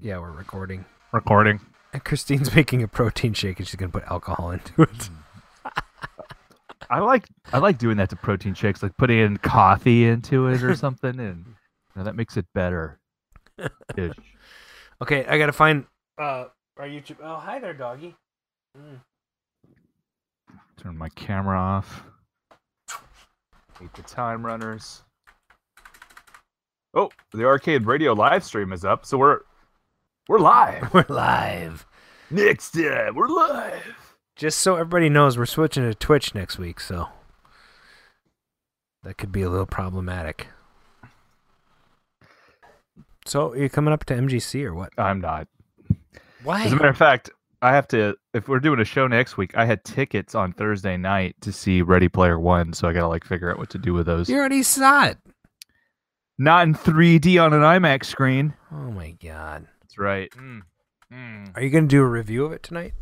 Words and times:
Yeah, 0.00 0.20
we're 0.20 0.30
recording. 0.30 0.84
Recording. 1.10 1.58
And 1.92 2.04
Christine's 2.04 2.54
making 2.54 2.84
a 2.84 2.88
protein 2.88 3.32
shake, 3.32 3.58
and 3.58 3.66
she's 3.66 3.74
gonna 3.74 3.90
put 3.90 4.04
alcohol 4.04 4.52
into 4.52 4.82
it. 4.82 5.10
I 6.88 7.00
like 7.00 7.26
I 7.52 7.58
like 7.58 7.78
doing 7.78 7.96
that 7.96 8.08
to 8.10 8.16
protein 8.16 8.54
shakes, 8.54 8.80
like 8.80 8.96
putting 8.96 9.18
in 9.18 9.38
coffee 9.38 10.04
into 10.04 10.46
it 10.46 10.62
or 10.62 10.74
something, 10.76 11.18
and 11.18 11.44
you 11.46 11.54
know, 11.96 12.04
that 12.04 12.14
makes 12.14 12.36
it 12.36 12.46
better. 12.54 13.00
Okay, 15.02 15.26
I 15.26 15.36
gotta 15.36 15.52
find 15.52 15.84
uh 16.16 16.44
our 16.76 16.86
YouTube. 16.86 17.16
Oh, 17.20 17.34
hi 17.36 17.58
there, 17.58 17.74
doggy. 17.74 18.14
Mm. 18.78 19.00
Turn 20.76 20.96
my 20.96 21.08
camera 21.08 21.58
off. 21.58 22.04
Hate 23.80 23.92
the 23.94 24.02
time 24.02 24.46
runners. 24.46 25.02
Oh, 26.94 27.10
the 27.32 27.44
arcade 27.44 27.84
radio 27.84 28.12
live 28.12 28.44
stream 28.44 28.72
is 28.72 28.84
up, 28.84 29.04
so 29.04 29.18
we're 29.18 29.40
we're 30.28 30.38
live. 30.38 30.88
We're 30.94 31.06
live. 31.08 31.86
Next 32.30 32.72
time, 32.72 33.14
we're 33.14 33.28
live. 33.28 34.14
Just 34.36 34.58
so 34.58 34.74
everybody 34.76 35.08
knows, 35.08 35.38
we're 35.38 35.46
switching 35.46 35.82
to 35.82 35.94
Twitch 35.94 36.34
next 36.34 36.58
week, 36.58 36.78
so 36.78 37.08
that 39.02 39.16
could 39.16 39.32
be 39.32 39.40
a 39.40 39.48
little 39.48 39.66
problematic. 39.66 40.48
So, 43.24 43.52
are 43.52 43.56
you 43.56 43.70
coming 43.70 43.94
up 43.94 44.04
to 44.04 44.14
MGC 44.14 44.62
or 44.64 44.74
what? 44.74 44.92
I'm 44.98 45.20
not. 45.22 45.48
Why? 46.42 46.64
As 46.64 46.72
a 46.72 46.76
matter 46.76 46.88
of 46.88 46.98
fact, 46.98 47.30
I 47.62 47.72
have 47.72 47.88
to. 47.88 48.14
If 48.34 48.46
we're 48.48 48.60
doing 48.60 48.78
a 48.80 48.84
show 48.84 49.06
next 49.06 49.38
week, 49.38 49.56
I 49.56 49.64
had 49.64 49.82
tickets 49.84 50.34
on 50.34 50.52
Thursday 50.52 50.98
night 50.98 51.34
to 51.40 51.50
see 51.50 51.80
Ready 51.80 52.08
Player 52.08 52.38
One, 52.38 52.74
so 52.74 52.86
I 52.86 52.92
gotta 52.92 53.08
like 53.08 53.24
figure 53.24 53.50
out 53.50 53.58
what 53.58 53.70
to 53.70 53.78
do 53.78 53.94
with 53.94 54.04
those. 54.04 54.28
you 54.28 54.36
already 54.36 54.62
saw 54.62 55.06
it. 55.06 55.16
Not 56.38 56.66
in 56.68 56.74
3D 56.74 57.42
on 57.42 57.54
an 57.54 57.62
IMAX 57.62 58.04
screen. 58.04 58.52
Oh 58.70 58.90
my 58.90 59.12
god. 59.12 59.66
That's 59.88 59.98
right. 59.98 60.30
Mm. 60.32 60.60
Mm. 61.12 61.56
Are 61.56 61.62
you 61.62 61.70
gonna 61.70 61.86
do 61.86 62.02
a 62.02 62.06
review 62.06 62.44
of 62.44 62.52
it 62.52 62.62
tonight? 62.62 62.92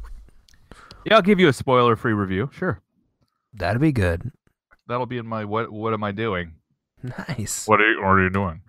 Yeah, 1.05 1.17
I'll 1.17 1.23
give 1.23 1.41
you 1.41 1.49
a 1.49 1.53
spoiler-free 1.53 2.13
review. 2.13 2.51
Sure, 2.53 2.81
That'll 3.53 3.81
be 3.81 3.93
good. 3.93 4.31
that'll 4.87 5.07
be 5.07 5.19
in 5.19 5.27
my 5.27 5.45
what? 5.45 5.73
What 5.73 5.93
am 5.95 6.05
I 6.05 6.13
doing? 6.13 6.55
Nice. 7.29 7.67
What 7.67 7.81
are 7.81 7.91
you, 7.91 7.99
what 8.01 8.09
are 8.09 8.23
you 8.23 8.31
doing? 8.31 8.63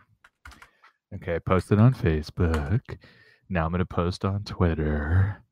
Okay, 1.16 1.36
I 1.36 1.40
posted 1.40 1.80
on 1.80 1.94
Facebook. 1.94 2.82
Now 3.50 3.66
I'm 3.66 3.72
gonna 3.72 3.86
post 3.86 4.26
on 4.26 4.44
Twitter. 4.44 5.44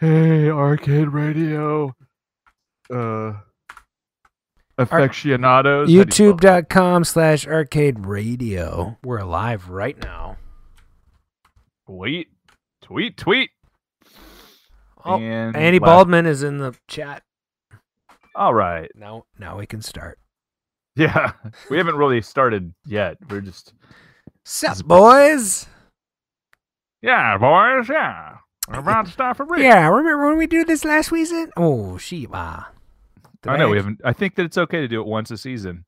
Hey, 0.00 0.48
Arcade 0.50 1.08
Radio. 1.08 1.94
Uh, 2.92 3.34
aficionados. 4.78 5.88
How 5.88 5.92
do 5.92 5.92
you 5.92 6.02
spell 6.10 6.34
YouTube.com 6.34 7.04
slash 7.04 7.46
arcade 7.46 8.06
radio. 8.06 8.96
We're 9.04 9.22
live 9.24 9.68
right 9.68 10.02
now. 10.02 10.36
Tweet, 11.88 12.28
tweet, 12.82 13.16
tweet. 13.16 13.48
Oh, 15.06 15.18
and 15.18 15.56
Andy 15.56 15.78
last- 15.78 15.86
Baldwin 15.88 16.26
is 16.26 16.42
in 16.42 16.58
the 16.58 16.74
chat. 16.86 17.22
All 18.34 18.52
right. 18.52 18.90
Now 18.94 19.24
now 19.38 19.56
we 19.56 19.66
can 19.66 19.80
start. 19.80 20.18
Yeah, 20.96 21.32
we 21.70 21.78
haven't 21.78 21.96
really 21.96 22.20
started 22.20 22.74
yet. 22.84 23.16
We're 23.30 23.40
just 23.40 23.72
Sup, 24.44 24.84
boys? 24.84 25.66
yeah, 27.00 27.38
boys. 27.38 27.88
Yeah, 27.88 28.36
we're 28.68 28.80
about 28.80 29.06
to 29.06 29.12
start 29.12 29.38
for 29.38 29.46
real. 29.46 29.62
Yeah, 29.62 29.88
remember 29.88 30.26
when 30.26 30.36
we 30.36 30.46
do 30.46 30.64
this 30.66 30.84
last 30.84 31.08
season? 31.08 31.52
Oh, 31.56 31.96
Shiba. 31.96 32.66
Did 33.42 33.50
I 33.50 33.56
know 33.56 33.70
we 33.70 33.78
haven't. 33.78 34.00
I 34.04 34.12
think 34.12 34.34
that 34.34 34.44
it's 34.44 34.58
okay 34.58 34.80
to 34.82 34.88
do 34.88 35.00
it 35.00 35.06
once 35.06 35.30
a 35.30 35.38
season. 35.38 35.84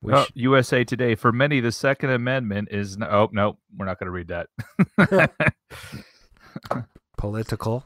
We 0.00 0.12
Oh, 0.12 0.26
USA 0.34 0.84
Today. 0.84 1.14
For 1.14 1.32
many, 1.32 1.60
the 1.60 1.72
Second 1.72 2.10
Amendment 2.10 2.68
is. 2.70 2.98
No, 2.98 3.06
oh 3.06 3.28
no, 3.32 3.58
we're 3.76 3.86
not 3.86 3.98
going 3.98 4.06
to 4.06 4.10
read 4.10 4.28
that. 4.28 4.48
political. 7.16 7.84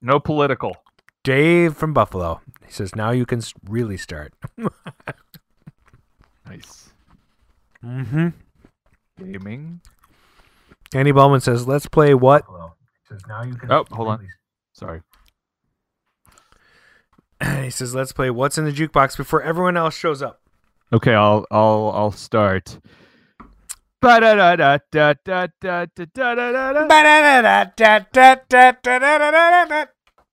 no 0.00 0.20
political. 0.20 0.76
Dave 1.22 1.76
from 1.76 1.92
Buffalo. 1.92 2.40
He 2.66 2.72
says 2.72 2.94
now 2.96 3.10
you 3.10 3.26
can 3.26 3.42
really 3.68 3.96
start. 3.96 4.32
Nice 6.46 6.90
mm-hmm. 7.84 8.28
gaming. 9.16 9.80
Andy 10.92 11.12
Baldwin 11.12 11.40
says, 11.40 11.68
"Let's 11.68 11.86
play 11.86 12.12
what?" 12.12 12.44
Oh, 12.48 12.72
hold 13.92 14.08
on. 14.08 14.28
Sorry. 14.72 15.02
he 17.62 17.70
says, 17.70 17.94
"Let's 17.94 18.10
play 18.12 18.30
what's 18.30 18.58
in 18.58 18.64
the 18.64 18.72
jukebox 18.72 19.16
before 19.16 19.42
everyone 19.42 19.76
else 19.76 19.96
shows 19.96 20.22
up." 20.22 20.39
Okay, 20.92 21.14
I'll 21.14 21.46
I'll 21.52 21.92
I'll 21.94 22.10
start. 22.10 22.80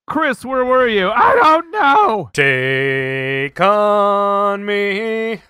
Chris, 0.07 0.43
where 0.43 0.65
were 0.65 0.87
you? 0.87 1.11
I 1.11 1.35
don't 1.35 1.69
know. 1.69 2.29
Take 2.33 3.59
on 3.59 4.65
me. 4.65 5.41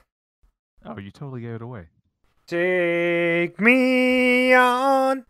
Oh, 0.83 0.97
you 0.97 1.11
totally 1.11 1.41
gave 1.41 1.55
it 1.55 1.61
away. 1.61 1.87
Take 2.47 3.61
me 3.61 4.53
on. 4.53 5.25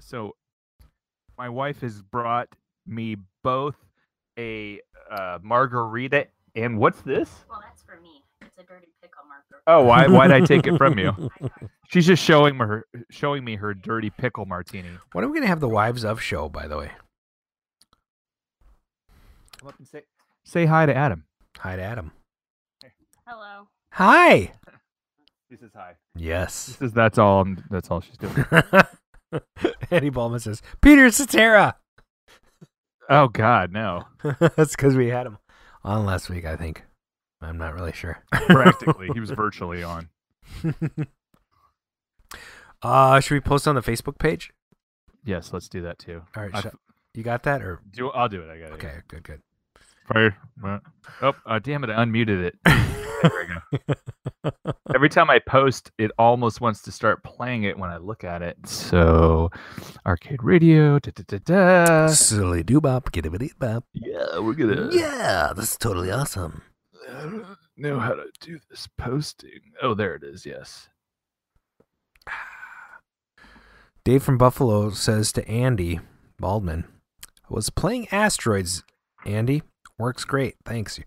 So, 0.00 0.34
my 1.38 1.48
wife 1.48 1.80
has 1.82 2.02
brought 2.02 2.48
me 2.86 3.18
both 3.44 3.76
a 4.36 4.80
uh, 5.10 5.38
margarita 5.42 6.26
and 6.56 6.78
what's 6.78 7.02
this? 7.02 7.30
A 8.64 8.72
dirty 8.72 8.88
pickle 9.02 9.22
marker. 9.28 9.62
Oh, 9.66 9.84
why 9.84 10.06
why'd 10.08 10.30
I 10.32 10.40
take 10.40 10.66
it 10.66 10.76
from 10.76 10.98
you? 11.04 11.30
She's 11.88 12.06
just 12.06 12.22
showing 12.22 12.56
me 12.58 12.64
her 12.66 12.86
showing 13.10 13.44
me 13.44 13.56
her 13.56 13.74
dirty 13.74 14.10
pickle 14.10 14.46
martini. 14.46 14.88
When 15.12 15.24
are 15.24 15.28
we 15.28 15.34
gonna 15.38 15.46
have 15.48 15.60
the 15.60 15.68
wives 15.68 16.04
of 16.04 16.20
show? 16.20 16.48
By 16.48 16.66
the 16.68 16.76
way, 16.78 16.90
Come 19.60 19.68
up 19.68 19.78
and 19.78 19.86
say 19.86 20.02
say 20.44 20.66
hi 20.66 20.86
to 20.86 20.94
Adam. 20.94 21.24
hi 21.58 21.76
to 21.76 21.82
Adam. 21.82 22.12
Hello. 23.26 23.68
Hi. 23.92 24.52
He 25.50 25.56
says 25.58 25.70
hi. 25.76 25.92
Yes. 26.16 26.66
He 26.66 26.72
says 26.72 26.92
that's 26.92 27.16
all. 27.16 27.42
I'm, 27.42 27.62
that's 27.70 27.88
all 27.88 28.00
she's 28.00 28.16
doing. 28.16 28.44
Eddie 29.90 30.10
Ballman 30.10 30.40
says, 30.40 30.62
Peter 30.80 31.08
Cetera. 31.12 31.76
Oh 33.08 33.28
God, 33.28 33.70
no. 33.70 34.04
That's 34.56 34.74
because 34.74 34.96
we 34.96 35.08
had 35.10 35.26
him 35.26 35.38
on 35.84 36.06
last 36.06 36.28
week, 36.28 36.44
I 36.44 36.56
think. 36.56 36.82
I'm 37.44 37.58
not 37.58 37.74
really 37.74 37.92
sure. 37.92 38.22
Practically, 38.32 39.08
he 39.12 39.20
was 39.20 39.30
virtually 39.36 39.82
on. 39.82 40.08
uh, 42.82 43.20
should 43.20 43.34
we 43.34 43.40
post 43.40 43.68
on 43.68 43.74
the 43.74 43.82
Facebook 43.82 44.18
page? 44.18 44.52
Yes, 45.24 45.52
let's 45.52 45.68
do 45.68 45.82
that 45.82 45.98
too. 45.98 46.22
All 46.36 46.46
right, 46.46 46.62
sh- 46.62 46.76
you 47.14 47.22
got 47.22 47.44
that, 47.44 47.62
or 47.62 47.80
do 47.90 48.10
I'll 48.10 48.28
do 48.28 48.42
it. 48.42 48.50
I 48.50 48.58
got 48.58 48.70
it. 48.70 48.74
okay, 48.74 48.96
good, 49.08 49.22
good. 49.22 49.40
Fire. 50.12 50.36
Oh, 51.22 51.32
uh, 51.46 51.58
damn 51.60 51.82
it! 51.84 51.90
I 51.90 52.04
unmuted 52.04 52.44
it. 52.44 52.58
There 53.24 53.46
we 53.48 54.50
go. 54.50 54.72
Every 54.94 55.08
time 55.08 55.30
I 55.30 55.38
post, 55.38 55.90
it 55.96 56.10
almost 56.18 56.60
wants 56.60 56.82
to 56.82 56.92
start 56.92 57.24
playing 57.24 57.62
it 57.62 57.78
when 57.78 57.88
I 57.90 57.96
look 57.96 58.22
at 58.22 58.42
it. 58.42 58.56
So, 58.66 59.50
arcade 60.04 60.42
radio. 60.42 60.98
Da, 60.98 61.10
da, 61.14 61.22
da, 61.26 61.38
da. 61.38 62.06
Silly 62.08 62.62
doobop, 62.62 63.12
get 63.12 63.24
it 63.24 63.58
bop. 63.58 63.84
Yeah, 63.94 64.40
we're 64.40 64.52
gonna. 64.52 64.90
Yeah, 64.92 65.52
this 65.56 65.72
is 65.72 65.78
totally 65.78 66.10
awesome. 66.10 66.62
I 67.16 67.20
don't 67.22 67.46
know 67.76 67.98
how 68.00 68.14
to 68.14 68.24
do 68.40 68.58
this 68.68 68.88
posting. 68.98 69.60
Oh, 69.80 69.94
there 69.94 70.14
it 70.14 70.22
is. 70.24 70.44
Yes. 70.44 70.88
Dave 74.04 74.22
from 74.22 74.36
Buffalo 74.38 74.90
says 74.90 75.32
to 75.32 75.48
Andy 75.48 76.00
Baldwin, 76.38 76.84
was 77.48 77.70
playing 77.70 78.08
Asteroids, 78.10 78.82
Andy. 79.24 79.62
Works 79.98 80.24
great. 80.24 80.56
Thanks. 80.64 80.98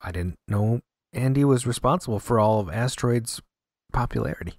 I 0.00 0.12
didn't 0.12 0.36
know 0.46 0.80
Andy 1.12 1.44
was 1.44 1.66
responsible 1.66 2.20
for 2.20 2.38
all 2.38 2.60
of 2.60 2.70
Asteroids' 2.70 3.42
popularity. 3.92 4.54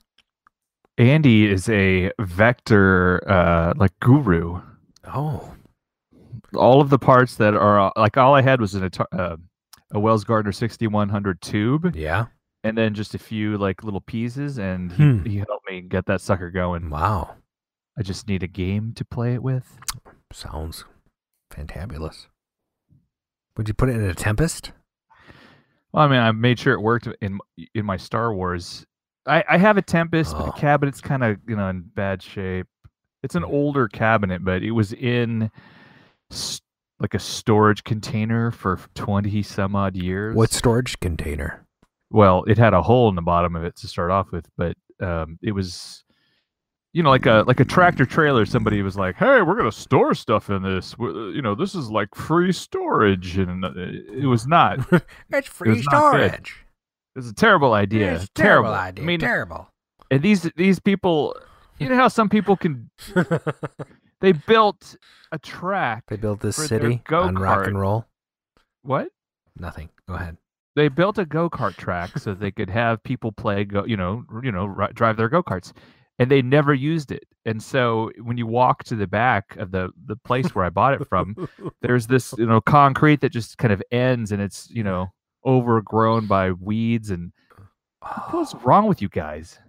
Andy 0.98 1.48
is 1.50 1.70
a 1.70 2.12
vector, 2.20 3.24
uh, 3.30 3.74
like 3.78 3.98
guru. 4.02 4.62
Oh, 5.06 5.56
All 6.56 6.82
of 6.82 6.90
the 6.90 7.00
parts 7.00 7.36
that 7.38 7.54
are 7.56 7.94
like 7.96 8.18
all 8.18 8.36
I 8.36 8.42
had 8.42 8.60
was 8.60 8.76
an, 8.76 8.84
Ata- 8.84 9.08
uh, 9.18 9.38
a 9.92 10.00
Wells 10.00 10.24
Gardner 10.24 10.52
6100 10.52 11.42
tube, 11.42 11.96
yeah. 11.96 12.28
and 12.64 12.78
then 12.78 12.94
just 12.94 13.16
a 13.16 13.20
few 13.20 13.58
like 13.58 13.84
little 13.84 14.02
pieces, 14.02 14.58
and 14.58 14.92
he, 14.92 15.04
Hmm. 15.04 15.26
he 15.26 15.38
helped 15.38 15.70
me 15.70 15.82
get 15.82 16.06
that 16.08 16.22
sucker 16.22 16.52
going. 16.52 16.90
Wow. 16.90 17.36
I 17.98 18.02
just 18.02 18.28
need 18.28 18.44
a 18.44 18.48
game 18.48 18.94
to 18.96 19.04
play 19.04 19.34
it 19.34 19.44
with. 19.44 19.78
Sounds 20.32 20.86
fantabulous. 21.52 22.28
Would 23.58 23.68
you 23.68 23.74
put 23.74 23.90
it 23.90 23.96
in 23.96 24.04
a 24.04 24.14
Tempest? 24.14 24.72
Well, 25.92 26.06
I 26.06 26.08
mean, 26.08 26.20
I 26.20 26.32
made 26.32 26.60
sure 26.60 26.74
it 26.74 26.82
worked 26.82 27.08
in 27.22 27.40
in 27.74 27.86
my 27.86 27.98
Star 27.98 28.34
Wars. 28.34 28.86
I, 29.26 29.44
I 29.50 29.58
have 29.58 29.76
a 29.78 29.82
Tempest, 29.82 30.34
but 30.34 30.44
Oh. 30.44 30.46
the 30.48 30.52
cabinet's 30.54 31.02
kind 31.02 31.24
of 31.24 31.38
you 31.48 31.56
know 31.56 31.68
in 31.68 31.82
bad 31.82 32.22
shape. 32.22 32.68
It's 33.24 33.36
an 33.36 33.44
older 33.44 33.88
cabinet, 33.90 34.46
but 34.46 34.64
it 34.64 34.72
was 34.72 34.94
in 34.94 35.52
s- 36.32 36.62
like 37.00 37.14
a 37.14 37.20
storage 37.20 37.84
container 37.84 38.52
for 38.52 38.80
twenty 38.96 39.42
some 39.44 39.76
odd 39.76 39.96
years. 39.96 40.36
What 40.36 40.52
storage 40.52 41.00
container? 41.00 41.66
well, 42.12 42.44
it 42.46 42.58
had 42.58 42.74
a 42.74 42.82
hole 42.82 43.08
in 43.10 43.16
the 43.16 43.22
bottom 43.22 43.56
of 43.56 43.64
it 43.64 43.76
to 43.78 43.88
start 43.88 44.10
off 44.10 44.32
with, 44.32 44.48
but 44.58 44.76
um, 45.00 45.38
it 45.44 45.52
was, 45.52 46.04
you 46.92 47.04
know, 47.04 47.10
like 47.12 47.26
a 47.28 47.44
like 47.48 47.60
a 47.60 47.66
tractor 47.66 48.06
trailer. 48.06 48.46
Somebody 48.46 48.82
was 48.82 48.98
like, 48.98 49.16
"Hey, 49.16 49.42
we're 49.44 49.56
gonna 49.56 49.72
store 49.72 50.14
stuff 50.16 50.50
in 50.50 50.64
this. 50.64 50.92
W- 50.92 51.30
You 51.30 51.42
know, 51.44 51.54
this 51.56 51.76
is 51.76 51.90
like 51.92 52.16
free 52.16 52.52
storage," 52.52 53.38
and 53.38 53.64
uh, 53.64 53.72
it 53.76 54.26
was 54.28 54.48
not. 54.48 54.80
It 54.92 55.04
It's 55.30 55.48
free 55.48 55.70
was 55.70 55.86
not 55.92 56.12
good. 56.14 56.30
storage. 56.32 56.66
was 57.16 57.28
a 57.30 57.34
terrible 57.34 57.74
idea. 57.74 58.16
It's 58.16 58.24
a 58.26 58.28
terrible, 58.34 58.70
terrible 58.72 58.74
idea. 58.74 59.04
I 59.04 59.08
mean, 59.08 59.20
terrible. 59.20 59.70
and 60.10 60.22
these 60.24 60.50
these 60.56 60.80
people, 60.80 61.36
you 61.78 61.88
know 61.90 61.96
how 61.96 62.08
some 62.08 62.28
people 62.28 62.58
can 62.58 62.90
they 64.22 64.32
built 64.34 64.96
a 65.32 65.40
track. 65.40 66.04
they 66.08 66.18
built 66.18 66.40
this 66.42 66.56
city 66.56 67.02
on 67.12 67.36
rock 67.36 67.68
and 67.68 67.80
roll. 67.80 68.06
What? 68.84 69.10
Nothing. 69.58 69.90
Go 70.08 70.16
ahead. 70.16 70.38
they 70.76 70.88
built 70.88 71.18
a 71.18 71.26
go-kart 71.26 71.76
track 71.76 72.18
so 72.18 72.34
they 72.34 72.52
could 72.52 72.70
have 72.70 73.04
people 73.04 73.32
play 73.32 73.66
go 73.66 73.84
you 73.86 73.98
know 73.98 74.24
you 74.44 74.52
know 74.52 74.66
ri- 74.66 74.94
drive 74.94 75.18
their 75.18 75.28
go-karts 75.30 75.74
and 76.18 76.30
they 76.32 76.42
never 76.42 76.74
used 76.74 77.12
it 77.12 77.24
and 77.46 77.62
so 77.62 78.12
when 78.22 78.38
you 78.38 78.48
walk 78.48 78.84
to 78.86 78.96
the 78.96 79.08
back 79.08 79.56
of 79.58 79.72
the 79.72 79.90
the 80.06 80.16
place 80.16 80.54
where 80.56 80.64
i 80.66 80.70
bought 80.70 80.94
it 80.94 81.06
from 81.08 81.36
there's 81.82 82.08
this 82.08 82.34
you 82.38 82.46
know 82.46 82.62
concrete 82.62 83.20
that 83.22 83.32
just 83.32 83.58
kind 83.58 83.74
of 83.74 83.82
ends 83.92 84.32
and 84.32 84.42
it's 84.42 84.70
you 84.72 84.84
know 84.84 85.08
overgrown 85.46 86.26
by 86.28 86.52
weeds 86.52 87.10
and 87.10 87.32
uh, 88.02 88.22
what's 88.32 88.54
wrong 88.64 88.88
with 88.88 89.02
you 89.02 89.10
guys 89.10 89.60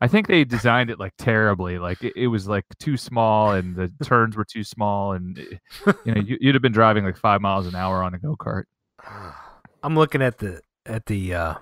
i 0.00 0.06
think 0.06 0.26
they 0.28 0.44
designed 0.44 0.88
it 0.90 0.98
like 1.00 1.12
terribly 1.18 1.78
like 1.78 2.02
it, 2.02 2.12
it 2.16 2.26
was 2.28 2.46
like 2.46 2.64
too 2.78 2.96
small 2.96 3.50
and 3.52 3.74
the 3.76 3.90
turns 4.04 4.36
were 4.36 4.44
too 4.44 4.62
small 4.64 5.12
and 5.12 5.38
it- 5.38 5.60
you 6.04 6.14
know 6.14 6.20
you, 6.26 6.38
you'd 6.40 6.54
have 6.54 6.62
been 6.62 6.72
driving 6.72 7.04
like 7.04 7.16
five 7.16 7.40
miles 7.40 7.66
an 7.66 7.74
hour 7.74 8.02
on 8.02 8.14
a 8.14 8.18
go-kart 8.18 8.64
I'm 9.82 9.96
looking 9.96 10.22
at 10.22 10.38
the 10.38 10.60
at 10.86 11.06
the 11.06 11.34
uh 11.34 11.54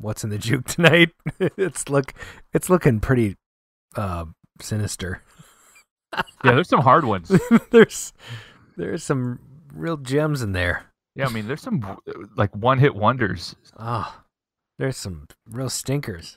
what's 0.00 0.24
in 0.24 0.30
the 0.30 0.38
juke 0.38 0.66
tonight. 0.66 1.10
it's 1.38 1.88
look 1.88 2.12
it's 2.52 2.68
looking 2.68 2.98
pretty 2.98 3.36
uh 3.96 4.24
sinister. 4.60 5.22
yeah 6.12 6.22
there's 6.54 6.68
some 6.68 6.80
hard 6.80 7.04
ones 7.04 7.30
there's 7.70 8.12
there's 8.76 9.04
some 9.04 9.38
real 9.74 9.96
gems 9.96 10.42
in 10.42 10.52
there. 10.52 10.86
Yeah, 11.14 11.26
I 11.26 11.28
mean, 11.28 11.46
there's 11.46 11.60
some 11.60 11.98
like 12.36 12.54
one 12.56 12.78
hit 12.78 12.94
wonders. 12.94 13.54
Oh, 13.78 14.18
there's 14.78 14.96
some 14.96 15.26
real 15.50 15.68
stinkers. 15.68 16.36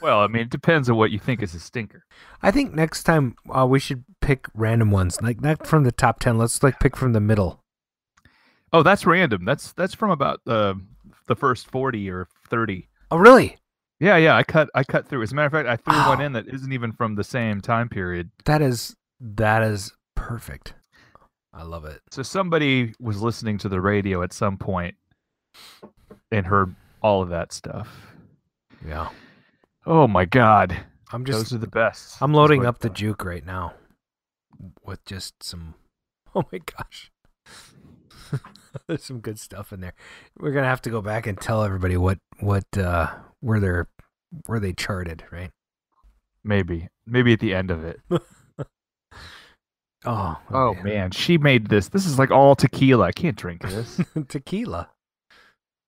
Well, 0.00 0.20
I 0.20 0.26
mean, 0.26 0.42
it 0.42 0.50
depends 0.50 0.88
on 0.88 0.96
what 0.96 1.10
you 1.10 1.18
think 1.18 1.42
is 1.42 1.54
a 1.54 1.60
stinker. 1.60 2.04
I 2.42 2.50
think 2.50 2.74
next 2.74 3.04
time 3.04 3.36
uh, 3.48 3.66
we 3.66 3.78
should 3.78 4.04
pick 4.20 4.46
random 4.54 4.90
ones, 4.90 5.20
like 5.22 5.40
not 5.40 5.66
from 5.66 5.84
the 5.84 5.92
top 5.92 6.20
ten. 6.20 6.38
Let's 6.38 6.62
like 6.62 6.80
pick 6.80 6.96
from 6.96 7.12
the 7.12 7.20
middle. 7.20 7.60
Oh, 8.72 8.82
that's 8.82 9.04
random. 9.04 9.44
That's 9.44 9.72
that's 9.72 9.94
from 9.94 10.10
about 10.10 10.40
the 10.44 10.80
the 11.26 11.36
first 11.36 11.70
forty 11.70 12.10
or 12.10 12.28
thirty. 12.48 12.88
Oh, 13.10 13.18
really? 13.18 13.58
Yeah, 14.00 14.16
yeah. 14.16 14.36
I 14.36 14.42
cut 14.42 14.70
I 14.74 14.84
cut 14.84 15.06
through. 15.06 15.22
As 15.22 15.32
a 15.32 15.34
matter 15.34 15.46
of 15.46 15.52
fact, 15.52 15.68
I 15.68 15.76
threw 15.76 16.08
one 16.08 16.20
in 16.20 16.32
that 16.32 16.48
isn't 16.48 16.72
even 16.72 16.92
from 16.92 17.14
the 17.14 17.24
same 17.24 17.60
time 17.60 17.88
period. 17.88 18.30
That 18.46 18.62
is 18.62 18.96
that 19.20 19.62
is 19.62 19.92
perfect. 20.14 20.74
I 21.54 21.64
love 21.64 21.84
it. 21.84 22.00
So 22.10 22.22
somebody 22.22 22.94
was 22.98 23.20
listening 23.20 23.58
to 23.58 23.68
the 23.68 23.80
radio 23.80 24.22
at 24.22 24.32
some 24.32 24.56
point 24.56 24.94
and 26.30 26.46
heard 26.46 26.74
all 27.02 27.22
of 27.22 27.28
that 27.28 27.52
stuff. 27.52 28.14
Yeah, 28.86 29.10
Oh 29.86 30.06
my 30.06 30.24
god, 30.24 30.76
I'm 31.12 31.24
just 31.24 31.38
those 31.38 31.52
are 31.52 31.58
the 31.58 31.66
best. 31.66 32.16
I'm 32.20 32.32
loading 32.34 32.64
up 32.66 32.78
the 32.80 32.88
juke 32.90 33.24
right 33.24 33.44
now 33.44 33.74
with 34.84 35.04
just 35.04 35.42
some. 35.42 35.74
Oh 36.34 36.44
my 36.50 36.60
gosh, 36.64 37.10
there's 38.86 39.04
some 39.04 39.20
good 39.20 39.38
stuff 39.38 39.70
in 39.70 39.82
there. 39.82 39.92
We're 40.38 40.52
gonna 40.52 40.66
have 40.66 40.80
to 40.82 40.90
go 40.90 41.02
back 41.02 41.26
and 41.26 41.38
tell 41.38 41.62
everybody 41.62 41.98
what 41.98 42.20
what 42.40 42.64
uh 42.78 43.08
where 43.40 43.60
they're 43.60 43.88
where 44.46 44.58
they 44.58 44.72
charted, 44.72 45.24
right? 45.30 45.50
Maybe, 46.42 46.88
maybe 47.04 47.34
at 47.34 47.40
the 47.40 47.54
end 47.54 47.70
of 47.70 47.84
it. 47.84 48.00
Oh, 50.04 50.36
Oh 50.50 50.74
man, 50.82 51.10
she 51.12 51.38
made 51.38 51.66
this. 51.68 51.88
This 51.90 52.06
is 52.06 52.18
like 52.18 52.30
all 52.30 52.56
tequila. 52.56 53.04
I 53.04 53.12
can't 53.12 53.36
drink 53.36 53.62
this. 53.62 54.00
tequila. 54.28 54.88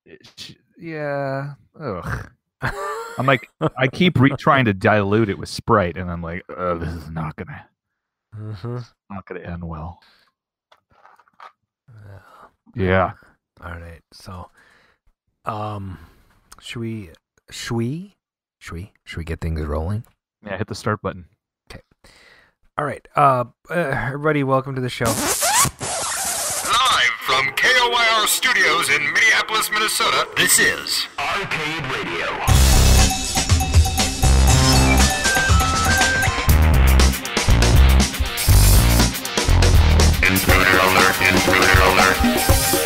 It- 0.07 0.57
yeah. 0.79 1.55
Ugh. 1.81 2.31
I'm 3.19 3.27
like, 3.27 3.49
I 3.79 3.87
keep 3.89 4.19
re- 4.19 4.31
trying 4.39 4.65
to 4.65 4.75
dilute 4.75 5.29
it 5.29 5.39
with 5.39 5.49
Sprite, 5.49 5.97
and 5.97 6.11
I'm 6.11 6.23
like, 6.23 6.45
oh, 6.49 6.79
this 6.79 6.93
is 6.93 7.09
not 7.11 7.37
gonna, 7.37 7.67
hmm 8.35 8.79
not 9.11 9.27
gonna 9.27 9.41
end 9.41 9.63
well. 9.65 10.01
Yeah. 12.75 13.13
All 13.63 13.71
right, 13.73 14.01
so, 14.13 14.51
um, 15.45 15.99
should 16.61 16.81
we, 16.81 17.11
should 17.51 17.77
we, 17.77 18.15
should 18.59 18.75
we, 18.75 18.93
should 19.05 19.19
we 19.19 19.25
get 19.25 19.41
things 19.41 19.61
rolling? 19.61 20.05
Yeah. 20.45 20.59
Hit 20.59 20.67
the 20.67 20.75
start 20.75 21.01
button. 21.01 21.27
Okay. 21.71 21.83
All 22.77 22.85
right, 22.85 23.07
uh, 23.15 23.45
uh 23.71 23.75
everybody, 23.75 24.43
welcome 24.43 24.75
to 24.75 24.81
the 24.81 24.89
show. 24.89 25.05
Live 25.05 25.15
from 27.21 27.47
KOYR 27.55 28.27
Studios 28.27 28.89
in 28.91 29.05
Minneapolis, 29.13 29.71
Minnesota, 29.71 30.27
this 30.37 30.59
is 30.59 31.07
Arcade 31.19 31.85
Radio. 31.93 32.64
Intruder 40.75 40.91
alert, 40.91 41.21
intruder 41.21 41.83
alert. 41.83 42.84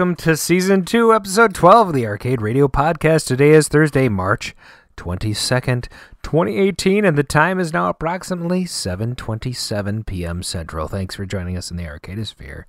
Welcome 0.00 0.16
to 0.16 0.34
season 0.34 0.82
two, 0.82 1.12
episode 1.12 1.54
12 1.54 1.88
of 1.88 1.94
the 1.94 2.06
Arcade 2.06 2.40
Radio 2.40 2.68
Podcast. 2.68 3.26
Today 3.26 3.50
is 3.50 3.68
Thursday, 3.68 4.08
March 4.08 4.56
22nd, 4.96 5.88
2018, 6.22 7.04
and 7.04 7.18
the 7.18 7.22
time 7.22 7.60
is 7.60 7.74
now 7.74 7.90
approximately 7.90 8.64
7.27 8.64 10.06
p.m. 10.06 10.42
Central. 10.42 10.88
Thanks 10.88 11.16
for 11.16 11.26
joining 11.26 11.54
us 11.54 11.70
in 11.70 11.76
the 11.76 11.84
Arcadosphere. 11.84 12.64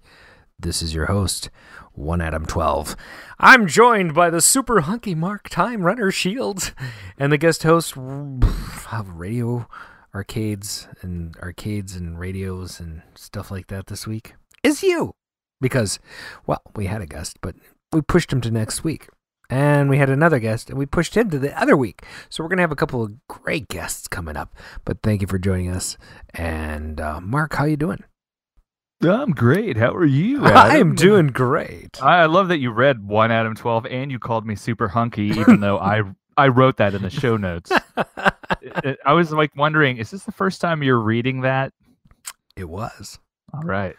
This 0.59 0.81
is 0.81 0.93
your 0.93 1.05
host, 1.05 1.49
One 1.93 2.19
Adam 2.19 2.45
12. 2.45 2.97
I'm 3.39 3.65
joined 3.65 4.13
by 4.13 4.29
the 4.29 4.41
super 4.41 4.81
hunky 4.81 5.15
Mark 5.15 5.47
Time 5.47 5.83
Runner 5.83 6.11
Shields 6.11 6.73
and 7.17 7.31
the 7.31 7.37
guest 7.37 7.63
host 7.63 7.95
of 7.95 9.09
Radio 9.13 9.69
Arcades 10.13 10.89
and 11.01 11.37
Arcades 11.37 11.95
and 11.95 12.19
Radios 12.19 12.81
and 12.81 13.03
stuff 13.15 13.49
like 13.49 13.67
that 13.67 13.87
this 13.87 14.05
week 14.05 14.33
is 14.63 14.83
you. 14.83 15.13
Because, 15.61 15.99
well, 16.45 16.61
we 16.75 16.87
had 16.87 17.01
a 17.01 17.05
guest, 17.05 17.37
but 17.41 17.55
we 17.93 18.01
pushed 18.01 18.33
him 18.33 18.41
to 18.41 18.51
next 18.51 18.83
week. 18.83 19.07
And 19.49 19.89
we 19.89 19.97
had 19.97 20.09
another 20.09 20.39
guest, 20.39 20.69
and 20.69 20.79
we 20.79 20.85
pushed 20.85 21.15
him 21.15 21.29
to 21.29 21.37
the 21.37 21.59
other 21.61 21.75
week. 21.75 22.03
So 22.29 22.41
we're 22.41 22.47
going 22.47 22.57
to 22.57 22.63
have 22.63 22.71
a 22.71 22.75
couple 22.75 23.03
of 23.03 23.27
great 23.27 23.67
guests 23.67 24.07
coming 24.07 24.37
up. 24.37 24.55
But 24.85 25.01
thank 25.03 25.21
you 25.21 25.27
for 25.27 25.37
joining 25.37 25.69
us. 25.69 25.97
And, 26.33 27.01
uh, 27.01 27.19
Mark, 27.19 27.55
how 27.55 27.65
you 27.65 27.75
doing? 27.75 28.03
I'm 29.03 29.31
great. 29.31 29.77
How 29.77 29.93
are 29.93 30.05
you? 30.05 30.45
I'm 30.45 30.95
doing 30.95 31.27
great. 31.27 32.01
I 32.01 32.21
I 32.21 32.25
love 32.27 32.47
that 32.49 32.59
you 32.59 32.69
read 32.71 33.03
one 33.03 33.31
Adam 33.31 33.55
twelve, 33.55 33.87
and 33.87 34.11
you 34.11 34.19
called 34.19 34.45
me 34.45 34.55
super 34.55 34.87
hunky, 34.89 35.23
even 35.23 35.59
though 35.59 35.79
I 35.79 36.03
I 36.37 36.49
wrote 36.49 36.77
that 36.77 36.93
in 36.93 37.01
the 37.01 37.09
show 37.09 37.35
notes. 37.35 37.71
I 39.03 39.13
was 39.13 39.31
like 39.31 39.55
wondering, 39.55 39.97
is 39.97 40.11
this 40.11 40.23
the 40.23 40.31
first 40.31 40.61
time 40.61 40.83
you're 40.83 40.99
reading 40.99 41.41
that? 41.41 41.73
it 42.55 42.69
was. 42.69 43.19
All 43.53 43.61
right. 43.61 43.95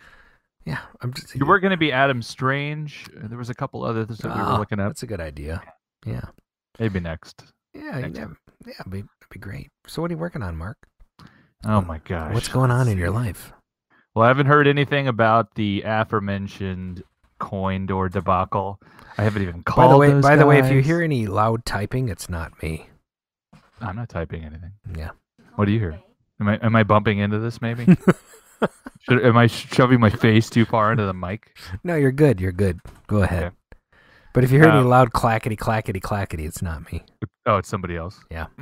Yeah, 0.64 0.78
I'm 1.00 1.12
just. 1.12 1.34
You 1.34 1.44
were 1.46 1.58
going 1.58 1.70
to 1.72 1.76
be 1.76 1.90
Adam 1.92 2.22
Strange. 2.22 3.06
There 3.14 3.38
was 3.38 3.50
a 3.50 3.54
couple 3.54 3.84
others 3.84 4.08
that 4.18 4.24
we 4.34 4.40
were 4.40 4.46
Ah, 4.46 4.58
looking 4.58 4.78
at. 4.80 4.86
That's 4.88 5.02
a 5.02 5.06
good 5.06 5.20
idea. 5.20 5.62
Yeah. 6.06 6.26
Maybe 6.78 7.00
next. 7.00 7.44
Yeah, 7.74 7.98
Next 8.00 8.18
never, 8.18 8.36
yeah, 8.66 8.74
it'd 8.80 8.92
be, 8.92 8.98
it'd 8.98 9.08
be 9.30 9.38
great. 9.38 9.70
So, 9.86 10.02
what 10.02 10.10
are 10.10 10.14
you 10.14 10.18
working 10.18 10.42
on, 10.42 10.56
Mark? 10.56 10.76
Oh 11.64 11.80
my 11.80 11.98
gosh. 11.98 12.34
What's 12.34 12.48
going 12.48 12.70
on 12.70 12.86
in 12.88 12.98
your 12.98 13.10
life? 13.10 13.52
Well, 14.14 14.24
I 14.24 14.28
haven't 14.28 14.46
heard 14.46 14.66
anything 14.68 15.08
about 15.08 15.54
the 15.54 15.82
aforementioned 15.86 17.02
coin 17.38 17.86
door 17.86 18.08
debacle. 18.08 18.78
I 19.16 19.22
haven't 19.24 19.42
even 19.42 19.62
called. 19.62 19.88
By 19.88 19.92
the 19.92 19.98
way, 19.98 20.20
by 20.20 20.36
the 20.36 20.46
way, 20.46 20.58
if 20.58 20.70
you 20.70 20.80
hear 20.80 21.02
any 21.02 21.26
loud 21.26 21.64
typing, 21.64 22.08
it's 22.08 22.28
not 22.28 22.62
me. 22.62 22.88
I'm 23.80 23.96
not 23.96 24.08
typing 24.10 24.44
anything. 24.44 24.72
Yeah. 24.96 25.10
What 25.56 25.64
do 25.64 25.72
you 25.72 25.78
hear? 25.78 25.98
Am 26.40 26.48
I 26.48 26.56
am 26.62 26.76
I 26.76 26.82
bumping 26.82 27.18
into 27.18 27.38
this? 27.38 27.60
Maybe. 27.62 27.86
Should, 29.00 29.24
am 29.24 29.36
I 29.36 29.46
shoving 29.48 30.00
my 30.00 30.10
face 30.10 30.48
too 30.50 30.64
far 30.64 30.92
into 30.92 31.04
the 31.04 31.14
mic? 31.14 31.56
No, 31.84 31.96
you're 31.96 32.12
good. 32.12 32.40
You're 32.40 32.52
good. 32.52 32.80
Go 33.08 33.22
ahead. 33.22 33.44
Okay. 33.44 33.56
But 34.34 34.44
if 34.44 34.50
you 34.52 34.58
hear 34.60 34.68
any 34.70 34.78
Um, 34.78 34.86
loud 34.88 35.12
clackety 35.12 35.56
clackety 35.56 36.00
clackety, 36.00 36.46
it's 36.46 36.62
not 36.62 36.90
me. 36.90 37.04
Oh, 37.44 37.56
it's 37.58 37.68
somebody 37.68 37.96
else. 37.96 38.18
Yeah. 38.30 38.46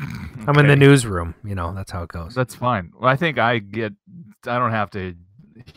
I'm 0.47 0.59
in 0.59 0.67
the 0.67 0.75
newsroom. 0.77 1.35
You 1.45 1.55
know, 1.55 1.73
that's 1.75 1.93
how 1.93 2.03
it 2.03 2.09
goes. 2.09 2.35
That's 2.35 2.55
fine. 2.57 2.91
Well, 2.99 3.09
I 3.09 3.15
think 3.17 3.39
I 3.39 3.59
get. 3.59 3.93
I 4.47 4.59
don't 4.59 4.73
have 4.73 4.91
to 4.93 5.15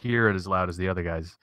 hear 0.01 0.29
it 0.29 0.35
as 0.35 0.47
loud 0.47 0.69
as 0.69 0.77
the 0.77 0.89
other 0.89 1.03
guys. 1.03 1.35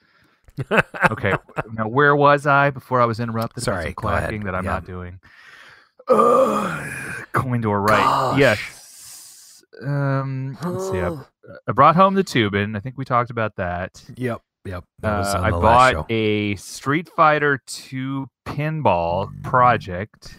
Okay. 1.09 1.33
now, 1.73 1.87
where 1.87 2.13
was 2.15 2.45
I 2.45 2.71
before 2.71 2.99
I 3.01 3.05
was 3.05 3.19
interrupted? 3.21 3.63
Sorry, 3.63 3.85
some 3.85 3.93
go 3.95 4.07
ahead. 4.09 4.21
clacking 4.23 4.43
that 4.45 4.53
I'm 4.55 4.65
Yeah. 4.65 4.71
not 4.71 4.85
doing. 4.85 5.19
Uh, 6.07 6.91
coin 7.31 7.61
door, 7.61 7.81
right? 7.81 8.03
Gosh. 8.03 8.39
Yes. 8.39 9.63
Um. 9.81 10.57
Let's 10.63 10.89
see. 10.91 10.99
I, 10.99 11.07
I 11.67 11.71
brought 11.71 11.95
home 11.95 12.15
the 12.15 12.23
tubin. 12.23 12.75
I 12.75 12.79
think 12.79 12.97
we 12.97 13.05
talked 13.05 13.31
about 13.31 13.55
that. 13.57 14.03
Yep. 14.15 14.41
Yep. 14.65 14.83
That 14.99 15.17
was 15.17 15.33
Uh, 15.33 15.41
I 15.41 15.51
bought 15.51 16.11
a 16.11 16.55
Street 16.55 17.09
Fighter 17.09 17.61
2 17.65 18.27
pinball 18.45 19.29
project. 19.43 20.37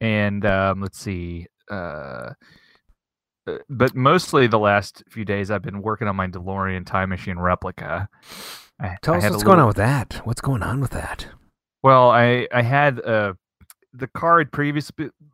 And 0.00 0.44
um, 0.46 0.80
let's 0.80 0.98
see. 0.98 1.46
Uh, 1.70 2.30
uh, 3.46 3.58
but 3.68 3.94
mostly 3.94 4.46
the 4.46 4.58
last 4.58 5.02
few 5.10 5.24
days, 5.24 5.50
I've 5.50 5.62
been 5.62 5.82
working 5.82 6.08
on 6.08 6.16
my 6.16 6.28
DeLorean 6.28 6.86
time 6.86 7.10
machine 7.10 7.38
replica. 7.38 8.08
I, 8.80 8.96
Tell 9.02 9.14
I 9.14 9.18
us 9.18 9.24
a 9.24 9.30
what's 9.30 9.42
going 9.42 9.58
on 9.60 9.66
with 9.66 9.76
that. 9.76 10.20
What's 10.24 10.40
going 10.40 10.62
on 10.62 10.80
with 10.80 10.90
that? 10.90 11.26
Well, 11.82 12.10
I 12.10 12.46
I 12.52 12.62
had 12.62 13.00
uh, 13.00 13.34
the 13.94 14.06
car 14.06 14.38
had 14.38 14.52
previous 14.52 14.90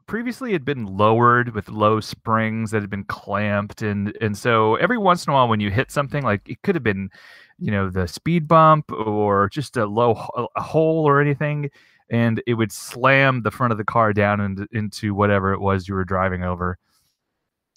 previously 0.07 0.53
had 0.53 0.65
been 0.65 0.85
lowered 0.85 1.55
with 1.55 1.69
low 1.69 2.01
springs 2.01 2.71
that 2.71 2.81
had 2.81 2.91
been 2.91 3.05
clamped, 3.05 3.83
and 3.83 4.17
and 4.21 4.37
so 4.37 4.75
every 4.77 4.99
once 4.99 5.27
in 5.27 5.33
a 5.33 5.35
while 5.35 5.49
when 5.49 5.61
you 5.61 5.71
hit 5.71 5.91
something 5.91 6.25
like 6.25 6.49
it 6.49 6.61
could 6.63 6.75
have 6.75 6.83
been, 6.83 7.11
you 7.59 7.71
know, 7.71 7.89
the 7.89 8.09
speed 8.09 8.49
bump 8.49 8.91
or 8.91 9.49
just 9.49 9.77
a 9.77 9.87
low 9.87 10.49
a 10.57 10.63
hole 10.63 11.05
or 11.09 11.21
anything, 11.21 11.71
and 12.11 12.43
it 12.47 12.55
would 12.55 12.73
slam 12.73 13.43
the 13.43 13.51
front 13.51 13.73
of 13.73 13.79
the 13.79 13.85
car 13.85 14.13
down 14.13 14.41
into, 14.41 14.67
into 14.73 15.15
whatever 15.15 15.53
it 15.53 15.61
was 15.61 15.89
you 15.89 15.95
were 15.95 16.05
driving 16.05 16.43
over. 16.43 16.79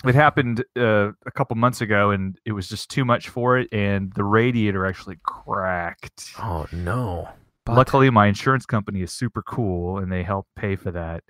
It 0.03 0.15
happened 0.15 0.63
uh, 0.75 1.11
a 1.27 1.31
couple 1.31 1.55
months 1.57 1.81
ago, 1.81 2.09
and 2.09 2.39
it 2.43 2.53
was 2.53 2.67
just 2.67 2.89
too 2.89 3.05
much 3.05 3.29
for 3.29 3.59
it, 3.59 3.69
and 3.71 4.11
the 4.13 4.23
radiator 4.23 4.87
actually 4.87 5.19
cracked. 5.23 6.31
Oh 6.39 6.65
no. 6.71 7.29
But- 7.65 7.75
Luckily, 7.77 8.09
my 8.09 8.27
insurance 8.27 8.65
company 8.65 9.01
is 9.01 9.13
super 9.13 9.41
cool 9.43 9.99
and 9.99 10.11
they 10.11 10.23
helped 10.23 10.49
pay 10.55 10.75
for 10.75 10.91
that. 10.91 11.23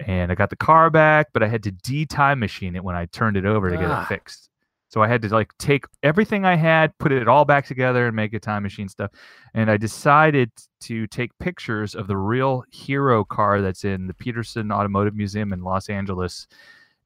And 0.00 0.30
I 0.30 0.34
got 0.34 0.50
the 0.50 0.56
car 0.56 0.90
back, 0.90 1.28
but 1.32 1.42
I 1.42 1.48
had 1.48 1.62
to 1.64 1.72
de-time 1.72 2.38
machine 2.38 2.76
it 2.76 2.84
when 2.84 2.94
I 2.96 3.06
turned 3.06 3.36
it 3.36 3.44
over 3.44 3.68
to 3.70 3.76
get 3.76 3.90
Ah. 3.90 4.02
it 4.02 4.06
fixed. 4.08 4.50
So 4.90 5.02
I 5.02 5.08
had 5.08 5.20
to 5.22 5.28
like 5.28 5.52
take 5.58 5.84
everything 6.02 6.46
I 6.46 6.54
had, 6.56 6.96
put 6.98 7.12
it 7.12 7.28
all 7.28 7.44
back 7.44 7.66
together, 7.66 8.06
and 8.06 8.16
make 8.16 8.32
a 8.32 8.40
time 8.40 8.62
machine 8.62 8.88
stuff. 8.88 9.10
And 9.54 9.70
I 9.70 9.76
decided 9.76 10.50
to 10.82 11.06
take 11.08 11.36
pictures 11.38 11.94
of 11.94 12.06
the 12.06 12.16
real 12.16 12.64
hero 12.70 13.22
car 13.24 13.60
that's 13.60 13.84
in 13.84 14.06
the 14.06 14.14
Petersen 14.14 14.72
Automotive 14.72 15.14
Museum 15.14 15.52
in 15.52 15.62
Los 15.62 15.90
Angeles, 15.90 16.46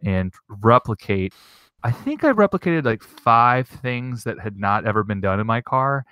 and 0.05 0.33
replicate. 0.49 1.35
I 1.83 1.91
think 1.91 2.23
I 2.23 2.33
replicated 2.33 2.85
like 2.85 3.03
five 3.03 3.67
things 3.69 4.23
that 4.25 4.39
had 4.39 4.57
not 4.57 4.87
ever 4.87 5.03
been 5.03 5.21
done 5.21 5.41
in 5.41 5.47
my 5.47 5.61
car, 5.61 6.05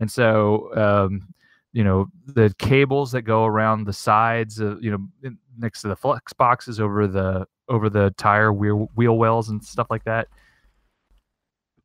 and 0.00 0.10
so 0.10 0.76
um, 0.76 1.28
you 1.74 1.84
know 1.84 2.06
the 2.26 2.54
cables 2.58 3.12
that 3.12 3.22
go 3.22 3.44
around 3.44 3.84
the 3.84 3.92
sides 3.92 4.60
of 4.60 4.82
you 4.82 4.90
know 4.90 5.30
next 5.58 5.82
to 5.82 5.88
the 5.88 5.96
flex 5.96 6.32
boxes 6.32 6.80
over 6.80 7.06
the 7.06 7.46
over 7.68 7.90
the 7.90 8.14
tire 8.16 8.52
wheel 8.52 8.88
wheel 8.94 9.18
wells 9.18 9.50
and 9.50 9.62
stuff 9.62 9.88
like 9.90 10.04
that 10.04 10.28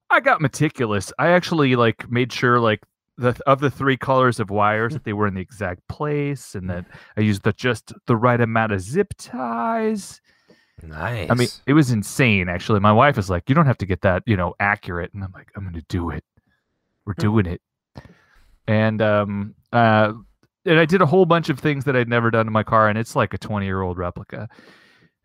i 0.10 0.20
got 0.20 0.40
meticulous 0.42 1.12
i 1.20 1.28
actually 1.30 1.76
like 1.76 2.10
made 2.10 2.32
sure 2.32 2.60
like 2.60 2.80
the 3.18 3.38
of 3.46 3.60
the 3.60 3.70
three 3.70 3.98
colors 3.98 4.40
of 4.40 4.50
wires 4.50 4.94
that 4.94 5.04
they 5.04 5.12
were 5.14 5.28
in 5.28 5.34
the 5.34 5.42
exact 5.42 5.86
place 5.90 6.56
and 6.56 6.70
that 6.70 6.86
i 7.18 7.22
used 7.22 7.44
the 7.44 7.52
just 7.52 7.92
the 8.06 8.16
right 8.16 8.40
amount 8.40 8.72
of 8.72 8.80
zip 8.80 9.14
ties 9.18 10.22
Nice. 10.82 11.30
I 11.30 11.34
mean, 11.34 11.50
it 11.68 11.74
was 11.74 11.92
insane. 11.92 12.48
Actually, 12.48 12.80
my 12.80 12.94
wife 12.94 13.18
is 13.18 13.30
like, 13.30 13.50
"You 13.50 13.54
don't 13.54 13.66
have 13.66 13.80
to 13.80 13.86
get 13.86 14.00
that, 14.04 14.24
you 14.26 14.38
know, 14.38 14.56
accurate," 14.62 15.14
and 15.14 15.22
I'm 15.22 15.34
like, 15.34 15.52
"I'm 15.54 15.64
going 15.64 15.74
to 15.76 15.82
do 15.90 16.10
it. 16.10 16.24
We're 17.06 17.16
Hmm. 17.16 17.22
doing 17.22 17.46
it." 17.48 17.62
And 18.68 19.02
um, 19.02 19.56
uh, 19.74 20.14
and 20.66 20.80
I 20.80 20.86
did 20.86 21.02
a 21.02 21.06
whole 21.06 21.26
bunch 21.26 21.50
of 21.50 21.60
things 21.60 21.86
that 21.86 21.96
I'd 21.96 22.10
never 22.10 22.32
done 22.32 22.48
in 22.48 22.54
my 22.54 22.64
car, 22.64 22.90
and 22.90 22.98
it's 22.98 23.16
like 23.16 23.34
a 23.34 23.38
20 23.38 23.66
year 23.66 23.82
old 23.82 23.98
replica. 23.98 24.48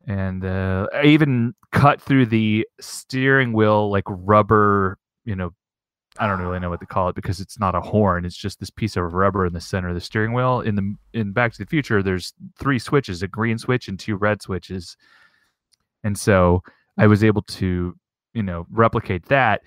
And 0.06 0.44
uh, 0.44 0.86
I 0.92 1.04
even 1.04 1.54
cut 1.72 2.00
through 2.00 2.26
the 2.26 2.66
steering 2.80 3.52
wheel 3.52 3.90
like 3.90 4.04
rubber, 4.06 4.98
you 5.24 5.34
know, 5.34 5.52
I 6.18 6.28
don't 6.28 6.40
really 6.40 6.60
know 6.60 6.70
what 6.70 6.80
to 6.80 6.86
call 6.86 7.08
it 7.08 7.16
because 7.16 7.40
it's 7.40 7.58
not 7.58 7.74
a 7.74 7.80
horn. 7.80 8.24
It's 8.24 8.36
just 8.36 8.60
this 8.60 8.70
piece 8.70 8.96
of 8.96 9.14
rubber 9.14 9.46
in 9.46 9.52
the 9.52 9.60
center 9.60 9.88
of 9.88 9.94
the 9.94 10.00
steering 10.00 10.32
wheel. 10.32 10.60
In 10.60 10.76
the 10.76 10.94
in 11.12 11.32
Back 11.32 11.52
to 11.52 11.58
the 11.58 11.66
Future, 11.66 12.02
there's 12.02 12.32
three 12.58 12.78
switches: 12.78 13.22
a 13.22 13.28
green 13.28 13.58
switch 13.58 13.88
and 13.88 13.98
two 13.98 14.16
red 14.16 14.40
switches. 14.40 14.96
And 16.04 16.16
so 16.16 16.62
I 16.98 17.06
was 17.06 17.24
able 17.24 17.42
to, 17.42 17.96
you 18.34 18.42
know, 18.42 18.66
replicate 18.70 19.26
that. 19.26 19.62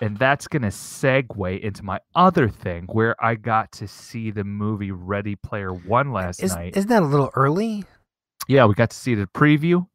And 0.00 0.18
that's 0.18 0.48
going 0.48 0.62
to 0.62 0.68
segue 0.68 1.60
into 1.60 1.82
my 1.84 2.00
other 2.14 2.48
thing 2.48 2.86
where 2.86 3.14
I 3.24 3.36
got 3.36 3.72
to 3.72 3.88
see 3.88 4.30
the 4.30 4.44
movie 4.44 4.90
Ready 4.90 5.36
Player 5.36 5.72
One 5.72 6.12
last 6.12 6.42
is, 6.42 6.54
night. 6.54 6.76
isn't 6.76 6.88
that 6.88 7.02
a 7.02 7.06
little 7.06 7.30
early? 7.34 7.84
yeah, 8.48 8.64
we 8.66 8.74
got 8.74 8.90
to 8.90 8.96
see 8.96 9.14
the 9.14 9.26
preview. 9.26 9.86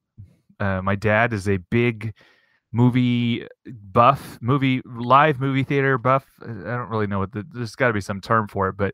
Uh, 0.59 0.81
my 0.81 0.95
dad 0.95 1.33
is 1.33 1.47
a 1.47 1.57
big 1.57 2.13
movie 2.71 3.47
buff, 3.65 4.37
movie 4.41 4.81
live 4.85 5.39
movie 5.39 5.63
theater 5.63 5.97
buff. 5.97 6.25
Uh, 6.41 6.51
I 6.51 6.75
don't 6.75 6.89
really 6.89 7.07
know 7.07 7.19
what 7.19 7.31
the, 7.31 7.45
there's 7.51 7.75
got 7.75 7.87
to 7.87 7.93
be 7.93 8.01
some 8.01 8.21
term 8.21 8.47
for 8.47 8.69
it, 8.69 8.77
but 8.77 8.93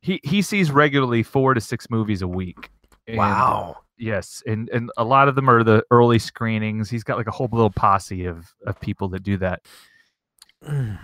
he 0.00 0.20
he 0.24 0.42
sees 0.42 0.70
regularly 0.70 1.22
four 1.22 1.54
to 1.54 1.60
six 1.60 1.90
movies 1.90 2.22
a 2.22 2.28
week. 2.28 2.70
And, 3.06 3.16
wow. 3.16 3.78
Yes, 3.96 4.42
and 4.46 4.68
and 4.70 4.90
a 4.96 5.04
lot 5.04 5.28
of 5.28 5.34
them 5.34 5.50
are 5.50 5.64
the 5.64 5.82
early 5.90 6.18
screenings. 6.18 6.88
He's 6.88 7.02
got 7.02 7.16
like 7.16 7.26
a 7.26 7.32
whole 7.32 7.48
little 7.50 7.70
posse 7.70 8.26
of 8.26 8.54
of 8.66 8.78
people 8.80 9.08
that 9.08 9.22
do 9.22 9.36
that. 9.38 9.62
And 10.62 10.98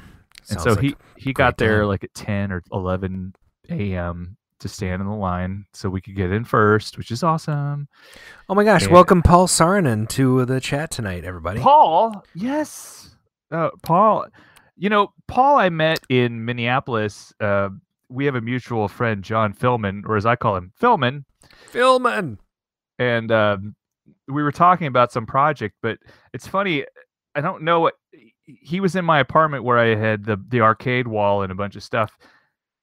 so 0.46 0.70
like 0.73 0.80
he 0.80 0.96
he 1.16 1.32
got 1.32 1.56
there 1.58 1.80
time. 1.80 1.88
like 1.88 2.04
at 2.04 2.14
10 2.14 2.52
or 2.52 2.62
11 2.73 3.34
a.m. 3.70 4.37
to 4.61 4.68
stand 4.68 5.00
in 5.00 5.08
the 5.08 5.14
line 5.14 5.64
so 5.73 5.88
we 5.88 6.00
could 6.00 6.16
get 6.16 6.30
in 6.30 6.44
first, 6.44 6.99
which 6.99 7.11
is 7.11 7.23
awesome. 7.23 7.88
Oh 8.49 8.54
my 8.54 8.64
gosh! 8.64 8.84
and- 8.84 8.92
Welcome 8.92 9.23
Paul 9.23 9.46
Saarinen 9.46 10.08
to 10.11 10.44
the 10.44 10.61
chat 10.61 10.90
tonight, 10.90 11.25
everybody. 11.25 11.61
Paul, 11.61 12.25
yes. 12.34 13.16
Uh, 13.50 13.70
Paul, 13.82 14.26
you 14.76 14.88
know, 14.90 15.12
Paul 15.28 15.56
I 15.58 15.68
met 15.70 16.00
in 16.08 16.44
Minneapolis. 16.44 17.32
Uh, 17.40 17.70
we 18.08 18.26
have 18.26 18.34
a 18.34 18.40
mutual 18.40 18.88
friend, 18.88 19.25
John 19.25 19.54
Philman, 19.54 20.02
or 20.06 20.16
as 20.16 20.26
I 20.26 20.37
call 20.37 20.56
him, 20.56 20.73
Philman. 20.80 21.25
Philman. 21.73 22.38
and 22.99 23.32
um, 23.32 23.75
we 24.28 24.42
were 24.42 24.52
talking 24.52 24.87
about 24.87 25.12
some 25.12 25.26
project 25.26 25.75
but 25.82 25.99
it's 26.32 26.46
funny 26.46 26.84
i 27.34 27.40
don't 27.40 27.62
know 27.62 27.80
what 27.80 27.94
he 28.46 28.80
was 28.80 28.94
in 28.96 29.04
my 29.04 29.18
apartment 29.18 29.64
where 29.64 29.78
i 29.78 29.94
had 29.94 30.24
the, 30.24 30.36
the 30.48 30.60
arcade 30.60 31.08
wall 31.08 31.42
and 31.42 31.50
a 31.52 31.54
bunch 31.54 31.76
of 31.76 31.82
stuff 31.82 32.16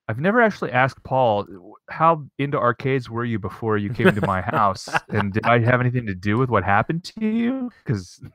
i've 0.08 0.20
never 0.20 0.42
actually 0.42 0.72
asked 0.72 1.02
paul 1.04 1.46
how 1.90 2.24
into 2.40 2.58
arcades 2.58 3.10
were 3.10 3.26
you 3.26 3.38
before 3.40 3.78
you 3.78 3.90
came 3.94 4.14
to 4.14 4.26
my 4.26 4.42
house 4.42 4.90
and 5.10 5.34
did 5.34 5.46
i 5.46 5.60
have 5.60 5.80
anything 5.82 6.06
to 6.06 6.16
do 6.16 6.38
with 6.38 6.50
what 6.50 6.64
happened 6.64 7.04
to 7.04 7.26
you 7.26 7.70
because 7.86 8.22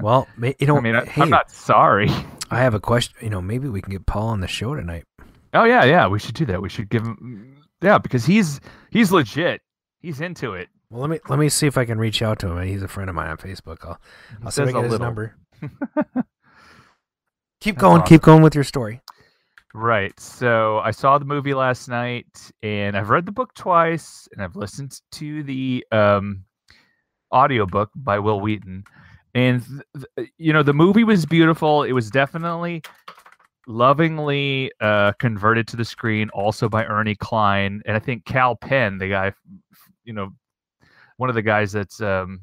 Well, 0.00 0.26
you 0.58 0.66
know, 0.66 0.78
i 0.78 0.80
mean 0.80 0.96
I, 0.96 1.04
hey, 1.04 1.22
i'm 1.22 1.30
not 1.30 1.50
sorry 1.50 2.08
I 2.52 2.58
have 2.62 2.74
a 2.74 2.80
question. 2.80 3.14
You 3.20 3.30
know, 3.30 3.40
maybe 3.40 3.68
we 3.68 3.80
can 3.80 3.92
get 3.92 4.06
Paul 4.06 4.26
on 4.28 4.40
the 4.40 4.48
show 4.48 4.74
tonight. 4.74 5.04
oh 5.54 5.62
yeah 5.62 5.84
yeah 5.84 6.08
we 6.08 6.18
should 6.18 6.34
do 6.34 6.44
that 6.46 6.60
we 6.60 6.68
should 6.68 6.88
give 6.88 7.02
him 7.04 7.62
yeah 7.80 7.96
because 7.98 8.24
he's 8.24 8.60
he's 8.90 9.12
legit 9.12 9.60
he's 10.00 10.20
into 10.20 10.54
it 10.54 10.68
Well, 10.90 11.00
let 11.02 11.10
me 11.10 11.20
let 11.28 11.38
me 11.38 11.48
see 11.48 11.66
if 11.68 11.78
I 11.78 11.84
can 11.84 11.98
reach 11.98 12.22
out 12.22 12.38
to 12.40 12.48
him. 12.48 12.66
He's 12.66 12.82
a 12.82 12.88
friend 12.88 13.08
of 13.08 13.14
mine 13.14 13.28
on 13.30 13.36
Facebook. 13.36 13.84
I'll 13.84 14.00
He 14.30 14.36
I'll 14.44 14.50
see 14.50 14.62
if 14.62 14.68
I 14.70 14.72
get 14.72 14.82
his 14.82 14.90
little. 14.92 15.06
number. 15.06 15.36
Keep 17.60 17.74
That's 17.74 17.82
going. 17.82 18.00
awesome. 18.02 18.08
Keep 18.08 18.22
going 18.22 18.42
with 18.42 18.54
your 18.54 18.64
story. 18.64 19.00
Right. 19.74 20.18
So 20.18 20.78
I 20.78 20.90
saw 20.90 21.18
the 21.18 21.24
movie 21.24 21.54
last 21.54 21.88
night 21.88 22.50
and 22.62 22.96
I've 22.96 23.10
read 23.10 23.26
the 23.26 23.32
book 23.32 23.54
twice 23.54 24.28
and 24.32 24.42
I've 24.42 24.56
listened 24.56 25.00
to 25.12 25.42
the 25.44 25.84
um 25.92 26.44
audiobook 27.32 27.90
by 27.94 28.18
Wil 28.18 28.40
Wheaton. 28.40 28.82
And 29.34 29.62
th- 29.94 30.06
th- 30.16 30.30
you 30.38 30.52
know, 30.52 30.64
the 30.64 30.72
movie 30.72 31.04
was 31.04 31.24
beautiful. 31.24 31.84
It 31.84 31.92
was 31.92 32.10
definitely 32.10 32.82
lovingly 33.68 34.72
uh 34.80 35.12
converted 35.20 35.68
to 35.68 35.76
the 35.76 35.84
screen 35.84 36.28
also 36.30 36.68
by 36.68 36.84
Ernie 36.86 37.14
Cline 37.14 37.82
and 37.86 37.94
I 37.94 38.00
think 38.00 38.24
Kal 38.24 38.56
Penn, 38.56 38.98
the 38.98 39.08
guy 39.08 39.32
you 40.02 40.12
know, 40.14 40.32
one 41.18 41.28
of 41.28 41.36
the 41.36 41.42
guys 41.42 41.70
that's 41.70 42.00
um 42.00 42.40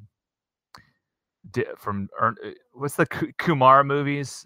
from 1.78 2.10
uh, 2.22 2.32
what's 2.74 2.96
the 2.96 3.06
Kumar 3.38 3.84
movies? 3.84 4.46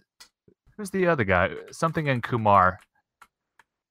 Who's 0.77 0.89
the 0.89 1.08
other 1.08 1.24
guy? 1.24 1.50
Something 1.72 2.08
in 2.08 2.22
Kumar. 2.22 2.79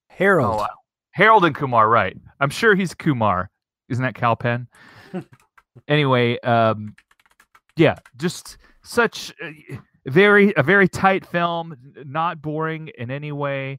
Harold. 0.08 0.54
Oh, 0.54 0.58
wow. 0.58 0.68
Harold 1.12 1.44
and 1.44 1.54
Kumar, 1.54 1.88
right? 1.88 2.16
I'm 2.40 2.50
sure 2.50 2.74
he's 2.74 2.94
Kumar. 2.94 3.50
Isn't 3.88 4.02
that 4.04 4.14
Kal 4.14 4.36
Penn? 4.36 4.68
anyway, 5.88 6.38
um, 6.40 6.94
yeah, 7.76 7.96
just 8.16 8.58
such 8.82 9.32
a 9.42 10.10
very 10.10 10.52
a 10.56 10.62
very 10.62 10.88
tight 10.88 11.26
film, 11.26 11.76
not 12.04 12.40
boring 12.40 12.90
in 12.98 13.10
any 13.10 13.32
way. 13.32 13.78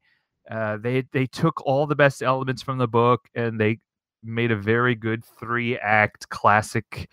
Uh, 0.50 0.78
they 0.78 1.04
they 1.14 1.26
took 1.26 1.66
all 1.66 1.88
the 1.88 1.96
best 1.96 2.22
elements 2.22 2.62
from 2.62 2.78
the 2.78 2.88
book 2.88 3.22
and 3.36 3.60
they 3.60 3.80
made 4.24 4.52
a 4.52 4.56
very 4.56 4.96
good 4.96 5.24
three 5.40 5.78
act 5.78 6.30
classic, 6.30 7.10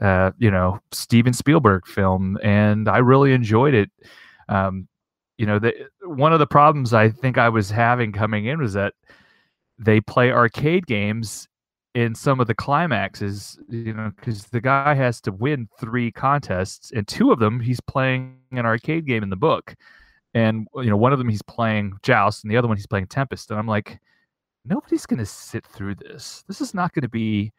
uh, 0.00 0.30
you 0.38 0.50
know, 0.50 0.80
Steven 0.92 1.32
Spielberg 1.32 1.86
film, 1.86 2.38
and 2.42 2.88
I 2.88 2.98
really 2.98 3.32
enjoyed 3.32 3.74
it. 3.74 3.90
Um, 4.48 4.88
you 5.36 5.46
know, 5.46 5.58
the, 5.58 5.72
one 6.02 6.32
of 6.32 6.38
the 6.38 6.46
problems 6.46 6.92
I 6.92 7.08
think 7.10 7.38
I 7.38 7.48
was 7.48 7.70
having 7.70 8.12
coming 8.12 8.46
in 8.46 8.60
was 8.60 8.72
that 8.74 8.94
they 9.78 10.00
play 10.00 10.30
arcade 10.30 10.86
games 10.86 11.48
in 11.94 12.14
some 12.14 12.40
of 12.40 12.46
the 12.46 12.54
climaxes, 12.54 13.58
you 13.68 13.92
know, 13.92 14.12
because 14.16 14.44
the 14.46 14.60
guy 14.60 14.94
has 14.94 15.20
to 15.22 15.32
win 15.32 15.68
three 15.78 16.12
contests, 16.12 16.92
and 16.92 17.06
two 17.06 17.32
of 17.32 17.38
them 17.38 17.60
he's 17.60 17.80
playing 17.80 18.38
an 18.52 18.66
arcade 18.66 19.06
game 19.06 19.22
in 19.22 19.30
the 19.30 19.36
book, 19.36 19.74
and 20.34 20.66
you 20.76 20.90
know, 20.90 20.96
one 20.96 21.12
of 21.12 21.18
them 21.18 21.28
he's 21.28 21.42
playing 21.42 21.92
Joust, 22.02 22.44
and 22.44 22.50
the 22.50 22.56
other 22.56 22.68
one 22.68 22.76
he's 22.76 22.86
playing 22.86 23.06
Tempest, 23.06 23.50
and 23.50 23.58
I'm 23.58 23.66
like, 23.66 23.98
nobody's 24.64 25.06
gonna 25.06 25.26
sit 25.26 25.66
through 25.66 25.96
this. 25.96 26.44
This 26.46 26.60
is 26.60 26.74
not 26.74 26.92
gonna 26.92 27.08
be 27.08 27.52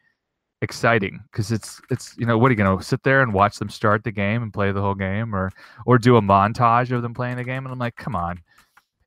exciting 0.62 1.20
because 1.30 1.50
it's 1.50 1.80
it's 1.90 2.14
you 2.16 2.24
know 2.24 2.38
what 2.38 2.46
are 2.46 2.52
you 2.52 2.56
gonna 2.56 2.80
sit 2.82 3.02
there 3.02 3.20
and 3.20 3.34
watch 3.34 3.58
them 3.58 3.68
start 3.68 4.04
the 4.04 4.12
game 4.12 4.42
and 4.42 4.54
play 4.54 4.70
the 4.70 4.80
whole 4.80 4.94
game 4.94 5.34
or 5.34 5.50
or 5.86 5.98
do 5.98 6.16
a 6.16 6.22
montage 6.22 6.92
of 6.92 7.02
them 7.02 7.12
playing 7.12 7.36
the 7.36 7.44
game? 7.44 7.64
And 7.64 7.72
I'm 7.72 7.78
like 7.78 7.96
come 7.96 8.16
on. 8.16 8.40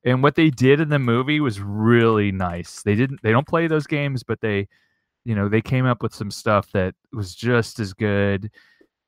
And 0.04 0.22
what 0.22 0.36
they 0.36 0.50
did 0.50 0.80
in 0.80 0.90
the 0.90 1.00
movie 1.00 1.40
was 1.40 1.58
really 1.58 2.30
nice. 2.30 2.82
They 2.82 2.94
didn't 2.94 3.22
they 3.22 3.32
don't 3.32 3.48
play 3.48 3.66
those 3.66 3.86
games 3.86 4.22
but 4.22 4.40
they 4.40 4.68
you 5.24 5.34
know 5.34 5.48
they 5.48 5.62
came 5.62 5.86
up 5.86 6.02
with 6.02 6.14
some 6.14 6.30
stuff 6.30 6.70
that 6.72 6.94
was 7.12 7.34
just 7.34 7.80
as 7.80 7.94
good. 7.94 8.50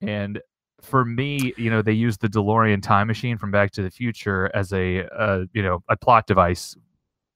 And 0.01 0.41
for 0.81 1.05
me 1.05 1.53
you 1.59 1.71
know 1.71 1.83
they 1.83 1.93
used 1.93 2.21
the 2.23 2.29
delorean 2.29 2.83
time 2.83 3.09
machine 3.09 3.37
from 3.37 3.51
back 3.51 3.73
to 3.73 3.83
the 3.83 3.91
future 3.91 4.51
as 4.55 4.73
a 4.73 5.07
uh, 5.15 5.45
you 5.53 5.63
know 5.63 5.83
a 5.89 5.97
plot 5.97 6.27
device 6.27 6.77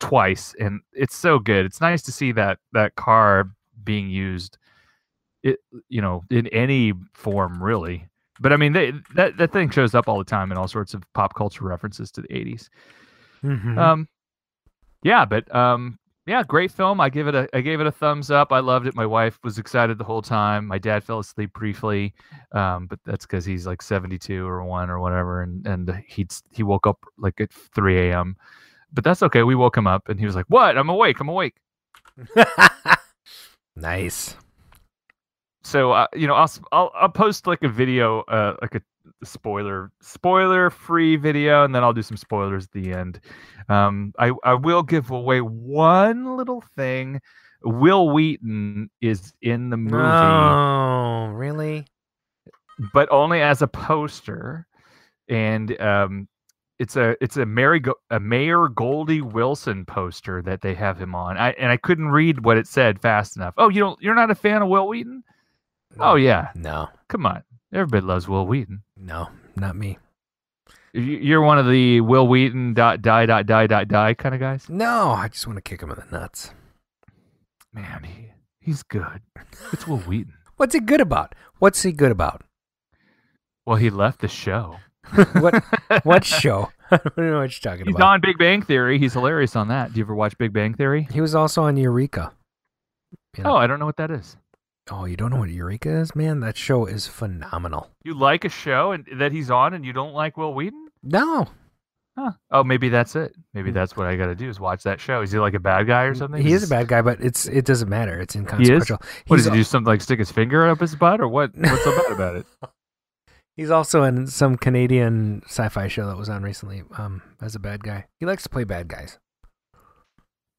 twice 0.00 0.54
and 0.58 0.80
it's 0.94 1.16
so 1.16 1.38
good. 1.38 1.66
It's 1.66 1.82
nice 1.82 2.02
to 2.04 2.12
see 2.12 2.32
that 2.32 2.58
that 2.72 2.94
car 2.94 3.50
being 3.84 4.08
used 4.08 4.56
it 5.42 5.58
you 5.88 6.00
know 6.00 6.22
in 6.30 6.46
any 6.48 6.92
form 7.14 7.62
really. 7.62 8.06
But 8.40 8.52
i 8.52 8.56
mean 8.56 8.72
they, 8.72 8.92
that 9.14 9.36
that 9.36 9.52
thing 9.52 9.70
shows 9.70 9.94
up 9.94 10.08
all 10.08 10.18
the 10.18 10.24
time 10.24 10.50
in 10.50 10.58
all 10.58 10.66
sorts 10.68 10.94
of 10.94 11.02
pop 11.12 11.34
culture 11.34 11.64
references 11.64 12.10
to 12.12 12.20
the 12.22 12.28
80s 12.28 12.68
Mhm. 13.44 13.78
um 13.78 14.08
yeah 15.02 15.24
but 15.24 15.52
um 15.54 15.98
yeah 16.26 16.42
great 16.44 16.70
film. 16.70 17.00
I 17.00 17.08
give 17.10 17.26
it 17.28 17.34
a 17.34 17.48
i 17.52 17.60
gave 17.60 17.80
it 17.80 17.86
a 17.86 17.92
thumbs 17.92 18.30
up. 18.30 18.52
I 18.52 18.60
loved 18.60 18.86
it. 18.86 18.94
My 18.94 19.04
wife 19.06 19.38
was 19.42 19.58
excited 19.58 19.98
the 19.98 20.04
whole 20.04 20.22
time. 20.22 20.66
My 20.66 20.78
dad 20.78 21.02
fell 21.04 21.18
asleep 21.18 21.52
briefly 21.52 22.14
um 22.52 22.86
but 22.86 22.98
that's 23.04 23.26
because 23.26 23.44
he's 23.44 23.66
like 23.66 23.82
72 23.82 24.46
or 24.46 24.64
1 24.64 24.90
or 24.90 24.98
whatever 25.00 25.42
and 25.42 25.66
and 25.66 25.90
he'd 26.08 26.32
he 26.52 26.62
woke 26.62 26.86
up 26.86 26.98
like 27.18 27.40
at 27.40 27.52
3 27.52 28.10
a.m 28.10 28.36
but 28.92 29.04
that's 29.04 29.22
okay. 29.24 29.42
We 29.42 29.54
woke 29.54 29.76
him 29.76 29.86
up 29.86 30.08
and 30.08 30.18
he 30.20 30.26
was 30.26 30.36
like 30.36 30.46
what? 30.48 30.76
I'm 30.78 30.88
awake. 30.88 31.18
I'm 31.20 31.28
awake. 31.28 31.56
Nice. 33.76 34.36
So 35.64 35.92
uh, 35.92 36.06
you 36.14 36.26
know 36.26 36.34
I'll, 36.34 36.50
I'll 36.72 36.90
I'll 36.94 37.08
post 37.08 37.46
like 37.46 37.62
a 37.62 37.68
video 37.68 38.20
uh 38.22 38.56
like 38.60 38.74
a 38.74 38.82
spoiler 39.24 39.90
spoiler 40.00 40.70
free 40.70 41.16
video 41.16 41.64
and 41.64 41.74
then 41.74 41.82
I'll 41.84 41.92
do 41.92 42.02
some 42.02 42.16
spoilers 42.16 42.64
at 42.64 42.72
the 42.72 42.92
end. 42.92 43.20
Um 43.68 44.12
I 44.18 44.32
I 44.44 44.54
will 44.54 44.82
give 44.82 45.10
away 45.10 45.40
one 45.40 46.36
little 46.36 46.62
thing. 46.76 47.20
Wil 47.64 48.10
Wheaton 48.10 48.90
is 49.00 49.32
in 49.42 49.70
the 49.70 49.76
movie 49.76 49.96
No, 49.96 51.30
really? 51.32 51.86
but 52.92 53.08
only 53.12 53.40
as 53.40 53.62
a 53.62 53.68
poster 53.68 54.66
and 55.28 55.80
um 55.80 56.26
it's 56.80 56.96
a 56.96 57.16
it's 57.22 57.36
a 57.36 57.46
Mary 57.46 57.78
Go- 57.78 57.94
a 58.10 58.18
Mayor 58.18 58.66
Goldie 58.66 59.20
Wilson 59.20 59.84
poster 59.84 60.42
that 60.42 60.62
they 60.62 60.74
have 60.74 60.98
him 61.00 61.14
on. 61.14 61.36
I 61.36 61.50
and 61.52 61.70
I 61.70 61.76
couldn't 61.76 62.08
read 62.08 62.44
what 62.44 62.56
it 62.56 62.66
said 62.66 63.00
fast 63.00 63.36
enough. 63.36 63.54
Oh, 63.56 63.68
you 63.68 63.78
don't 63.78 64.00
you're 64.02 64.16
not 64.16 64.32
a 64.32 64.34
fan 64.34 64.62
of 64.62 64.68
Wil 64.68 64.88
Wheaton? 64.88 65.22
Oh 66.00 66.14
yeah. 66.16 66.50
No, 66.54 66.88
Come 67.08 67.26
on. 67.26 67.42
Everybody 67.72 68.04
loves 68.06 68.28
Wil 68.28 68.46
Wheaton. 68.46 68.82
no, 68.96 69.28
not 69.56 69.76
me. 69.76 69.98
You- 70.92 71.02
You're 71.02 71.40
one 71.42 71.58
of 71.58 71.66
the 71.66 72.00
Wil 72.02 72.28
Wheaton 72.28 72.74
dot 72.74 73.00
die 73.02 73.26
dot 73.26 73.46
die 73.46 73.66
dot 73.66 73.88
die 73.88 74.14
kind 74.14 74.34
of 74.34 74.40
guys. 74.40 74.68
No, 74.68 75.10
I 75.10 75.28
just 75.28 75.46
want 75.46 75.56
to 75.56 75.62
kick 75.62 75.82
him 75.82 75.90
in 75.90 75.96
the 75.96 76.06
nuts. 76.18 76.52
Man, 77.72 78.02
he, 78.04 78.32
he's 78.60 78.82
good. 78.82 79.22
It's 79.72 79.86
Wil 79.86 79.98
Wheaton. 79.98 80.34
What's 80.56 80.74
he 80.74 80.80
good 80.80 81.00
about? 81.00 81.34
What's 81.58 81.82
he 81.82 81.92
good 81.92 82.10
about? 82.12 82.42
Well, 83.66 83.76
he 83.76 83.88
left 83.90 84.20
the 84.20 84.28
show. 84.28 84.76
what 85.32 85.64
what 86.04 86.24
show? 86.26 86.70
I 86.90 86.98
don't 86.98 87.16
know 87.16 87.38
what 87.40 87.64
you're 87.64 87.72
talking 87.72 87.86
He's 87.86 87.94
about. 87.94 88.08
on 88.14 88.20
Big 88.20 88.36
Bang 88.38 88.60
Theory. 88.62 88.98
He's 88.98 89.14
hilarious 89.14 89.56
on 89.56 89.68
that. 89.68 89.92
Do 89.92 89.98
you 89.98 90.04
ever 90.04 90.14
watch 90.14 90.36
Big 90.36 90.52
Bang 90.52 90.74
Theory? 90.74 91.08
He 91.10 91.20
was 91.22 91.34
also 91.34 91.62
on 91.62 91.76
Eureka. 91.78 92.32
Yeah. 93.38 93.44
Oh, 93.50 93.56
I 93.56 93.66
don't 93.66 93.78
know 93.78 93.86
what 93.86 93.96
that 93.96 94.10
is. 94.10 94.36
Oh, 94.92 95.06
you 95.06 95.16
don't 95.16 95.30
know 95.30 95.38
what 95.38 95.48
Eureka 95.50 95.88
is, 95.88 96.14
man? 96.14 96.40
That 96.40 96.56
show 96.56 96.86
is 96.86 97.06
phenomenal. 97.06 97.90
You 98.04 98.14
like 98.14 98.44
a 98.44 98.48
show 98.48 98.92
and 98.92 99.06
that 99.14 99.32
he's 99.32 99.50
on, 99.50 99.72
and 99.74 99.84
you 99.84 99.92
don't 99.92 100.12
like 100.12 100.36
Will 100.36 100.52
Wheaton? 100.52 100.88
No, 101.02 101.48
Huh. 102.16 102.32
Oh, 102.50 102.62
maybe 102.62 102.90
that's 102.90 103.16
it. 103.16 103.34
Maybe 103.54 103.70
that's 103.70 103.96
what 103.96 104.06
I 104.06 104.16
got 104.16 104.26
to 104.26 104.34
do 104.34 104.48
is 104.48 104.60
watch 104.60 104.82
that 104.82 105.00
show. 105.00 105.22
Is 105.22 105.32
he 105.32 105.38
like 105.38 105.54
a 105.54 105.60
bad 105.60 105.86
guy 105.86 106.02
or 106.02 106.14
something? 106.14 106.42
he 106.42 106.52
is 106.52 106.62
a 106.62 106.68
bad 106.68 106.86
guy, 106.86 107.00
but 107.00 107.22
it's 107.22 107.46
it 107.46 107.64
doesn't 107.64 107.88
matter. 107.88 108.20
It's 108.20 108.36
inconsequential. 108.36 108.98
What 109.28 109.36
He's 109.36 109.46
does 109.46 109.52
he 109.52 109.58
do? 109.58 109.64
Something 109.64 109.86
like 109.86 110.02
stick 110.02 110.18
his 110.18 110.30
finger 110.30 110.68
up 110.68 110.80
his 110.80 110.94
butt, 110.94 111.22
or 111.22 111.28
what? 111.28 111.56
What's 111.56 111.84
so 111.84 111.96
bad 111.96 112.12
about 112.12 112.36
it? 112.36 112.46
He's 113.56 113.70
also 113.70 114.02
in 114.02 114.26
some 114.26 114.56
Canadian 114.56 115.42
sci-fi 115.46 115.88
show 115.88 116.06
that 116.06 116.18
was 116.18 116.28
on 116.28 116.42
recently. 116.42 116.82
Um, 116.98 117.22
as 117.40 117.54
a 117.54 117.58
bad 117.58 117.82
guy, 117.82 118.06
he 118.20 118.26
likes 118.26 118.42
to 118.42 118.50
play 118.50 118.64
bad 118.64 118.88
guys. 118.88 119.18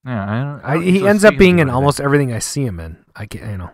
Yeah, 0.05 0.23
I 0.23 0.43
don't. 0.43 0.61
I 0.65 0.71
I, 0.71 0.73
don't 0.73 0.83
he 0.83 1.07
ends 1.07 1.23
up 1.23 1.37
being 1.37 1.59
in 1.59 1.67
that. 1.67 1.73
almost 1.73 2.01
everything 2.01 2.33
I 2.33 2.39
see 2.39 2.65
him 2.65 2.79
in. 2.79 2.97
I 3.15 3.25
get, 3.25 3.43
you 3.43 3.57
know, 3.57 3.69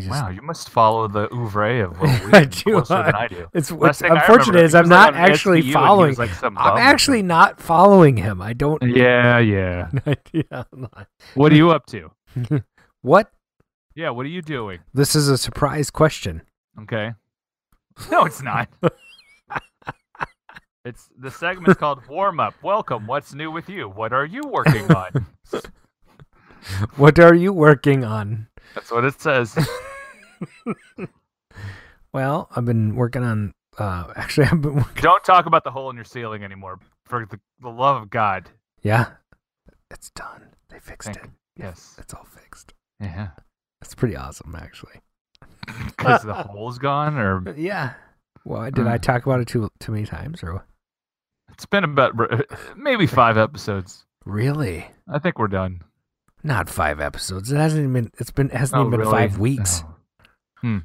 just. 0.00 0.10
Wow, 0.10 0.30
you 0.30 0.42
must 0.42 0.70
follow 0.70 1.06
the 1.08 1.28
oeuvre 1.32 1.84
of 1.84 2.00
Will 2.00 2.08
I 2.34 2.44
do. 2.44 2.62
closer 2.82 3.02
than 3.02 3.14
I 3.14 3.28
do. 3.28 3.46
It's 3.54 3.70
what's 3.70 4.00
unfortunate 4.00 4.64
is 4.64 4.74
I'm 4.74 4.88
not 4.88 5.14
like, 5.14 5.30
actually 5.30 5.70
following. 5.72 6.14
like, 6.16 6.30
some 6.30 6.56
I'm 6.56 6.78
actually 6.78 7.22
not 7.22 7.60
following 7.60 8.16
him. 8.16 8.40
I 8.40 8.52
don't. 8.54 8.82
Yeah, 8.82 9.38
yeah. 9.38 9.90
yeah, 10.32 10.64
What 11.34 11.52
are 11.52 11.56
you 11.56 11.70
up 11.70 11.86
to? 11.86 12.10
What? 13.02 13.30
Yeah, 13.94 14.10
what 14.10 14.24
are 14.24 14.30
you 14.30 14.40
doing? 14.42 14.78
This 14.94 15.14
is 15.14 15.28
a 15.28 15.36
surprise 15.36 15.90
question. 15.90 16.42
Okay. 16.80 17.12
No, 18.10 18.24
it's 18.24 18.40
not. 18.40 18.68
it's 20.84 21.10
the 21.18 21.30
segment's 21.30 21.78
called 21.78 22.06
warm 22.08 22.40
up. 22.40 22.54
Welcome. 22.62 23.06
What's 23.06 23.34
new 23.34 23.50
with 23.50 23.68
you? 23.68 23.88
What 23.88 24.14
are 24.14 24.24
you 24.24 24.42
working 24.46 24.90
on? 24.94 25.26
What 26.96 27.18
are 27.18 27.34
you 27.34 27.52
working 27.52 28.04
on? 28.04 28.46
That's 28.74 28.90
what 28.90 29.04
it 29.04 29.20
says. 29.20 29.56
Well, 32.12 32.48
I've 32.54 32.64
been 32.66 32.94
working 32.94 33.22
on. 33.22 33.54
Uh, 33.78 34.12
actually, 34.16 34.46
I've 34.50 34.60
been 34.60 34.74
working. 34.76 35.02
Don't 35.02 35.24
talk 35.24 35.46
about 35.46 35.64
the 35.64 35.70
hole 35.70 35.88
in 35.88 35.96
your 35.96 36.04
ceiling 36.04 36.44
anymore. 36.44 36.78
For 37.06 37.24
the, 37.24 37.40
the 37.60 37.70
love 37.70 38.02
of 38.02 38.10
God. 38.10 38.50
Yeah, 38.82 39.06
it's 39.90 40.10
done. 40.10 40.48
They 40.68 40.78
fixed 40.78 41.06
Thank 41.06 41.24
it. 41.24 41.30
Yes. 41.56 41.96
It's 41.98 42.12
all 42.12 42.24
fixed. 42.24 42.74
Yeah. 43.00 43.28
It's 43.80 43.94
pretty 43.94 44.16
awesome, 44.16 44.54
actually. 44.56 45.00
Because 45.86 46.22
the 46.22 46.34
hole's 46.34 46.78
gone, 46.78 47.16
or 47.16 47.54
Yeah. 47.56 47.94
Well, 48.44 48.70
did 48.70 48.86
I 48.86 48.96
Uh. 48.96 48.98
talk 48.98 49.24
about 49.24 49.40
it 49.40 49.48
too 49.48 49.70
too 49.80 49.92
many 49.92 50.04
times, 50.04 50.42
or 50.42 50.66
it's 51.50 51.64
been 51.66 51.84
about 51.84 52.14
maybe 52.76 53.06
five 53.06 53.38
episodes. 53.38 54.04
really? 54.26 54.86
I 55.08 55.18
think 55.18 55.38
we're 55.38 55.48
done. 55.48 55.82
Not 56.44 56.68
five 56.68 57.00
episodes. 57.00 57.52
It 57.52 57.56
hasn't 57.56 57.80
even 57.80 57.92
been. 57.92 58.10
It's 58.18 58.30
been. 58.30 58.46
It 58.50 58.56
hasn't 58.56 58.78
Oh, 58.78 58.82
even 58.82 58.90
been 58.92 59.00
really? 59.00 59.12
five 59.12 59.38
weeks. 59.38 59.84
Oh. 60.64 60.80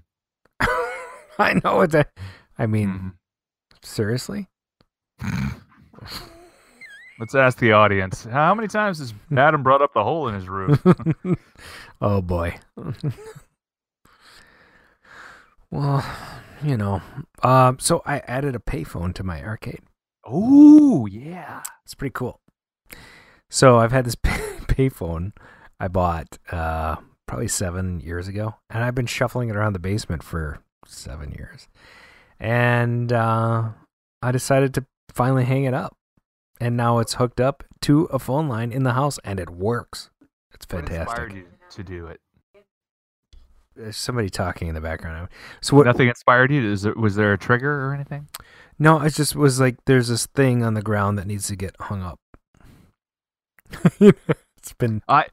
I 1.40 1.60
know 1.64 1.82
it's 1.82 1.96
a. 1.96 2.06
I 2.58 2.66
mean, 2.68 2.90
Mhm. 2.90 3.14
seriously. 3.84 4.48
Let's 7.20 7.34
ask 7.34 7.58
the 7.58 7.72
audience. 7.72 8.26
How 8.26 8.54
many 8.54 8.68
times 8.68 9.00
has 9.00 9.14
Adam 9.36 9.64
brought 9.64 9.82
up 9.82 9.94
the 9.96 10.04
hole 10.04 10.28
in 10.28 10.36
his 10.36 10.48
roof? 10.48 10.80
oh 12.02 12.22
boy. 12.22 12.56
well, 15.72 16.06
you 16.64 16.78
know. 16.78 17.02
Um. 17.42 17.80
So 17.80 18.02
I 18.06 18.20
added 18.20 18.56
a 18.56 18.60
payphone 18.60 19.14
to 19.16 19.24
my 19.24 19.44
arcade. 19.44 19.82
Oh 20.24 21.06
yeah. 21.08 21.64
It's 21.84 21.96
pretty 21.96 22.14
cool. 22.14 22.42
So 23.50 23.78
I've 23.80 23.92
had 23.92 24.06
this 24.06 24.16
pay- 24.16 24.57
payphone 24.78 25.32
I 25.80 25.88
bought 25.88 26.38
uh, 26.52 26.98
probably 27.28 27.48
seven 27.48 28.00
years 28.00 28.28
ago, 28.28 28.56
and 28.70 28.84
I've 28.84 28.96
been 28.96 29.06
shuffling 29.06 29.50
it 29.50 29.56
around 29.56 29.74
the 29.74 29.80
basement 29.80 30.24
for 30.24 30.60
seven 30.86 31.32
years. 31.32 31.68
And 32.40 33.12
uh, 33.12 33.70
I 34.22 34.32
decided 34.32 34.74
to 34.76 34.86
finally 35.14 35.46
hang 35.46 35.64
it 35.66 35.74
up, 35.74 35.96
and 36.60 36.76
now 36.78 37.00
it's 37.00 37.16
hooked 37.16 37.40
up 37.40 37.64
to 37.82 38.04
a 38.06 38.20
phone 38.20 38.48
line 38.48 38.72
in 38.72 38.84
the 38.84 38.94
house, 38.94 39.20
and 39.24 39.40
it 39.40 39.50
works. 39.50 40.10
It's 40.54 40.66
What 40.72 40.90
inspired 40.90 41.08
fantastic. 41.08 41.36
you 41.36 41.46
to 41.72 41.84
do 41.84 42.08
it? 42.08 42.20
There's 43.76 43.98
somebody 43.98 44.30
talking 44.32 44.70
in 44.70 44.76
the 44.76 44.82
background. 44.82 45.30
So 45.62 45.76
what? 45.76 45.86
Nothing 45.86 46.08
inspired 46.08 46.52
you. 46.52 46.72
Is 46.72 46.82
there, 46.82 46.96
was 46.96 47.16
there 47.16 47.34
a 47.34 47.38
trigger 47.38 47.86
or 47.86 47.94
anything? 47.94 48.28
No, 48.80 49.00
it 49.02 49.14
just 49.14 49.36
was 49.36 49.60
like 49.60 49.76
there's 49.86 50.08
this 50.08 50.26
thing 50.26 50.64
on 50.64 50.74
the 50.74 50.82
ground 50.82 51.20
that 51.20 51.28
needs 51.28 51.48
to 51.48 51.56
get 51.56 51.76
hung 51.82 52.02
up. 52.02 52.20
it's 54.68 54.74
been 54.74 55.02
I 55.08 55.26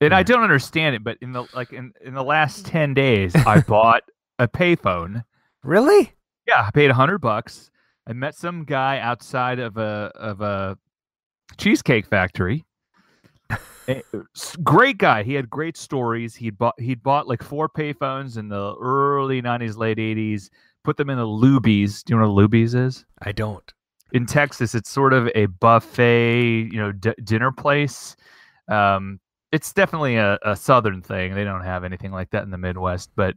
and 0.00 0.12
I 0.12 0.22
don't 0.22 0.42
understand 0.42 0.94
it, 0.94 1.02
but 1.02 1.16
in 1.22 1.32
the 1.32 1.46
like 1.54 1.72
in, 1.72 1.92
in 2.04 2.14
the 2.14 2.22
last 2.22 2.66
ten 2.66 2.92
days, 2.94 3.34
I 3.46 3.60
bought 3.60 4.02
a 4.38 4.46
payphone. 4.46 5.24
really. 5.62 6.12
Yeah, 6.46 6.64
I 6.66 6.70
paid 6.70 6.90
a 6.90 6.94
hundred 6.94 7.18
bucks. 7.18 7.70
I 8.06 8.12
met 8.12 8.34
some 8.36 8.64
guy 8.64 8.98
outside 8.98 9.58
of 9.58 9.78
a 9.78 10.12
of 10.14 10.40
a 10.42 10.76
cheesecake 11.56 12.06
factory. 12.06 12.64
Eh, 13.88 14.00
great 14.62 14.98
guy. 14.98 15.22
He 15.22 15.32
had 15.34 15.48
great 15.48 15.76
stories. 15.76 16.34
He'd 16.34 16.58
bought 16.58 16.78
he'd 16.78 17.02
bought 17.02 17.26
like 17.28 17.42
four 17.42 17.68
payphones 17.68 18.36
in 18.36 18.48
the 18.48 18.74
early 18.80 19.40
'90s, 19.40 19.76
late 19.76 19.98
'80s. 19.98 20.50
Put 20.84 20.96
them 20.98 21.08
in 21.08 21.16
the 21.18 21.24
Luby's. 21.26 22.02
Do 22.02 22.12
you 22.12 22.20
know 22.20 22.30
what 22.30 22.44
a 22.44 22.48
Luby's 22.48 22.74
is? 22.74 23.04
I 23.22 23.32
don't. 23.32 23.72
in 24.12 24.26
Texas, 24.26 24.74
it's 24.74 24.88
sort 24.90 25.12
of 25.12 25.28
a 25.34 25.46
buffet, 25.46 26.68
you 26.72 26.78
know, 26.78 26.92
d- 26.92 27.14
dinner 27.24 27.50
place. 27.50 28.14
Um, 28.68 29.20
it's 29.52 29.72
definitely 29.72 30.16
a, 30.16 30.38
a 30.44 30.56
southern 30.56 31.02
thing. 31.02 31.34
They 31.34 31.44
don't 31.44 31.62
have 31.62 31.84
anything 31.84 32.12
like 32.12 32.30
that 32.30 32.42
in 32.42 32.50
the 32.50 32.58
Midwest. 32.58 33.10
But 33.16 33.36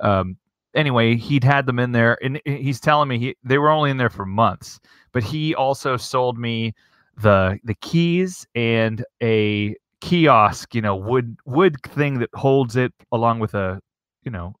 um, 0.00 0.36
anyway, 0.74 1.16
he'd 1.16 1.44
had 1.44 1.66
them 1.66 1.78
in 1.78 1.92
there, 1.92 2.18
and 2.24 2.40
he's 2.44 2.80
telling 2.80 3.08
me 3.08 3.18
he, 3.18 3.36
they 3.44 3.58
were 3.58 3.70
only 3.70 3.90
in 3.90 3.96
there 3.98 4.10
for 4.10 4.26
months. 4.26 4.80
But 5.12 5.22
he 5.24 5.54
also 5.54 5.96
sold 5.96 6.38
me 6.38 6.74
the 7.18 7.58
the 7.64 7.74
keys 7.74 8.46
and 8.54 9.04
a 9.22 9.76
kiosk, 10.00 10.74
you 10.74 10.80
know, 10.80 10.96
wood 10.96 11.36
wood 11.44 11.76
thing 11.82 12.18
that 12.20 12.30
holds 12.34 12.76
it 12.76 12.92
along 13.12 13.40
with 13.40 13.54
a, 13.54 13.80
you 14.24 14.30
know, 14.30 14.54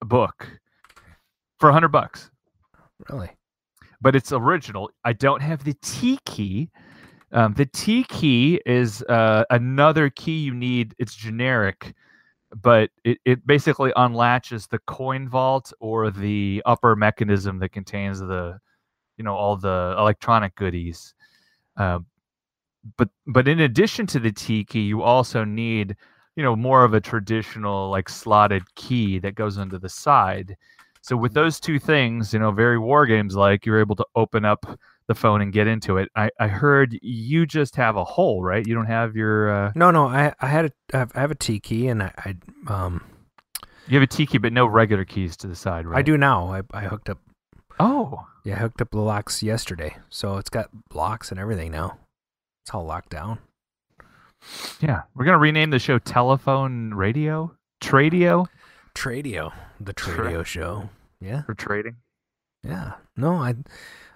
a 0.00 0.06
book 0.06 0.48
for 1.58 1.68
a 1.68 1.72
hundred 1.72 1.88
bucks 1.88 2.30
Really. 3.10 3.30
but 4.00 4.16
it's 4.16 4.32
original. 4.32 4.90
I 5.04 5.12
don't 5.12 5.42
have 5.42 5.64
the 5.64 5.74
T 5.82 6.18
key. 6.24 6.70
Um, 7.32 7.52
the 7.54 7.66
T 7.66 8.04
key 8.04 8.60
is 8.64 9.02
uh, 9.02 9.44
another 9.50 10.08
key 10.10 10.38
you 10.38 10.54
need. 10.54 10.94
It's 10.98 11.14
generic, 11.14 11.94
but 12.62 12.90
it, 13.04 13.18
it 13.24 13.46
basically 13.46 13.92
unlatches 13.96 14.66
the 14.68 14.78
coin 14.86 15.28
vault 15.28 15.72
or 15.80 16.10
the 16.10 16.62
upper 16.64 16.96
mechanism 16.96 17.58
that 17.58 17.70
contains 17.70 18.20
the, 18.20 18.58
you 19.18 19.24
know, 19.24 19.34
all 19.34 19.56
the 19.56 19.94
electronic 19.98 20.54
goodies. 20.54 21.14
Uh, 21.76 21.98
but 22.96 23.10
but 23.26 23.46
in 23.46 23.60
addition 23.60 24.06
to 24.06 24.18
the 24.18 24.32
T 24.32 24.64
key, 24.64 24.82
you 24.82 25.02
also 25.02 25.44
need, 25.44 25.96
you 26.36 26.42
know, 26.42 26.56
more 26.56 26.84
of 26.84 26.94
a 26.94 27.00
traditional 27.00 27.90
like 27.90 28.08
slotted 28.08 28.62
key 28.74 29.18
that 29.18 29.34
goes 29.34 29.58
under 29.58 29.78
the 29.78 29.88
side. 29.88 30.56
So 31.02 31.16
with 31.16 31.34
those 31.34 31.60
two 31.60 31.78
things, 31.78 32.32
you 32.32 32.38
know, 32.38 32.52
very 32.52 32.78
war 32.78 33.06
games 33.06 33.36
like, 33.36 33.66
you're 33.66 33.80
able 33.80 33.96
to 33.96 34.06
open 34.14 34.44
up 34.44 34.78
the 35.08 35.14
phone 35.14 35.40
and 35.42 35.52
get 35.52 35.66
into 35.66 35.96
it. 35.96 36.08
I, 36.14 36.30
I 36.38 36.48
heard 36.48 36.96
you 37.02 37.46
just 37.46 37.76
have 37.76 37.96
a 37.96 38.04
hole, 38.04 38.42
right? 38.42 38.64
You 38.66 38.74
don't 38.74 38.86
have 38.86 39.16
your 39.16 39.50
uh, 39.50 39.72
No, 39.74 39.90
no. 39.90 40.06
I 40.06 40.32
I 40.40 40.46
had 40.46 40.66
a 40.66 40.70
I 40.94 40.98
have- 40.98 41.12
I 41.14 41.20
have 41.20 41.30
a 41.30 41.34
T 41.34 41.58
key, 41.60 41.88
and 41.88 42.02
I, 42.02 42.12
I 42.18 42.36
um 42.72 43.02
you 43.88 43.94
have 43.98 44.02
a 44.02 44.06
T 44.06 44.26
key, 44.26 44.38
but 44.38 44.52
no 44.52 44.66
regular 44.66 45.04
keys 45.04 45.36
to 45.38 45.46
the 45.46 45.56
side, 45.56 45.86
right? 45.86 45.98
I 45.98 46.02
do 46.02 46.16
now. 46.18 46.52
I 46.52 46.62
I 46.72 46.84
hooked 46.84 47.08
up. 47.08 47.18
Oh, 47.80 48.26
Yeah, 48.44 48.54
I 48.56 48.58
hooked 48.58 48.80
up 48.82 48.90
the 48.90 48.98
locks 49.00 49.42
yesterday, 49.42 49.96
so 50.10 50.36
it's 50.36 50.50
got 50.50 50.68
locks 50.92 51.30
and 51.30 51.38
everything 51.40 51.70
now. 51.70 51.98
It's 52.64 52.74
all 52.74 52.84
locked 52.84 53.10
down. 53.10 53.38
yeah. 54.80 55.02
We're 55.14 55.24
gonna 55.24 55.38
rename 55.38 55.70
the 55.70 55.78
show 55.78 55.98
Telephone 55.98 56.92
Radio 56.94 57.56
Tradio 57.82 58.46
Tradio, 58.94 59.52
the 59.80 59.92
Tra- 59.92 60.12
Tradio 60.14 60.44
show. 60.44 60.90
Yeah, 61.20 61.42
for 61.42 61.54
trading. 61.54 61.96
yeah. 62.62 62.92
No, 63.16 63.34
I 63.36 63.54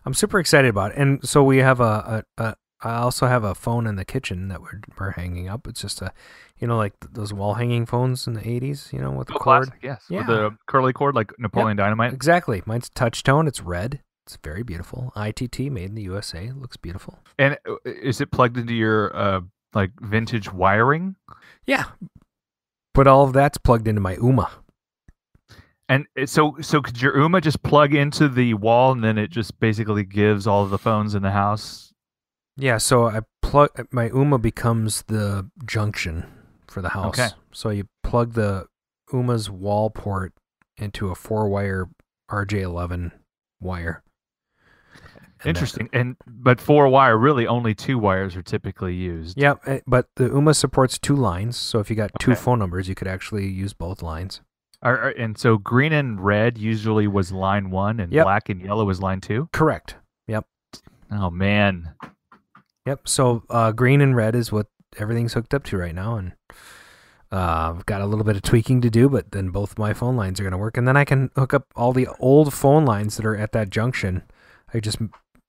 I'm 0.05 0.15
super 0.15 0.39
excited 0.41 0.69
about 0.69 0.93
it, 0.93 0.99
and 0.99 1.27
so 1.29 1.43
we 1.45 1.59
have 1.59 1.81
a 1.81 2.25
a. 2.39 2.43
a 2.43 2.57
I 2.85 2.97
also 2.97 3.29
have 3.29 3.45
a 3.45 3.55
phone 3.55 3.87
in 3.87 3.95
the 3.95 4.05
kitchen 4.05 4.49
that 4.49 4.61
we're 4.61 4.81
we're 4.99 5.13
hanging 5.13 5.49
up. 5.49 5.69
It's 5.69 5.81
just 5.81 6.03
a, 6.03 6.13
you 6.59 6.67
know, 6.67 6.77
like 6.77 6.95
those 7.13 7.33
wall 7.33 7.55
hanging 7.55 7.87
phones 7.87 8.27
in 8.27 8.33
the 8.35 8.41
'80s. 8.41 8.93
You 8.93 8.99
know, 8.99 9.13
with 9.13 9.29
the 9.29 9.35
Oh, 9.35 9.39
cord. 9.39 9.67
classic, 9.69 9.79
yes. 9.85 10.03
Yeah. 10.09 10.19
With 10.19 10.27
the 10.27 10.57
curly 10.67 10.93
cord 10.93 11.15
like 11.15 11.33
Napoleon 11.39 11.77
Dynamite. 11.77 12.13
Exactly. 12.13 12.61
Mine's 12.67 12.89
touch 12.89 13.23
tone. 13.23 13.47
It's 13.47 13.61
red. 13.61 14.01
It's 14.27 14.37
very 14.43 14.65
beautiful. 14.65 15.13
ITT 15.15 15.61
made 15.71 15.91
in 15.91 15.95
the 15.95 16.03
USA. 16.03 16.47
It 16.47 16.57
looks 16.57 16.77
beautiful. 16.77 17.21
And 17.39 17.57
uh, 17.69 17.77
is 17.85 18.21
it 18.21 18.33
plugged 18.33 18.57
into 18.57 18.75
your 18.75 19.15
uh 19.17 19.43
like 19.75 19.93
vintage 20.01 20.53
wiring? 20.53 21.15
Yeah. 21.67 21.85
But 22.95 23.07
all 23.07 23.23
of 23.23 23.33
that's 23.33 23.59
plugged 23.59 23.87
into 23.87 24.01
my 24.01 24.17
Ooma. 24.17 24.51
And 25.93 26.07
so 26.25 26.57
so 26.63 26.81
could 26.81 27.03
your 27.03 27.13
Ooma 27.13 27.43
just 27.43 27.63
plug 27.63 27.95
into 27.95 28.27
the 28.27 28.55
wall 28.55 28.93
and 28.93 29.05
then 29.05 29.19
it 29.19 29.31
just 29.31 29.61
basically 29.61 30.05
gives 30.05 30.47
all 30.47 30.65
of 30.65 30.71
the 30.71 30.79
phones 30.79 31.15
in 31.15 31.23
the 31.23 31.33
house? 31.33 31.93
Yeah, 32.57 32.79
so 32.79 33.09
I 33.09 33.21
plug 33.43 33.89
my 33.91 34.09
Ooma 34.09 34.41
becomes 34.41 35.03
the 35.03 35.51
junction 35.67 36.25
for 36.67 36.81
the 36.81 36.89
house. 36.89 37.19
Okay. 37.19 37.29
So 37.53 37.69
you 37.69 37.89
plug 38.03 38.33
the 38.33 38.69
Ooma's 39.13 39.51
wall 39.51 39.91
port 39.91 40.33
into 40.79 41.11
a 41.11 41.15
four 41.15 41.47
wire 41.51 41.91
RJ11 42.31 43.13
wire. 43.61 44.03
And 45.41 45.49
Interesting. 45.49 45.91
And 45.93 46.17
but 46.27 46.59
four 46.59 46.89
wire, 46.89 47.19
really 47.19 47.47
only 47.47 47.75
two 47.75 47.99
wires 47.99 48.35
are 48.35 48.43
typically 48.43 48.95
used. 48.95 49.37
Yeah, 49.37 49.57
eh, 49.67 49.81
but 49.87 50.07
the 50.17 50.31
Ooma 50.31 50.57
supports 50.57 50.99
two 50.99 51.17
lines. 51.17 51.59
So 51.59 51.81
if 51.81 51.91
you 51.91 51.97
got 51.97 52.13
two 52.19 52.35
phone 52.35 52.61
numbers, 52.61 52.89
you 52.89 52.95
could 52.95 53.09
actually 53.09 53.47
use 53.47 53.75
both 53.75 54.01
lines. 54.01 54.41
Are- 54.83 55.11
and 55.11 55.39
so 55.39 55.59
green 55.59 55.93
and 55.93 56.21
red 56.25 56.59
usually 56.59 57.07
was 57.07 57.31
line 57.33 57.71
one, 57.71 58.01
and 58.01 58.13
Yep. 58.13 58.25
black 58.25 58.49
and 58.49 58.61
yellow 58.61 58.85
was 58.85 59.01
line 59.01 59.21
two. 59.21 59.49
Correct. 59.53 59.97
Yep. 60.27 60.47
Oh 61.11 61.31
man, 61.31 61.95
Yep. 62.87 63.07
So 63.07 63.45
uh, 63.49 63.71
green 63.73 64.01
and 64.01 64.17
red 64.17 64.35
is 64.35 64.51
what 64.51 64.67
everything's 64.99 65.35
hooked 65.35 65.55
up 65.55 65.63
to 65.65 65.77
right 65.77 65.95
now, 65.95 66.17
and 66.17 66.33
uh, 67.31 67.75
I've 67.77 67.87
got 67.87 68.01
a 68.01 68.07
little 68.07 68.25
bit 68.25 68.35
of 68.37 68.43
tweaking 68.43 68.81
to 68.83 68.91
do, 68.91 69.09
but 69.09 69.31
then 69.31 69.51
both 69.51 69.79
my 69.79 69.95
phone 69.95 70.17
lines 70.17 70.41
are 70.41 70.43
going 70.43 70.51
to 70.53 70.59
work, 70.59 70.77
and 70.77 70.87
then 70.89 70.97
I 70.97 71.05
can 71.05 71.31
hook 71.37 71.55
up 71.55 71.67
all 71.77 71.93
the 71.93 72.09
old 72.19 72.53
phone 72.53 72.85
lines 72.85 73.17
that 73.17 73.25
are 73.27 73.37
at 73.37 73.53
that 73.53 73.71
junction. 73.71 74.23
I 74.75 74.81
just 74.81 74.99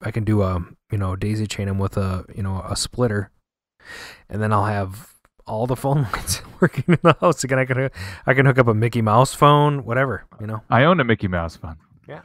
I 0.01 0.11
can 0.11 0.23
do 0.23 0.43
a 0.43 0.63
you 0.91 0.97
know 0.97 1.15
daisy 1.15 1.47
chain 1.47 1.67
them 1.67 1.79
with 1.79 1.97
a 1.97 2.25
you 2.35 2.43
know 2.43 2.63
a 2.69 2.75
splitter, 2.75 3.31
and 4.29 4.41
then 4.41 4.53
I'll 4.53 4.65
have 4.65 5.12
all 5.45 5.67
the 5.67 5.75
phone 5.75 6.03
lines 6.13 6.41
working 6.61 6.85
in 6.87 6.97
the 7.03 7.15
house 7.19 7.43
again. 7.43 7.59
I 7.59 7.65
can 7.65 7.89
I 8.25 8.33
can 8.33 8.45
hook 8.45 8.57
up 8.57 8.67
a 8.67 8.73
Mickey 8.73 9.01
Mouse 9.01 9.33
phone, 9.33 9.85
whatever 9.85 10.25
you 10.39 10.47
know. 10.47 10.61
I 10.69 10.83
own 10.85 10.99
a 10.99 11.03
Mickey 11.03 11.27
Mouse 11.27 11.55
phone. 11.55 11.77
Yeah. 12.07 12.21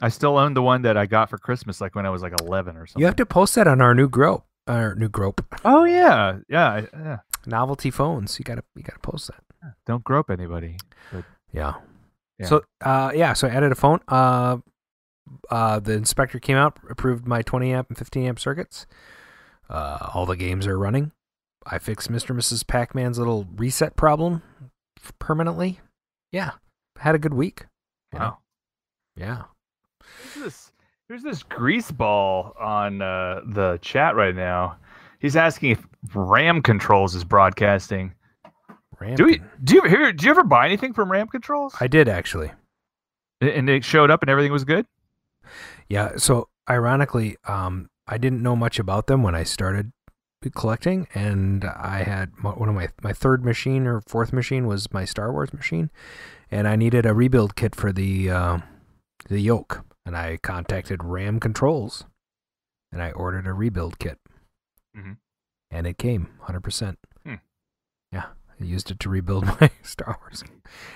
I 0.00 0.08
still 0.10 0.36
own 0.36 0.54
the 0.54 0.62
one 0.62 0.82
that 0.82 0.96
I 0.96 1.06
got 1.06 1.30
for 1.30 1.38
Christmas, 1.38 1.80
like 1.80 1.94
when 1.94 2.04
I 2.06 2.10
was 2.10 2.22
like 2.22 2.38
eleven 2.40 2.76
or 2.76 2.86
something. 2.86 3.00
You 3.00 3.06
have 3.06 3.16
to 3.16 3.26
post 3.26 3.54
that 3.54 3.66
on 3.66 3.80
our 3.80 3.94
new 3.94 4.08
grope, 4.08 4.44
our 4.66 4.94
new 4.94 5.08
grope 5.08 5.42
Oh 5.64 5.84
yeah, 5.84 6.38
yeah, 6.48 6.84
yeah. 6.92 7.18
novelty 7.46 7.90
phones. 7.90 8.38
You 8.38 8.44
gotta 8.44 8.62
you 8.74 8.82
gotta 8.82 9.00
post 9.00 9.28
that. 9.28 9.42
Don't 9.86 10.04
grope 10.04 10.30
anybody. 10.30 10.76
But 11.12 11.24
Yeah. 11.52 11.74
Yeah. 12.38 12.46
So 12.46 12.64
uh 12.82 13.12
yeah, 13.14 13.32
so 13.32 13.48
I 13.48 13.50
added 13.52 13.72
a 13.72 13.74
phone. 13.74 14.00
Uh 14.08 14.58
uh 15.50 15.80
the 15.80 15.92
inspector 15.94 16.38
came 16.38 16.56
out, 16.56 16.78
approved 16.90 17.26
my 17.26 17.42
20 17.42 17.72
amp 17.72 17.88
and 17.88 17.96
15 17.98 18.26
amp 18.26 18.38
circuits. 18.38 18.86
Uh 19.68 20.10
all 20.14 20.26
the 20.26 20.36
games 20.36 20.66
are 20.66 20.78
running. 20.78 21.12
I 21.68 21.78
fixed 21.78 22.10
Mr. 22.10 22.30
and 22.30 22.38
Mrs. 22.38 22.66
Pac-Man's 22.66 23.18
little 23.18 23.46
reset 23.56 23.96
problem 23.96 24.42
permanently. 25.18 25.80
Yeah. 26.32 26.52
Had 26.98 27.14
a 27.14 27.18
good 27.18 27.34
week. 27.34 27.66
you 28.12 28.18
know? 28.18 28.24
wow. 28.24 28.38
Yeah. 29.16 29.42
There's 30.34 30.44
this, 30.44 30.72
here's 31.08 31.22
this 31.22 31.42
grease 31.42 31.90
ball 31.90 32.54
on 32.60 33.02
uh, 33.02 33.40
the 33.46 33.78
chat 33.82 34.14
right 34.14 34.34
now. 34.34 34.76
He's 35.18 35.36
asking 35.36 35.70
if 35.70 35.86
RAM 36.14 36.62
Controls 36.62 37.14
is 37.14 37.24
broadcasting. 37.24 38.12
Ram 39.00 39.16
Do 39.16 39.24
we? 39.24 39.42
Do 39.62 39.74
you 39.74 39.82
ever? 39.84 40.12
Do 40.12 40.24
you 40.24 40.30
ever 40.30 40.44
buy 40.44 40.66
anything 40.66 40.92
from 40.92 41.10
RAM 41.10 41.28
Controls? 41.28 41.74
I 41.80 41.86
did 41.86 42.08
actually. 42.08 42.50
and 43.40 43.68
it 43.68 43.84
showed 43.84 44.10
up 44.10 44.22
and 44.22 44.30
everything 44.30 44.52
was 44.52 44.64
good. 44.64 44.86
Yeah, 45.88 46.16
so 46.16 46.48
ironically, 46.68 47.36
um, 47.46 47.88
I 48.06 48.18
didn't 48.18 48.42
know 48.42 48.56
much 48.56 48.78
about 48.78 49.06
them 49.06 49.22
when 49.22 49.34
I 49.34 49.42
started 49.44 49.92
collecting, 50.54 51.08
and 51.14 51.64
I 51.64 52.02
had 52.04 52.30
one 52.42 52.68
of 52.68 52.74
my 52.74 52.88
my 53.02 53.12
third 53.12 53.44
machine 53.44 53.86
or 53.86 54.00
fourth 54.02 54.32
machine 54.32 54.66
was 54.66 54.92
my 54.92 55.04
Star 55.04 55.32
Wars 55.32 55.52
machine, 55.52 55.90
and 56.50 56.68
I 56.68 56.76
needed 56.76 57.06
a 57.06 57.14
rebuild 57.14 57.56
kit 57.56 57.74
for 57.74 57.92
the 57.92 58.30
uh, 58.30 58.58
the 59.28 59.40
yoke, 59.40 59.84
and 60.04 60.16
I 60.16 60.38
contacted 60.42 61.02
Ram 61.02 61.40
Controls, 61.40 62.04
and 62.92 63.02
I 63.02 63.10
ordered 63.12 63.46
a 63.46 63.52
rebuild 63.52 63.98
kit, 63.98 64.18
Mhm. 64.96 65.16
and 65.70 65.86
it 65.86 65.98
came 65.98 66.28
hundred 66.42 66.60
percent. 66.62 66.98
Hmm. 67.24 67.34
Yeah, 68.12 68.26
I 68.60 68.64
used 68.64 68.90
it 68.90 69.00
to 69.00 69.08
rebuild 69.08 69.46
my 69.60 69.70
Star 69.82 70.18
Wars, 70.20 70.44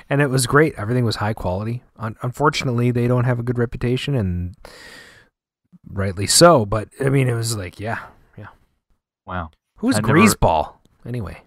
and 0.09 0.21
it 0.23 0.31
was 0.31 0.47
great. 0.47 0.75
Everything 0.77 1.05
was 1.05 1.17
high 1.17 1.35
quality. 1.35 1.83
Un- 1.97 2.17
unfortunately, 2.23 2.91
they 2.93 3.09
don't 3.09 3.25
have 3.25 3.41
a 3.41 3.45
good 3.45 3.59
reputation, 3.59 4.15
and 4.15 4.55
rightly 5.89 6.27
so. 6.29 6.65
But 6.65 6.89
I 7.01 7.09
mean, 7.09 7.27
it 7.29 7.35
was 7.35 7.57
like, 7.57 7.81
yeah, 7.81 7.99
Wow. 9.31 9.51
who's 9.77 9.95
I 9.97 10.01
never- 10.01 10.13
Greaseball 10.15 10.75
anyway? 11.07 11.41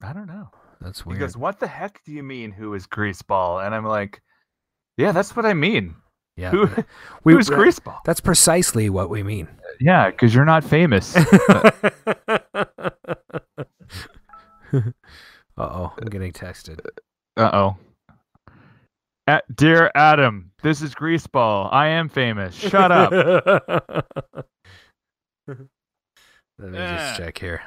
I 0.00 0.12
don't 0.12 0.28
know. 0.28 0.48
That's 0.80 1.04
weird. 1.04 1.18
He 1.18 1.20
goes, 1.20 1.36
"What 1.36 1.58
the 1.58 1.66
heck 1.66 2.02
do 2.04 2.12
you 2.12 2.22
mean? 2.22 2.52
Who 2.52 2.72
is 2.74 2.86
Greaseball?" 2.86 3.66
And 3.66 3.74
I'm 3.74 3.84
like, 3.84 4.22
"Yeah, 4.96 5.10
that's 5.12 5.34
what 5.36 5.44
I 5.44 5.52
mean. 5.52 5.96
yeah, 6.36 6.50
Who, 6.52 6.70
we, 7.24 7.32
who's 7.34 7.50
Greaseball? 7.50 7.98
That's 8.04 8.20
precisely 8.20 8.88
what 8.88 9.10
we 9.10 9.22
mean. 9.24 9.48
Yeah, 9.80 10.08
because 10.10 10.34
you're 10.34 10.44
not 10.44 10.62
famous." 10.64 11.16
uh 11.16 11.22
oh, 15.58 15.92
I'm 15.98 16.08
getting 16.08 16.32
texted. 16.32 16.78
Uh 17.36 17.50
oh. 17.52 17.76
At, 19.26 19.44
dear 19.54 19.90
Adam, 19.94 20.52
this 20.62 20.80
is 20.80 20.94
Greaseball. 20.94 21.72
I 21.72 21.88
am 21.88 22.08
famous. 22.08 22.54
Shut 22.54 22.90
up. 22.90 24.06
Let 26.60 26.72
me 26.72 26.78
just 26.78 27.16
check 27.16 27.38
here. 27.38 27.62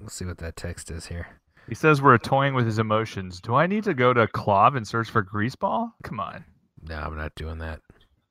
Let's 0.00 0.14
see 0.14 0.24
what 0.24 0.38
that 0.38 0.56
text 0.56 0.90
is 0.90 1.06
here. 1.06 1.26
He 1.68 1.74
says 1.74 2.00
we're 2.00 2.16
toying 2.18 2.54
with 2.54 2.64
his 2.64 2.78
emotions. 2.78 3.40
Do 3.42 3.54
I 3.54 3.66
need 3.66 3.84
to 3.84 3.92
go 3.94 4.14
to 4.14 4.26
KLOV 4.28 4.76
and 4.76 4.88
search 4.88 5.10
for 5.10 5.22
Greaseball? 5.22 5.92
Come 6.02 6.18
on. 6.18 6.44
No, 6.82 6.96
I'm 6.96 7.16
not 7.16 7.34
doing 7.34 7.58
that. 7.58 7.80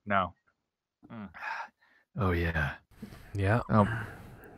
No. 0.06 0.34
Mm. 1.12 1.30
Oh 2.20 2.32
yeah. 2.32 2.72
Yeah. 3.36 3.60
Um, 3.70 3.88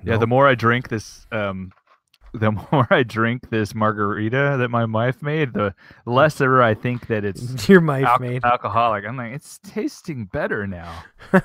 Yeah, 0.01 0.11
Nope. 0.13 0.19
the 0.21 0.27
more 0.27 0.47
I 0.47 0.55
drink 0.55 0.87
this 0.87 1.27
um 1.33 1.73
the 2.33 2.51
more 2.51 2.87
I 2.89 3.03
drink 3.03 3.49
this 3.49 3.75
margarita 3.75 4.55
that 4.59 4.69
my 4.69 4.85
wife 4.85 5.21
made, 5.21 5.51
the 5.51 5.73
lesser 6.05 6.61
I 6.61 6.73
think 6.75 7.07
that 7.07 7.25
it's 7.25 7.67
your 7.67 7.81
wife 7.81 8.05
al- 8.05 8.19
made. 8.19 8.45
alcoholic. 8.45 9.03
I'm 9.05 9.17
like, 9.17 9.33
it's 9.33 9.59
tasting 9.63 10.23
better 10.31 10.67
now. 10.67 11.03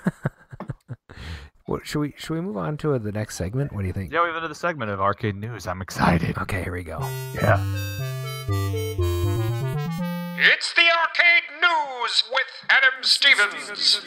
What 1.67 1.87
should 1.87 2.01
we 2.01 2.15
should 2.19 2.35
we 2.35 2.43
move 2.43 2.59
on 2.59 2.77
to 2.79 2.99
the 2.99 3.11
next 3.11 3.37
segment? 3.37 3.73
What 3.73 3.81
do 3.81 3.87
you 3.87 3.95
think? 3.95 4.13
Yeah, 4.13 4.21
we 4.21 4.27
have 4.29 4.37
another 4.37 4.53
segment 4.53 4.91
of 4.91 5.01
arcade 5.01 5.35
news. 5.35 5.67
I'm 5.67 5.81
excited. 5.81 6.37
Okay, 6.37 6.63
here 6.63 6.75
we 6.75 6.85
go. 6.85 6.99
Yeah. 7.35 7.57
It's 10.37 10.75
the 10.75 10.83
Arcade 10.83 11.49
News 11.63 12.25
with 12.31 12.45
Adam 12.69 12.93
Stevens. 13.01 14.03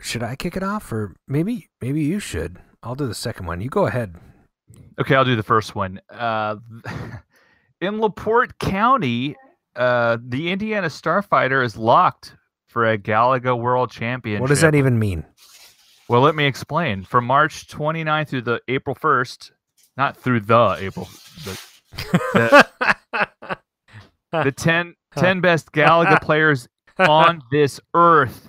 Should 0.00 0.22
I 0.22 0.34
kick 0.34 0.56
it 0.56 0.62
off, 0.62 0.90
or 0.90 1.14
maybe 1.28 1.68
maybe 1.82 2.02
you 2.02 2.20
should? 2.20 2.58
I'll 2.82 2.94
do 2.94 3.06
the 3.06 3.14
second 3.14 3.44
one. 3.44 3.60
You 3.60 3.68
go 3.68 3.86
ahead. 3.86 4.16
Okay, 5.00 5.14
I'll 5.14 5.24
do 5.24 5.36
the 5.36 5.42
first 5.42 5.74
one. 5.74 6.00
Uh, 6.10 6.56
in 7.80 8.00
LaPorte 8.00 8.58
County, 8.58 9.36
uh, 9.76 10.18
the 10.22 10.50
Indiana 10.50 10.88
Starfighter 10.88 11.64
is 11.64 11.76
locked 11.76 12.34
for 12.66 12.86
a 12.86 12.98
Galaga 12.98 13.58
World 13.58 13.90
Championship. 13.90 14.40
What 14.40 14.48
does 14.48 14.60
that 14.60 14.74
even 14.74 14.98
mean? 14.98 15.24
Well, 16.08 16.20
let 16.20 16.34
me 16.34 16.44
explain. 16.44 17.04
From 17.04 17.24
March 17.24 17.68
29th 17.68 18.28
through 18.28 18.42
the 18.42 18.60
April 18.68 18.96
1st, 18.96 19.52
not 19.96 20.16
through 20.16 20.40
the 20.40 20.76
April, 20.78 21.08
the, 21.44 21.60
the, 22.34 23.58
the 24.44 24.52
10, 24.52 24.94
10 25.16 25.40
best 25.40 25.72
Galaga 25.72 26.20
players 26.22 26.68
on 26.98 27.42
this 27.50 27.80
earth 27.94 28.48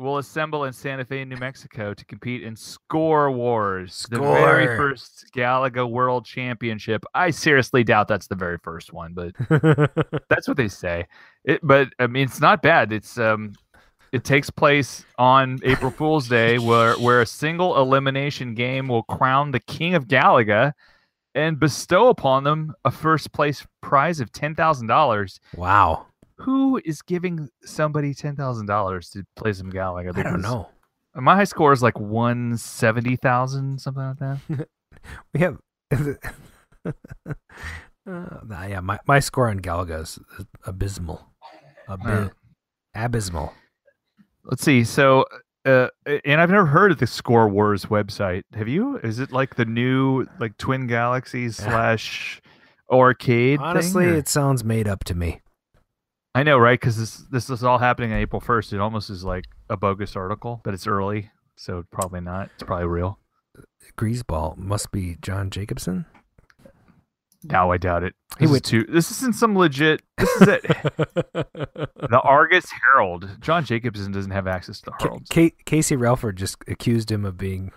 will 0.00 0.18
assemble 0.18 0.64
in 0.64 0.72
Santa 0.72 1.04
Fe, 1.04 1.24
New 1.24 1.36
Mexico 1.36 1.94
to 1.94 2.04
compete 2.06 2.42
in 2.42 2.56
Score 2.56 3.30
Wars, 3.30 4.06
the 4.10 4.18
very 4.18 4.66
first 4.76 5.26
Galaga 5.36 5.88
World 5.88 6.24
Championship. 6.24 7.04
I 7.14 7.30
seriously 7.30 7.84
doubt 7.84 8.08
that's 8.08 8.26
the 8.26 8.34
very 8.34 8.58
first 8.58 8.92
one, 8.92 9.12
but 9.12 9.34
that's 10.28 10.48
what 10.48 10.56
they 10.56 10.68
say. 10.68 11.06
It, 11.44 11.60
but 11.62 11.88
I 11.98 12.06
mean, 12.06 12.24
it's 12.24 12.40
not 12.40 12.62
bad. 12.62 12.92
It's 12.92 13.18
um, 13.18 13.52
it 14.12 14.24
takes 14.24 14.50
place 14.50 15.04
on 15.18 15.60
April 15.62 15.90
Fool's 15.90 16.28
Day, 16.28 16.58
where 16.58 16.94
where 16.94 17.20
a 17.20 17.26
single 17.26 17.78
elimination 17.80 18.54
game 18.54 18.88
will 18.88 19.02
crown 19.04 19.50
the 19.50 19.60
king 19.60 19.94
of 19.94 20.08
Galaga, 20.08 20.72
and 21.34 21.60
bestow 21.60 22.08
upon 22.08 22.44
them 22.44 22.74
a 22.84 22.90
first 22.90 23.32
place 23.32 23.66
prize 23.82 24.20
of 24.20 24.32
ten 24.32 24.54
thousand 24.54 24.86
dollars. 24.86 25.40
wow. 25.54 26.06
Who 26.42 26.80
is 26.84 27.02
giving 27.02 27.48
somebody 27.64 28.14
ten 28.14 28.36
thousand 28.36 28.66
dollars 28.66 29.10
to 29.10 29.24
play 29.36 29.52
some 29.52 29.70
Galaga? 29.70 30.16
I 30.16 30.22
don't 30.22 30.40
know. 30.42 30.68
My 31.14 31.34
high 31.34 31.44
score 31.44 31.72
is 31.72 31.82
like 31.82 31.98
one 31.98 32.56
seventy 32.56 33.16
thousand, 33.16 33.80
something 33.80 34.02
like 34.02 34.18
that. 34.18 34.68
We 35.32 35.40
have. 35.40 35.56
uh, 36.84 36.90
yeah, 38.68 38.80
my, 38.80 38.98
my 39.06 39.20
score 39.20 39.48
on 39.48 39.60
Galaga 39.60 40.02
is 40.02 40.18
abysmal. 40.66 41.26
Abi- 41.88 42.02
Yeah. 42.08 42.28
Abysmal. 42.94 43.52
Let's 44.44 44.62
see. 44.64 44.84
So, 44.84 45.24
uh, 45.64 45.88
and 46.24 46.40
I've 46.40 46.50
never 46.50 46.66
heard 46.66 46.90
of 46.90 46.98
the 46.98 47.06
Score 47.06 47.48
Wars 47.48 47.86
website. 47.86 48.42
Have 48.54 48.68
you? 48.68 48.98
Is 48.98 49.20
it 49.20 49.30
like 49.32 49.54
the 49.56 49.64
new 49.64 50.26
like 50.40 50.56
Twin 50.58 50.86
Galaxies 50.86 51.58
Yeah. 51.60 51.66
slash 51.66 52.40
arcade? 52.90 53.60
Honestly, 53.60 54.06
or- 54.06 54.14
it 54.14 54.28
sounds 54.28 54.64
made 54.64 54.88
up 54.88 55.04
to 55.04 55.14
me. 55.14 55.40
I 56.34 56.42
know, 56.44 56.58
right? 56.58 56.78
Because 56.78 56.96
this 56.96 57.16
this 57.30 57.50
is 57.50 57.64
all 57.64 57.78
happening 57.78 58.12
on 58.12 58.18
April 58.18 58.40
first. 58.40 58.72
It 58.72 58.80
almost 58.80 59.10
is 59.10 59.24
like 59.24 59.44
a 59.68 59.76
bogus 59.76 60.14
article, 60.16 60.60
but 60.64 60.74
it's 60.74 60.86
early, 60.86 61.30
so 61.56 61.84
probably 61.90 62.20
not. 62.20 62.50
It's 62.54 62.62
probably 62.62 62.86
real. 62.86 63.18
Greaseball 63.98 64.56
must 64.56 64.92
be 64.92 65.16
John 65.20 65.50
Jacobson. 65.50 66.06
No, 67.42 67.72
I 67.72 67.78
doubt 67.78 68.04
it. 68.04 68.14
He 68.38 68.44
This 68.44 68.50
is 68.50 68.52
would- 68.52 68.64
too. 68.64 68.84
This 68.84 69.10
isn't 69.10 69.34
some 69.34 69.56
legit. 69.56 70.02
This 70.18 70.30
is 70.42 70.48
it. 70.48 70.62
the 71.34 72.20
Argus 72.22 72.66
Herald. 72.70 73.28
John 73.40 73.64
Jacobson 73.64 74.12
doesn't 74.12 74.30
have 74.30 74.46
access 74.46 74.78
to 74.80 74.84
the 74.86 74.90
Ca- 74.92 75.04
Heralds. 75.04 75.30
Ca- 75.32 75.54
Casey 75.64 75.96
Relford 75.96 76.34
just 76.36 76.58
accused 76.68 77.10
him 77.10 77.24
of 77.24 77.38
being. 77.38 77.72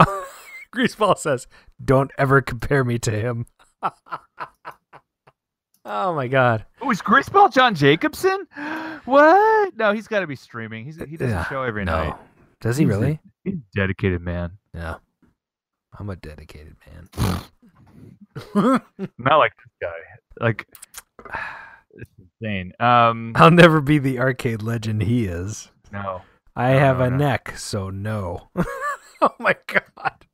Greaseball 0.74 1.18
says, 1.18 1.46
"Don't 1.84 2.10
ever 2.16 2.40
compare 2.40 2.84
me 2.84 2.98
to 3.00 3.10
him." 3.10 3.46
oh 5.84 6.14
my 6.14 6.28
god! 6.28 6.64
Oh, 6.80 6.90
is 6.90 7.02
Greaseball 7.02 7.52
John 7.52 7.74
Jacobson? 7.74 8.46
What? 9.04 9.76
No, 9.76 9.92
he's 9.92 10.06
got 10.06 10.20
to 10.20 10.28
be 10.28 10.36
streaming. 10.36 10.84
He's 10.84 10.94
he 10.96 11.16
does 11.16 11.30
Yeah, 11.30 11.44
a 11.44 11.48
show 11.48 11.62
every 11.64 11.84
no, 11.84 11.92
night. 12.04 12.14
does 12.60 12.76
he 12.76 12.84
He's 12.84 12.94
a- 12.94 12.98
really? 12.98 13.20
He's 13.42 13.54
a 13.54 13.58
dedicated 13.80 14.20
man. 14.22 14.52
Yeah, 14.72 14.96
I'm 15.98 16.08
a 16.08 16.14
dedicated 16.14 16.76
man. 16.86 17.08
Not 19.18 19.38
like 19.38 19.52
this 19.56 19.72
guy. 19.80 19.96
Like 20.40 20.68
it's 21.94 22.10
insane. 22.40 22.72
Um, 22.78 23.32
I'll 23.34 23.50
never 23.50 23.80
be 23.80 23.98
the 23.98 24.20
arcade 24.20 24.62
legend 24.62 25.02
he 25.02 25.24
is. 25.26 25.70
no. 25.92 26.22
I 26.54 26.74
No, 26.74 26.78
have 26.78 26.98
no, 26.98 27.04
a 27.04 27.10
no. 27.10 27.16
neck, 27.16 27.54
so 27.56 27.90
no. 27.90 28.48
oh 29.22 29.34
my 29.40 29.56
god! 29.66 30.26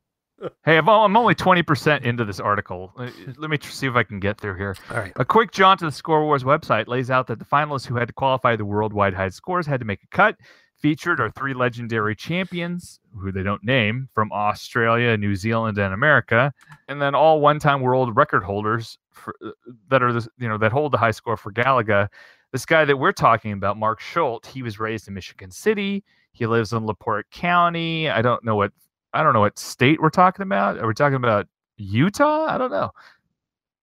Hey, 0.63 0.77
I'm 0.77 0.87
only 0.89 1.35
twenty 1.35 1.63
percent 1.63 2.05
into 2.05 2.23
this 2.23 2.39
article. 2.39 2.93
Uh, 2.97 3.09
Let 3.37 3.49
me 3.49 3.57
see 3.61 3.87
if 3.87 3.95
I 3.95 4.03
can 4.03 4.19
get 4.19 4.39
through 4.39 4.55
here. 4.55 4.75
All 4.89 4.97
right, 4.97 5.11
A 5.17 5.25
quick 5.25 5.51
jaunt 5.51 5.79
to 5.79 5.85
the 5.85 5.91
Score 5.91 6.23
Wars 6.23 6.43
website 6.43 6.87
lays 6.87 7.11
out 7.11 7.27
that 7.27 7.39
the 7.39 7.45
finalists 7.45 7.85
who 7.85 7.95
had 7.95 8.07
to 8.07 8.13
qualify 8.13 8.55
the 8.55 8.65
worldwide 8.65 9.13
high 9.13 9.29
scores 9.29 9.65
had 9.65 9.79
to 9.79 9.85
make 9.85 10.01
a 10.03 10.07
cut. 10.15 10.37
Featured 10.77 11.19
are 11.19 11.29
three 11.31 11.53
legendary 11.53 12.15
champions, 12.15 13.01
who 13.13 13.33
they 13.33 13.43
don't 13.43 13.63
name, 13.65 14.07
from 14.13 14.31
Australia, 14.31 15.17
New 15.17 15.35
Zealand, 15.35 15.77
and 15.77 15.93
America, 15.93 16.53
and 16.87 17.01
then 17.01 17.13
all 17.13 17.41
one-time 17.41 17.81
world 17.81 18.15
record 18.15 18.43
holders 18.43 18.97
for, 19.11 19.35
uh, 19.45 19.49
that 19.89 20.01
are 20.01 20.13
the, 20.13 20.25
you 20.37 20.47
know 20.47 20.57
that 20.57 20.71
hold 20.71 20.93
the 20.93 20.97
high 20.97 21.11
score 21.11 21.35
for 21.35 21.51
Galaga. 21.51 22.07
This 22.53 22.65
guy 22.65 22.85
that 22.85 22.95
we're 22.95 23.11
talking 23.11 23.51
about, 23.51 23.75
Mark 23.75 23.99
Schultz, 23.99 24.47
he 24.47 24.63
was 24.63 24.79
raised 24.79 25.09
in 25.09 25.13
Michigan 25.13 25.51
City. 25.51 26.03
He 26.31 26.45
lives 26.47 26.71
in 26.71 26.85
LaPorte 26.85 27.29
County. 27.29 28.09
I 28.09 28.21
don't 28.21 28.43
know 28.45 28.55
what 28.55 28.71
I 29.13 29.23
don't 29.23 29.33
know 29.33 29.39
what 29.39 29.57
state 29.59 30.01
we're 30.01 30.09
talking 30.09 30.43
about. 30.43 30.77
Are 30.77 30.87
we 30.87 30.93
talking 30.93 31.15
about 31.15 31.47
Utah? 31.77 32.45
I 32.45 32.57
don't 32.57 32.71
know 32.71 32.91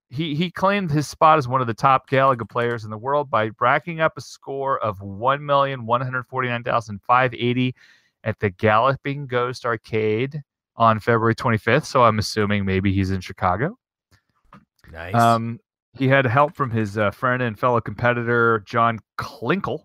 he 0.09 0.35
he 0.35 0.51
claimed 0.51 0.91
his 0.91 1.09
spot 1.09 1.39
as 1.39 1.49
one 1.49 1.61
of 1.61 1.67
the 1.67 1.75
top 1.75 2.09
Galaga 2.09 2.49
players 2.49 2.85
in 2.85 2.91
the 2.91 2.99
world 2.99 3.31
by 3.31 3.51
racking 3.61 4.01
up 4.01 4.17
a 4.17 4.21
score 4.21 4.79
of 4.79 5.01
one 5.01 5.45
million 5.45 5.85
one 5.87 6.01
hundred 6.01 6.27
forty 6.27 6.49
nine 6.49 6.63
thousand 6.63 7.01
five 7.03 7.35
eighty 7.35 7.75
at 8.25 8.39
the 8.39 8.51
Galloping 8.51 9.27
Ghost 9.27 9.65
Arcade 9.65 10.43
on 10.77 11.01
February 11.01 11.35
twenty 11.35 11.59
fifth. 11.59 11.87
So 11.87 12.05
I'm 12.05 12.19
assuming 12.19 12.65
maybe 12.65 12.93
he's 12.93 13.11
in 13.11 13.21
Chicago. 13.21 13.77
nice. 14.93 15.15
Um, 15.15 15.59
he 15.99 16.09
had 16.09 16.27
help 16.27 16.55
from 16.55 16.71
his 16.71 16.99
uh, 16.99 17.11
friend 17.11 17.43
and 17.43 17.59
fellow 17.59 17.81
competitor 17.81 18.63
John 18.67 19.01
Klinkle. 19.19 19.81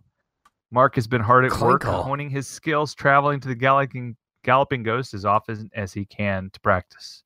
Mark 0.70 0.96
has 0.96 1.08
been 1.08 1.22
hard 1.22 1.46
at 1.46 1.58
work 1.60 1.84
honing 1.84 2.30
his 2.30 2.48
skills, 2.48 2.94
traveling 2.94 3.40
to 3.42 3.48
the 3.48 3.56
Galloping 3.56 4.16
Galloping 4.44 4.84
Ghost 4.84 5.14
as 5.14 5.26
often 5.26 5.70
as 5.76 5.94
he 5.94 6.06
can 6.06 6.50
to 6.52 6.60
practice. 6.60 7.24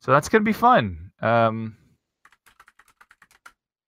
So 0.00 0.12
that's 0.12 0.28
going 0.28 0.42
to 0.42 0.48
be 0.48 0.52
fun. 0.52 1.10
Um, 1.22 1.76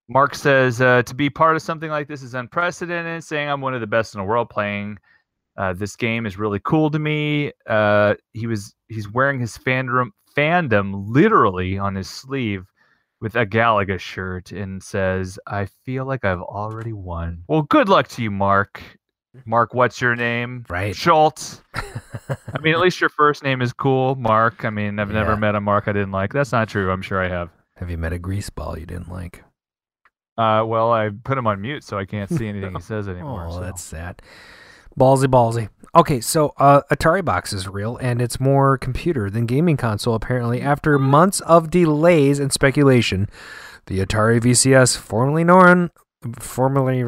Mark 0.09 0.35
says 0.35 0.81
uh, 0.81 1.03
to 1.03 1.15
be 1.15 1.29
part 1.29 1.57
of 1.57 1.63
something 1.63 1.91
like 1.91 2.09
this 2.09 2.23
is 2.23 2.35
unprecedented. 2.35 3.25
Saying 3.25 3.49
I'm 3.49 3.61
one 3.61 3.75
of 3.75 3.81
the 3.81 3.87
best 3.87 4.15
in 4.15 4.21
the 4.21 4.25
world 4.25 4.49
playing 4.49 4.99
uh, 5.57 5.73
this 5.73 5.97
game 5.97 6.27
is 6.27 6.39
really 6.39 6.61
cool 6.65 6.91
to 6.91 6.99
me. 6.99 7.53
Uh, 7.67 8.15
he 8.33 8.47
was 8.47 8.75
he's 8.89 9.11
wearing 9.11 9.41
his 9.41 9.57
fandom 9.57 10.11
fandom 10.37 11.05
literally 11.09 11.79
on 11.79 11.95
his 11.95 12.09
sleeve 12.09 12.67
with 13.21 13.35
a 13.37 13.47
Galaga 13.47 13.99
shirt 13.99 14.53
and 14.53 14.83
says, 14.83 15.39
I 15.47 15.67
feel 15.85 16.05
like 16.05 16.25
I've 16.25 16.43
already 16.43 16.93
won. 16.93 17.43
Well, 17.49 17.63
good 17.63 17.89
luck 17.89 18.09
to 18.09 18.23
you, 18.23 18.31
Mark. 18.31 18.83
Mark, 19.45 19.75
what's 19.75 20.01
your 20.01 20.17
name? 20.17 20.65
Right. 20.69 20.95
Schultz. 20.97 21.63
I 21.75 22.59
mean, 22.63 22.75
at 22.75 22.81
least 22.81 23.01
your 23.01 23.11
first 23.11 23.43
name 23.43 23.61
is 23.63 23.73
cool, 23.73 24.15
Mark. 24.17 24.65
I 24.65 24.71
mean, 24.71 24.99
I've 24.99 25.11
never 25.11 25.33
Yeah. 25.33 25.39
met 25.39 25.55
a 25.55 25.61
Mark 25.61 25.89
I 25.89 25.93
didn't 25.93 26.13
like. 26.13 26.33
That's 26.33 26.53
not 26.53 26.69
true. 26.69 26.91
I'm 26.91 27.03
sure 27.03 27.23
I 27.23 27.29
have. 27.29 27.51
Have 27.77 27.91
you 27.91 27.99
met 27.99 28.13
a 28.13 28.19
grease 28.19 28.49
ball 28.51 28.79
you 28.79 28.87
didn't 28.87 29.11
like? 29.11 29.43
Uh, 30.39 30.65
well, 30.67 30.93
I 30.93 31.11
put 31.25 31.39
him 31.39 31.47
on 31.47 31.61
mute, 31.61 31.85
so 31.85 31.99
I 31.99 32.05
can't 32.05 32.31
see 32.31 32.47
anything 32.49 32.75
he 32.75 32.81
says 32.81 33.09
anymore. 33.09 33.47
Oh, 33.49 33.55
so. 33.55 33.61
that's 33.61 33.83
sad. 33.83 34.23
Ballsy, 34.99 35.27
ballsy. 35.27 35.69
Okay, 35.95 36.21
so 36.21 36.55
uh, 36.57 36.81
Atari 36.91 37.23
Box 37.25 37.53
is 37.53 37.69
real, 37.69 37.97
and 37.99 38.21
it's 38.23 38.41
more 38.41 38.79
computer 38.79 39.29
than 39.29 39.45
gaming 39.45 39.77
console. 39.77 40.15
Apparently, 40.15 40.63
after 40.63 40.99
months 40.99 41.41
of 41.41 41.71
delays 41.71 42.39
and 42.39 42.51
speculation, 42.53 43.29
the 43.87 43.99
Atari 43.99 44.41
VCS, 44.41 44.97
formerly 44.97 45.45
known, 45.45 45.91
formerly 46.35 47.03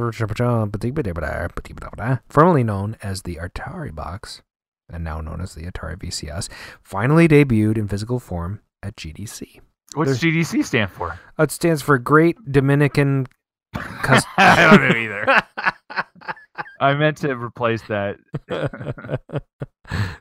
formerly 2.29 2.65
known 2.65 2.97
as 3.03 3.23
the 3.23 3.37
Atari 3.37 3.95
Box, 3.95 4.43
and 4.91 5.05
now 5.05 5.21
known 5.21 5.41
as 5.41 5.55
the 5.55 5.63
Atari 5.65 5.97
VCS, 5.97 6.49
finally 6.83 7.29
debuted 7.29 7.79
in 7.79 7.89
physical 7.89 8.19
form 8.19 8.61
at 8.83 8.97
GDC. 8.97 9.61
What's 9.95 10.19
GDC 10.19 10.65
stand 10.65 10.91
for? 10.91 11.19
Uh, 11.39 11.45
it 11.45 11.51
stands 11.51 11.83
for 11.83 11.99
Great 11.99 12.37
Dominican. 12.51 13.27
Cus- 13.75 14.25
I 14.37 14.71
don't 14.71 14.89
know 14.89 14.97
either. 14.97 15.43
I 16.81 16.95
meant 16.95 17.17
to 17.19 17.33
replace 17.33 17.83
that. 17.89 18.19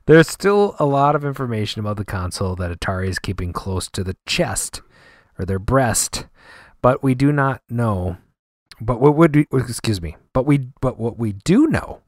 There's 0.05 0.29
still 0.29 0.75
a 0.79 0.85
lot 0.85 1.15
of 1.15 1.25
information 1.25 1.81
about 1.81 1.97
the 1.97 2.05
console 2.05 2.55
that 2.55 2.71
Atari 2.71 3.09
is 3.09 3.19
keeping 3.19 3.53
close 3.53 3.89
to 3.91 4.03
the 4.03 4.15
chest 4.25 4.81
or 5.37 5.45
their 5.45 5.59
breast, 5.59 6.25
but 6.81 7.03
we 7.03 7.13
do 7.13 7.31
not 7.31 7.61
know. 7.69 8.17
But 8.79 9.01
what 9.01 9.15
would 9.15 9.35
we, 9.35 9.47
excuse 9.53 10.01
me? 10.01 10.17
But 10.33 10.45
we 10.45 10.69
but 10.81 10.99
what 10.99 11.17
we 11.17 11.33
do 11.33 11.67
know 11.67 12.01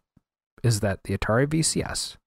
is 0.63 0.82
that 0.82 1.03
the 1.03 1.17
Atari 1.17 1.47
VCS 1.47 2.17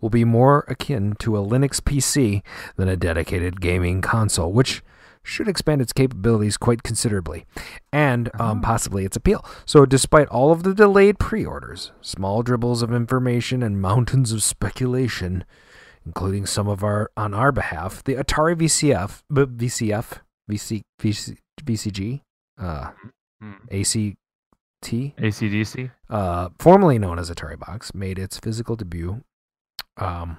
will 0.00 0.10
be 0.10 0.24
more 0.24 0.64
akin 0.68 1.14
to 1.20 1.36
a 1.36 1.40
Linux 1.40 1.80
PC 1.80 2.42
than 2.76 2.88
a 2.88 2.96
dedicated 2.96 3.60
gaming 3.60 4.00
console, 4.02 4.52
which 4.52 4.82
should 5.22 5.48
expand 5.48 5.80
its 5.82 5.92
capabilities 5.92 6.56
quite 6.56 6.82
considerably 6.84 7.44
and 7.92 8.28
um, 8.38 8.58
Oh. 8.58 8.62
possibly 8.62 9.04
its 9.04 9.16
appeal. 9.16 9.44
So, 9.64 9.84
despite 9.84 10.28
all 10.28 10.52
of 10.52 10.62
the 10.62 10.74
delayed 10.74 11.18
pre 11.18 11.44
orders, 11.44 11.92
small 12.00 12.42
dribbles 12.42 12.82
of 12.82 12.92
information, 12.92 13.62
and 13.62 13.80
mountains 13.80 14.32
of 14.32 14.42
speculation, 14.42 15.44
including 16.04 16.46
some 16.46 16.68
of 16.68 16.84
our 16.84 17.10
on 17.16 17.34
our 17.34 17.50
behalf, 17.52 18.04
the 18.04 18.14
Atari 18.14 18.54
VCF, 18.56 19.22
VCF, 19.32 20.20
VC, 20.50 20.82
VC, 21.00 21.36
VCG, 21.64 22.20
uh, 22.58 22.90
Hmm. 22.90 23.08
ACT, 23.42 24.16
ACDC? 24.82 25.90
uh, 26.10 26.48
formerly 26.58 26.98
known 26.98 27.18
as 27.18 27.30
Atari 27.30 27.58
Box, 27.58 27.94
made 27.94 28.18
its 28.18 28.38
physical 28.38 28.76
debut. 28.76 29.22
Um, 29.96 30.36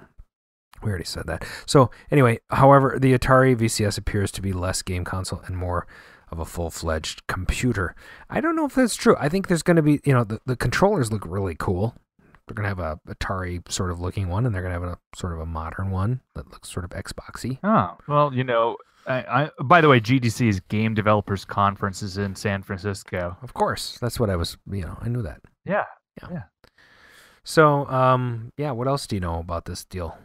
we 0.83 0.89
already 0.89 1.05
said 1.05 1.25
that. 1.27 1.43
So 1.65 1.89
anyway, 2.11 2.39
however, 2.49 2.97
the 2.99 3.17
Atari 3.17 3.55
VCS 3.55 3.97
appears 3.97 4.31
to 4.33 4.41
be 4.41 4.53
less 4.53 4.81
game 4.81 5.03
console 5.03 5.41
and 5.45 5.57
more 5.57 5.87
of 6.29 6.39
a 6.39 6.45
full-fledged 6.45 7.25
computer. 7.27 7.95
I 8.29 8.41
don't 8.41 8.55
know 8.55 8.65
if 8.65 8.75
that's 8.75 8.95
true. 8.95 9.15
I 9.17 9.29
think 9.29 9.47
there's 9.47 9.63
going 9.63 9.77
to 9.77 9.81
be, 9.81 10.01
you 10.03 10.13
know, 10.13 10.23
the, 10.23 10.39
the 10.45 10.55
controllers 10.55 11.11
look 11.11 11.25
really 11.25 11.55
cool. 11.55 11.95
They're 12.47 12.53
going 12.53 12.63
to 12.63 12.69
have 12.69 12.79
a 12.79 12.99
Atari 13.13 13.69
sort 13.71 13.91
of 13.91 13.99
looking 13.99 14.29
one, 14.29 14.45
and 14.45 14.53
they're 14.53 14.61
going 14.61 14.73
to 14.73 14.79
have 14.79 14.89
a 14.89 14.99
sort 15.17 15.33
of 15.33 15.39
a 15.39 15.45
modern 15.45 15.89
one 15.89 16.21
that 16.35 16.51
looks 16.51 16.69
sort 16.71 16.85
of 16.85 16.91
Xboxy. 16.91 17.59
Oh, 17.63 17.97
well, 18.07 18.33
you 18.33 18.43
know, 18.43 18.77
I, 19.07 19.43
I, 19.43 19.49
by 19.63 19.81
the 19.81 19.87
way, 19.89 19.99
GDC 19.99 20.47
is 20.47 20.59
Game 20.61 20.93
Developers 20.93 21.45
Conferences 21.45 22.17
in 22.17 22.35
San 22.35 22.61
Francisco. 22.61 23.37
Of 23.41 23.53
course, 23.53 23.97
that's 24.01 24.19
what 24.19 24.29
I 24.29 24.35
was. 24.35 24.57
You 24.69 24.81
know, 24.81 24.97
I 25.01 25.07
knew 25.07 25.21
that. 25.21 25.41
Yeah. 25.65 25.85
Yeah. 26.21 26.29
yeah. 26.31 26.43
So, 27.43 27.85
um, 27.87 28.51
yeah. 28.57 28.71
What 28.71 28.87
else 28.87 29.07
do 29.07 29.15
you 29.15 29.19
know 29.21 29.39
about 29.39 29.65
this 29.65 29.85
deal? 29.85 30.17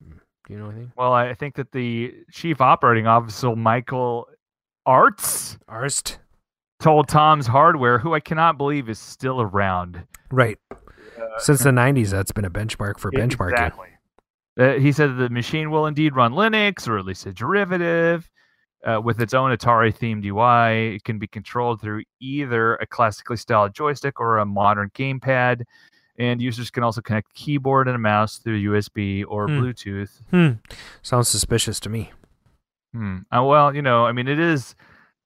Do 0.00 0.54
you 0.54 0.58
know 0.58 0.66
anything? 0.66 0.92
Well, 0.96 1.12
I 1.12 1.34
think 1.34 1.56
that 1.56 1.72
the 1.72 2.14
chief 2.32 2.60
operating 2.60 3.06
officer, 3.06 3.54
Michael 3.56 4.28
Arzt, 4.86 5.58
Arzt. 5.68 6.18
told 6.80 7.08
Tom's 7.08 7.46
Hardware, 7.46 7.98
who 7.98 8.14
I 8.14 8.20
cannot 8.20 8.58
believe 8.58 8.88
is 8.88 8.98
still 8.98 9.40
around. 9.40 10.04
Right. 10.30 10.58
Since 11.38 11.62
the 11.62 11.70
90s, 11.70 12.10
that's 12.10 12.32
been 12.32 12.44
a 12.44 12.50
benchmark 12.50 12.98
for 12.98 13.10
benchmarking. 13.10 13.52
Exactly. 13.52 13.88
Uh, 14.58 14.72
he 14.74 14.92
said 14.92 15.10
that 15.10 15.14
the 15.22 15.30
machine 15.30 15.70
will 15.70 15.86
indeed 15.86 16.14
run 16.14 16.32
Linux, 16.32 16.88
or 16.88 16.98
at 16.98 17.04
least 17.04 17.26
a 17.26 17.32
derivative, 17.32 18.30
uh, 18.84 19.00
with 19.02 19.20
its 19.20 19.32
own 19.34 19.56
Atari 19.56 19.94
themed 19.96 20.24
UI. 20.24 20.96
It 20.96 21.04
can 21.04 21.18
be 21.18 21.26
controlled 21.26 21.80
through 21.80 22.02
either 22.20 22.74
a 22.76 22.86
classically 22.86 23.36
styled 23.36 23.74
joystick 23.74 24.18
or 24.20 24.38
a 24.38 24.44
modern 24.46 24.90
gamepad. 24.90 25.62
And 26.18 26.42
users 26.42 26.70
can 26.70 26.82
also 26.82 27.00
connect 27.00 27.32
keyboard 27.32 27.86
and 27.88 27.94
a 27.94 27.98
mouse 27.98 28.38
through 28.38 28.60
USB 28.60 29.24
or 29.26 29.46
Hmm. 29.46 29.60
Bluetooth. 29.60 30.20
Hmm. 30.30 30.48
Sounds 31.00 31.28
suspicious 31.28 31.80
to 31.80 31.88
me. 31.88 32.12
Hmm. 32.92 33.18
Uh, 33.34 33.44
well, 33.44 33.74
you 33.74 33.80
know, 33.82 34.04
I 34.04 34.12
mean, 34.12 34.28
it 34.28 34.38
is 34.38 34.74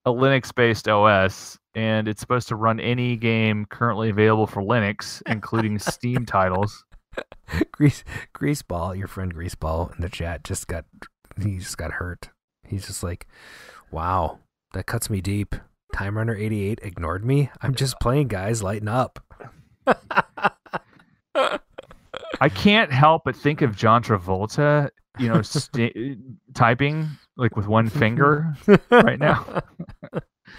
a 0.05 0.11
Linux 0.11 0.55
based 0.55 0.87
OS, 0.87 1.59
and 1.75 2.07
it's 2.07 2.21
supposed 2.21 2.47
to 2.49 2.57
run 2.57 2.79
any 2.79 3.17
game 3.17 3.65
currently 3.67 4.11
available 4.11 4.47
for 4.47 4.63
Linux, 4.63 5.23
including 5.27 5.79
Steam 5.79 6.27
titles. 6.27 6.85
Grease, 7.73 8.05
Greaseball, 8.35 8.97
your 8.97 9.09
friend 9.09 9.35
Greaseball 9.35 9.95
in 9.95 10.01
the 10.01 10.09
chat 10.09 10.45
just 10.45 10.67
got, 10.67 10.85
he 11.41 11.59
just 11.59 11.79
got 11.79 11.93
hurt. 11.93 12.31
He's 12.67 12.87
just 12.87 13.03
like, 13.03 13.27
wow, 13.91 14.39
that 14.73 14.87
cuts 14.87 15.11
me 15.11 15.21
deep. 15.21 15.55
Time 15.95 16.17
Runner 16.17 16.35
88 16.35 16.81
ignored 16.83 17.25
me. 17.25 17.51
I'm 17.61 17.75
just 17.75 18.01
playing, 18.01 18.29
guys. 18.29 18.63
Lighten 18.63 18.89
up. 18.89 19.21
I 22.41 22.49
can't 22.49 22.93
help 22.93 23.23
but 23.25 23.37
think 23.37 23.63
of 23.63 23.77
John 23.77 24.03
Travolta, 24.03 24.91
you 25.19 25.29
know, 25.29 25.43
sta 25.43 26.17
typing 26.55 27.09
like 27.37 27.57
with 27.57 27.67
one 27.67 27.89
finger 27.89 28.55
right 28.91 29.19
now. 29.19 29.63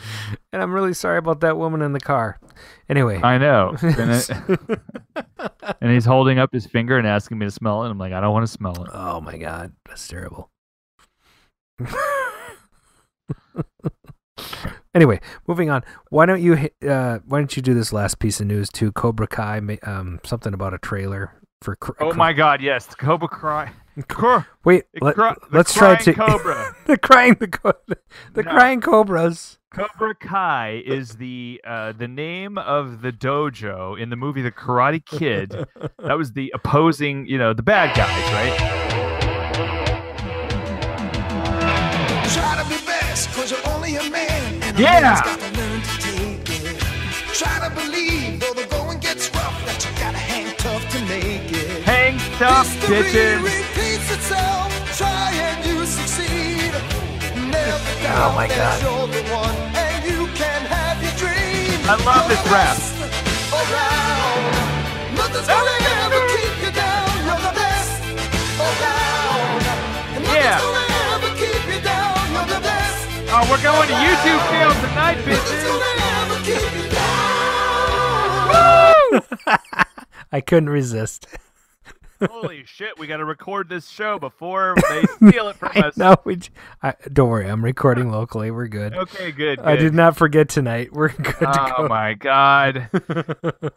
and 0.53 0.61
I'm 0.61 0.71
really 0.73 0.93
sorry 0.93 1.17
about 1.17 1.41
that 1.41 1.57
woman 1.57 1.81
in 1.81 1.93
the 1.93 1.99
car. 1.99 2.39
Anyway. 2.89 3.19
I 3.21 3.37
know. 3.37 3.75
And, 3.81 4.11
it- 4.11 4.29
and 5.81 5.91
he's 5.91 6.05
holding 6.05 6.37
up 6.39 6.51
his 6.53 6.65
finger 6.65 6.97
and 6.97 7.07
asking 7.07 7.37
me 7.37 7.45
to 7.45 7.51
smell 7.51 7.83
it. 7.83 7.89
I'm 7.89 7.97
like, 7.97 8.13
I 8.13 8.21
don't 8.21 8.33
want 8.33 8.45
to 8.45 8.51
smell 8.51 8.83
it. 8.83 8.89
Oh 8.93 9.19
my 9.21 9.37
god, 9.37 9.73
that's 9.87 10.07
terrible. 10.07 10.49
anyway, 14.93 15.19
moving 15.47 15.69
on. 15.69 15.83
Why 16.09 16.25
don't 16.25 16.41
you 16.41 16.53
hit- 16.55 16.75
uh, 16.87 17.19
why 17.25 17.39
don't 17.39 17.55
you 17.55 17.61
do 17.61 17.73
this 17.73 17.91
last 17.93 18.19
piece 18.19 18.39
of 18.39 18.47
news 18.47 18.69
too? 18.69 18.91
Cobra 18.91 19.27
Kai, 19.27 19.61
um, 19.83 20.19
something 20.23 20.53
about 20.53 20.73
a 20.73 20.77
trailer 20.77 21.31
for. 21.61 21.75
Cr- 21.75 21.91
Oh 21.99 22.13
my 22.13 22.33
God! 22.33 22.61
Yes, 22.61 22.87
Cobra 22.95 23.27
Kai. 23.27 23.71
Cr- 24.09 24.39
Wait, 24.65 24.83
let, 25.01 25.15
cry- 25.15 25.35
us 25.53 25.73
try 25.73 25.95
to 25.95 26.13
Cobra. 26.13 26.75
the 26.85 26.97
crying 26.97 27.35
the 27.39 27.47
co- 27.47 27.73
the 28.33 28.43
No. 28.43 28.51
crying 28.51 28.81
cobras. 28.81 29.57
Cobra 29.75 30.15
Kai 30.15 30.81
is 30.85 31.17
the 31.17 31.59
uh, 31.67 31.91
the 31.91 32.07
name 32.07 32.57
of 32.57 33.01
the 33.01 33.11
dojo 33.11 33.99
in 33.99 34.09
the 34.09 34.15
movie 34.15 34.41
The 34.41 34.51
Karate 34.51 35.03
Kid. 35.05 35.53
That 35.99 36.17
was 36.17 36.31
the 36.33 36.51
opposing, 36.53 37.25
you 37.25 37.37
know, 37.37 37.51
the 37.53 37.63
bad 37.63 37.95
guys, 37.97 38.09
right? 38.31 38.55
Try 42.31 42.61
to 42.61 42.69
be 42.69 42.85
best, 42.85 43.29
cause 43.33 43.51
you're 43.51 43.67
only 43.73 43.95
a 43.97 44.09
man. 44.09 44.63
And 44.63 44.77
a 44.77 44.81
Yeah. 44.81 45.01
man's 45.01 45.21
got 45.21 45.39
to 45.39 45.59
learn 45.59 45.81
to 45.81 45.97
take 45.99 46.49
it. 46.49 46.79
Try 47.33 47.67
to 47.67 47.75
believe, 47.75 48.39
though 48.39 48.53
the 48.53 48.67
going 48.69 48.99
gets 48.99 49.29
rough, 49.33 49.57
that 49.65 49.83
you 49.83 49.91
gotta 49.99 50.17
hang 50.17 50.55
tough 50.57 50.87
to 50.93 50.99
make 51.05 51.51
it. 51.51 51.83
Hang 51.83 52.17
tough, 52.37 52.67
bitches. 52.87 53.43
repeats 53.43 54.11
itself. 54.13 54.71
Try 54.97 55.31
and 55.33 55.65
you 55.65 55.85
succeed. 55.85 56.71
Never 57.35 57.91
Oh 57.97 58.03
doubt 58.03 58.35
my 58.35 58.47
that 58.47 58.81
God. 58.81 59.64
I 61.87 61.95
love 62.03 62.25
this 62.27 62.41
rap. 62.49 62.77
Around. 63.53 65.15
Nothing's 65.15 65.47
gonna 65.47 65.77
ever 66.01 66.21
keep 66.33 66.53
you 66.65 66.71
down. 66.73 67.05
You're 67.25 67.41
the 67.45 67.53
best 67.53 68.01
around. 68.57 69.61
And 70.15 70.23
nothing's 70.25 70.45
Yeah. 70.45 70.57
gonna 70.59 70.85
ever 71.13 71.29
keep 71.37 71.61
you 71.69 71.79
down. 71.85 72.17
You're 72.33 72.49
the 72.55 72.61
best. 72.65 73.05
Oh, 73.29 73.43
we're 73.49 73.61
going 73.61 73.87
to 73.87 73.93
YouTube 73.93 74.41
field 74.49 74.75
tonight, 74.81 75.17
bitches. 75.25 75.61
gonna 75.69 75.93
ever 76.21 76.37
keep 76.41 76.73
you 76.73 76.87
down. 79.45 79.59
I 80.31 80.41
couldn't 80.41 80.69
resist. 80.69 81.27
Holy 82.29 82.63
shit! 82.65 82.97
We 82.99 83.07
got 83.07 83.17
to 83.17 83.25
record 83.25 83.69
this 83.69 83.87
show 83.89 84.19
before 84.19 84.75
they 84.89 85.03
steal 85.29 85.47
it 85.49 85.55
from 85.55 85.71
us. 85.75 85.97
No, 85.97 86.15
We, 86.25 86.39
I, 86.83 86.93
don't 87.11 87.29
worry. 87.29 87.49
I'm 87.49 87.63
recording 87.63 88.11
locally. 88.11 88.51
We're 88.51 88.67
good. 88.67 88.93
Okay, 88.95 89.31
good. 89.31 89.59
I 89.59 89.75
good. 89.75 89.81
did 89.83 89.93
not 89.93 90.15
forget 90.17 90.49
tonight. 90.49 90.91
We're 90.93 91.09
good 91.09 91.35
to 91.39 91.71
Oh 91.71 91.83
go. 91.83 91.87
my 91.87 92.13
god! 92.13 92.89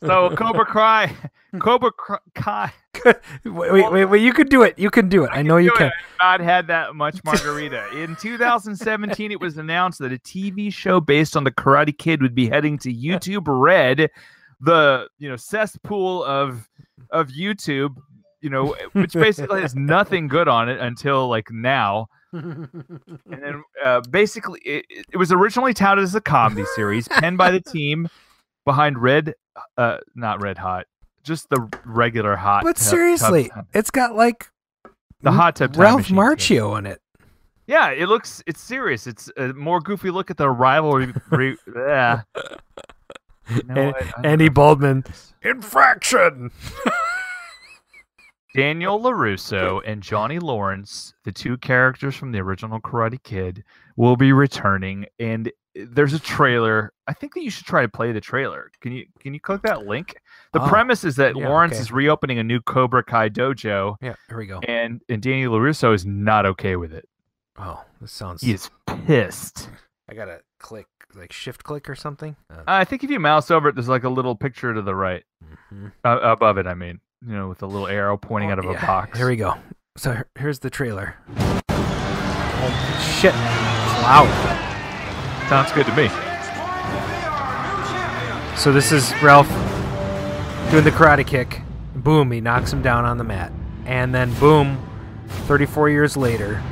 So 0.03 0.31
Cobra 0.37 0.67
Kai, 0.67 1.15
Cobra 1.61 1.93
Cr- 1.93 2.15
Kai. 2.35 2.73
wait, 3.45 3.73
wait, 3.73 3.93
wait, 3.93 4.05
wait. 4.07 4.23
You 4.23 4.33
can 4.33 4.49
do 4.49 4.63
it. 4.63 4.79
You 4.79 4.91
can 4.91 5.09
do 5.09 5.23
it. 5.25 5.31
I, 5.33 5.43
know 5.43 5.57
you 5.57 5.71
it. 5.71 5.77
can. 5.77 5.93
I've 6.21 6.41
not 6.41 6.45
had 6.45 6.67
that 6.67 6.95
much 6.97 7.23
margarita. 7.25 7.89
In 7.97 8.17
2017, 8.17 9.31
it 9.31 9.41
was 9.41 9.57
announced 9.57 10.01
that 10.01 10.13
a 10.13 10.17
TV 10.19 10.73
show 10.73 11.01
based 11.01 11.37
on 11.37 11.45
the 11.45 11.53
Karate 11.53 11.97
Kid 11.97 12.23
would 12.23 12.35
be 12.35 12.49
heading 12.49 12.77
to 12.79 12.93
YouTube 12.93 13.45
Red, 13.47 14.11
the 14.61 15.09
you 15.19 15.29
know 15.29 15.37
cesspool 15.37 16.25
of 16.25 16.69
of 17.11 17.29
YouTube. 17.29 17.95
You 18.41 18.51
know, 18.51 18.77
which 18.93 19.13
basically 19.15 19.63
has 19.63 19.75
nothing 19.77 20.29
good 20.29 20.47
on 20.49 20.69
it 20.69 20.79
until 20.81 21.29
like 21.29 21.51
now. 21.51 22.07
And 22.33 22.69
then 23.27 23.63
uh, 23.85 24.01
basically, 24.03 24.61
it, 24.61 24.85
it 25.13 25.17
was 25.17 25.33
originally 25.33 25.75
touted 25.75 26.05
as 26.05 26.15
a 26.15 26.21
comedy 26.21 26.65
series, 26.77 27.09
penned 27.09 27.39
by 27.39 27.51
the 27.51 27.61
team 27.73 28.09
behind 28.65 28.99
Red, 28.99 29.35
uh, 29.77 29.99
not 30.15 30.41
Red 30.43 30.59
Hot, 30.59 30.87
just 31.25 31.49
the 31.49 31.69
regular 31.85 32.37
Hot. 32.37 32.63
but 32.65 32.77
Tub- 32.77 32.87
seriously, 32.87 33.49
Tub- 33.49 33.67
it's 33.75 33.91
got 33.91 34.15
like 34.15 34.49
the 35.23 35.33
Hot 35.33 35.57
Tub 35.57 35.77
Ralph. 35.77 36.07
Macchio 36.09 36.79
in 36.79 36.87
it. 36.87 37.01
Yeah, 37.67 37.91
it 37.91 38.09
looks 38.09 38.43
it's 38.47 38.61
serious. 38.61 39.07
It's 39.07 39.31
a 39.37 39.53
more 39.53 39.81
goofy 39.81 40.11
look 40.11 40.31
at 40.31 40.37
the 40.37 40.49
rivalry. 40.49 41.13
Re, 41.31 41.57
yeah. 41.75 42.23
You 43.51 43.63
know 43.65 43.75
And- 43.75 43.93
what? 43.95 44.19
I 44.19 44.29
Andy. 44.29 44.49
Baldwin. 44.49 45.05
Infraction. 45.43 46.51
Daniel 48.55 48.99
LaRusso 49.01 49.81
and 49.87 50.03
Johnny 50.03 50.39
Lawrence, 50.39 51.15
the 51.25 51.33
two 51.33 51.57
characters 51.59 52.15
from 52.17 52.33
the 52.33 52.39
original 52.41 52.81
Karate 52.81 53.23
Kid, 53.23 53.63
will 53.97 54.17
be 54.17 54.33
returning. 54.33 55.07
And 55.19 55.53
there's 55.75 56.13
a 56.15 56.19
trailer. 56.19 56.93
I 57.07 57.13
think 57.13 57.35
that 57.35 57.43
you 57.43 57.51
should 57.51 57.67
try 57.67 57.83
to 57.83 57.89
play 57.89 58.11
the 58.13 58.21
trailer. 58.21 58.71
Can 58.81 58.93
you 58.93 59.07
can 59.21 59.35
you 59.35 59.41
click 59.41 59.63
that 59.63 59.87
link? 59.87 60.17
The 60.53 60.63
Oh, 60.63 60.69
premise 60.69 61.05
is 61.05 61.17
that 61.17 61.37
yeah, 61.37 61.47
Lawrence 61.49 61.75
okay. 61.75 61.81
is 61.83 61.93
reopening 61.93 62.39
a 62.39 62.43
new 62.45 62.61
Cobra 62.61 63.05
Kai 63.05 63.29
dojo, 63.29 63.97
Yeah, 64.01 64.15
here 64.29 64.39
we 64.39 64.47
go. 64.47 64.61
and 64.61 65.03
and 65.09 65.23
Daniel 65.23 65.53
LaRusso 65.55 65.95
is 65.95 66.05
not 66.07 66.47
okay 66.47 66.77
with 66.77 66.93
it. 66.93 67.09
Oh, 67.59 67.85
this 68.01 68.13
sounds. 68.13 68.43
He 68.43 68.53
is 68.53 68.71
pissed. 69.07 69.69
I 70.09 70.15
gotta 70.15 70.41
click, 70.59 70.87
like 71.15 71.33
shift 71.33 71.65
click 71.65 71.89
or 71.89 71.95
something. 71.95 72.35
Uh, 72.51 72.63
I 72.67 72.85
think 72.85 73.05
if 73.05 73.11
you 73.11 73.21
mouse 73.21 73.51
over 73.51 73.69
it, 73.69 73.75
there's 73.75 73.89
like 73.89 74.05
a 74.05 74.09
little 74.09 74.35
picture 74.35 74.73
to 74.73 74.81
the 74.83 74.95
right. 74.95 75.23
mhm. 75.73 75.93
Uh, 76.05 76.19
above 76.23 76.57
it, 76.59 76.67
I 76.67 76.75
mean, 76.75 77.01
you 77.27 77.33
know, 77.33 77.49
with 77.49 77.63
a 77.63 77.67
little 77.67 77.87
arrow 77.89 78.17
pointing 78.17 78.51
oh, 78.51 78.53
out 78.53 78.59
of 78.59 78.67
a 78.67 78.71
Oh, 78.71 78.75
box. 78.87 79.19
Here 79.19 79.29
we 79.29 79.37
go. 79.37 79.55
So 79.97 80.23
here's 80.39 80.61
the 80.61 80.71
trailer. 80.71 81.17
Oh, 81.39 83.19
shit. 83.21 83.35
It's 83.35 84.03
loud. 84.03 84.29
Sounds 85.49 85.73
good 85.73 85.87
to 85.87 85.97
me. 85.97 86.09
So 88.57 88.73
this 88.73 88.93
is 88.93 89.13
Ralph 89.23 89.49
doing 90.71 90.85
the 90.85 90.91
karate 90.91 91.27
kick. 91.27 91.63
Boom, 91.95 92.31
he 92.31 92.41
knocks 92.41 92.73
him 92.73 92.83
down 92.83 93.05
on 93.05 93.19
the 93.19 93.25
mat. 93.25 93.53
And 93.87 94.15
then 94.15 94.33
boom, 94.35 94.79
34 95.47 95.91
years 95.91 96.17
later, 96.17 96.63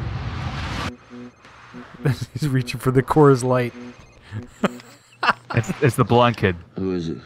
he's 2.32 2.48
reaching 2.48 2.78
for 2.78 2.90
the 2.90 3.02
Coors 3.02 3.42
Light. 3.42 3.72
It's, 5.54 5.72
it's 5.80 5.96
the 5.96 6.04
blonde 6.04 6.36
kid. 6.36 6.56
Who 6.76 6.92
is 6.92 7.08
it? 7.08 7.18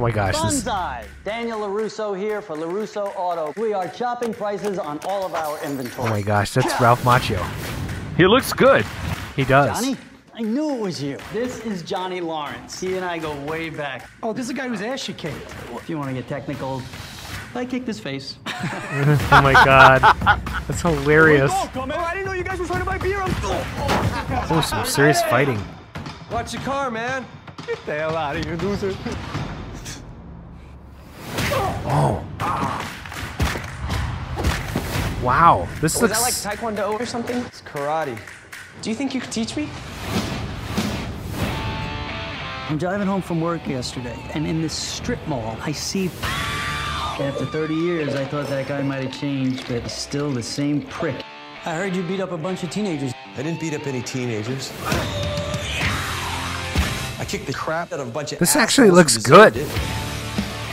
Oh 0.00 0.02
my 0.02 0.10
gosh, 0.12 0.32
this 0.32 0.64
Banzai! 0.64 1.04
Daniel 1.24 1.60
LaRusso 1.60 2.18
here 2.18 2.40
for 2.40 2.56
LaRusso 2.56 3.12
Auto. 3.16 3.52
We 3.60 3.74
are 3.74 3.86
chopping 3.86 4.32
prices 4.32 4.78
on 4.78 4.98
all 5.04 5.26
of 5.26 5.34
our 5.34 5.62
inventory. 5.62 6.08
Oh 6.08 6.10
my 6.10 6.22
gosh, 6.22 6.54
that's 6.54 6.80
Ralph 6.80 7.02
Macchio. 7.02 7.46
He 8.16 8.26
looks 8.26 8.54
good. 8.54 8.86
He 9.36 9.44
does. 9.44 9.78
Johnny, 9.78 9.98
I 10.32 10.40
knew 10.40 10.74
it 10.74 10.80
was 10.80 11.02
you. 11.02 11.18
This 11.34 11.66
is 11.66 11.82
Johnny 11.82 12.22
Lawrence. 12.22 12.80
He 12.80 12.96
and 12.96 13.04
I 13.04 13.18
go 13.18 13.38
way 13.44 13.68
back. 13.68 14.08
Oh, 14.22 14.32
this 14.32 14.44
is 14.44 14.48
the 14.48 14.54
guy 14.54 14.68
whose 14.68 14.80
ass 14.80 15.06
you 15.06 15.12
kicked. 15.12 15.36
If 15.74 15.90
you 15.90 15.98
want 15.98 16.08
to 16.08 16.14
get 16.14 16.26
technical, 16.26 16.80
I 17.54 17.66
kicked 17.66 17.86
his 17.86 18.00
face. 18.00 18.38
Oh 19.32 19.42
my 19.42 19.52
god. 19.52 20.00
That's 20.66 20.80
hilarious. 20.80 21.50
Oh, 21.54 21.70
oh, 21.74 21.90
I 21.90 22.14
didn't 22.14 22.26
know 22.26 22.32
you 22.32 22.42
guys 22.42 22.58
were 22.58 22.66
trying 22.66 22.80
to 22.80 22.86
buy 22.86 22.96
beer. 22.96 23.20
I'm... 23.20 23.30
Oh, 23.44 24.64
some 24.66 24.86
serious 24.86 25.20
fighting. 25.24 25.62
Watch 26.30 26.54
your 26.54 26.62
car, 26.62 26.90
man. 26.90 27.26
Get 27.66 27.84
the 27.84 27.96
hell 27.96 28.16
out 28.16 28.36
of 28.36 28.44
here, 28.46 28.56
loser. 28.56 28.96
Oh. 31.92 32.24
Wow. 35.22 35.68
This 35.80 35.96
oh, 35.96 36.02
Was 36.02 36.10
looks 36.10 36.42
that 36.42 36.50
like 36.52 36.58
Taekwondo 36.58 36.98
or 36.98 37.06
something? 37.06 37.36
It's 37.38 37.62
karate. 37.62 38.18
Do 38.82 38.90
you 38.90 38.96
think 38.96 39.14
you 39.14 39.20
could 39.20 39.32
teach 39.32 39.56
me? 39.56 39.68
I'm 42.70 42.78
driving 42.78 43.06
home 43.06 43.20
from 43.20 43.40
work 43.40 43.66
yesterday, 43.66 44.16
and 44.32 44.46
in 44.46 44.62
this 44.62 44.72
strip 44.72 45.18
mall, 45.26 45.56
I 45.60 45.72
see. 45.72 46.08
After 47.18 47.44
30 47.44 47.74
years, 47.74 48.14
I 48.14 48.24
thought 48.24 48.46
that 48.46 48.68
guy 48.68 48.80
might 48.82 49.02
have 49.02 49.12
changed, 49.12 49.66
but 49.68 49.82
he's 49.82 49.92
still 49.92 50.30
the 50.30 50.42
same 50.42 50.82
prick. 50.82 51.16
I 51.66 51.74
heard 51.74 51.94
you 51.94 52.02
beat 52.04 52.20
up 52.20 52.32
a 52.32 52.38
bunch 52.38 52.62
of 52.62 52.70
teenagers. 52.70 53.12
I 53.36 53.42
didn't 53.42 53.60
beat 53.60 53.74
up 53.74 53.86
any 53.86 54.02
teenagers. 54.02 54.72
I 57.18 57.26
kicked 57.28 57.46
the 57.46 57.52
crap 57.52 57.92
out 57.92 58.00
of 58.00 58.08
a 58.08 58.10
bunch 58.10 58.32
of 58.32 58.38
This 58.38 58.56
actually 58.56 58.90
looks 58.90 59.16
deserved 59.16 59.54
good. 59.54 60.09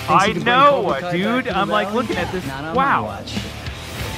It. 0.07 0.09
Thinks 0.09 0.23
I 0.23 0.27
he 0.27 0.33
can 0.33 0.43
bring 0.43 0.55
know, 0.55 0.81
dude. 1.11 1.45
back 1.45 1.45
to 1.45 1.49
the 1.51 1.57
I'm 1.57 1.69
like 1.69 1.93
looking 1.93 2.17
at 2.17 2.31
this. 2.31 2.45
Not 2.47 2.63
on 2.63 2.75
my 2.75 2.99
Wow. 2.99 3.23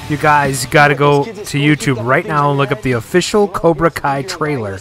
You 0.08 0.16
guys 0.16 0.66
got 0.66 0.88
to 0.88 0.94
go 0.96 1.24
to 1.24 1.58
YouTube 1.58 2.04
right 2.04 2.26
now 2.26 2.50
and 2.50 2.58
look 2.58 2.72
up 2.72 2.82
the 2.82 2.92
official 2.92 3.46
Cobra 3.46 3.90
Kai 3.90 4.22
trailer 4.22 4.78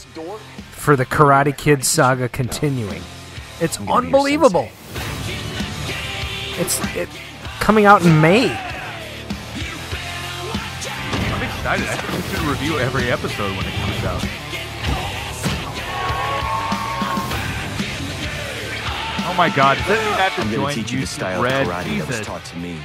for 0.71 0.95
the 0.95 1.05
Karate 1.05 1.55
Kid 1.55 1.85
saga 1.85 2.27
continuing. 2.29 3.01
It's 3.59 3.79
unbelievable. 3.81 4.69
It's 6.57 6.79
it 6.95 7.09
coming 7.59 7.85
out 7.85 8.03
in 8.03 8.19
May. 8.21 8.49
I'm 11.31 11.43
excited. 11.43 11.85
I 11.87 11.95
think 11.95 12.25
we 12.25 12.29
should 12.29 12.47
review 12.47 12.79
every 12.79 13.11
episode 13.11 13.55
when 13.55 13.65
it 13.65 13.73
comes 13.73 14.03
out. 14.03 14.48
Oh 19.29 19.33
my 19.35 19.47
god, 19.47 19.77
does 19.77 19.85
that 19.87 20.03
mean 20.03 20.13
I 20.15 20.21
have 20.21 20.33
to 20.35 20.41
I'm 20.41 20.49
join 20.49 20.61
gonna 20.61 20.73
teach 20.73 20.91
you 20.91 21.01
the 21.01 21.05
style 21.05 21.43
Red? 21.43 21.61
of 21.61 21.67
karate 21.71 21.99
that 21.99 22.07
was 22.07 22.21
taught 22.21 22.43
to 22.45 22.57
me. 22.57 22.79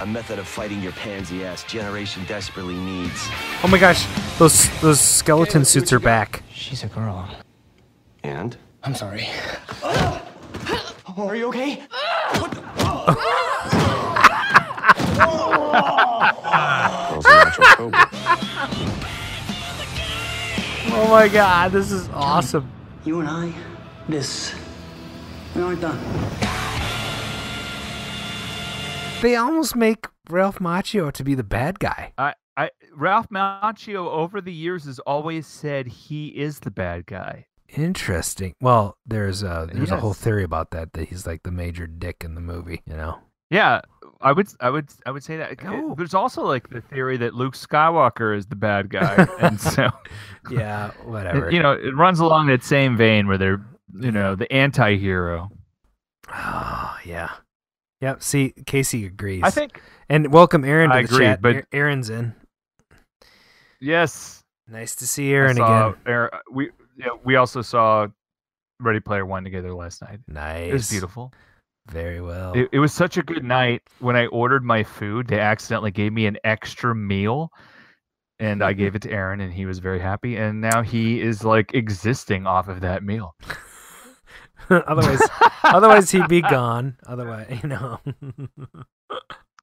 A 0.00 0.06
method 0.06 0.38
of 0.38 0.46
fighting 0.46 0.80
your 0.80 0.92
pansy 0.92 1.44
ass 1.44 1.64
generation 1.64 2.24
desperately 2.26 2.76
needs. 2.76 3.26
Oh 3.64 3.68
my 3.68 3.78
gosh, 3.78 4.06
those 4.38 4.70
those 4.80 5.00
skeleton 5.00 5.64
suits 5.64 5.92
are 5.92 5.98
back. 5.98 6.44
She's 6.52 6.84
a 6.84 6.86
girl. 6.86 7.28
And? 8.22 8.56
I'm 8.84 8.94
sorry. 8.94 9.28
Are 11.16 11.36
you 11.36 11.48
okay? 11.48 11.82
Girls 12.34 12.54
are. 17.26 17.54
Oh 20.96 21.08
my 21.10 21.26
god, 21.26 21.72
this 21.72 21.90
is 21.90 22.08
awesome. 22.10 22.70
You 23.04 23.18
and 23.18 23.28
I, 23.28 23.52
this, 24.08 24.54
we 25.54 25.62
aren't 25.62 25.80
done. 25.80 25.98
They 29.22 29.36
almost 29.36 29.74
make 29.74 30.06
Ralph 30.28 30.58
Macchio 30.58 31.10
to 31.12 31.24
be 31.24 31.34
the 31.34 31.44
bad 31.44 31.78
guy. 31.78 32.12
I, 32.18 32.34
I, 32.56 32.70
Ralph 32.94 33.28
Macchio 33.30 34.06
over 34.06 34.40
the 34.40 34.52
years 34.52 34.84
has 34.84 34.98
always 35.00 35.46
said 35.46 35.86
he 35.86 36.28
is 36.28 36.60
the 36.60 36.70
bad 36.70 37.06
guy. 37.06 37.46
Interesting. 37.68 38.54
Well, 38.60 38.98
there's 39.06 39.42
a 39.42 39.68
there's 39.72 39.90
a 39.90 39.96
whole 39.96 40.12
theory 40.12 40.44
about 40.44 40.70
that 40.72 40.92
that 40.92 41.08
he's 41.08 41.26
like 41.26 41.42
the 41.42 41.50
major 41.50 41.86
dick 41.86 42.22
in 42.24 42.34
the 42.34 42.40
movie. 42.40 42.82
You 42.86 42.96
know. 42.96 43.18
Yeah, 43.50 43.80
I 44.20 44.32
would, 44.32 44.48
I 44.60 44.70
would, 44.70 44.88
I 45.06 45.10
would 45.10 45.24
say 45.24 45.36
that. 45.38 45.58
Oh. 45.64 45.94
There's 45.96 46.14
also 46.14 46.42
like 46.44 46.68
the 46.68 46.80
theory 46.80 47.16
that 47.18 47.34
Luke 47.34 47.54
Skywalker 47.54 48.36
is 48.36 48.46
the 48.46 48.56
bad 48.56 48.90
guy, 48.90 49.26
and 49.40 49.60
so 49.60 49.90
Yeah. 50.50 50.90
Whatever. 51.04 51.50
you 51.50 51.62
know 51.62 51.72
it 51.72 51.96
runs 51.96 52.20
along 52.20 52.46
that 52.48 52.62
same 52.62 52.96
vein 52.96 53.26
where 53.26 53.38
they're, 53.38 53.64
you 53.94 54.10
know, 54.12 54.34
the 54.34 54.50
anti-hero. 54.52 55.50
Oh 56.32 56.96
yeah. 57.04 57.30
Yep. 58.00 58.22
See, 58.22 58.54
Casey 58.66 59.06
agrees. 59.06 59.42
I 59.44 59.50
think 59.50 59.80
And 60.08 60.32
welcome 60.32 60.64
Aaron 60.64 60.90
to 60.90 60.96
I 60.96 61.02
the 61.02 61.08
agree, 61.08 61.24
chat. 61.26 61.40
but- 61.42 61.64
Aaron's 61.72 62.10
in. 62.10 62.34
yes, 63.80 64.42
Nice 64.66 64.96
to 64.96 65.06
see 65.06 65.30
Aaron 65.32 65.56
saw 65.56 65.88
again. 65.90 66.00
Aaron- 66.06 66.30
uh, 66.32 66.38
we 66.50 66.70
yeah, 66.96 67.08
we 67.24 67.36
also 67.36 67.60
saw 67.60 68.06
Ready 68.80 69.00
Player 69.00 69.26
One 69.26 69.44
together 69.44 69.74
last 69.74 70.00
night. 70.00 70.20
Nice. 70.26 70.70
It 70.70 70.72
was 70.72 70.90
beautiful. 70.90 71.32
Very 71.90 72.22
well. 72.22 72.54
It, 72.54 72.70
it 72.72 72.78
was 72.78 72.94
such 72.94 73.18
a 73.18 73.22
good 73.22 73.44
night. 73.44 73.82
When 73.98 74.16
I 74.16 74.24
ordered 74.26 74.64
my 74.64 74.82
food, 74.84 75.26
they 75.26 75.38
accidentally 75.38 75.90
gave 75.90 76.14
me 76.14 76.24
an 76.24 76.38
extra 76.44 76.94
meal, 76.94 77.50
and 78.38 78.62
I 78.64 78.72
gave 78.80 78.94
it 78.94 79.02
to 79.02 79.10
Aaron, 79.10 79.40
and 79.42 79.52
he 79.52 79.66
was 79.66 79.80
very 79.80 79.98
happy. 80.00 80.36
And 80.36 80.62
now 80.62 80.80
he 80.80 81.20
is 81.20 81.44
like 81.44 81.74
existing 81.74 82.46
off 82.46 82.68
of 82.68 82.80
that 82.80 83.02
meal. 83.02 83.34
otherwise, 84.86 85.20
otherwise 85.62 86.10
he'd 86.10 86.28
be 86.28 86.40
gone. 86.42 86.96
Otherwise, 87.06 87.58
you 87.62 87.68
know. 87.68 88.00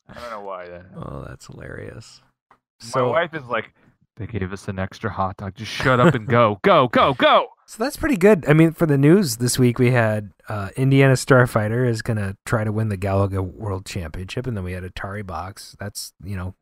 I 0.07 0.13
don't 0.13 0.29
know 0.29 0.41
why 0.41 0.67
that. 0.67 0.85
oh, 0.95 1.25
that's 1.27 1.47
hilarious. 1.47 2.21
My 2.49 2.55
So, 2.89 3.09
wife 3.09 3.33
is 3.33 3.45
like, 3.45 3.73
they 4.17 4.27
gave 4.27 4.51
us 4.51 4.67
an 4.67 4.77
extra 4.79 5.09
hot 5.11 5.37
dog. 5.37 5.55
Just 5.55 5.71
shut 5.71 5.99
up 5.99 6.13
and 6.13 6.27
go, 6.27 6.59
go, 6.63 6.87
go, 6.89 7.13
go. 7.13 7.47
so 7.65 7.83
that's 7.83 7.95
pretty 7.97 8.17
good. 8.17 8.45
I 8.47 8.53
mean, 8.53 8.73
for 8.73 8.85
the 8.85 8.97
news 8.97 9.37
this 9.37 9.57
week, 9.57 9.79
we 9.79 9.91
had 9.91 10.31
uh, 10.49 10.69
Indiana 10.75 11.13
Starfighter 11.13 11.87
is 11.87 12.01
going 12.01 12.17
to 12.17 12.35
try 12.45 12.63
to 12.63 12.71
win 12.71 12.89
the 12.89 12.97
Galaga 12.97 13.41
World 13.41 13.85
Championship, 13.85 14.45
and 14.47 14.55
then 14.57 14.63
we 14.63 14.73
had 14.73 14.83
Atari 14.83 15.25
Box. 15.25 15.75
That's 15.79 16.13
you 16.23 16.35
know, 16.35 16.55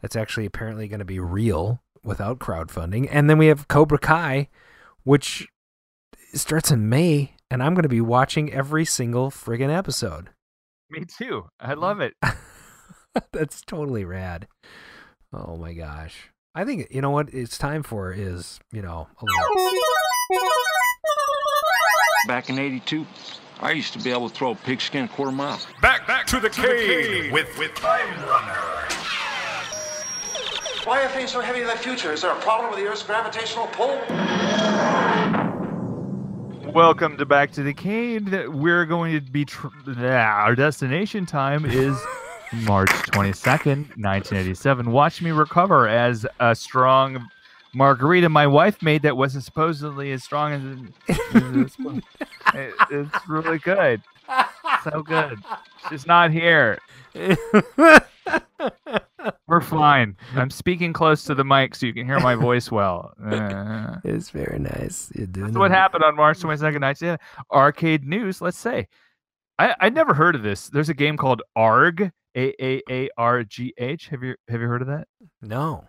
that's 0.00 0.16
actually 0.16 0.46
apparently 0.46 0.88
going 0.88 1.00
to 1.00 1.04
be 1.04 1.20
real 1.20 1.82
without 2.02 2.38
crowdfunding. 2.38 3.06
And 3.12 3.28
then 3.28 3.36
we 3.38 3.46
have 3.48 3.68
Cobra 3.68 3.98
Kai, 3.98 4.48
which 5.04 5.46
starts 6.34 6.70
in 6.70 6.88
May, 6.88 7.36
and 7.52 7.62
I'm 7.62 7.74
going 7.74 7.82
to 7.82 7.88
be 7.88 8.00
watching 8.00 8.50
every 8.50 8.86
single 8.86 9.30
friggin' 9.30 9.68
episode. 9.70 10.30
Me 10.88 11.04
too. 11.04 11.48
I 11.60 11.74
love 11.74 12.00
it. 12.00 12.14
That's 13.32 13.60
totally 13.60 14.06
rad. 14.06 14.48
Oh 15.34 15.58
my 15.58 15.74
gosh. 15.74 16.30
I 16.54 16.64
think 16.64 16.88
you 16.90 17.02
know 17.02 17.10
what 17.10 17.28
it's 17.34 17.58
time 17.58 17.82
for 17.82 18.10
is, 18.10 18.58
you 18.72 18.80
know, 18.80 19.06
a 19.20 19.24
Back 22.26 22.48
in 22.48 22.58
82, 22.58 23.06
I 23.60 23.72
used 23.72 23.92
to 23.92 23.98
be 23.98 24.10
able 24.10 24.30
to 24.30 24.34
throw 24.34 24.52
a 24.52 24.54
pigskin 24.54 25.08
quarter 25.08 25.32
mile. 25.32 25.60
Back, 25.82 26.06
back 26.06 26.26
to 26.28 26.40
the 26.40 26.48
cave 26.48 27.32
with, 27.32 27.58
with 27.58 27.74
Time 27.74 28.08
Runner. 28.26 28.88
Why 30.84 31.04
are 31.04 31.08
things 31.08 31.32
so 31.32 31.40
heavy 31.40 31.60
in 31.60 31.66
the 31.66 31.76
future? 31.76 32.12
Is 32.12 32.22
there 32.22 32.32
a 32.32 32.40
problem 32.40 32.70
with 32.70 32.80
the 32.80 32.86
Earth's 32.86 33.02
gravitational 33.02 33.66
pull? 33.68 34.00
Welcome 36.72 37.18
to 37.18 37.26
Back 37.26 37.52
to 37.52 37.62
the 37.62 37.74
Cave. 37.74 38.32
We're 38.48 38.86
going 38.86 39.12
to 39.12 39.20
be. 39.20 39.44
Tr- 39.44 39.68
our 40.00 40.54
destination 40.54 41.26
time 41.26 41.66
is 41.66 41.96
March 42.64 42.90
twenty 43.12 43.32
second, 43.32 43.92
nineteen 43.96 44.38
eighty 44.38 44.54
seven. 44.54 44.90
Watch 44.90 45.20
me 45.20 45.32
recover 45.32 45.86
as 45.88 46.24
a 46.40 46.54
strong 46.54 47.28
margarita 47.74 48.28
my 48.28 48.46
wife 48.46 48.80
made 48.82 49.02
that 49.02 49.16
wasn't 49.16 49.44
supposedly 49.44 50.12
as 50.12 50.22
strong 50.24 50.52
as. 50.52 51.18
as 51.34 51.76
it- 52.54 52.74
it's 52.90 53.28
really 53.28 53.58
good. 53.58 54.00
So 54.84 55.02
good. 55.02 55.38
She's 55.88 56.06
not 56.06 56.30
here. 56.30 56.78
We're 59.46 59.60
fine. 59.60 60.16
I'm 60.34 60.50
speaking 60.50 60.92
close 60.92 61.24
to 61.24 61.34
the 61.34 61.44
mic 61.44 61.74
so 61.74 61.86
you 61.86 61.94
can 61.94 62.06
hear 62.06 62.20
my 62.20 62.34
voice 62.34 62.70
well. 62.70 63.12
Uh, 63.24 63.96
It's 64.04 64.30
very 64.30 64.58
nice. 64.58 65.10
You're 65.14 65.26
doing 65.26 65.46
that's 65.48 65.58
what 65.58 65.70
happened 65.70 66.04
on 66.04 66.16
March 66.16 66.38
22nd, 66.40 66.80
19. 66.80 67.16
Arcade 67.52 68.04
news, 68.04 68.40
let's 68.40 68.58
say. 68.58 68.88
I 69.58 69.74
I 69.80 69.88
never 69.90 70.14
heard 70.14 70.34
of 70.34 70.42
this. 70.42 70.68
There's 70.68 70.88
a 70.88 70.94
game 70.94 71.16
called 71.16 71.42
ARG, 71.54 72.10
A 72.36 72.64
A 72.64 72.82
A 72.90 73.08
R 73.18 73.44
G 73.44 73.74
H. 73.78 74.08
Have 74.08 74.22
you 74.22 74.34
have 74.48 74.60
you 74.60 74.66
heard 74.66 74.82
of 74.82 74.88
that? 74.88 75.06
No. 75.42 75.84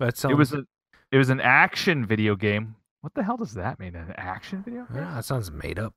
That 0.00 0.16
sounds 0.16 0.32
It 0.32 0.36
was 0.36 0.52
a 0.52 0.64
it 1.12 1.18
was 1.18 1.30
an 1.30 1.40
action 1.40 2.04
video 2.04 2.34
game. 2.36 2.74
What 3.02 3.14
the 3.14 3.22
hell 3.22 3.36
does 3.36 3.54
that 3.54 3.78
mean? 3.78 3.94
An 3.94 4.12
action 4.16 4.62
video? 4.64 4.86
game? 4.92 5.02
Yeah, 5.02 5.14
that 5.14 5.24
sounds 5.24 5.52
made 5.52 5.78
up. 5.78 5.94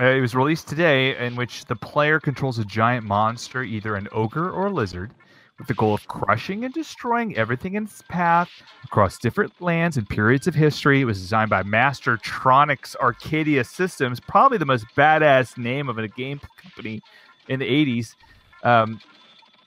Uh, 0.00 0.04
it 0.04 0.20
was 0.20 0.34
released 0.34 0.68
today, 0.68 1.16
in 1.26 1.34
which 1.34 1.64
the 1.64 1.74
player 1.74 2.20
controls 2.20 2.58
a 2.58 2.64
giant 2.64 3.04
monster, 3.04 3.64
either 3.64 3.96
an 3.96 4.06
ogre 4.12 4.48
or 4.48 4.66
a 4.66 4.70
lizard, 4.70 5.12
with 5.58 5.66
the 5.66 5.74
goal 5.74 5.92
of 5.92 6.06
crushing 6.06 6.64
and 6.64 6.72
destroying 6.72 7.36
everything 7.36 7.74
in 7.74 7.82
its 7.82 8.02
path 8.02 8.48
across 8.84 9.18
different 9.18 9.52
lands 9.60 9.96
and 9.96 10.08
periods 10.08 10.46
of 10.46 10.54
history. 10.54 11.00
It 11.00 11.04
was 11.04 11.20
designed 11.20 11.50
by 11.50 11.64
Mastertronics 11.64 12.94
Arcadia 12.96 13.64
Systems, 13.64 14.20
probably 14.20 14.56
the 14.58 14.66
most 14.66 14.86
badass 14.96 15.58
name 15.58 15.88
of 15.88 15.98
a 15.98 16.06
game 16.06 16.40
company 16.62 17.02
in 17.48 17.58
the 17.58 17.66
80s. 17.66 18.14
Um, 18.62 19.00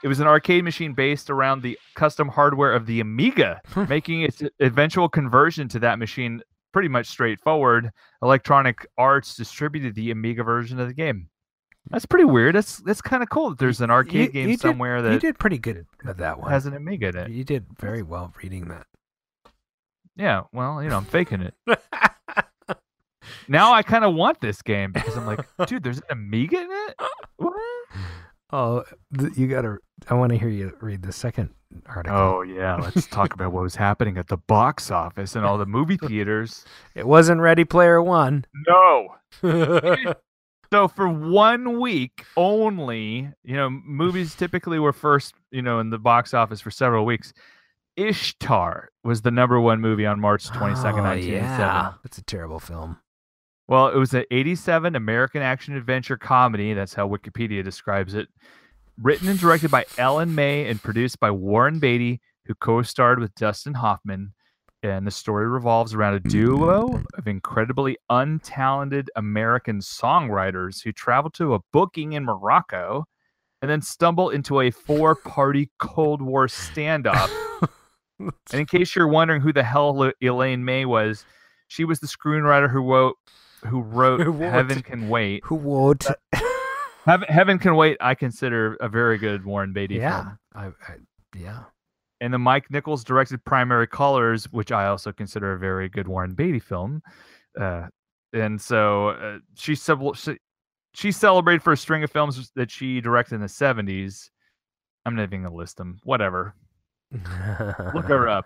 it 0.02 0.08
was 0.08 0.22
an 0.22 0.28
arcade 0.28 0.64
machine 0.64 0.94
based 0.94 1.30
around 1.30 1.62
the 1.62 1.78
custom 1.96 2.30
hardware 2.30 2.74
of 2.74 2.86
the 2.86 3.02
Amiga, 3.02 3.62
making 3.90 4.22
its 4.22 4.42
eventual 4.62 5.10
conversion 5.10 5.68
to 5.68 5.80
that 5.80 6.00
machine 6.00 6.42
pretty 6.72 6.88
much 6.90 7.08
straightforward. 7.08 7.92
Electronic 8.22 8.86
Arts 8.98 9.36
distributed 9.36 9.96
the 9.96 10.12
Amiga 10.12 10.44
version 10.44 10.80
of 10.80 10.88
the 10.88 10.94
game. 10.94 11.30
That's 11.90 12.06
pretty 12.06 12.26
weird. 12.26 12.54
That's 12.56 12.78
that's 12.78 13.02
kind 13.02 13.24
of 13.24 13.30
cool 13.30 13.50
that 13.50 13.60
there's 13.60 13.82
an 13.82 13.90
arcade 13.90 14.28
You- 14.28 14.32
game 14.32 14.50
you 14.50 14.56
did- 14.56 14.62
somewhere 14.62 14.98
you 14.98 15.04
that 15.04 15.22
did 15.22 15.40
pretty 15.40 15.58
good 15.58 15.86
with 16.06 16.18
that 16.18 16.40
one. 16.40 16.52
has 16.52 16.66
an 16.66 16.74
Amiga 16.76 17.08
in 17.10 17.18
it. 17.18 17.30
You 17.32 17.44
did 17.44 17.66
very 17.80 18.04
well 18.04 18.34
reading 18.42 18.66
that. 18.68 18.86
Yeah, 20.16 20.44
well, 20.54 20.84
you 20.84 20.90
know, 20.90 20.98
I'm 20.98 21.06
faking 21.06 21.42
it. 21.42 21.56
now 23.48 23.74
I 23.74 23.82
kind 23.82 24.04
of 24.06 24.14
want 24.14 24.42
this 24.42 24.62
game 24.62 24.92
because 24.92 25.16
I'm 25.18 25.26
like, 25.26 25.40
dude, 25.68 25.84
there's 25.84 25.98
an 25.98 26.04
Amiga 26.10 26.58
in 26.62 26.70
it. 26.72 26.96
What? 27.38 27.54
Oh, 28.54 28.84
th- 29.18 29.38
you 29.38 29.48
gotta. 29.48 29.78
I 30.10 30.14
want 30.16 30.32
to 30.32 30.38
hear 30.38 30.50
you 30.50 30.76
read 30.82 31.04
the 31.04 31.12
second 31.14 31.52
article. 31.86 32.18
Oh 32.18 32.42
yeah, 32.42 32.76
let's 32.76 33.08
talk 33.08 33.34
about 33.36 33.52
what 33.54 33.64
was 33.64 33.76
happening 33.76 34.18
at 34.18 34.28
the 34.28 34.38
box 34.38 34.92
office 34.92 35.36
and 35.36 35.46
all 35.46 35.58
the 35.58 35.66
movie 35.66 35.98
theaters. 36.08 36.66
It 36.96 37.08
wasn't 37.08 37.40
Ready 37.42 37.64
Player 37.66 38.02
One. 38.02 38.46
No. 38.68 39.16
So 40.74 40.88
for 40.88 41.10
one 41.10 41.82
week 41.82 42.24
only, 42.38 43.30
you 43.44 43.56
know, 43.58 43.70
movies 43.70 44.36
typically 44.36 44.80
were 44.80 44.94
first, 44.94 45.34
you 45.52 45.62
know, 45.62 45.80
in 45.82 45.90
the 45.90 45.98
box 46.00 46.34
office 46.34 46.62
for 46.62 46.72
several 46.72 47.04
weeks. 47.06 47.34
Ishtar 47.98 48.88
was 49.04 49.22
the 49.22 49.32
number 49.32 49.60
one 49.60 49.82
movie 49.82 50.06
on 50.06 50.22
March 50.22 50.48
22nd, 50.48 51.00
Oh, 51.00 51.04
1987. 51.04 51.60
yeah. 51.60 51.92
That's 52.04 52.18
a 52.20 52.24
terrible 52.24 52.62
film. 52.62 52.98
Well, 53.72 53.88
it 53.88 53.96
was 53.96 54.14
an 54.14 54.26
87 54.32 54.98
American 54.98 55.42
action 55.42 55.78
adventure 55.78 56.18
comedy. 56.18 56.74
That's 56.74 56.94
how 56.94 57.08
Wikipedia 57.08 57.64
describes 57.64 58.16
it. 58.16 58.28
Written 59.02 59.30
and 59.30 59.40
directed 59.40 59.72
by 59.72 59.86
Elaine 59.98 60.36
May 60.36 60.68
and 60.68 60.84
produced 60.84 61.22
by 61.22 61.32
Warren 61.32 61.80
Beatty, 61.80 62.20
who 62.46 62.54
co 62.56 62.82
starred 62.82 63.20
with 63.20 63.34
Dustin 63.36 63.76
Hoffman. 63.76 64.34
And 64.84 65.08
the 65.08 65.12
story 65.12 65.48
revolves 65.48 65.94
around 65.94 66.16
a 66.16 66.20
duo 66.20 67.02
of 67.18 67.28
incredibly 67.30 67.98
untalented 68.12 69.08
American 69.16 69.80
songwriters 69.80 70.84
who 70.84 70.92
travel 70.92 71.32
to 71.32 71.54
a 71.54 71.60
booking 71.72 72.12
in 72.12 72.26
Morocco 72.26 73.06
and 73.62 73.72
then 73.72 73.82
stumble 73.82 74.32
into 74.32 74.60
a 74.60 74.70
four 74.70 75.16
party 75.16 75.72
Cold 75.80 76.22
War 76.22 76.48
standoff. 76.48 77.32
and 78.20 78.34
in 78.52 78.66
case 78.66 78.98
you're 78.98 79.08
wondering 79.08 79.40
who 79.40 79.54
the 79.54 79.64
hell 79.64 80.12
Elaine 80.22 80.66
May 80.66 80.84
was, 80.84 81.26
she 81.70 81.86
was 81.86 82.02
the 82.02 82.08
screenwriter 82.08 82.70
who 82.70 82.82
wrote 82.82 83.16
who 83.68 83.82
wrote 83.82 84.22
Who 84.22 84.34
Heaven 84.34 84.82
Can 84.82 85.10
Wait. 85.10 85.44
Who 85.46 85.56
would? 85.56 86.04
Heaven, 87.06 87.28
Heaven 87.30 87.60
Can 87.60 87.76
Wait, 87.76 87.98
I 88.00 88.16
consider 88.16 88.76
a 88.76 88.90
very 88.90 89.18
good 89.18 89.46
Warren 89.46 89.74
Beatty 89.74 89.96
yeah. 89.96 90.24
film. 90.24 90.38
I, 90.54 90.66
I, 90.66 90.96
yeah. 91.36 91.64
And 92.20 92.34
the 92.34 92.38
Mike 92.38 92.70
Nichols 92.70 93.04
directed 93.04 93.44
Primary 93.44 93.88
Colors, 93.88 94.52
which 94.52 94.72
I 94.72 94.86
also 94.86 95.12
consider 95.12 95.54
a 95.54 95.58
very 95.58 95.90
good 95.90 96.08
Warren 96.08 96.34
Beatty 96.34 96.60
film. 96.60 97.02
Uh, 97.60 97.88
and 98.34 98.62
so 98.62 99.10
uh, 99.10 99.40
she, 99.56 99.76
she 99.76 100.38
she 100.94 101.12
celebrated 101.12 101.64
for 101.64 101.74
a 101.74 101.78
string 101.78 102.04
of 102.04 102.12
films 102.12 102.52
that 102.56 102.70
she 102.70 103.02
directed 103.02 103.36
in 103.36 103.42
the 103.42 103.48
70s. 103.48 104.30
I'm 105.06 105.16
not 105.16 105.24
even 105.24 105.44
gonna 105.44 105.56
list 105.56 105.78
them. 105.78 106.00
Whatever. 106.04 106.54
Look 107.12 108.06
her 108.06 108.30
up. 108.30 108.46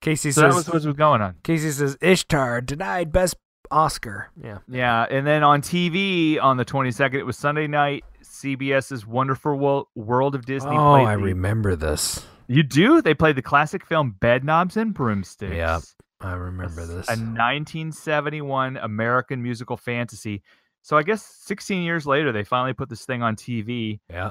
Casey 0.00 0.30
So 0.30 0.42
that 0.42 0.54
was 0.54 0.68
what 0.68 0.84
was 0.84 0.86
going 0.96 1.20
on. 1.20 1.34
Casey 1.42 1.70
says 1.70 1.96
Ishtar 2.00 2.60
denied 2.60 3.10
best 3.10 3.36
Oscar. 3.70 4.30
Yeah. 4.42 4.58
Yeah, 4.68 5.06
and 5.10 5.26
then 5.26 5.42
on 5.42 5.62
TV 5.62 6.40
on 6.42 6.56
the 6.56 6.64
22nd, 6.64 7.14
it 7.14 7.24
was 7.24 7.36
Sunday 7.36 7.66
night. 7.66 8.04
CBS's 8.22 9.06
Wonderful 9.06 9.88
World 9.94 10.34
of 10.34 10.44
Disney. 10.46 10.76
Oh, 10.76 10.94
played 10.96 11.06
I 11.06 11.16
the- 11.16 11.22
remember 11.22 11.74
this. 11.76 12.24
You 12.46 12.62
do? 12.62 13.02
They 13.02 13.14
played 13.14 13.36
the 13.36 13.42
classic 13.42 13.84
film 13.84 14.16
Bedknobs 14.20 14.76
and 14.76 14.94
Broomsticks. 14.94 15.54
Yeah, 15.54 15.80
I 16.20 16.32
remember 16.32 16.86
this. 16.86 17.08
A 17.08 17.12
1971 17.16 18.76
American 18.78 19.42
musical 19.42 19.76
fantasy. 19.76 20.42
So 20.82 20.96
I 20.96 21.02
guess 21.02 21.22
16 21.44 21.82
years 21.82 22.06
later, 22.06 22.32
they 22.32 22.44
finally 22.44 22.72
put 22.72 22.88
this 22.88 23.04
thing 23.04 23.22
on 23.22 23.36
TV. 23.36 24.00
Yeah. 24.10 24.30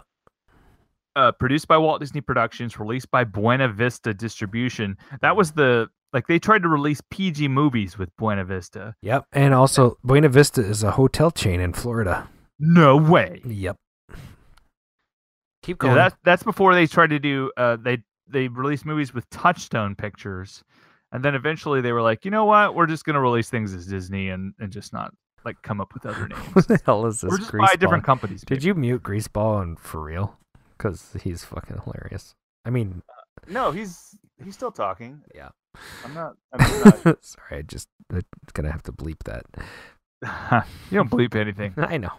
Uh, 1.18 1.32
produced 1.32 1.68
by 1.68 1.78
Walt 1.78 2.00
Disney 2.00 2.22
Productions, 2.22 2.80
released 2.80 3.10
by 3.12 3.24
Buena 3.24 3.68
Vista 3.68 4.14
Distribution. 4.14 4.96
That 5.22 5.36
was 5.36 5.52
the 5.54 5.90
like 6.14 6.28
they 6.28 6.40
tried 6.40 6.62
to 6.62 6.70
release 6.70 7.02
PG 7.10 7.48
movies 7.50 7.98
with 7.98 8.16
Buena 8.18 8.46
Vista. 8.46 8.94
Yep. 9.02 9.26
And 9.34 9.54
also, 9.54 9.98
Buena 10.04 10.30
Vista 10.30 10.62
is 10.62 10.84
a 10.84 10.92
hotel 10.92 11.32
chain 11.32 11.60
in 11.60 11.74
Florida. 11.74 12.30
No 12.60 12.96
way. 12.98 13.42
Yep. 13.46 13.76
Keep 15.64 15.78
Yeah, 15.84 15.88
going. 15.88 15.96
that's 15.96 16.16
that's 16.24 16.44
before 16.44 16.74
they 16.74 16.88
tried 16.88 17.10
to 17.10 17.20
do. 17.20 17.52
Uh, 17.58 17.78
they 17.78 17.98
they 18.28 18.48
released 18.48 18.86
movies 18.86 19.14
with 19.14 19.30
Touchstone 19.30 19.96
Pictures, 19.96 20.64
and 21.12 21.24
then 21.26 21.36
eventually 21.36 21.82
they 21.82 21.92
were 21.94 22.02
like, 22.02 22.26
you 22.26 22.32
know 22.32 22.46
what, 22.46 22.76
we're 22.76 22.86
just 22.88 23.06
gonna 23.06 23.22
release 23.22 23.50
things 23.50 23.74
as 23.74 23.86
Disney 23.88 24.30
and 24.30 24.54
and 24.60 24.72
just 24.72 24.94
not 24.94 25.14
like 25.46 25.56
come 25.64 25.82
up 25.82 25.94
with 25.94 26.06
other 26.06 26.28
names. 26.30 26.42
what 26.54 26.68
the 26.68 26.80
hell 26.86 27.06
is 27.06 27.22
this? 27.22 27.32
We're 27.32 27.38
just 27.40 27.52
buy 27.52 27.76
different 27.76 28.04
Greaseball? 28.04 28.06
companies. 28.06 28.44
Did 28.46 28.64
you 28.64 28.76
mute 28.76 29.04
Greaseball 29.04 29.62
and 29.64 29.80
for 29.80 30.02
real? 30.02 30.38
Because 30.78 31.16
he's 31.24 31.44
fucking 31.44 31.82
hilarious. 31.84 32.36
I 32.66 32.70
mean, 32.70 33.02
No, 33.48 33.72
he's 33.72 34.18
he's 34.44 34.54
still 34.56 34.72
talking. 34.72 35.22
Yeah. 35.34 35.50
I'm 36.04 36.14
not. 36.14 36.36
I'm 36.54 36.84
not 37.06 37.24
sorry, 37.24 37.60
I 37.60 37.62
just 37.62 37.88
I'm 38.12 38.22
gonna 38.54 38.72
have 38.72 38.84
to 38.84 38.92
bleep 38.92 39.24
that. 39.26 39.46
you 40.92 40.98
don't 40.98 41.10
bleep 41.12 41.36
anything. 41.36 41.74
I 41.78 41.98
know. 41.98 42.12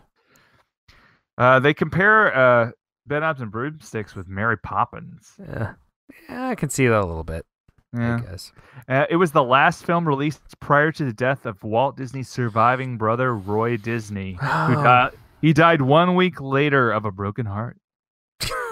Uh, 1.36 1.60
they 1.60 1.74
compare 1.74 2.34
uh, 2.34 2.70
Bedknobs 3.08 3.40
and 3.40 3.50
Broomsticks 3.50 4.14
with 4.14 4.28
Mary 4.28 4.56
Poppins. 4.58 5.32
Yeah. 5.38 5.74
yeah, 6.28 6.48
I 6.48 6.54
can 6.54 6.68
see 6.68 6.86
that 6.86 6.98
a 6.98 7.06
little 7.06 7.24
bit. 7.24 7.46
Yeah. 7.96 8.16
I 8.16 8.20
guess. 8.20 8.52
Uh, 8.88 9.06
it 9.08 9.16
was 9.16 9.32
the 9.32 9.42
last 9.42 9.84
film 9.84 10.06
released 10.06 10.58
prior 10.60 10.92
to 10.92 11.04
the 11.04 11.12
death 11.12 11.46
of 11.46 11.62
Walt 11.64 11.96
Disney's 11.96 12.28
surviving 12.28 12.98
brother, 12.98 13.34
Roy 13.34 13.76
Disney, 13.76 14.32
who 14.34 14.74
died. 14.74 15.12
He 15.40 15.52
died 15.52 15.80
one 15.80 16.14
week 16.16 16.40
later 16.40 16.90
of 16.90 17.04
a 17.04 17.12
broken 17.12 17.46
heart. 17.46 17.78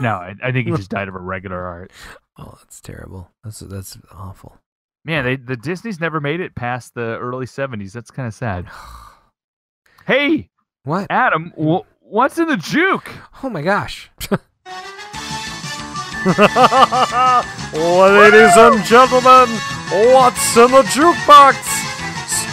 No, 0.01 0.15
I, 0.15 0.35
I 0.43 0.53
think 0.53 0.67
he 0.69 0.75
just 0.75 0.91
died 0.91 1.09
of 1.09 1.15
a 1.15 1.19
regular 1.21 1.63
heart. 1.63 1.93
Oh, 2.39 2.53
that's 2.59 2.83
terrible. 2.83 3.31
That's 3.45 3.61
that's 3.61 3.97
awful. 4.13 4.59
Man, 5.07 5.25
they 5.25 5.37
the 5.37 5.57
Disney's 5.57 5.99
never 6.01 6.21
made 6.21 6.41
it 6.41 6.55
past 6.55 6.93
the 6.93 7.17
early 7.19 7.47
'70s. 7.47 7.93
That's 7.93 8.11
kind 8.11 8.27
of 8.29 8.35
sad. 8.35 8.67
Hey, 10.07 10.51
What? 10.85 11.07
Adam, 11.09 11.51
wh- 11.59 11.81
what's 12.03 12.37
in 12.39 12.47
the 12.47 12.59
juke? 12.59 13.11
Oh 13.43 13.49
my 13.49 13.63
gosh. 13.63 14.11
Ladies 17.73 18.57
and 18.57 18.85
gentlemen, 18.85 19.49
what's 20.13 20.57
in 20.57 20.71
the 20.71 20.83
jukebox? 20.83 21.55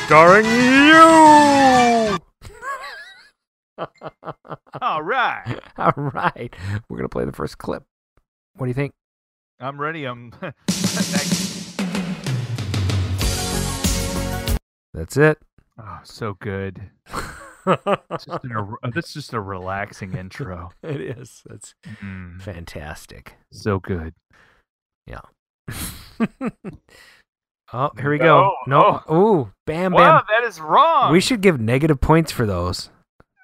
Starring 0.06 0.46
you! 0.46 2.18
All 4.82 5.02
right, 5.02 5.60
All 5.78 5.94
right. 5.96 6.54
We're 6.90 6.98
going 6.98 7.06
to 7.06 7.10
play 7.10 7.26
the 7.26 7.32
first 7.32 7.58
clip. 7.58 7.84
What 8.56 8.66
do 8.66 8.70
you 8.70 8.74
think? 8.76 8.94
I'm 9.60 9.80
ready. 9.80 10.06
I'm. 10.06 10.32
That's 14.94 15.18
it. 15.18 15.40
oh, 15.82 16.00
so 16.04 16.36
good. 16.40 16.90
It's 17.66 18.26
just 18.26 18.44
an, 18.44 18.76
that's 18.94 19.14
just 19.14 19.32
a 19.32 19.40
relaxing 19.40 20.14
intro. 20.18 20.72
it 20.84 21.00
is. 21.00 21.42
That's 21.46 21.76
Mm, 22.04 22.42
fantastic. 22.42 23.38
so 23.54 23.80
good. 23.80 24.14
Yeah. 25.08 25.22
oh, 27.72 27.92
here 27.98 28.12
we 28.12 28.18
go. 28.18 28.54
No, 28.68 29.00
No. 29.08 29.16
Ooh, 29.16 29.54
bam, 29.66 29.94
bam. 29.94 30.02
Wow, 30.02 30.24
that 30.30 30.44
is 30.46 30.60
wrong. 30.60 31.14
We 31.14 31.22
should 31.22 31.40
give 31.40 31.58
negative 31.58 32.02
points 32.02 32.34
for 32.34 32.46
those. 32.46 32.90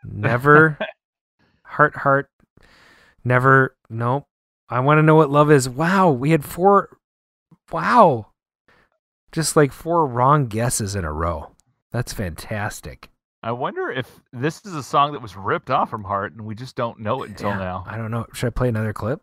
Never 0.03 0.77
heart 1.63 1.95
heart. 1.95 2.29
Never 3.23 3.75
nope. 3.89 4.25
I 4.69 4.79
want 4.81 4.99
to 4.99 5.03
know 5.03 5.15
what 5.15 5.29
love 5.29 5.51
is. 5.51 5.67
Wow, 5.67 6.11
we 6.11 6.31
had 6.31 6.45
four 6.45 6.97
wow. 7.71 8.27
Just 9.31 9.55
like 9.55 9.71
four 9.71 10.07
wrong 10.07 10.47
guesses 10.47 10.95
in 10.95 11.03
a 11.05 11.13
row. 11.13 11.51
That's 11.91 12.13
fantastic. 12.13 13.09
I 13.41 13.51
wonder 13.51 13.89
if 13.89 14.19
this 14.33 14.65
is 14.65 14.73
a 14.75 14.83
song 14.83 15.13
that 15.13 15.21
was 15.21 15.35
ripped 15.35 15.69
off 15.69 15.89
from 15.89 16.03
Heart 16.03 16.33
and 16.33 16.45
we 16.45 16.55
just 16.55 16.75
don't 16.75 16.99
know 16.99 17.23
it 17.23 17.29
until 17.29 17.49
Yeah, 17.51 17.57
now. 17.57 17.83
I 17.87 17.95
don't 17.95 18.11
know. 18.11 18.25
Should 18.33 18.47
I 18.47 18.49
play 18.49 18.67
another 18.69 18.91
clip? 18.91 19.21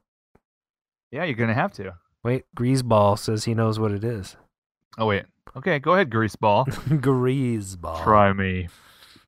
Yeah, 1.11 1.25
you're 1.25 1.35
gonna 1.35 1.55
have 1.55 1.73
to. 1.75 1.95
Wait, 2.25 2.45
Greaseball 2.57 3.19
says 3.19 3.45
he 3.45 3.55
knows 3.55 3.79
what 3.79 3.93
it 3.93 4.05
is. 4.05 4.37
Oh 4.99 5.07
wait. 5.07 5.25
Okay, 5.57 5.79
go 5.79 5.95
ahead, 5.95 6.11
Greaseball. 6.11 6.67
Greaseball. 7.01 8.03
Try 8.03 8.33
me. 8.33 8.69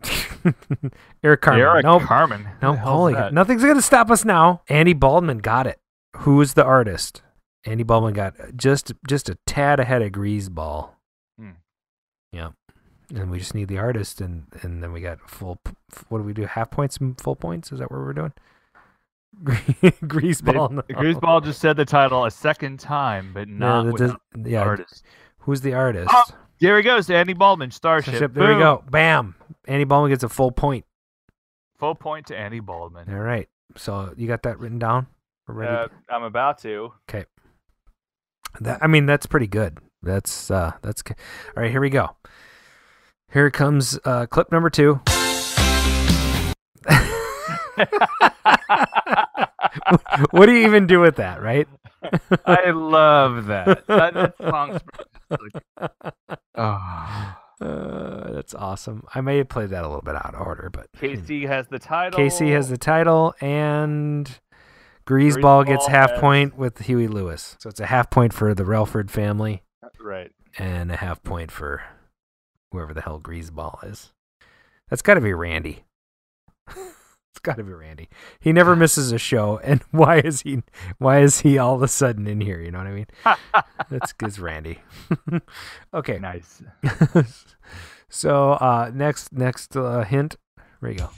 Eric 1.22 1.40
Carmen. 1.42 1.60
Eric 1.62 1.84
nope. 1.84 2.02
Carmen. 2.02 2.44
Who 2.44 2.50
Nope. 2.68 2.76
Holy 2.78 3.14
that? 3.14 3.32
nothing's 3.34 3.62
gonna 3.64 3.82
stop 3.82 4.10
us 4.10 4.24
now. 4.24 4.62
Andy 4.68 4.92
Baldwin 4.92 5.38
got 5.38 5.66
it. 5.66 5.78
Who 6.18 6.40
is 6.40 6.54
the 6.54 6.64
artist? 6.64 7.22
Andy 7.64 7.82
Baldwin 7.82 8.14
got 8.14 8.34
just 8.56 8.92
just 9.06 9.28
a 9.28 9.36
tad 9.46 9.80
ahead 9.80 10.02
of 10.02 10.12
Greaseball. 10.12 10.90
Hmm. 11.38 11.50
Yep. 12.32 12.52
And 13.14 13.30
we 13.30 13.38
just 13.38 13.54
need 13.54 13.68
the 13.68 13.78
artist, 13.78 14.20
and 14.20 14.46
and 14.62 14.82
then 14.82 14.92
we 14.92 15.00
got 15.00 15.18
full. 15.28 15.58
What 16.08 16.18
do 16.18 16.24
we 16.24 16.32
do? 16.32 16.44
Half 16.44 16.70
points, 16.70 16.98
and 16.98 17.18
full 17.20 17.36
points? 17.36 17.72
Is 17.72 17.78
that 17.80 17.90
what 17.90 18.00
we're 18.00 18.12
doing? 18.12 18.32
Greaseball. 19.44 20.70
no. 20.70 20.82
Greaseball 20.82 21.44
just 21.44 21.60
said 21.60 21.76
the 21.76 21.84
title 21.84 22.24
a 22.24 22.30
second 22.30 22.80
time, 22.80 23.30
but 23.32 23.48
not 23.48 23.86
with 23.86 23.96
does- 23.96 24.16
the 24.34 24.50
yeah. 24.50 24.62
artist. 24.62 25.04
Who's 25.40 25.60
the 25.62 25.74
artist? 25.74 26.10
Oh, 26.12 26.24
There 26.60 26.76
he 26.76 26.82
goes, 26.82 27.08
Andy 27.08 27.32
Baldwin, 27.32 27.70
Starship. 27.70 28.14
Starship, 28.16 28.34
There 28.34 28.54
we 28.54 28.60
go. 28.60 28.84
Bam. 28.90 29.34
Andy 29.66 29.84
Baldwin 29.84 30.10
gets 30.10 30.22
a 30.22 30.28
full 30.28 30.50
point. 30.50 30.84
Full 31.78 31.94
point 31.94 32.26
to 32.26 32.36
Andy 32.36 32.60
Baldwin. 32.60 33.08
All 33.08 33.20
right. 33.20 33.48
So 33.76 34.12
you 34.16 34.26
got 34.26 34.42
that 34.42 34.58
written 34.58 34.78
down? 34.78 35.06
Ready. 35.46 35.72
Uh, 35.72 35.88
I'm 36.10 36.22
about 36.22 36.58
to. 36.62 36.92
Okay. 37.08 37.24
That 38.60 38.78
I 38.82 38.86
mean 38.86 39.06
that's 39.06 39.26
pretty 39.26 39.46
good. 39.46 39.78
That's 40.02 40.50
uh 40.50 40.72
that's 40.82 41.02
good. 41.02 41.16
All 41.56 41.62
right, 41.62 41.70
here 41.70 41.80
we 41.80 41.90
go. 41.90 42.16
Here 43.32 43.50
comes 43.50 43.98
uh 44.04 44.26
clip 44.26 44.50
number 44.50 44.70
2. 44.70 45.00
what 50.30 50.46
do 50.46 50.52
you 50.52 50.66
even 50.66 50.86
do 50.86 51.00
with 51.00 51.16
that, 51.16 51.40
right? 51.42 51.68
I 52.44 52.70
love 52.70 53.46
that. 53.46 53.86
that, 53.86 54.14
that 54.14 54.34
song's 54.40 54.80
oh. 56.56 57.34
Uh, 57.60 58.32
that's 58.32 58.54
awesome. 58.54 59.04
I 59.14 59.20
may 59.20 59.38
have 59.38 59.48
played 59.48 59.70
that 59.70 59.82
a 59.84 59.88
little 59.88 60.02
bit 60.02 60.14
out 60.14 60.34
of 60.34 60.46
order, 60.46 60.70
but 60.72 60.86
Casey 60.96 61.46
has 61.46 61.66
the 61.68 61.78
title. 61.78 62.16
Casey 62.16 62.50
has 62.52 62.68
the 62.68 62.78
title 62.78 63.34
and 63.40 64.30
Greaseball 65.06 65.66
gets 65.66 65.86
half 65.86 66.10
has- 66.12 66.20
point 66.20 66.56
with 66.56 66.78
Huey 66.80 67.08
Lewis. 67.08 67.56
So 67.58 67.68
it's 67.68 67.80
a 67.80 67.86
half 67.86 68.10
point 68.10 68.32
for 68.32 68.54
the 68.54 68.64
Relford 68.64 69.10
family 69.10 69.62
Right. 70.00 70.30
and 70.58 70.92
a 70.92 70.96
half 70.96 71.22
point 71.22 71.50
for 71.50 71.82
whoever 72.70 72.94
the 72.94 73.00
hell 73.00 73.20
Greaseball 73.20 73.82
is. 73.90 74.12
That's 74.88 75.02
got 75.02 75.14
to 75.14 75.20
be 75.20 75.32
Randy. 75.32 75.84
it's 77.38 77.44
got 77.44 77.56
to 77.56 77.62
be 77.62 77.72
Randy. 77.72 78.08
He 78.40 78.52
never 78.52 78.74
misses 78.84 79.12
a 79.12 79.18
show, 79.18 79.60
and 79.62 79.80
why 79.92 80.18
is 80.18 80.42
he? 80.42 80.62
Why 80.98 81.20
is 81.20 81.40
he 81.40 81.56
all 81.56 81.76
of 81.76 81.82
a 81.82 81.88
sudden 81.88 82.26
in 82.26 82.40
here? 82.40 82.60
You 82.60 82.72
know 82.72 82.78
what 82.78 82.88
I 82.88 82.92
mean? 82.92 83.06
That's 83.90 84.12
it's 84.22 84.38
Randy. 84.40 84.80
okay. 85.94 86.18
Nice. 86.18 86.62
so 88.08 88.52
uh, 88.54 88.90
next 88.92 89.32
next 89.32 89.76
uh, 89.76 90.02
hint. 90.02 90.36
There 90.82 90.90
you 90.90 90.98
go. 90.98 91.10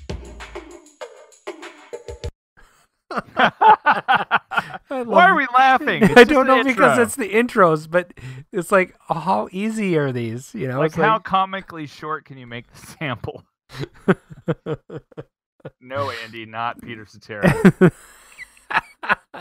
Why 4.88 5.24
are 5.26 5.34
we 5.34 5.46
laughing? 5.56 6.02
It's 6.02 6.16
I 6.16 6.24
don't 6.24 6.46
know 6.46 6.62
because 6.62 6.98
it's 6.98 7.16
the 7.16 7.30
intros, 7.30 7.90
but 7.90 8.12
it's 8.52 8.70
like 8.70 8.94
how 9.08 9.48
easy 9.52 9.96
are 9.96 10.12
these? 10.12 10.54
You 10.54 10.68
know, 10.68 10.80
like 10.80 10.94
how 10.94 11.18
comically 11.18 11.86
short 11.86 12.26
can 12.26 12.36
you 12.36 12.46
make 12.46 12.70
the 12.72 12.78
sample? 12.78 13.44
No, 15.80 16.10
Andy, 16.24 16.46
not 16.46 16.80
Peter 16.80 17.06
Cetera. 17.06 17.52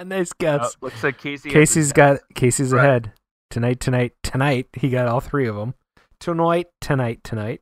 nice 0.05 0.31
Uh, 0.31 0.35
guess. 0.39 0.77
looks 0.81 1.03
like 1.03 1.17
Casey. 1.17 1.49
Casey's 1.49 1.91
got 1.93 2.19
Casey's 2.35 2.71
Right. 2.73 2.85
ahead 2.85 3.13
tonight. 3.49 3.79
Tonight. 3.79 4.13
Tonight. 4.23 4.67
He 4.73 4.89
got 4.89 5.07
all 5.07 5.19
three 5.19 5.47
of 5.47 5.55
them. 5.55 5.73
Tonight. 6.19 6.67
Tonight. 6.81 7.23
Tonight. 7.23 7.61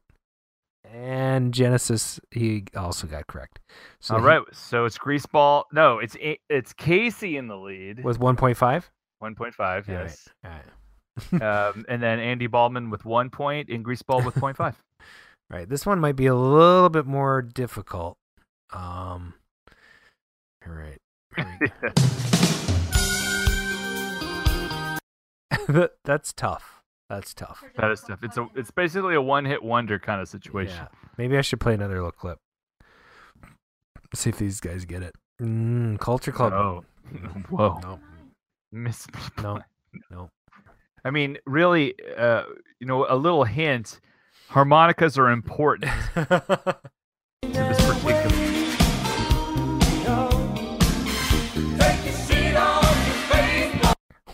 And 0.89 1.53
Genesis, 1.53 2.20
he 2.32 2.64
also 2.76 3.08
got 3.08 3.28
correct. 3.28 3.60
So 3.99 4.16
All 4.16 4.22
he 4.22 4.26
right, 4.28 4.41
so 4.53 4.86
it's 4.86 4.97
Greaseball. 4.97 5.66
No, 5.74 5.99
it's 5.99 6.16
it's 6.49 6.72
Casey 6.74 7.36
in 7.38 7.47
the 7.47 7.58
lead. 7.58 8.03
with 8.03 8.20
one 8.20 8.36
point 8.38 8.58
five. 8.58 8.89
One 9.20 9.36
point 9.36 9.53
five. 9.53 9.89
All 9.89 9.95
right, 9.95 10.03
Yes. 10.03 10.30
all 10.45 10.51
right. 10.51 11.41
um, 11.74 11.86
and 11.89 12.01
then 12.01 12.20
Andy 12.20 12.47
Baldwin 12.47 12.89
with 12.89 13.03
one 13.03 13.30
point 13.30 13.70
and 13.70 13.84
Greaseball 13.84 14.24
with 14.26 14.36
point 14.36 14.58
five. 14.58 14.82
Right. 15.49 15.70
This 15.70 15.86
one 15.86 16.01
might 16.01 16.18
be 16.18 16.26
a 16.26 16.36
little 16.36 16.89
bit 16.89 17.05
more 17.05 17.41
difficult. 17.41 18.18
Um. 18.74 19.34
All 20.68 20.74
right. 20.74 20.97
Here 21.36 21.57
we 21.61 21.68
go. 21.68 21.74
That- 25.70 25.91
That's 26.05 26.32
tough. 26.34 26.82
That's 27.09 27.34
tough. 27.34 27.63
that 27.78 27.89
is 27.91 28.01
tough. 28.01 28.20
It's 28.22 28.36
a 28.38 28.47
it's 28.53 28.70
basically 28.72 29.15
a 29.15 29.22
one 29.22 29.45
hit 29.45 29.63
wonder 29.63 29.97
kind 29.97 30.20
of 30.22 30.28
situation. 30.28 30.76
Yeah. 30.76 30.88
Maybe 31.18 31.38
I 31.38 31.41
should 31.41 31.59
play 31.61 31.74
another 31.74 31.95
little 31.95 32.11
clip. 32.11 32.38
See 34.13 34.30
if 34.30 34.38
these 34.38 34.59
guys 34.59 34.84
get 34.84 35.03
it. 35.03 35.15
Mm, 35.41 35.99
Culture 35.99 36.34
Club. 36.34 36.51
Oh, 36.53 36.84
whoa, 37.49 37.80
No. 37.82 37.99
miss. 38.74 39.07
No. 39.41 39.61
No. 40.11 40.30
I 41.05 41.11
mean, 41.11 41.38
really, 41.45 41.93
uh, 42.18 42.43
you 42.82 42.88
know, 42.88 43.05
a 43.07 43.15
little 43.15 43.45
hint. 43.45 44.01
Harmonicas 44.49 45.18
are 45.18 45.30
important 45.30 45.89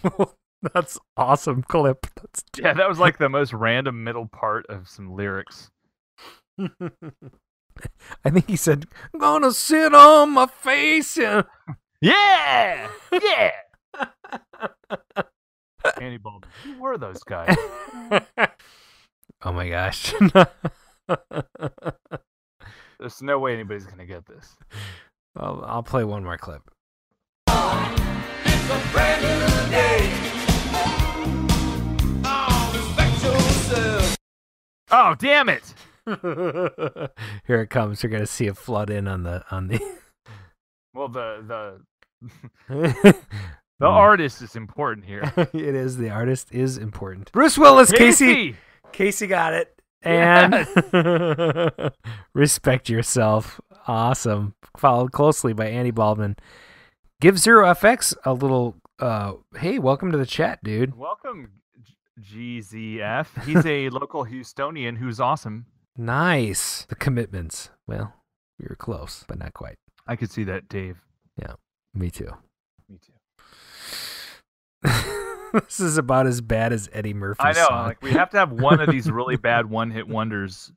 That's 0.73 0.97
awesome 1.17 1.63
clip. 1.63 2.07
That's 2.15 2.43
Yeah, 2.57 2.73
that 2.73 2.87
was 2.87 2.99
like 2.99 3.17
the 3.17 3.29
most 3.29 3.53
random 3.53 4.03
middle 4.03 4.27
part 4.27 4.65
of 4.67 4.87
some 4.87 5.15
lyrics. 5.15 5.69
I 6.59 8.29
think 8.29 8.47
he 8.47 8.55
said, 8.55 8.85
I'm 9.13 9.19
"Gonna 9.19 9.51
sit 9.51 9.93
on 9.93 10.31
my 10.31 10.47
face." 10.47 11.17
And... 11.17 11.45
Yeah, 12.01 12.89
yeah. 13.13 13.51
Andy 16.01 16.17
Baldwin. 16.17 16.51
Who 16.65 16.81
were 16.81 16.97
those 16.97 17.23
guys? 17.23 17.55
oh 19.41 19.53
my 19.53 19.69
gosh. 19.69 20.13
There's 22.99 23.21
no 23.21 23.39
way 23.39 23.53
anybody's 23.53 23.85
gonna 23.85 24.05
get 24.05 24.25
this. 24.25 24.53
I'll, 25.37 25.63
I'll 25.65 25.83
play 25.83 26.03
one 26.03 26.25
more 26.25 26.37
clip. 26.37 26.63
Oh 34.95 35.15
damn 35.17 35.49
it! 35.49 35.73
Here 37.47 37.61
it 37.61 37.69
comes. 37.69 38.03
You're 38.03 38.11
gonna 38.11 38.27
see 38.27 38.45
it 38.45 38.55
flood 38.55 38.89
in 38.89 39.07
on 39.07 39.23
the 39.23 39.43
on 39.51 39.67
the. 39.67 39.79
Well, 40.95 41.07
the 41.07 41.81
the 42.69 42.69
the 43.79 43.85
artist 43.85 44.43
is 44.43 44.55
important 44.55 45.07
here. 45.07 45.23
it 45.35 45.55
is 45.55 45.97
the 45.97 46.11
artist 46.11 46.53
is 46.53 46.77
important. 46.77 47.31
Bruce 47.31 47.57
Willis, 47.57 47.91
Casey. 47.91 48.55
Casey 48.91 49.25
got 49.25 49.53
it. 49.53 49.81
And 50.03 50.67
respect 52.35 52.89
yourself. 52.89 53.59
Awesome. 53.87 54.53
Followed 54.77 55.11
closely 55.11 55.53
by 55.53 55.65
Andy 55.65 55.89
Baldwin. 55.89 56.35
Give 57.23 57.39
Zero 57.39 57.65
FX 57.67 58.13
a 58.25 58.33
little. 58.33 58.75
Uh, 58.99 59.35
hey, 59.55 59.79
welcome 59.79 60.11
to 60.11 60.17
the 60.17 60.25
chat, 60.25 60.61
dude. 60.61 60.97
Welcome, 60.97 61.51
GZF. 62.19 63.45
He's 63.45 63.65
a 63.65 63.87
local 63.91 64.25
Houstonian 64.25 64.97
who's 64.97 65.21
awesome. 65.21 65.67
Nice. 65.95 66.85
The 66.89 66.95
commitments. 66.95 67.69
Well, 67.87 68.13
we 68.59 68.65
were 68.69 68.75
close, 68.75 69.23
but 69.25 69.39
not 69.39 69.53
quite. 69.53 69.77
I 70.05 70.17
could 70.17 70.31
see 70.31 70.43
that, 70.43 70.67
Dave. 70.67 70.97
Yeah, 71.41 71.53
me 71.93 72.11
too. 72.11 72.27
Me 72.89 72.99
too. 73.01 74.89
this 75.53 75.79
is 75.79 75.97
about 75.97 76.27
as 76.27 76.41
bad 76.41 76.73
as 76.73 76.89
Eddie 76.91 77.13
Murphy. 77.13 77.39
I 77.41 77.53
know. 77.53 77.67
Like 77.71 78.01
we 78.01 78.11
have 78.11 78.31
to 78.31 78.37
have 78.37 78.51
one 78.51 78.81
of 78.81 78.89
these 78.89 79.09
really 79.09 79.37
bad 79.37 79.69
one-hit 79.69 80.09
wonders. 80.09 80.73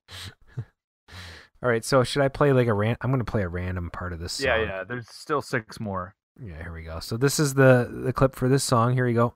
All 1.61 1.69
right, 1.69 1.85
so 1.85 2.05
should 2.05 2.23
I 2.23 2.29
play 2.29 2.53
like 2.53 2.69
a 2.69 2.73
ran? 2.73 2.97
I'm 3.01 3.11
going 3.11 3.19
to 3.19 3.29
play 3.29 3.43
a 3.43 3.49
random 3.49 3.91
part 3.91 4.13
of 4.13 4.21
this 4.21 4.35
song. 4.35 4.47
Yeah, 4.47 4.63
yeah. 4.63 4.85
There's 4.85 5.09
still 5.09 5.43
six 5.43 5.81
more. 5.81 6.15
Yeah, 6.43 6.63
here 6.63 6.73
we 6.73 6.83
go. 6.83 7.01
So 7.01 7.17
this 7.17 7.39
is 7.41 7.55
the 7.55 7.89
the 7.91 8.13
clip 8.13 8.35
for 8.35 8.49
this 8.49 8.63
song. 8.65 8.93
Here 8.95 9.07
we 9.07 9.15
go. 9.15 9.35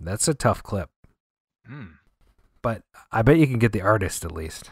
That's 0.00 0.26
a 0.28 0.34
tough 0.34 0.62
clip, 0.62 0.88
Hmm. 1.66 1.84
but 2.62 2.82
I 3.12 3.22
bet 3.22 3.36
you 3.38 3.46
can 3.46 3.58
get 3.58 3.72
the 3.72 3.82
artist 3.82 4.24
at 4.24 4.32
least. 4.32 4.70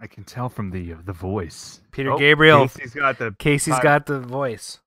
I 0.00 0.06
can 0.06 0.24
tell 0.24 0.48
from 0.48 0.70
the 0.70 0.94
uh, 0.94 0.96
the 1.04 1.12
voice. 1.12 1.80
Peter 1.92 2.12
Oh, 2.12 2.18
Gabriel. 2.18 2.68
Casey's 2.68 2.94
got 2.94 3.18
the 3.18 3.34
Casey's 3.38 3.74
time. 3.74 3.82
got 3.82 4.06
the 4.06 4.18
voice. 4.20 4.80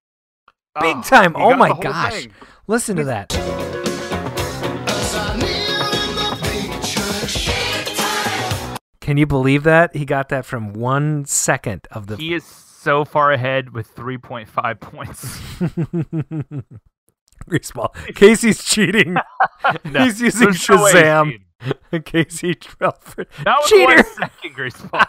Big 0.81 0.97
Oh, 0.97 1.01
time. 1.03 1.33
Oh 1.35 1.55
my 1.55 1.69
gosh. 1.79 2.13
thing. 2.13 2.31
Listen 2.67 2.95
to 2.97 3.03
that. 3.05 3.31
Can 9.01 9.17
you 9.17 9.25
believe 9.27 9.63
that? 9.63 9.93
He 9.95 10.05
got 10.05 10.29
that 10.29 10.45
from 10.45 10.71
one 10.73 11.25
second 11.25 11.87
of 11.91 12.07
the. 12.07 12.15
He 12.15 12.33
is 12.33 12.43
so 12.83 13.05
far 13.05 13.31
ahead 13.31 13.73
with 13.73 13.95
3.5 13.95 14.79
points. 14.81 15.23
Greaseball. 17.49 17.93
Casey's 18.15 18.63
cheating. 18.63 19.15
No, 19.85 20.03
He's 20.03 20.19
using 20.19 20.41
there's 20.47 20.69
no 20.69 20.75
Shazam. 20.75 21.39
Casey 22.05 22.53
Trelford. 22.53 23.27
That 23.45 23.55
was 23.61 23.69
Cheater. 23.69 24.03
second, 24.03 24.55
Greaseball. 24.57 25.07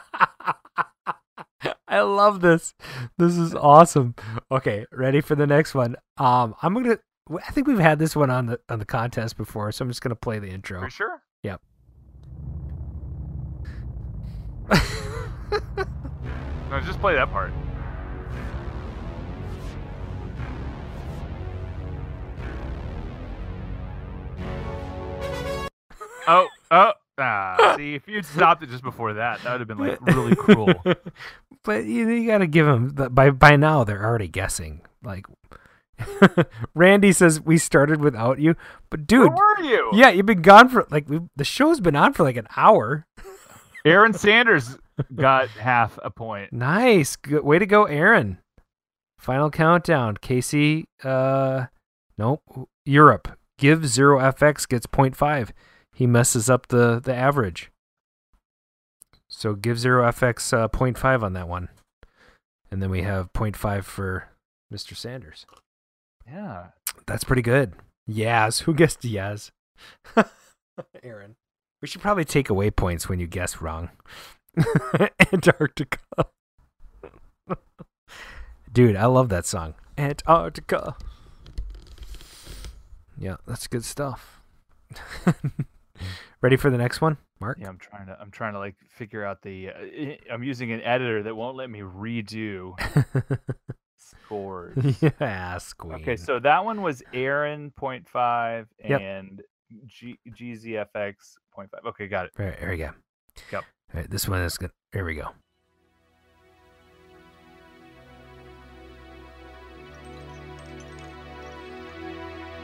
I 1.88 2.00
love 2.02 2.40
this. 2.40 2.72
This 3.18 3.36
is 3.36 3.52
awesome. 3.52 4.14
Okay, 4.52 4.86
ready 4.92 5.20
for 5.20 5.34
the 5.34 5.48
next 5.48 5.74
one. 5.74 5.96
Um, 6.18 6.54
I'm 6.62 6.72
gonna. 6.74 6.98
I 7.44 7.50
think 7.50 7.66
we've 7.66 7.80
had 7.80 7.98
this 7.98 8.14
one 8.14 8.30
on 8.30 8.46
the 8.46 8.60
on 8.68 8.78
the 8.78 8.84
contest 8.84 9.36
before, 9.36 9.72
so 9.72 9.84
I'm 9.84 9.88
just 9.90 10.02
gonna 10.02 10.14
play 10.14 10.38
the 10.38 10.50
intro. 10.50 10.80
For 10.80 10.90
sure. 10.90 11.20
Yep. 11.42 11.60
No, 16.70 16.80
just 16.80 17.00
play 17.00 17.14
that 17.14 17.30
part. 17.30 17.52
Oh, 26.26 26.48
oh, 26.70 26.92
ah. 27.18 27.74
See, 27.76 27.94
if 27.94 28.06
you'd 28.08 28.24
stopped 28.24 28.62
it 28.62 28.70
just 28.70 28.82
before 28.82 29.14
that, 29.14 29.42
that 29.42 29.52
would 29.52 29.60
have 29.60 29.68
been 29.68 29.78
like 29.78 30.00
really 30.02 30.34
cruel. 30.34 30.72
but 31.64 31.84
you, 31.84 32.08
you 32.08 32.26
got 32.26 32.38
to 32.38 32.46
give 32.46 32.66
them 32.66 32.88
by 33.12 33.30
by 33.30 33.56
now 33.56 33.84
they're 33.84 34.04
already 34.04 34.28
guessing. 34.28 34.80
Like 35.02 35.26
Randy 36.74 37.12
says, 37.12 37.40
we 37.40 37.58
started 37.58 38.00
without 38.00 38.38
you, 38.40 38.56
but 38.90 39.06
dude, 39.06 39.32
Where 39.32 39.56
were 39.58 39.64
you? 39.64 39.90
yeah, 39.92 40.10
you've 40.10 40.26
been 40.26 40.42
gone 40.42 40.68
for 40.68 40.86
like 40.90 41.08
we 41.08 41.20
the 41.36 41.44
show's 41.44 41.80
been 41.80 41.96
on 41.96 42.12
for 42.12 42.22
like 42.24 42.36
an 42.36 42.48
hour. 42.56 43.06
Aaron 43.84 44.14
Sanders 44.14 44.78
got 45.14 45.48
half 45.50 45.98
a 46.02 46.10
point. 46.10 46.52
Nice, 46.52 47.16
good 47.16 47.44
way 47.44 47.58
to 47.58 47.66
go, 47.66 47.84
Aaron. 47.84 48.38
Final 49.18 49.50
countdown. 49.50 50.16
Casey, 50.20 50.86
uh, 51.02 51.66
nope, 52.16 52.42
Europe. 52.84 53.38
Give 53.58 53.86
zero 53.86 54.18
FX 54.18 54.66
gets 54.68 54.86
0.5. 54.86 55.50
He 55.94 56.06
messes 56.06 56.50
up 56.50 56.68
the 56.68 57.00
the 57.00 57.14
average. 57.14 57.70
So 59.28 59.54
give 59.54 59.78
zero 59.78 60.04
FX 60.10 60.52
uh, 60.52 60.68
0.5 60.68 61.22
on 61.22 61.32
that 61.32 61.48
one, 61.48 61.68
and 62.70 62.82
then 62.82 62.90
we 62.90 63.02
have 63.02 63.32
0.5 63.32 63.84
for 63.84 64.28
Mr. 64.72 64.96
Sanders. 64.96 65.46
Yeah. 66.26 66.68
That's 67.06 67.24
pretty 67.24 67.42
good. 67.42 67.74
Yaz, 68.08 68.62
who 68.62 68.74
guessed 68.74 69.00
Yaz? 69.00 69.50
Aaron. 71.02 71.36
We 71.82 71.88
should 71.88 72.00
probably 72.00 72.24
take 72.24 72.48
away 72.48 72.70
points 72.70 73.08
when 73.08 73.20
you 73.20 73.26
guess 73.26 73.60
wrong. 73.60 73.90
Antarctica. 75.32 75.98
Dude, 78.72 78.96
I 78.96 79.06
love 79.06 79.28
that 79.28 79.46
song. 79.46 79.74
Antarctica. 79.98 80.96
Yeah, 83.18 83.36
that's 83.46 83.66
good 83.66 83.84
stuff. 83.84 84.40
Ready 86.44 86.56
for 86.56 86.68
the 86.68 86.76
next 86.76 87.00
one, 87.00 87.16
Mark? 87.40 87.56
Yeah, 87.58 87.68
I'm 87.70 87.78
trying 87.78 88.06
to. 88.06 88.18
I'm 88.20 88.30
trying 88.30 88.52
to 88.52 88.58
like 88.58 88.74
figure 88.90 89.24
out 89.24 89.40
the. 89.40 89.70
Uh, 89.70 90.14
I'm 90.30 90.42
using 90.42 90.72
an 90.72 90.82
editor 90.82 91.22
that 91.22 91.34
won't 91.34 91.56
let 91.56 91.70
me 91.70 91.80
redo 91.80 92.74
scores. 93.96 94.76
yeah, 95.00 95.58
Queen. 95.78 95.94
Okay, 95.94 96.16
so 96.16 96.38
that 96.40 96.62
one 96.62 96.82
was 96.82 97.02
Aaron 97.14 97.72
0.5 97.80 98.66
Yep. 98.86 99.00
and 99.00 99.42
G- 99.86 100.18
GZFX 100.28 101.14
0.5. 101.56 101.66
Okay, 101.86 102.08
got 102.08 102.26
it. 102.26 102.32
There, 102.36 102.54
there 102.60 102.68
we 102.72 102.76
go. 102.76 102.90
Yep. 103.50 103.64
All 103.94 104.00
right, 104.00 104.10
this 104.10 104.28
one 104.28 104.42
is 104.42 104.58
good. 104.58 104.70
Here 104.92 105.06
we 105.06 105.14
go. 105.14 105.28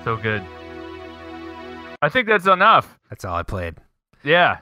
So 0.05 0.17
good. 0.17 0.43
I 2.03 2.09
think 2.09 2.27
that's 2.27 2.47
enough. 2.47 2.99
That's 3.09 3.25
all 3.25 3.37
I 3.37 3.43
played. 3.43 3.77
Yeah. 4.25 4.59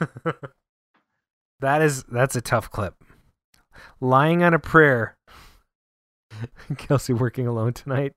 That 1.64 1.80
is 1.80 2.02
that's 2.04 2.36
a 2.36 2.42
tough 2.42 2.70
clip. 2.70 2.94
Lying 3.98 4.42
on 4.42 4.52
a 4.52 4.58
prayer. 4.58 5.16
Kelsey 6.76 7.14
working 7.14 7.46
alone 7.46 7.72
tonight. 7.72 8.12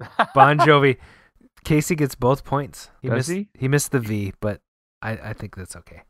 Bon 0.34 0.58
Jovi. 0.58 0.96
Casey 1.64 1.94
gets 1.94 2.16
both 2.16 2.44
points. 2.44 2.90
He 3.00 3.08
Does 3.08 3.28
missed 3.28 3.46
he? 3.54 3.68
missed 3.68 3.92
the 3.92 4.00
V, 4.00 4.32
but 4.40 4.60
I, 5.02 5.12
I 5.12 5.32
think 5.34 5.54
that's 5.54 5.76
okay. 5.76 6.02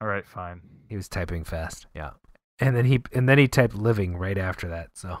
All 0.00 0.08
right, 0.08 0.26
fine. 0.26 0.60
He 0.88 0.96
was 0.96 1.08
typing 1.08 1.44
fast. 1.44 1.86
Yeah. 1.94 2.10
And 2.58 2.74
then 2.76 2.84
he 2.84 3.00
and 3.12 3.28
then 3.28 3.38
he 3.38 3.46
typed 3.46 3.74
living 3.74 4.16
right 4.16 4.38
after 4.38 4.68
that. 4.70 4.90
So 4.94 5.18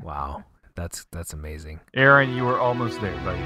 wow. 0.00 0.44
That's 0.76 1.06
that's 1.12 1.32
amazing. 1.32 1.80
Aaron, 1.94 2.34
you 2.34 2.44
were 2.44 2.58
almost 2.58 3.00
there, 3.00 3.14
buddy. 3.18 3.40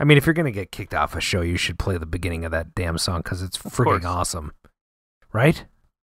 I 0.00 0.04
mean, 0.04 0.16
if 0.16 0.24
you're 0.24 0.32
gonna 0.32 0.50
get 0.50 0.72
kicked 0.72 0.94
off 0.94 1.14
a 1.14 1.20
show, 1.20 1.42
you 1.42 1.58
should 1.58 1.78
play 1.78 1.98
the 1.98 2.06
beginning 2.06 2.44
of 2.46 2.52
that 2.52 2.74
damn 2.74 2.96
song 2.96 3.20
because 3.22 3.42
it's 3.42 3.58
freaking 3.58 3.84
course. 3.84 4.04
awesome, 4.06 4.52
right? 5.32 5.66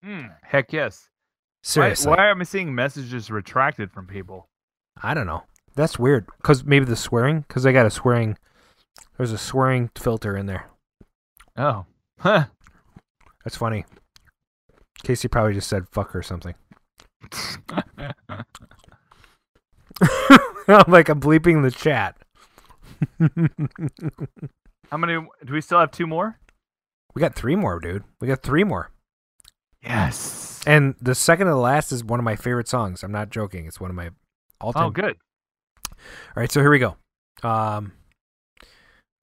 Hmm, 0.03 0.27
heck 0.43 0.71
yes. 0.71 1.09
Why, 1.61 1.67
Seriously, 1.93 2.09
why 2.09 2.29
am 2.29 2.41
I 2.41 2.43
seeing 2.45 2.73
messages 2.73 3.29
retracted 3.29 3.91
from 3.91 4.07
people? 4.07 4.47
I 5.01 5.13
don't 5.13 5.27
know. 5.27 5.43
That's 5.75 5.99
weird. 5.99 6.27
Cause 6.41 6.63
maybe 6.63 6.85
the 6.85 6.95
swearing. 6.95 7.45
Cause 7.49 7.65
I 7.65 7.71
got 7.71 7.85
a 7.85 7.89
swearing. 7.91 8.37
There's 9.17 9.31
a 9.31 9.37
swearing 9.37 9.89
filter 9.97 10.35
in 10.37 10.45
there. 10.45 10.69
Oh. 11.57 11.85
Huh. 12.19 12.45
That's 13.43 13.57
funny. 13.57 13.85
Casey 15.03 15.27
probably 15.27 15.53
just 15.53 15.69
said 15.69 15.87
"fuck" 15.89 16.15
or 16.15 16.21
something. 16.21 16.55
I'm 20.67 20.83
like 20.87 21.09
I'm 21.09 21.19
bleeping 21.21 21.63
the 21.63 21.71
chat. 21.71 22.17
How 24.91 24.97
many 24.97 25.13
do 25.45 25.53
we 25.53 25.61
still 25.61 25.79
have? 25.79 25.91
Two 25.91 26.07
more. 26.07 26.39
We 27.15 27.19
got 27.21 27.35
three 27.35 27.55
more, 27.55 27.79
dude. 27.79 28.03
We 28.19 28.27
got 28.27 28.43
three 28.43 28.63
more. 28.63 28.91
Yes. 29.81 30.48
And 30.69 30.93
the 31.01 31.15
second 31.15 31.47
to 31.47 31.51
the 31.51 31.57
last 31.57 31.91
is 31.91 32.03
one 32.03 32.19
of 32.19 32.23
my 32.23 32.35
favorite 32.35 32.67
songs. 32.67 33.01
I'm 33.01 33.11
not 33.11 33.31
joking. 33.31 33.65
It's 33.65 33.79
one 33.79 33.89
of 33.89 33.95
my 33.95 34.11
all 34.61 34.71
time. 34.71 34.83
Oh, 34.83 34.89
good. 34.91 35.17
All 35.87 35.95
right, 36.35 36.51
so 36.51 36.61
here 36.61 36.69
we 36.69 36.77
go. 36.77 36.95
Um, 37.41 37.93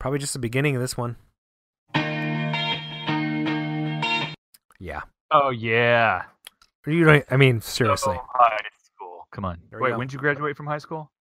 probably 0.00 0.18
just 0.18 0.32
the 0.32 0.40
beginning 0.40 0.74
of 0.74 0.82
this 0.82 0.96
one. 0.96 1.14
Yeah. 4.80 5.02
Oh 5.30 5.50
yeah. 5.50 6.24
You 6.84 7.04
don't. 7.04 7.24
I 7.30 7.36
mean, 7.36 7.60
seriously. 7.60 8.16
Oh, 8.18 8.26
high 8.28 8.56
school. 8.82 9.28
Come 9.30 9.44
on. 9.44 9.60
There 9.70 9.78
Wait, 9.78 9.96
when 9.96 10.08
did 10.08 10.14
you 10.14 10.18
graduate 10.18 10.56
from 10.56 10.66
high 10.66 10.78
school? 10.78 11.12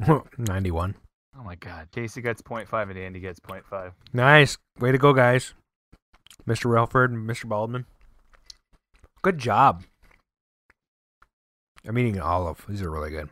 91. 0.38 0.96
Oh 1.38 1.44
my 1.44 1.54
God. 1.54 1.86
Casey 1.92 2.20
gets 2.20 2.42
0.5 2.42 2.90
and 2.90 2.98
Andy 2.98 3.20
gets 3.20 3.38
0.5. 3.38 3.92
Nice. 4.12 4.58
Way 4.80 4.90
to 4.90 4.98
go, 4.98 5.12
guys. 5.12 5.54
Mr. 6.48 6.66
Relford 6.66 7.06
and 7.06 7.28
Mr. 7.28 7.46
Baldwin. 7.48 7.84
Good 9.22 9.38
job. 9.38 9.84
I'm 11.86 11.98
eating 11.98 12.16
an 12.16 12.22
olive. 12.22 12.64
These 12.68 12.82
are 12.82 12.90
really 12.90 13.10
good. 13.10 13.28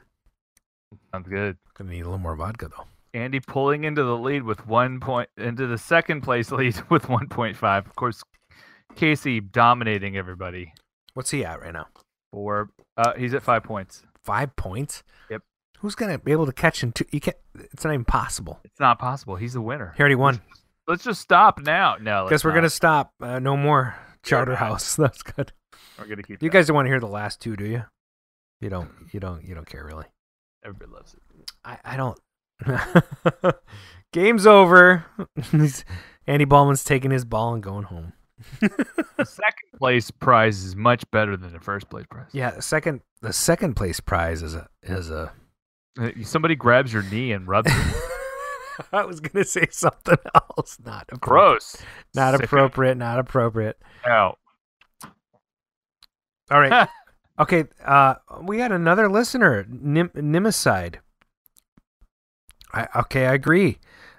Sounds 1.13 1.29
good. 1.29 1.57
Gonna 1.77 1.91
need 1.91 2.01
a 2.01 2.05
little 2.05 2.19
more 2.19 2.37
vodka 2.37 2.69
though. 2.69 2.85
Andy 3.15 3.41
pulling 3.41 3.85
into 3.85 4.03
the 4.03 4.17
lead 4.17 4.43
with 4.43 4.67
one 4.67 5.01
point 5.01 5.29
into 5.37 5.67
the 5.67 5.79
second 5.79 6.21
place 6.21 6.51
lead 6.53 6.77
with 6.91 7.05
1.5. 7.05 7.87
Of 7.87 7.97
course, 7.97 8.23
Casey 8.95 9.41
dominating 9.41 10.17
everybody. 10.17 10.73
What's 11.15 11.31
he 11.31 11.45
at 11.45 11.61
right 11.61 11.73
now? 11.73 11.87
Four. 12.33 12.71
Uh, 12.97 13.15
he's 13.15 13.35
at 13.35 13.43
five 13.43 13.63
points. 13.63 14.03
Five 14.23 14.55
points. 14.57 15.03
Yep. 15.31 15.43
Who's 15.79 15.95
gonna 15.95 16.19
be 16.19 16.33
able 16.33 16.47
to 16.47 16.53
catch 16.53 16.83
him? 16.83 16.93
two? 16.93 17.05
You 17.11 17.21
can't. 17.21 17.37
It's 17.55 17.85
not 17.85 17.93
even 17.93 18.05
possible. 18.05 18.61
It's 18.65 18.81
not 18.81 18.99
possible. 18.99 19.37
He's 19.37 19.55
the 19.55 19.61
winner. 19.61 19.95
He 19.97 20.01
already 20.01 20.15
won. 20.15 20.41
Let's 20.89 21.05
just 21.05 21.21
stop 21.21 21.61
now. 21.61 21.97
No. 22.01 22.29
Guess 22.29 22.45
we're 22.45 22.51
not. 22.51 22.57
gonna 22.57 22.71
stop. 22.71 23.13
Uh, 23.21 23.39
no 23.39 23.57
more 23.57 23.97
Charterhouse. 24.23 24.97
That's 24.97 25.23
good. 25.23 25.53
We're 25.99 26.07
gonna 26.07 26.23
keep. 26.23 26.43
You 26.43 26.49
that. 26.49 26.53
guys 26.53 26.67
don't 26.67 26.75
want 26.77 26.87
to 26.87 26.91
hear 26.91 27.01
the 27.01 27.07
last 27.07 27.41
two, 27.41 27.57
do 27.57 27.65
you? 27.65 27.85
You 28.61 28.69
don't. 28.71 28.91
You 29.13 29.21
don't. 29.21 29.45
You 29.45 29.55
don't 29.55 29.67
care 29.67 29.85
really. 29.85 30.07
Everybody 30.65 30.91
loves 30.93 31.15
it. 31.15 31.21
I, 31.65 31.79
I 31.85 31.97
don't. 31.97 32.19
Game's 34.13 34.47
over. 34.47 35.05
Andy 36.27 36.45
Ballman's 36.45 36.85
taking 36.85 37.11
his 37.11 37.25
ball 37.25 37.55
and 37.55 37.63
going 37.63 37.85
home. 37.85 38.13
The 38.61 39.25
second 39.25 39.79
place 39.79 40.11
prize 40.11 40.63
is 40.65 40.77
much 40.77 41.09
better 41.11 41.37
than 41.37 41.53
the 41.53 41.61
first 41.61 41.89
place 41.89 42.05
prize. 42.11 42.29
Yeah, 42.33 42.51
the 42.51 42.63
second 42.63 43.01
the 43.23 43.33
second 43.33 43.75
place 43.75 44.01
prize 44.01 44.43
is 44.43 44.55
a 44.55 44.69
is 44.83 45.11
a. 45.11 45.33
Uh, 45.99 46.11
Somebody 46.23 46.55
grabs 46.55 46.93
your 46.93 47.03
knee 47.03 47.33
and 47.33 47.49
rubs 47.49 47.71
it. 47.73 48.13
I 48.93 49.05
was 49.05 49.21
gonna 49.21 49.45
say 49.45 49.67
something 49.71 50.19
else. 50.35 50.79
Not 50.85 51.05
appropriate. 51.13 51.21
Gross. 51.21 51.77
Not 52.15 52.35
Sick. 52.35 52.45
appropriate. 52.45 52.97
Not 52.97 53.19
appropriate. 53.19 53.79
Ow. 54.07 54.37
All 56.51 56.61
right. 56.61 56.89
okay. 57.39 57.65
Uh, 57.85 58.15
we 58.43 58.59
had 58.61 58.73
another 58.73 59.09
listener, 59.09 59.67
Nim- 59.69 60.11
Nimicide. 60.11 60.97
I 62.73 62.89
okay. 62.97 63.27
I 63.27 63.35
agree. 63.35 63.79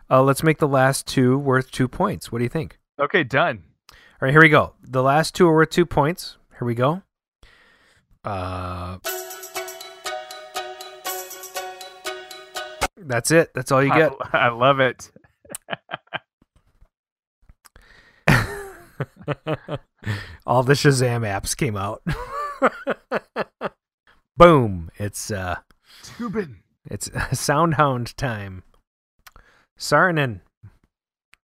Uh, 0.09 0.23
let's 0.23 0.43
make 0.43 0.57
the 0.59 0.67
last 0.67 1.05
two 1.07 1.37
worth 1.37 1.69
two 1.71 1.87
points. 1.87 2.31
What 2.31 2.39
do 2.39 2.43
you 2.45 2.49
think? 2.49 2.77
Okay, 2.99 3.23
done. 3.23 3.63
All 3.91 3.97
right, 4.21 4.31
here 4.31 4.41
we 4.41 4.49
go. 4.49 4.73
The 4.81 5.03
last 5.03 5.35
two 5.35 5.47
are 5.47 5.53
worth 5.53 5.69
two 5.69 5.85
points. 5.85 6.37
Here 6.57 6.65
we 6.65 6.73
go. 6.73 7.03
Uh, 8.23 8.97
that's 12.97 13.31
it. 13.31 13.53
That's 13.53 13.71
all 13.71 13.83
you 13.83 13.93
get. 13.93 14.13
I, 14.33 14.37
I 14.37 14.49
love 14.49 14.79
it. 14.79 15.11
all 20.45 20.63
the 20.63 20.73
Shazam 20.73 21.21
apps 21.21 21.55
came 21.55 21.77
out. 21.77 22.01
Boom! 24.37 24.89
It's 24.97 25.31
uh, 25.31 25.57
Tubin. 26.03 26.57
it's 26.89 27.09
Soundhound 27.09 28.15
time. 28.15 28.63
Sarnin, 29.79 30.41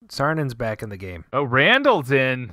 Sarnin's 0.08 0.54
back 0.54 0.82
in 0.82 0.90
the 0.90 0.98
game. 0.98 1.26
Oh, 1.34 1.44
Randall's 1.44 2.12
in. 2.12 2.52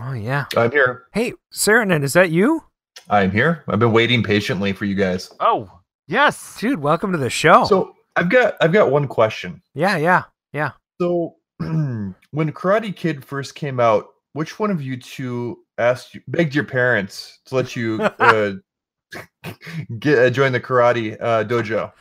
Oh 0.00 0.12
yeah. 0.12 0.46
I'm 0.56 0.70
here. 0.70 1.04
Hey, 1.12 1.32
Sarnin, 1.52 2.02
is 2.02 2.12
that 2.12 2.30
you, 2.30 2.64
I'm 3.10 3.30
here. 3.30 3.64
I've 3.68 3.78
been 3.78 3.92
waiting 3.92 4.22
patiently 4.22 4.72
for 4.72 4.84
you 4.84 4.94
guys. 4.94 5.30
Oh, 5.40 5.77
yes. 6.08 6.56
dude? 6.58 6.80
Welcome 6.80 7.12
to 7.12 7.18
the 7.18 7.30
show. 7.30 7.64
So 7.64 7.94
I've 8.16 8.28
got 8.28 8.56
I've 8.60 8.72
got 8.72 8.90
one 8.90 9.06
question. 9.06 9.62
yeah, 9.74 9.96
yeah, 9.96 10.24
yeah. 10.52 10.72
So 11.00 11.36
when 11.58 12.14
Karate 12.34 12.94
Kid 12.94 13.24
first 13.24 13.54
came 13.54 13.78
out, 13.78 14.08
which 14.32 14.58
one 14.58 14.70
of 14.70 14.82
you 14.82 14.96
two 14.96 15.58
asked 15.78 16.14
you, 16.14 16.22
begged 16.28 16.54
your 16.54 16.64
parents 16.64 17.38
to 17.46 17.54
let 17.54 17.76
you 17.76 18.00
uh, 18.18 18.52
get 19.98 20.18
uh, 20.18 20.30
join 20.30 20.52
the 20.52 20.60
karate 20.60 21.16
uh, 21.20 21.44
dojo? 21.44 21.92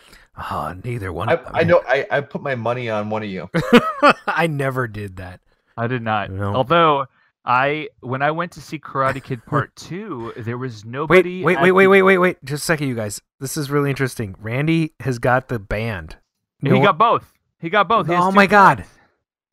Oh, 0.52 0.76
neither 0.84 1.12
one. 1.12 1.30
I, 1.30 1.40
I 1.52 1.64
know 1.64 1.82
I, 1.88 2.06
I 2.12 2.22
put 2.22 2.42
my 2.42 2.56
money 2.56 2.90
on 2.90 3.10
one 3.10 3.24
of 3.24 3.30
you. 3.30 3.50
I 4.28 4.48
never 4.48 4.88
did 4.88 5.16
that. 5.18 5.42
I 5.76 5.88
did 5.88 6.04
not. 6.04 6.32
No. 6.32 6.54
Although 6.54 7.06
I, 7.50 7.88
when 8.02 8.22
I 8.22 8.32
went 8.32 8.52
to 8.54 8.62
see 8.62 8.78
Karate 8.78 9.24
Kid 9.24 9.46
Part 9.46 9.74
Two, 9.78 10.34
there 10.36 10.58
was 10.58 10.84
nobody. 10.84 11.44
wait, 11.46 11.62
wait, 11.62 11.72
wait, 11.72 11.86
the- 11.86 11.90
wait, 11.90 12.02
wait, 12.02 12.18
wait. 12.18 12.44
Just 12.44 12.64
a 12.64 12.66
second, 12.66 12.90
you 12.90 12.96
guys. 12.96 13.22
This 13.40 13.56
is 13.56 13.72
really 13.72 13.90
interesting. 13.90 14.36
Randy 14.40 14.94
has 15.00 15.18
got 15.18 15.48
the 15.48 15.58
band. 15.58 16.18
He 16.62 16.70
got 16.70 16.98
both. 16.98 17.34
He 17.60 17.70
got 17.70 17.88
both. 17.88 18.08
He 18.08 18.14
Oh 18.14 18.32
my 18.32 18.48
God. 18.48 18.84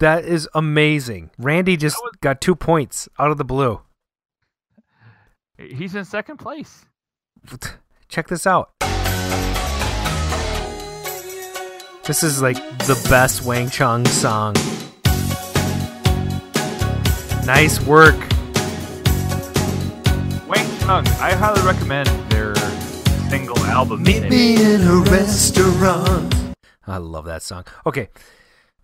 That 0.01 0.25
is 0.25 0.49
amazing. 0.55 1.31
Randy 1.39 1.77
just 1.77 1.97
was- 2.03 2.17
got 2.21 2.41
two 2.41 2.57
points 2.57 3.09
out 3.19 3.31
of 3.31 3.39
the 3.39 3.45
blue. 3.45 3.81
He's 5.57 5.95
in 5.95 6.05
second 6.05 6.39
place. 6.39 6.87
Check 8.09 8.27
this 8.27 8.45
out. 8.45 8.71
This 12.07 12.23
is 12.25 12.43
like 12.43 12.57
the 12.81 13.01
best 13.09 13.45
Wang 13.45 13.71
Chung 13.71 14.05
song. 14.05 14.55
Nice 17.47 17.79
work. 17.87 18.17
Wang 20.49 20.67
Chung. 20.81 21.07
I 21.21 21.35
highly 21.39 21.61
recommend 21.61 22.09
their 22.31 22.55
single 23.29 23.59
album. 23.59 24.03
Meet 24.03 24.31
me 24.31 24.55
in 24.55 24.81
a 24.81 24.97
restaurant. 25.11 26.35
I 26.87 26.97
love 26.97 27.27
that 27.27 27.43
song. 27.43 27.65
Okay. 27.85 28.09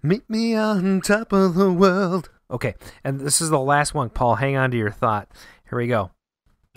Meet 0.02 0.28
me 0.28 0.54
on 0.54 1.00
top 1.00 1.32
of 1.32 1.54
the 1.54 1.72
world. 1.72 2.28
Okay. 2.50 2.74
And 3.02 3.20
this 3.20 3.40
is 3.40 3.48
the 3.48 3.58
last 3.58 3.94
one. 3.94 4.10
Paul, 4.10 4.34
hang 4.34 4.56
on 4.56 4.70
to 4.72 4.76
your 4.76 4.90
thought. 4.90 5.28
Here 5.68 5.78
we 5.78 5.86
go. 5.86 6.10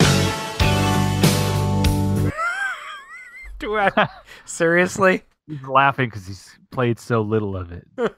Do 3.58 3.76
I 3.76 4.08
seriously? 4.46 5.22
He's 5.46 5.62
laughing 5.62 6.08
because 6.08 6.26
he's 6.26 6.58
played 6.70 6.98
so 6.98 7.20
little 7.20 7.56
of 7.56 7.72
it. 7.72 7.86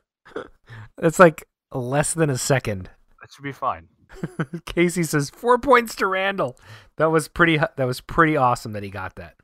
It's 0.99 1.19
like 1.19 1.47
less 1.73 2.14
than 2.14 2.31
a 2.31 2.39
second. 2.39 2.89
That 3.27 3.33
should 3.33 3.43
be 3.43 3.51
fine. 3.51 3.89
Casey 4.66 5.03
says 5.03 5.31
four 5.31 5.59
points 5.59 5.97
to 5.97 6.07
Randall. 6.07 6.57
That 6.97 7.07
was 7.11 7.27
pretty. 7.27 7.57
That 7.59 7.85
was 7.85 8.01
pretty 8.01 8.37
awesome 8.37 8.72
that 8.74 8.85
he 8.85 8.89
got 8.89 9.16
that. 9.16 9.35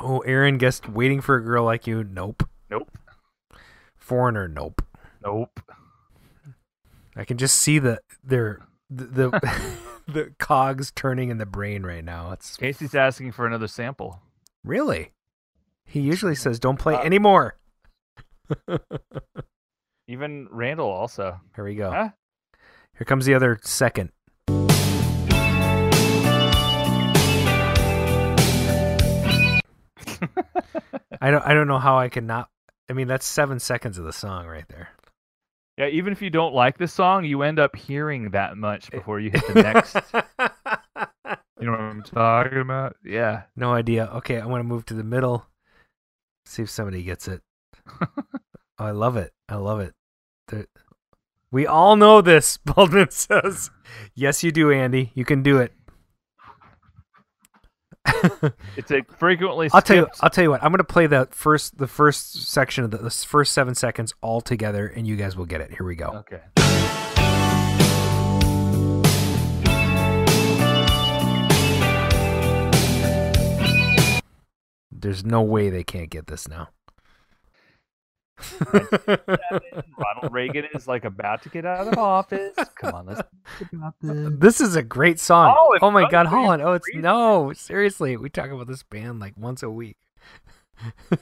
Oh, 0.00 0.18
Aaron 0.20 0.58
guessed 0.58 0.88
waiting 0.88 1.20
for 1.20 1.36
a 1.36 1.44
girl 1.44 1.62
like 1.64 1.86
you. 1.86 2.02
Nope. 2.02 2.42
Nope. 2.68 2.90
Foreigner. 3.96 4.48
Nope. 4.48 4.82
Nope. 5.22 5.60
I 7.14 7.24
can 7.24 7.38
just 7.38 7.54
see 7.56 7.78
the 7.78 8.00
their 8.24 8.58
the 8.90 9.04
the, 9.04 9.76
the 10.12 10.34
cogs 10.40 10.90
turning 10.90 11.30
in 11.30 11.38
the 11.38 11.46
brain 11.46 11.84
right 11.84 12.04
now. 12.04 12.32
It's 12.32 12.56
Casey's 12.56 12.96
asking 12.96 13.30
for 13.30 13.46
another 13.46 13.68
sample. 13.68 14.22
really. 14.64 15.12
He 15.84 16.00
usually 16.00 16.34
says, 16.34 16.58
"Don't 16.58 16.80
play 16.80 16.94
Uh, 16.94 17.02
anymore." 17.02 17.56
Even 20.08 20.48
Randall 20.50 20.90
also. 20.90 21.40
Here 21.54 21.64
we 21.64 21.76
go. 21.76 21.92
Huh? 21.92 22.08
Here 23.00 23.06
comes 23.06 23.24
the 23.24 23.32
other 23.32 23.58
second. 23.62 24.10
I 31.18 31.30
don't. 31.30 31.42
I 31.46 31.54
don't 31.54 31.66
know 31.66 31.78
how 31.78 31.98
I 31.98 32.10
can 32.10 32.26
not. 32.26 32.50
I 32.90 32.92
mean, 32.92 33.08
that's 33.08 33.24
seven 33.26 33.58
seconds 33.58 33.96
of 33.96 34.04
the 34.04 34.12
song 34.12 34.46
right 34.46 34.68
there. 34.68 34.90
Yeah, 35.78 35.86
even 35.86 36.12
if 36.12 36.20
you 36.20 36.28
don't 36.28 36.54
like 36.54 36.76
the 36.76 36.86
song, 36.86 37.24
you 37.24 37.40
end 37.40 37.58
up 37.58 37.74
hearing 37.74 38.32
that 38.32 38.58
much 38.58 38.90
eh. 38.92 38.98
before 38.98 39.18
you 39.18 39.30
hit 39.30 39.46
the 39.46 39.62
next. 39.62 39.94
you 41.58 41.64
know 41.64 41.72
what 41.72 41.80
I'm 41.80 42.02
talking 42.02 42.58
about? 42.58 42.96
Yeah. 43.02 43.44
no 43.56 43.72
idea. 43.72 44.10
Okay, 44.16 44.38
I 44.38 44.44
want 44.44 44.60
to 44.60 44.68
move 44.68 44.84
to 44.86 44.94
the 44.94 45.04
middle. 45.04 45.46
See 46.44 46.64
if 46.64 46.68
somebody 46.68 47.02
gets 47.02 47.28
it. 47.28 47.40
oh, 48.02 48.08
I 48.78 48.90
love 48.90 49.16
it. 49.16 49.32
I 49.48 49.54
love 49.54 49.80
it. 49.80 49.94
There- 50.48 50.66
we 51.50 51.66
all 51.66 51.96
know 51.96 52.20
this. 52.20 52.56
Baldwin 52.64 53.10
says, 53.10 53.70
"Yes, 54.14 54.42
you 54.42 54.52
do, 54.52 54.70
Andy. 54.70 55.12
You 55.14 55.24
can 55.24 55.42
do 55.42 55.58
it." 55.58 55.72
It's 58.76 58.90
a 58.90 59.02
frequently. 59.18 59.68
I'll 59.72 59.82
tell 59.82 59.96
you. 59.96 60.08
I'll 60.20 60.30
tell 60.30 60.44
you 60.44 60.50
what. 60.50 60.62
I'm 60.62 60.72
gonna 60.72 60.84
play 60.84 61.06
the 61.06 61.28
first 61.30 61.78
the 61.78 61.86
first 61.86 62.48
section 62.48 62.84
of 62.84 62.90
the, 62.90 62.98
the 62.98 63.10
first 63.10 63.52
seven 63.52 63.74
seconds 63.74 64.14
all 64.20 64.40
together, 64.40 64.86
and 64.86 65.06
you 65.06 65.16
guys 65.16 65.36
will 65.36 65.44
get 65.44 65.60
it. 65.60 65.70
Here 65.70 65.86
we 65.86 65.96
go. 65.96 66.24
Okay. 66.30 66.40
There's 74.90 75.24
no 75.24 75.42
way 75.42 75.70
they 75.70 75.84
can't 75.84 76.10
get 76.10 76.26
this 76.26 76.48
now. 76.48 76.68
Ronald 78.72 80.32
Reagan 80.32 80.66
is 80.74 80.86
like 80.88 81.04
about 81.04 81.42
to 81.42 81.48
get 81.48 81.64
out 81.64 81.88
of 81.88 81.98
office. 81.98 82.54
Come 82.76 82.94
on, 82.94 83.06
let's 83.06 83.20
think 83.58 83.72
about 83.72 83.94
this. 84.00 84.32
This 84.38 84.60
is 84.60 84.76
a 84.76 84.82
great 84.82 85.18
song. 85.20 85.54
Oh, 85.58 85.78
Oh 85.82 85.90
my 85.90 86.08
God, 86.10 86.26
Holland. 86.26 86.62
Oh, 86.62 86.72
it's 86.72 86.86
no. 86.94 87.52
Seriously, 87.52 88.16
we 88.16 88.28
talk 88.30 88.50
about 88.50 88.66
this 88.66 88.82
band 88.82 89.20
like 89.20 89.34
once 89.36 89.62
a 89.62 89.70
week. 89.70 89.96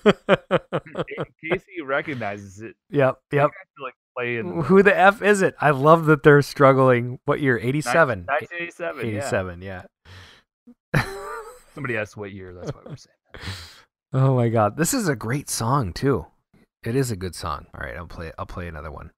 Casey 0.05 1.83
recognizes 1.85 2.61
it. 2.61 2.77
Yep, 2.91 3.17
yep. 3.33 3.51
to 3.51 3.83
like 3.85 3.95
play 4.17 4.37
in 4.37 4.63
Who 4.63 4.83
the 4.83 4.97
f 4.97 5.21
is 5.23 5.43
it? 5.43 5.55
I 5.61 5.71
love 5.71 6.07
that 6.07 6.23
they're 6.23 6.43
struggling. 6.43 7.19
What 7.25 7.41
year? 7.41 7.59
87. 7.59 8.27
1987. 8.27 9.07
87, 9.07 9.63
yeah. 9.63 9.83
Somebody 11.75 11.97
asked 11.97 12.17
what 12.17 12.33
year. 12.33 12.55
That's 12.55 12.73
why 12.73 12.81
we're 12.87 12.97
saying. 12.97 13.15
that. 13.33 13.41
Oh 14.13 14.35
my 14.37 14.49
god, 14.49 14.77
this 14.77 14.95
is 14.95 15.09
a 15.09 15.15
great 15.17 15.51
song 15.51 15.93
too. 15.93 16.27
It 16.85 16.95
is 16.95 17.11
a 17.11 17.17
good 17.17 17.35
song. 17.35 17.67
All 17.75 17.81
right, 17.81 17.97
I'll 17.97 18.07
play. 18.07 18.33
I'll 18.39 18.47
play 18.47 18.69
another 18.69 18.91
one. 18.91 19.11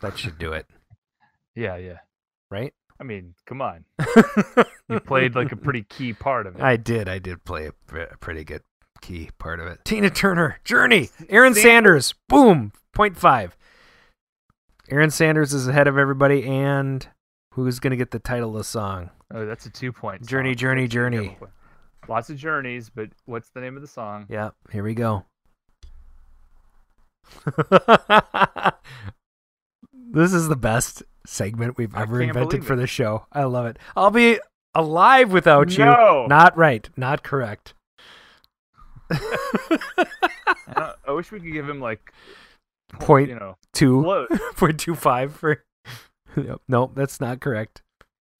That 0.00 0.12
should 0.16 0.38
do 0.38 0.52
it, 0.52 0.66
Yeah, 1.56 1.76
yeah. 1.76 1.98
right? 2.50 2.72
I 3.00 3.04
mean, 3.04 3.34
come 3.46 3.60
on. 3.60 3.84
You 4.90 5.00
played 5.00 5.34
like 5.34 5.52
a 5.52 5.56
pretty 5.56 5.82
key 5.82 6.14
part 6.14 6.46
of 6.46 6.56
it. 6.56 6.62
I 6.62 6.76
did. 6.78 7.10
I 7.10 7.18
did 7.18 7.44
play 7.44 7.66
a, 7.66 7.72
a 8.00 8.16
pretty 8.16 8.42
good 8.42 8.62
key 9.02 9.28
part 9.38 9.60
of 9.60 9.66
it. 9.66 9.84
Tina 9.84 10.08
Turner, 10.08 10.60
Journey, 10.64 11.10
Aaron 11.28 11.54
Sanders, 11.54 12.14
boom, 12.26 12.72
point 12.94 13.14
five. 13.18 13.54
Aaron 14.90 15.10
Sanders 15.10 15.52
is 15.52 15.68
ahead 15.68 15.86
of 15.88 15.98
everybody, 15.98 16.42
and 16.42 17.06
who's 17.52 17.80
gonna 17.80 17.96
get 17.96 18.12
the 18.12 18.18
title 18.18 18.48
of 18.52 18.56
the 18.56 18.64
song? 18.64 19.10
Oh, 19.30 19.44
that's 19.44 19.66
a 19.66 19.70
two 19.70 19.92
point. 19.92 20.24
Journey, 20.26 20.54
Journey, 20.54 20.88
Journey. 20.88 21.36
Lots 22.08 22.30
of 22.30 22.36
journeys, 22.36 22.90
but 22.90 23.10
what's 23.26 23.50
the 23.50 23.60
name 23.60 23.76
of 23.76 23.82
the 23.82 23.88
song? 23.88 24.26
Yeah, 24.28 24.50
here 24.70 24.82
we 24.82 24.94
go. 24.94 25.26
this 29.92 30.32
is 30.32 30.48
the 30.48 30.56
best 30.56 31.02
segment 31.26 31.76
we've 31.76 31.94
ever 31.94 32.22
invented 32.22 32.64
for 32.64 32.74
the 32.76 32.86
show. 32.86 33.26
I 33.32 33.44
love 33.44 33.66
it. 33.66 33.78
I'll 33.94 34.10
be 34.10 34.40
alive 34.74 35.30
without 35.32 35.76
you. 35.76 35.84
No. 35.84 36.26
Not 36.26 36.56
right. 36.56 36.88
Not 36.96 37.22
correct. 37.22 37.74
I, 39.10 40.94
I 41.06 41.12
wish 41.12 41.30
we 41.30 41.40
could 41.40 41.52
give 41.52 41.68
him 41.68 41.80
like 41.80 42.12
Point 42.94 43.28
You 43.28 43.34
know, 43.34 43.56
two. 43.74 44.26
Point 44.56 44.80
two 44.80 44.94
five 44.94 45.34
for. 45.34 45.64
Yep. 46.36 46.60
Nope, 46.68 46.92
that's 46.94 47.20
not 47.20 47.40
correct. 47.40 47.82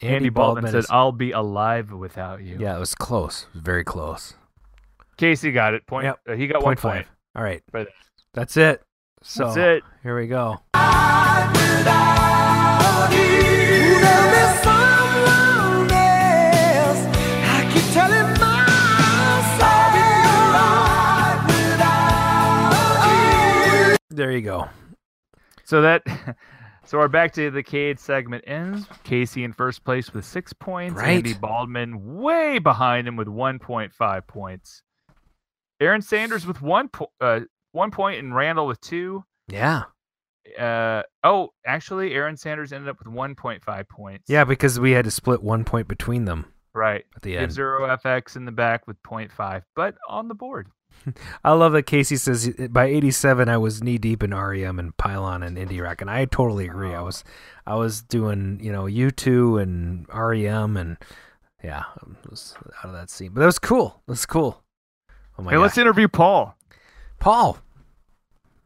Andy, 0.01 0.29
Baldwin, 0.29 0.67
said, 0.67 0.79
is- 0.79 0.91
"I'll 0.91 1.13
be 1.13 1.33
alive 1.33 1.91
without 1.93 2.43
you." 2.43 2.57
Yeah, 2.61 2.77
it 2.77 2.81
was 2.81 2.95
close. 2.95 3.47
It 3.51 3.55
was 3.55 3.63
very 3.63 3.85
close. 3.85 4.35
Casey 5.17 5.51
got 5.51 5.75
it. 5.75 5.87
Point. 5.87 6.05
Yep. 6.05 6.19
uh, 6.29 6.33
he 6.35 6.47
got 6.47 6.57
Point 6.63 6.65
one 6.65 6.77
five. 6.77 6.93
point. 7.05 7.07
All 7.35 7.43
right. 7.43 7.63
But 7.73 7.89
That's 8.35 8.57
it. 8.57 8.83
So 9.23 9.45
That's 9.47 9.57
it. 9.57 9.83
Here 10.05 10.17
we 10.17 10.29
go. 10.29 10.59
There 24.11 24.33
you 24.33 24.41
go. 24.41 24.69
So 25.65 25.83
that, 25.83 26.03
so 26.89 26.99
our 26.99 27.09
back 27.09 27.33
to 27.35 27.51
the 27.51 27.63
Cade 27.63 28.01
segment 28.01 28.45
ends. 28.47 28.87
Casey 29.05 29.45
in 29.45 29.53
first 29.53 29.85
place 29.85 30.15
with 30.15 30.25
six 30.25 30.55
points. 30.55 30.99
Andy 30.99 31.35
Baldwin 31.35 32.17
way 32.17 32.59
behind 32.59 33.07
him 33.07 33.17
with 33.17 33.29
one 33.29 33.59
point 33.59 33.93
five 33.93 34.27
points. 34.27 34.83
Aaron 35.81 36.01
Sanders 36.01 36.47
with 36.47 36.63
one 36.63 36.89
po- 36.89 37.13
uh, 37.21 37.41
one 37.73 37.91
point 37.91 38.19
and 38.21 38.35
Randall 38.35 38.67
with 38.67 38.81
two. 38.81 39.23
Yeah. 39.49 39.83
Uh, 40.59 41.03
oh, 41.23 41.51
actually, 41.67 42.15
Aaron 42.15 42.39
Sanders 42.39 42.73
ended 42.73 42.89
up 42.89 42.99
with 42.99 43.09
one 43.09 43.35
point 43.35 43.63
five 43.63 43.87
points. 43.89 44.25
Yeah, 44.27 44.45
because 44.45 44.81
we 44.81 44.93
had 44.93 45.05
to 45.05 45.11
split 45.11 45.43
one 45.43 45.65
point 45.65 45.89
between 45.89 46.25
them 46.25 46.47
right. 46.79 47.05
at 47.17 47.23
the 47.23 47.33
Give 47.33 47.43
end. 47.43 47.53
zero 47.53 47.87
FX 47.97 48.37
in 48.37 48.45
the 48.45 48.53
back 48.53 48.87
with 48.87 49.03
0.5, 49.03 49.63
but 49.77 49.97
on 50.09 50.29
the 50.29 50.35
board. 50.35 50.69
I 51.45 51.53
love 51.53 51.73
that 51.73 51.83
Casey 51.85 52.17
says 52.17 52.49
by 52.71 52.87
87 52.87 53.49
I 53.49 53.57
was 53.59 53.83
knee 53.83 53.99
deep 53.99 54.23
in 54.23 54.35
REM 54.35 54.79
and 54.79 54.97
Pylon 54.97 55.43
and 55.43 55.57
indie 55.57 55.83
rock 55.83 56.01
and 56.01 56.11
I 56.11 56.25
totally 56.25 56.67
agree. 56.67 56.95
I 56.95 57.03
was 57.03 57.23
I 57.67 57.75
was 57.77 58.03
doing, 58.03 58.59
you 58.63 58.73
know, 58.73 58.85
U2 58.85 59.63
and 59.63 60.07
REM 60.13 60.77
and 60.77 60.97
yeah, 61.63 61.85
I 61.97 62.29
was 62.31 62.55
out 62.79 62.87
of 62.87 62.93
that 62.93 63.11
scene. 63.11 63.33
But 63.33 63.41
that 63.41 63.47
was 63.47 63.59
cool. 63.59 64.03
That's 64.09 64.27
cool. 64.27 64.63
Oh 65.39 65.43
my 65.43 65.51
hey, 65.51 65.57
god. 65.57 65.63
let's 65.63 65.79
interview 65.79 66.09
Paul. 66.09 66.57
Paul. 67.21 67.59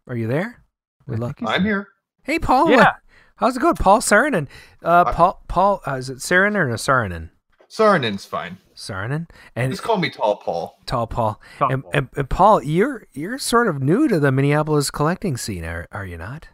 Are 0.07 0.17
you 0.17 0.27
there? 0.27 0.63
We 1.07 1.17
love- 1.17 1.35
I'm 1.47 1.65
here. 1.65 1.89
Hey 2.23 2.39
Paul. 2.39 2.71
Yeah. 2.71 2.77
what- 2.77 2.95
How's 3.37 3.57
it 3.57 3.61
going? 3.61 3.75
Paul 3.75 4.01
Saarinen. 4.01 4.47
Uh 4.83 5.13
Paul 5.13 5.43
Paul 5.49 5.83
uh, 5.87 5.95
is 5.97 6.09
it 6.09 6.19
Saarinen 6.19 6.55
or 6.55 6.75
Saarinen? 6.75 7.31
Sarinen's 7.73 8.27
fine. 8.27 8.59
Saarinen. 8.77 9.31
And 9.57 9.73
Just 9.73 9.83
call 9.83 9.97
me 9.97 10.11
Tall 10.11 10.37
Paul. 10.37 10.79
Tall 10.85 11.07
Paul. 11.07 11.41
Tall 11.59 11.73
and, 11.73 11.83
Paul. 11.83 11.91
And, 11.95 12.09
and 12.17 12.29
Paul, 12.29 12.63
you're 12.63 13.07
you're 13.15 13.39
sort 13.39 13.67
of 13.67 13.83
new 13.83 14.09
to 14.09 14.21
the 14.21 14.31
Minneapolis 14.31 14.91
collecting 14.91 15.39
scene, 15.39 15.65
are, 15.65 15.89
are 15.91 16.05
you 16.05 16.19
not? 16.19 16.49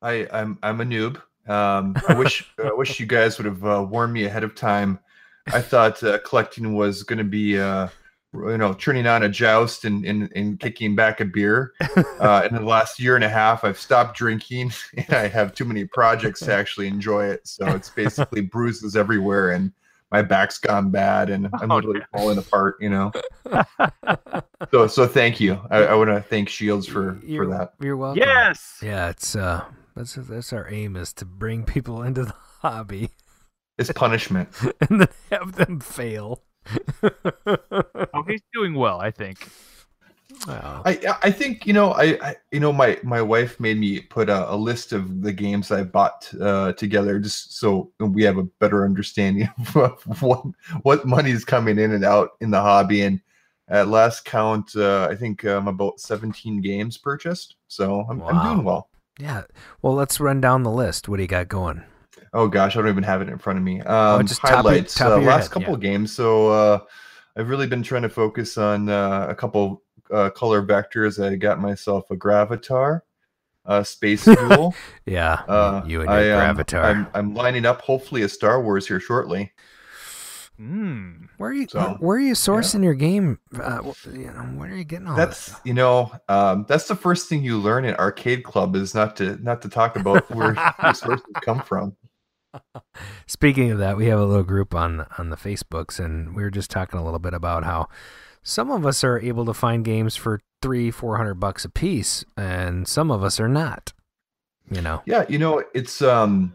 I, 0.00 0.28
I'm 0.32 0.58
I'm 0.62 0.80
a 0.80 0.84
noob. 0.84 1.20
Um, 1.48 1.96
I 2.08 2.14
wish 2.14 2.48
I 2.64 2.72
wish 2.72 3.00
you 3.00 3.06
guys 3.06 3.36
would 3.38 3.46
have 3.46 3.64
uh, 3.64 3.84
warned 3.88 4.12
me 4.12 4.26
ahead 4.26 4.44
of 4.44 4.54
time. 4.54 5.00
I 5.48 5.60
thought 5.60 6.02
uh, 6.04 6.18
collecting 6.24 6.74
was 6.74 7.02
going 7.02 7.18
to 7.18 7.24
be, 7.24 7.58
uh, 7.58 7.88
you 8.32 8.58
know, 8.58 8.72
turning 8.74 9.08
on 9.08 9.24
a 9.24 9.28
joust 9.28 9.84
and, 9.84 10.04
and, 10.04 10.30
and 10.36 10.60
kicking 10.60 10.94
back 10.94 11.20
a 11.20 11.24
beer. 11.24 11.72
Uh, 12.20 12.46
in 12.46 12.54
the 12.54 12.60
last 12.60 13.00
year 13.00 13.16
and 13.16 13.24
a 13.24 13.28
half, 13.30 13.64
I've 13.64 13.80
stopped 13.80 14.14
drinking, 14.14 14.72
and 14.96 15.14
I 15.14 15.26
have 15.26 15.54
too 15.54 15.64
many 15.64 15.86
projects 15.86 16.40
to 16.40 16.52
actually 16.52 16.86
enjoy 16.86 17.24
it. 17.24 17.48
So 17.48 17.66
it's 17.68 17.88
basically 17.88 18.42
bruises 18.42 18.94
everywhere, 18.94 19.52
and 19.52 19.72
my 20.10 20.22
back's 20.22 20.58
gone 20.58 20.90
bad, 20.90 21.30
and 21.30 21.48
I'm 21.60 21.70
Oh, 21.70 21.76
literally 21.76 22.00
no. 22.00 22.06
falling 22.18 22.38
apart. 22.38 22.76
You 22.80 22.90
know. 22.90 23.12
So 24.70 24.86
so 24.86 25.06
thank 25.06 25.40
you. 25.40 25.58
I, 25.70 25.78
I 25.84 25.94
want 25.94 26.10
to 26.10 26.20
thank 26.20 26.48
Shields 26.48 26.86
for 26.86 27.18
you're, 27.24 27.44
for 27.46 27.50
that. 27.50 27.72
You're 27.80 27.96
welcome. 27.96 28.22
Yes. 28.22 28.78
Yeah, 28.82 29.08
it's 29.08 29.34
uh 29.34 29.64
that's 29.96 30.14
that's 30.14 30.52
our 30.52 30.68
aim 30.70 30.96
is 30.96 31.12
to 31.14 31.24
bring 31.24 31.64
people 31.64 32.02
into 32.08 32.24
the 32.24 32.34
hobby 32.60 33.10
It's 33.78 33.90
punishment. 33.92 34.48
and 34.88 35.00
then 35.00 35.08
have 35.30 35.52
them 35.52 35.80
fail. 35.80 36.42
Oh, 37.46 38.22
he's 38.28 38.42
doing 38.52 38.74
well, 38.74 39.00
I 39.00 39.10
think. 39.10 39.48
Wow. 40.46 40.82
I 40.86 40.98
I 41.22 41.30
think 41.30 41.66
you 41.66 41.72
know 41.72 41.92
I, 41.92 42.18
I 42.22 42.36
you 42.50 42.60
know 42.60 42.72
my 42.72 42.98
my 43.02 43.20
wife 43.20 43.60
made 43.60 43.78
me 43.78 44.00
put 44.00 44.30
a, 44.30 44.50
a 44.52 44.56
list 44.56 44.92
of 44.92 45.20
the 45.22 45.32
games 45.32 45.70
I 45.70 45.82
bought 45.82 46.32
uh, 46.40 46.72
together 46.72 47.18
just 47.18 47.58
so 47.58 47.92
we 47.98 48.22
have 48.22 48.38
a 48.38 48.44
better 48.44 48.84
understanding 48.84 49.48
of 49.74 50.22
what 50.22 50.44
what 50.82 51.06
money 51.06 51.30
is 51.30 51.44
coming 51.44 51.78
in 51.78 51.92
and 51.92 52.04
out 52.04 52.30
in 52.40 52.50
the 52.50 52.60
hobby 52.60 53.02
and 53.02 53.20
at 53.68 53.88
last 53.88 54.24
count 54.24 54.74
uh, 54.76 55.08
I 55.10 55.14
think 55.14 55.44
I'm 55.44 55.68
about 55.68 56.00
17 56.00 56.62
games 56.62 56.96
purchased 56.96 57.56
so 57.68 58.06
I'm, 58.08 58.22
I'm 58.22 58.54
doing 58.54 58.64
well. 58.64 58.90
Yeah. 59.20 59.42
Well, 59.82 59.94
let's 59.94 60.18
run 60.18 60.40
down 60.40 60.62
the 60.62 60.70
list. 60.70 61.08
What 61.08 61.18
do 61.18 61.22
you 61.22 61.28
got 61.28 61.48
going? 61.48 61.84
Oh 62.32 62.48
gosh, 62.48 62.76
I 62.76 62.80
don't 62.80 62.88
even 62.88 63.02
have 63.04 63.22
it 63.22 63.28
in 63.28 63.38
front 63.38 63.58
of 63.58 63.64
me. 63.64 63.80
Um, 63.82 64.26
just 64.26 64.40
top 64.40 64.50
of- 64.50 64.56
highlights. 64.56 64.94
top 64.94 65.12
uh, 65.12 65.18
last 65.18 65.52
head, 65.52 65.52
couple 65.52 65.74
yeah. 65.74 65.90
games. 65.90 66.12
So 66.12 66.48
uh, 66.48 66.78
I've 67.36 67.48
really 67.48 67.66
been 67.66 67.82
trying 67.82 68.02
to 68.02 68.08
focus 68.08 68.56
on 68.56 68.88
uh, 68.88 69.26
a 69.28 69.34
couple 69.34 69.82
uh, 70.12 70.30
color 70.30 70.62
vectors. 70.62 71.24
I 71.24 71.36
got 71.36 71.60
myself 71.60 72.10
a 72.10 72.16
Gravitar, 72.16 73.00
uh, 73.66 73.82
Space 73.82 74.24
Duel. 74.26 74.74
Yeah. 75.06 75.42
Uh, 75.48 75.82
you 75.86 76.02
and 76.02 76.10
your 76.10 76.40
I, 76.40 76.48
um, 76.48 76.56
Gravitar. 76.56 76.84
I'm, 76.84 77.06
I'm 77.14 77.34
lining 77.34 77.66
up 77.66 77.82
hopefully 77.82 78.22
a 78.22 78.28
Star 78.28 78.62
Wars 78.62 78.86
here 78.86 79.00
shortly. 79.00 79.52
Mm. 80.60 81.28
where 81.38 81.50
are 81.50 81.54
you 81.54 81.66
so, 81.66 81.96
where 82.00 82.18
are 82.18 82.20
you 82.20 82.34
sourcing 82.34 82.84
your 82.84 82.92
game? 82.92 83.38
Uh, 83.58 83.80
you 84.12 84.26
know, 84.26 84.42
where 84.56 84.70
are 84.70 84.76
you 84.76 84.84
getting 84.84 85.06
all 85.06 85.16
this 85.16 85.26
That's 85.26 85.38
stuff? 85.38 85.60
you 85.64 85.72
know 85.72 86.12
um, 86.28 86.66
that's 86.68 86.86
the 86.86 86.94
first 86.94 87.30
thing 87.30 87.42
you 87.42 87.56
learn 87.56 87.86
in 87.86 87.94
arcade 87.94 88.44
club 88.44 88.76
is 88.76 88.94
not 88.94 89.16
to 89.16 89.42
not 89.42 89.62
to 89.62 89.70
talk 89.70 89.96
about 89.96 90.30
where 90.30 90.52
your 90.82 90.92
sources 90.92 91.24
come 91.42 91.62
from. 91.62 91.96
Speaking 93.26 93.70
of 93.70 93.78
that, 93.78 93.96
we 93.96 94.06
have 94.06 94.18
a 94.18 94.24
little 94.26 94.42
group 94.42 94.74
on 94.74 95.06
on 95.16 95.30
the 95.30 95.36
Facebooks, 95.36 95.98
and 95.98 96.36
we 96.36 96.42
were 96.42 96.50
just 96.50 96.70
talking 96.70 97.00
a 97.00 97.04
little 97.04 97.20
bit 97.20 97.32
about 97.32 97.64
how 97.64 97.88
some 98.42 98.70
of 98.70 98.86
us 98.86 99.04
are 99.04 99.20
able 99.20 99.44
to 99.46 99.54
find 99.54 99.84
games 99.84 100.16
for 100.16 100.40
three, 100.62 100.90
four 100.90 101.16
hundred 101.16 101.34
bucks 101.34 101.64
a 101.64 101.68
piece, 101.70 102.24
and 102.36 102.86
some 102.86 103.10
of 103.10 103.22
us 103.22 103.40
are 103.40 103.48
not. 103.48 103.92
You 104.70 104.80
know, 104.80 105.02
Yeah, 105.04 105.24
you 105.28 105.38
know, 105.38 105.64
it's 105.74 106.00
um 106.00 106.54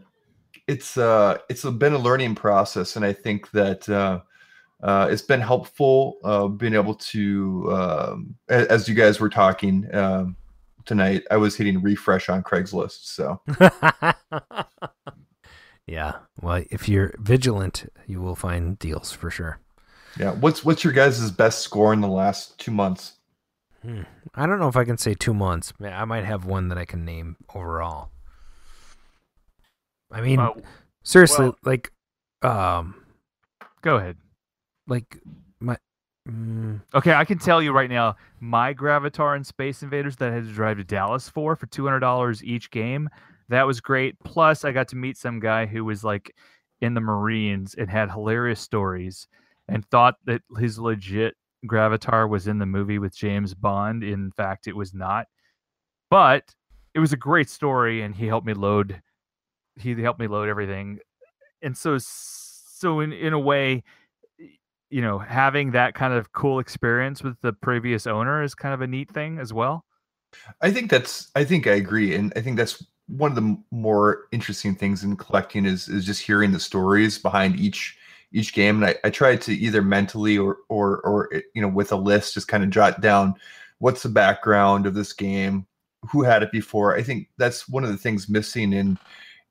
it's 0.66 0.96
uh 0.96 1.38
it's 1.48 1.64
been 1.64 1.92
a 1.92 1.98
learning 1.98 2.34
process, 2.34 2.96
and 2.96 3.04
I 3.04 3.12
think 3.12 3.50
that 3.52 3.88
uh, 3.88 4.20
uh, 4.82 5.08
it's 5.10 5.22
been 5.22 5.40
helpful 5.40 6.18
uh, 6.24 6.48
being 6.48 6.74
able 6.74 6.94
to 6.94 7.72
um, 7.72 8.34
as 8.48 8.88
you 8.88 8.94
guys 8.94 9.20
were 9.20 9.28
talking 9.28 9.88
um, 9.94 10.36
tonight. 10.84 11.24
I 11.30 11.36
was 11.36 11.56
hitting 11.56 11.82
refresh 11.82 12.28
on 12.28 12.42
Craigslist, 12.42 13.04
so 13.04 13.40
yeah. 15.86 16.14
Well, 16.40 16.64
if 16.70 16.88
you're 16.88 17.14
vigilant, 17.18 17.92
you 18.06 18.20
will 18.20 18.36
find 18.36 18.78
deals 18.78 19.12
for 19.12 19.30
sure. 19.30 19.60
Yeah. 20.18 20.32
What's 20.32 20.64
what's 20.64 20.82
your 20.84 20.92
guys' 20.92 21.30
best 21.30 21.60
score 21.60 21.92
in 21.92 22.00
the 22.00 22.08
last 22.08 22.58
two 22.58 22.70
months? 22.70 23.14
Hmm. 23.82 24.02
I 24.34 24.46
don't 24.46 24.58
know 24.58 24.68
if 24.68 24.76
I 24.76 24.84
can 24.84 24.98
say 24.98 25.14
two 25.14 25.34
months. 25.34 25.72
I 25.82 26.04
might 26.04 26.24
have 26.24 26.44
one 26.44 26.68
that 26.68 26.78
I 26.78 26.84
can 26.84 27.04
name 27.04 27.36
overall. 27.54 28.10
I 30.10 30.20
mean, 30.20 30.40
Uh, 30.40 30.52
seriously, 31.02 31.46
well- 31.46 31.58
like, 31.64 31.92
um, 32.42 32.94
Go 33.82 33.96
ahead. 33.96 34.16
like 34.86 35.18
my, 35.60 35.76
mm, 36.28 36.80
Okay, 36.94 37.12
I 37.12 37.24
can 37.24 37.38
tell 37.38 37.62
you 37.62 37.72
right 37.72 37.90
now, 37.90 38.16
my 38.40 38.72
Gravitar 38.74 39.36
and 39.36 39.46
Space 39.46 39.82
Invaders 39.82 40.16
that 40.16 40.30
I 40.30 40.34
had 40.34 40.44
to 40.44 40.52
drive 40.52 40.76
to 40.78 40.84
Dallas 40.84 41.28
for 41.28 41.56
for 41.56 41.66
two 41.66 41.84
hundred 41.84 42.00
dollars 42.00 42.42
each 42.44 42.70
game. 42.70 43.08
That 43.48 43.66
was 43.66 43.80
great. 43.80 44.18
Plus, 44.24 44.64
I 44.64 44.72
got 44.72 44.88
to 44.88 44.96
meet 44.96 45.16
some 45.16 45.38
guy 45.40 45.66
who 45.66 45.84
was 45.84 46.02
like 46.02 46.34
in 46.80 46.94
the 46.94 47.00
Marines 47.00 47.74
and 47.74 47.88
had 47.88 48.10
hilarious 48.10 48.60
stories, 48.60 49.28
and 49.68 49.84
thought 49.86 50.16
that 50.24 50.42
his 50.58 50.78
legit 50.78 51.34
Gravitar 51.66 52.28
was 52.28 52.46
in 52.46 52.58
the 52.58 52.66
movie 52.66 52.98
with 52.98 53.16
James 53.16 53.54
Bond. 53.54 54.04
In 54.04 54.30
fact, 54.30 54.66
it 54.66 54.76
was 54.76 54.94
not. 54.94 55.26
But 56.10 56.54
it 56.94 57.00
was 57.00 57.12
a 57.12 57.16
great 57.16 57.50
story, 57.50 58.02
and 58.02 58.14
he 58.14 58.26
helped 58.26 58.46
me 58.46 58.54
load. 58.54 59.02
He 59.76 60.00
helped 60.00 60.20
me 60.20 60.28
load 60.28 60.48
everything, 60.48 61.00
and 61.62 61.76
so 61.76 61.98
so 61.98 63.00
in 63.00 63.12
in 63.12 63.32
a 63.32 63.38
way, 63.38 63.82
you 64.88 65.02
know, 65.02 65.18
having 65.18 65.72
that 65.72 65.94
kind 65.94 66.14
of 66.14 66.32
cool 66.32 66.58
experience 66.58 67.22
with 67.22 67.40
the 67.42 67.52
previous 67.52 68.06
owner 68.06 68.42
is 68.42 68.54
kind 68.54 68.72
of 68.72 68.80
a 68.80 68.86
neat 68.86 69.10
thing 69.10 69.38
as 69.38 69.52
well. 69.52 69.84
I 70.60 70.70
think 70.70 70.90
that's 70.90 71.30
I 71.34 71.44
think 71.44 71.66
I 71.66 71.72
agree, 71.72 72.14
and 72.14 72.32
I 72.36 72.40
think 72.40 72.56
that's 72.56 72.84
one 73.08 73.30
of 73.30 73.36
the 73.36 73.56
more 73.70 74.26
interesting 74.32 74.74
things 74.74 75.04
in 75.04 75.16
collecting 75.16 75.66
is 75.66 75.88
is 75.88 76.04
just 76.04 76.22
hearing 76.22 76.52
the 76.52 76.60
stories 76.60 77.18
behind 77.18 77.58
each 77.58 77.98
each 78.32 78.52
game. 78.52 78.82
And 78.82 78.86
I, 78.86 78.96
I 79.04 79.10
try 79.10 79.36
to 79.36 79.52
either 79.52 79.82
mentally 79.82 80.38
or 80.38 80.58
or 80.68 81.00
or 81.00 81.34
eh, 81.34 81.40
you 81.54 81.62
know 81.62 81.68
with 81.68 81.92
a 81.92 81.96
list 81.96 82.34
just 82.34 82.48
kind 82.48 82.64
of 82.64 82.70
jot 82.70 83.00
down 83.00 83.34
what's 83.78 84.02
the 84.02 84.08
background 84.08 84.86
of 84.86 84.94
this 84.94 85.12
game, 85.12 85.66
who 86.10 86.22
had 86.22 86.42
it 86.42 86.52
before. 86.52 86.96
I 86.96 87.02
think 87.02 87.28
that's 87.38 87.68
one 87.68 87.84
of 87.84 87.90
the 87.90 87.96
things 87.96 88.28
missing 88.28 88.72
in 88.72 88.98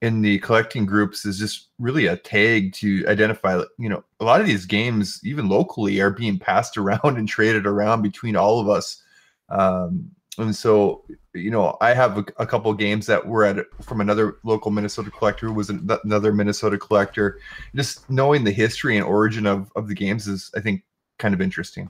in 0.01 0.21
the 0.21 0.39
collecting 0.39 0.85
groups 0.85 1.25
is 1.25 1.39
just 1.39 1.69
really 1.79 2.07
a 2.07 2.17
tag 2.17 2.73
to 2.73 3.05
identify 3.07 3.61
you 3.79 3.89
know 3.89 4.03
a 4.19 4.25
lot 4.25 4.41
of 4.41 4.47
these 4.47 4.65
games 4.65 5.19
even 5.23 5.49
locally 5.49 5.99
are 5.99 6.11
being 6.11 6.37
passed 6.37 6.77
around 6.77 7.17
and 7.17 7.27
traded 7.27 7.65
around 7.65 8.01
between 8.01 8.35
all 8.35 8.59
of 8.59 8.69
us 8.69 9.01
um 9.49 10.09
and 10.37 10.55
so 10.55 11.05
you 11.35 11.51
know 11.51 11.77
i 11.81 11.93
have 11.93 12.17
a, 12.17 12.25
a 12.37 12.45
couple 12.45 12.73
games 12.73 13.05
that 13.05 13.25
were 13.25 13.43
at 13.43 13.57
from 13.81 14.01
another 14.01 14.37
local 14.43 14.71
minnesota 14.71 15.11
collector 15.11 15.47
who 15.47 15.53
was 15.53 15.69
an- 15.69 15.87
another 16.03 16.33
minnesota 16.33 16.77
collector 16.77 17.39
just 17.75 18.09
knowing 18.09 18.43
the 18.43 18.51
history 18.51 18.97
and 18.97 19.05
origin 19.05 19.45
of 19.45 19.71
of 19.75 19.87
the 19.87 19.93
games 19.93 20.27
is 20.27 20.49
i 20.55 20.59
think 20.59 20.83
kind 21.19 21.33
of 21.33 21.41
interesting 21.41 21.89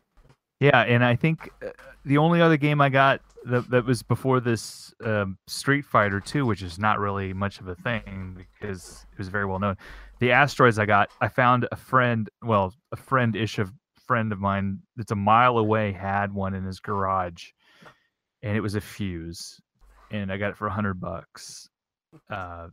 Yeah, 0.59 0.81
and 0.81 1.03
I 1.03 1.15
think 1.15 1.49
uh, 1.61 1.71
the 2.05 2.17
only 2.17 2.41
other 2.41 2.57
game 2.57 2.79
I 2.79 2.89
got 2.89 3.21
that, 3.45 3.69
that 3.69 3.85
was 3.85 4.03
before 4.03 4.39
this 4.39 4.93
um, 5.03 5.37
Street 5.47 5.85
Fighter 5.85 6.19
2, 6.19 6.45
which 6.45 6.61
is 6.61 6.79
not 6.79 6.99
really 6.99 7.33
much 7.33 7.59
of 7.59 7.67
a 7.67 7.75
thing 7.75 8.37
because 8.37 9.05
it 9.11 9.17
was 9.17 9.27
very 9.27 9.45
well 9.45 9.59
known. 9.59 9.75
The 10.19 10.31
asteroids 10.31 10.79
I 10.79 10.85
got, 10.85 11.09
I 11.19 11.27
found 11.27 11.67
a 11.71 11.75
friend, 11.75 12.29
well, 12.41 12.73
a 12.91 12.95
friend 12.95 13.35
ish 13.35 13.59
of 13.59 13.73
friend 14.07 14.31
of 14.31 14.39
mine 14.39 14.79
that's 14.95 15.11
a 15.11 15.15
mile 15.15 15.57
away 15.57 15.91
had 15.91 16.31
one 16.31 16.53
in 16.53 16.63
his 16.63 16.79
garage, 16.79 17.49
and 18.45 18.55
it 18.55 18.61
was 18.61 18.75
a 18.75 18.81
fuse, 18.81 19.59
and 20.11 20.31
I 20.31 20.37
got 20.37 20.51
it 20.51 20.57
for 20.57 20.67
a 20.67 20.71
hundred 20.71 21.01
bucks. 21.01 21.67
Uh, 22.29 22.67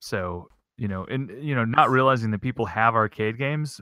so 0.00 0.48
you 0.78 0.88
know, 0.88 1.04
and 1.04 1.30
you 1.42 1.54
know, 1.54 1.64
not 1.64 1.90
realizing 1.90 2.30
that 2.30 2.40
people 2.40 2.64
have 2.66 2.94
arcade 2.94 3.36
games, 3.36 3.80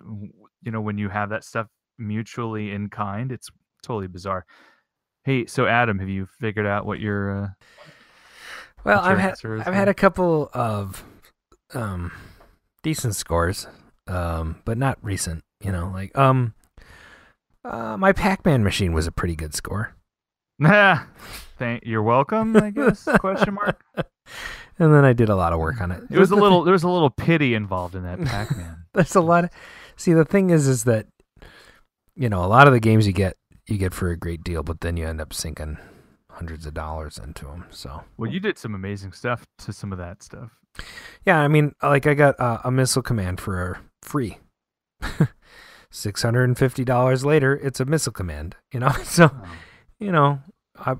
you 0.62 0.72
know, 0.72 0.80
when 0.80 0.97
you 0.97 1.11
have 1.11 1.28
that 1.28 1.45
stuff 1.45 1.66
mutually 1.99 2.72
in 2.72 2.88
kind, 2.88 3.30
it's 3.30 3.51
totally 3.82 4.09
bizarre. 4.09 4.47
Hey, 5.24 5.47
so 5.47 5.66
Adam, 5.66 5.99
have 5.99 6.09
you 6.09 6.26
figured 6.40 6.66
out 6.66 6.86
what 6.86 6.99
your 6.99 7.30
uh, 7.30 7.49
well, 8.84 8.97
what 8.97 9.05
your 9.05 9.12
I've 9.12 9.18
had 9.18 9.68
I've 9.68 9.74
had 9.74 9.88
a 9.88 9.95
couple 9.95 10.51
of 10.55 11.05
um 11.74 12.11
decent 12.82 13.16
scores, 13.16 13.66
um, 14.07 14.62
but 14.64 14.78
not 14.78 14.99
recent. 15.03 15.45
You 15.62 15.72
know, 15.72 15.90
like 15.92 16.16
um, 16.16 16.55
uh, 17.64 17.99
my 17.99 18.12
Pac-Man 18.12 18.64
machine 18.64 18.95
was 18.95 19.07
a 19.07 19.12
pretty 19.12 19.36
good 19.36 19.55
score. 19.55 19.95
Thank 21.59 21.84
you're 21.84 22.02
welcome, 22.02 22.57
I 22.57 22.70
guess. 22.70 23.09
question 23.18 23.55
mark. 23.55 23.84
and 23.96 24.94
then 24.94 25.05
I 25.05 25.12
did 25.12 25.28
a 25.28 25.36
lot 25.36 25.52
of 25.52 25.59
work 25.59 25.80
on 25.80 25.90
it. 25.90 26.02
It 26.11 26.18
was 26.18 26.30
a 26.30 26.36
little 26.36 26.64
there 26.64 26.72
was 26.72 26.82
a 26.82 26.88
little 26.88 27.11
pity 27.11 27.55
involved 27.55 27.94
in 27.94 28.02
that 28.05 28.22
Pac-Man. 28.24 28.84
There's 28.94 29.14
a 29.14 29.20
lot 29.20 29.44
of 29.44 29.50
see 29.96 30.12
the 30.12 30.24
thing 30.24 30.50
is 30.50 30.68
is 30.68 30.84
that 30.84 31.07
you 32.16 32.28
know 32.28 32.44
a 32.44 32.46
lot 32.46 32.66
of 32.66 32.72
the 32.72 32.80
games 32.80 33.07
you 33.07 33.12
get 33.12 33.36
you 33.66 33.78
get 33.78 33.94
for 33.94 34.11
a 34.11 34.16
great 34.16 34.44
deal, 34.44 34.62
but 34.62 34.80
then 34.80 34.96
you 34.96 35.07
end 35.07 35.20
up 35.20 35.32
sinking 35.32 35.78
hundreds 36.30 36.66
of 36.66 36.74
dollars 36.74 37.18
into 37.18 37.46
them. 37.46 37.66
So 37.70 38.05
well, 38.16 38.30
you 38.30 38.40
did 38.40 38.59
some 38.59 38.74
amazing 38.74 39.12
stuff 39.12 39.44
to 39.59 39.72
some 39.72 39.92
of 39.92 39.98
that 39.98 40.22
stuff. 40.22 40.50
yeah, 41.24 41.38
I 41.40 41.48
mean, 41.48 41.72
like 41.82 42.07
I 42.07 42.14
got 42.14 42.38
uh, 42.38 42.59
a 42.64 42.70
missile 42.70 43.02
command 43.02 43.40
for 43.40 43.78
free. 44.02 44.38
Six 45.90 46.22
hundred 46.22 46.44
and 46.44 46.59
fifty 46.59 46.84
dollars 46.84 47.24
later, 47.24 47.57
it's 47.57 47.78
a 47.78 47.84
missile 47.84 48.12
command. 48.12 48.57
You 48.72 48.80
know, 48.80 48.90
so 49.05 49.30
you 49.99 50.12
know, 50.12 50.40
I, 50.76 50.97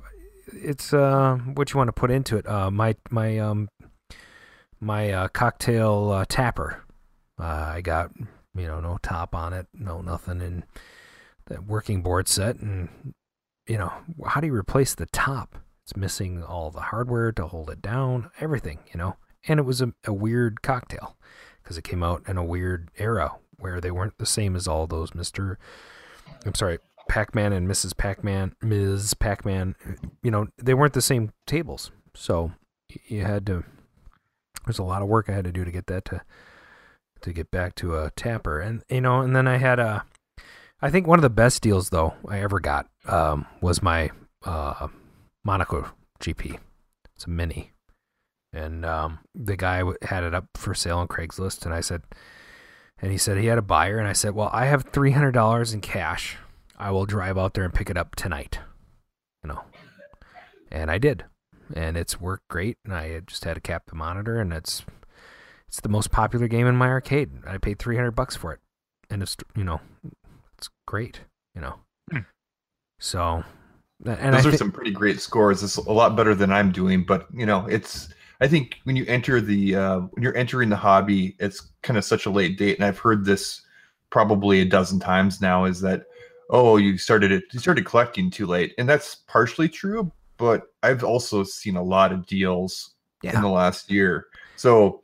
it's 0.53 0.92
uh, 0.92 1.36
what 1.55 1.72
you 1.72 1.78
want 1.78 1.88
to 1.88 1.92
put 1.92 2.11
into 2.11 2.36
it. 2.36 2.47
Uh, 2.47 2.70
my 2.70 2.97
my 3.11 3.38
um 3.38 3.68
my 4.80 5.11
uh, 5.11 5.28
cocktail 5.28 6.11
uh, 6.11 6.24
tapper. 6.28 6.82
Uh, 7.38 7.72
I 7.74 7.80
got 7.80 8.11
you 8.55 8.66
know 8.66 8.80
no 8.80 8.99
top 9.03 9.34
on 9.34 9.53
it, 9.53 9.66
no 9.74 10.01
nothing, 10.01 10.40
and 10.40 10.64
that 11.47 11.64
working 11.64 12.03
board 12.03 12.28
set, 12.28 12.57
and 12.57 13.14
you 13.66 13.78
know 13.78 13.92
how 14.26 14.40
do 14.40 14.47
you 14.47 14.55
replace 14.55 14.95
the 14.95 15.07
top? 15.07 15.57
It's 15.84 15.97
missing 15.97 16.42
all 16.42 16.70
the 16.70 16.80
hardware 16.80 17.32
to 17.32 17.47
hold 17.47 17.68
it 17.68 17.82
down, 17.82 18.30
everything, 18.40 18.78
you 18.92 18.99
know. 18.99 19.16
And 19.47 19.61
it 19.61 19.64
was 19.64 19.82
a, 19.82 19.92
a 20.07 20.14
weird 20.14 20.62
cocktail 20.62 21.18
because 21.62 21.76
it 21.76 21.84
came 21.84 22.03
out 22.03 22.22
in 22.26 22.38
a 22.38 22.45
weird 22.45 22.90
era 22.97 23.32
where 23.59 23.80
they 23.80 23.90
weren't 23.90 24.16
the 24.16 24.24
same 24.24 24.57
as 24.57 24.66
all 24.66 24.86
those 24.86 25.14
Mister. 25.14 25.59
I'm 26.47 26.55
sorry, 26.55 26.78
Pac-Man 27.09 27.52
and 27.52 27.68
Mrs. 27.68 27.96
Pac-Man, 27.96 28.55
Ms. 28.62 29.14
Pac-Man. 29.14 29.76
You 30.22 30.30
know, 30.30 30.48
they 30.57 30.74
weren't 30.74 30.94
the 30.94 31.02
same 31.02 31.32
tables, 31.46 31.90
so 32.14 32.52
you 33.07 33.22
had 33.22 33.46
to. 33.46 33.64
There's 34.64 34.78
a 34.78 34.84
lot 34.84 35.02
of 35.02 35.09
work 35.09 35.28
I 35.28 35.32
had 35.32 35.44
to 35.44 35.52
do 35.52 35.64
to 35.64 35.70
get 35.70 35.86
that 35.86 36.05
to 36.07 36.22
to 37.20 37.32
get 37.32 37.50
back 37.50 37.74
to 37.76 37.96
a 37.96 38.11
tapper, 38.11 38.61
and 38.61 38.82
you 38.88 39.00
know, 39.00 39.20
and 39.20 39.34
then 39.34 39.48
I 39.48 39.57
had 39.57 39.78
a. 39.78 40.05
I 40.80 40.90
think 40.90 41.07
one 41.07 41.18
of 41.18 41.22
the 41.22 41.30
best 41.30 41.62
deals 41.62 41.90
though 41.90 42.14
I 42.28 42.40
ever 42.40 42.60
got 42.60 42.86
um, 43.06 43.47
was 43.60 43.82
my 43.82 44.10
uh, 44.44 44.89
Monaco 45.43 45.90
GP. 46.20 46.59
It's 47.14 47.26
a 47.26 47.31
mini, 47.31 47.72
and 48.52 48.85
um, 48.85 49.20
the 49.35 49.56
guy 49.56 49.82
had 50.02 50.24
it 50.24 50.35
up 50.35 50.47
for 50.55 50.74
sale 50.74 50.98
on 50.98 51.09
Craigslist, 51.09 51.64
and 51.64 51.74
I 51.74 51.81
said, 51.81 52.02
and 53.01 53.10
he 53.10 53.18
said 53.18 53.39
he 53.39 53.47
had 53.47 53.59
a 53.59 53.62
buyer, 53.62 53.98
and 53.98 54.09
I 54.09 54.12
said, 54.12 54.35
well, 54.35 54.51
I 54.52 54.66
have 54.66 54.85
three 54.85 55.12
hundred 55.12 55.32
dollars 55.32 55.72
in 55.72 55.81
cash. 55.81 56.36
I 56.78 56.90
will 56.90 57.06
drive 57.06 57.38
out 57.38 57.55
there 57.55 57.64
and 57.64 57.72
pick 57.74 57.90
it 57.90 57.96
up 57.96 58.14
tonight. 58.14 58.59
You 59.42 59.48
know, 59.48 59.60
and 60.70 60.90
I 60.90 60.98
did, 60.98 61.24
and 61.74 61.96
it's 61.96 62.20
worked 62.20 62.48
great. 62.48 62.78
And 62.84 62.94
I 62.94 63.20
just 63.26 63.44
had 63.44 63.55
to 63.55 63.60
cap 63.60 63.84
the 63.86 63.94
monitor, 63.96 64.38
and 64.40 64.52
it's 64.52 64.84
it's 65.68 65.80
the 65.80 65.88
most 65.88 66.10
popular 66.10 66.48
game 66.48 66.66
in 66.66 66.76
my 66.76 66.88
arcade. 66.88 67.30
I 67.46 67.59
paid 67.59 67.78
three 67.78 67.96
hundred 67.96 68.12
bucks 68.12 68.36
for 68.36 68.52
it, 68.52 68.60
and 69.10 69.22
it's 69.22 69.36
you 69.56 69.64
know, 69.64 69.80
it's 70.56 70.70
great. 70.86 71.20
You 71.55 71.60
know, 71.60 71.74
Hmm. 72.10 72.18
so 72.98 73.44
and 74.05 74.34
those 74.34 74.44
I 74.44 74.48
are 74.48 74.52
thi- 74.52 74.59
some 74.59 74.72
pretty 74.72 74.90
great 74.90 75.20
scores 75.20 75.62
it's 75.62 75.76
a 75.76 75.92
lot 75.92 76.16
better 76.16 76.34
than 76.34 76.51
i'm 76.52 76.72
doing 76.72 77.05
but 77.05 77.26
you 77.32 77.46
know 77.46 77.64
it's 77.66 78.12
i 78.40 78.48
think 78.48 78.76
when 78.84 78.96
you 78.96 79.06
enter 79.06 79.40
the 79.40 79.74
uh, 79.76 80.01
when 80.01 80.22
you're 80.22 80.36
entering 80.36 80.68
the 80.68 80.76
hobby 80.76 81.36
it's 81.38 81.70
kind 81.82 81.96
of 81.96 82.05
such 82.05 82.26
a 82.26 82.30
late 82.30 82.59
date 82.59 82.76
and 82.76 82.84
i've 82.84 82.98
heard 82.98 83.24
this 83.24 83.62
probably 84.10 84.60
a 84.60 84.64
dozen 84.64 84.98
times 84.98 85.40
now 85.40 85.64
is 85.64 85.80
that 85.80 86.05
oh 86.51 86.77
you 86.77 86.99
started 86.99 87.33
it 87.33 87.45
you 87.53 87.59
started 87.61 87.85
collecting 87.85 88.31
too 88.31 88.47
late 88.47 88.75
and 88.79 88.89
that's 88.89 89.16
partially 89.27 89.69
true 89.69 90.11
but 90.37 90.62
i've 90.83 91.03
also 91.05 91.43
seen 91.45 91.77
a 91.77 91.83
lot 91.83 92.12
of 92.12 92.27
deals 92.27 92.95
Yeah. 93.23 93.37
in 93.37 93.43
the 93.43 93.49
last 93.49 93.91
year 93.91 94.27
so 94.57 95.03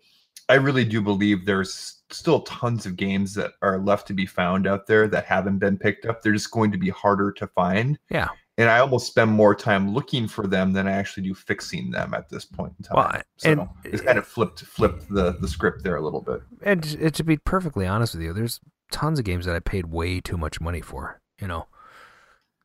i 0.49 0.55
really 0.55 0.85
do 0.85 1.01
believe 1.01 1.47
there's 1.47 2.03
still 2.11 2.41
tons 2.43 2.87
of 2.87 2.97
games 2.97 3.35
that 3.35 3.53
are 3.63 3.79
left 3.79 4.07
to 4.09 4.13
be 4.15 4.27
found 4.27 4.67
out 4.67 4.87
there 4.87 5.07
that 5.09 5.25
haven't 5.25 5.59
been 5.59 5.79
picked 5.79 6.07
up 6.07 6.23
they're 6.23 6.33
just 6.33 6.51
going 6.51 6.73
to 6.73 6.79
be 6.79 6.91
harder 6.91 7.31
to 7.33 7.47
find 7.49 7.99
yeah, 8.11 8.29
and 8.59 8.69
I 8.69 8.81
almost 8.81 9.07
spend 9.07 9.31
more 9.31 9.55
time 9.55 9.95
looking 9.95 10.29
for 10.29 10.47
them 10.47 10.73
than 10.75 10.87
I 10.87 10.91
actually 10.91 11.23
do 11.23 11.33
fixing 11.35 11.93
them 11.93 12.13
at 12.13 12.29
this 12.29 12.45
point 12.45 12.75
in 12.79 12.85
time. 12.85 12.97
Well, 12.97 13.23
so 13.39 13.51
and- 13.53 13.69
it's 13.85 14.03
kind 14.03 14.19
of 14.19 14.27
flipped 14.27 14.61
flipped 14.61 15.09
the 15.09 15.33
the 15.41 15.49
script 15.49 15.83
there 15.83 15.97
a 15.97 16.03
little 16.03 16.21
bit. 16.21 16.43
And 16.63 16.83
to 16.83 17.11
to 17.11 17.25
be 17.25 17.39
perfectly 17.39 17.87
honest 17.87 18.15
with 18.15 18.23
you, 18.23 18.35
there's 18.35 18.61
tons 18.91 19.19
of 19.19 19.25
games 19.25 19.47
that 19.47 19.57
I 19.57 19.61
paid 19.61 19.87
way 19.87 20.21
too 20.21 20.37
much 20.37 20.61
money 20.61 20.83
for. 20.83 21.20
You 21.41 21.47
know, 21.49 21.67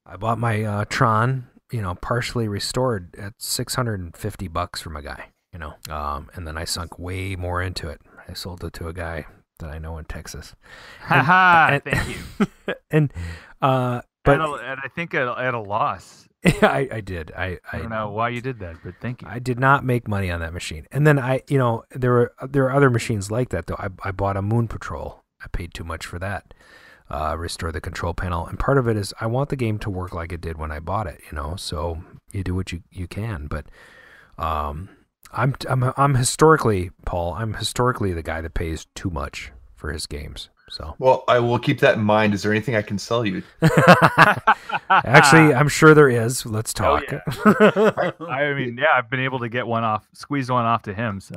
I 0.05 0.17
bought 0.17 0.37
my 0.37 0.63
uh, 0.63 0.85
Tron, 0.89 1.47
you 1.71 1.81
know, 1.81 1.95
partially 1.95 2.47
restored 2.47 3.15
at 3.17 3.33
650 3.39 4.47
bucks 4.49 4.81
from 4.81 4.95
a 4.95 5.01
guy. 5.01 5.29
You 5.53 5.59
know, 5.59 5.73
um, 5.89 6.29
and 6.33 6.45
then 6.45 6.57
I 6.57 6.65
sunk 6.65 6.99
way 6.99 7.37
more 7.37 7.61
into 7.61 7.87
it. 7.87 8.01
I 8.27 8.33
sold 8.33 8.63
it 8.65 8.73
to 8.73 8.89
a 8.89 8.93
guy 8.93 9.25
that 9.59 9.69
I 9.69 9.77
know 9.77 9.97
in 9.97 10.03
Texas. 10.05 10.53
Haha, 11.01 11.75
and- 11.75 11.83
thank 11.83 12.09
you. 12.09 12.73
and 12.91 13.13
uh, 13.61 14.01
But 14.25 14.39
but 14.39 14.41
at 14.41 14.49
a, 14.49 14.67
at, 14.71 14.77
I 14.83 14.87
think 14.89 15.13
at, 15.13 15.27
at 15.27 15.53
a 15.53 15.59
loss. 15.59 16.27
I, 16.61 16.89
I 16.91 17.01
did. 17.01 17.31
I, 17.35 17.57
I 17.71 17.79
don't 17.79 17.89
know 17.89 18.11
why 18.11 18.29
you 18.29 18.41
did 18.41 18.59
that, 18.59 18.75
but 18.83 18.95
thank 19.01 19.21
you. 19.21 19.27
I 19.31 19.39
did 19.39 19.57
not 19.59 19.83
make 19.85 20.07
money 20.07 20.29
on 20.29 20.41
that 20.41 20.53
machine. 20.53 20.85
And 20.91 21.07
then 21.07 21.17
I, 21.17 21.41
you 21.49 21.57
know, 21.57 21.85
there 21.89 22.11
were 22.11 22.33
there 22.47 22.65
are 22.65 22.73
other 22.73 22.89
machines 22.91 23.31
like 23.31 23.49
that 23.49 23.65
though. 23.67 23.77
I 23.79 23.87
I 24.03 24.11
bought 24.11 24.37
a 24.37 24.41
Moon 24.43 24.67
Patrol. 24.67 25.23
I 25.41 25.47
paid 25.47 25.73
too 25.73 25.83
much 25.85 26.05
for 26.05 26.19
that. 26.19 26.53
Uh, 27.07 27.35
restore 27.37 27.71
the 27.71 27.79
control 27.79 28.15
panel, 28.15 28.47
and 28.47 28.57
part 28.57 28.79
of 28.79 28.87
it 28.87 28.97
is 28.97 29.13
I 29.21 29.27
want 29.27 29.49
the 29.49 29.55
game 29.55 29.77
to 29.79 29.91
work 29.91 30.11
like 30.13 30.31
it 30.31 30.41
did 30.41 30.57
when 30.57 30.71
I 30.71 30.79
bought 30.79 31.05
it. 31.05 31.21
You 31.31 31.35
know, 31.35 31.55
so 31.55 32.03
you 32.31 32.43
do 32.43 32.55
what 32.55 32.71
you 32.71 32.81
you 32.91 33.07
can. 33.07 33.45
But 33.45 33.67
um, 34.39 34.89
I'm 35.31 35.53
I'm 35.69 35.93
I'm 35.97 36.15
historically 36.15 36.89
Paul. 37.05 37.35
I'm 37.35 37.53
historically 37.53 38.11
the 38.13 38.23
guy 38.23 38.41
that 38.41 38.55
pays 38.55 38.87
too 38.95 39.11
much 39.11 39.51
for 39.75 39.91
his 39.91 40.07
games. 40.07 40.49
So 40.67 40.95
Well, 40.97 41.23
I 41.27 41.37
will 41.37 41.59
keep 41.59 41.79
that 41.81 41.95
in 41.95 42.03
mind. 42.03 42.33
Is 42.33 42.41
there 42.41 42.51
anything 42.51 42.75
I 42.75 42.81
can 42.81 42.97
sell 42.97 43.23
you? 43.23 43.43
actually, 44.89 45.53
I'm 45.53 45.67
sure 45.69 45.93
there 45.93 46.09
is. 46.09 46.43
Let's 46.43 46.73
Oh, 46.79 46.99
talk. 46.99 47.03
yeah. 47.11 48.11
I 48.27 48.53
mean, 48.55 48.77
yeah, 48.79 48.87
I've 48.97 49.11
been 49.11 49.19
able 49.19 49.37
to 49.39 49.47
get 49.49 49.67
one 49.67 49.83
off, 49.83 50.07
squeeze 50.13 50.49
one 50.49 50.65
off 50.65 50.81
to 50.83 50.93
him. 50.95 51.19
So 51.21 51.35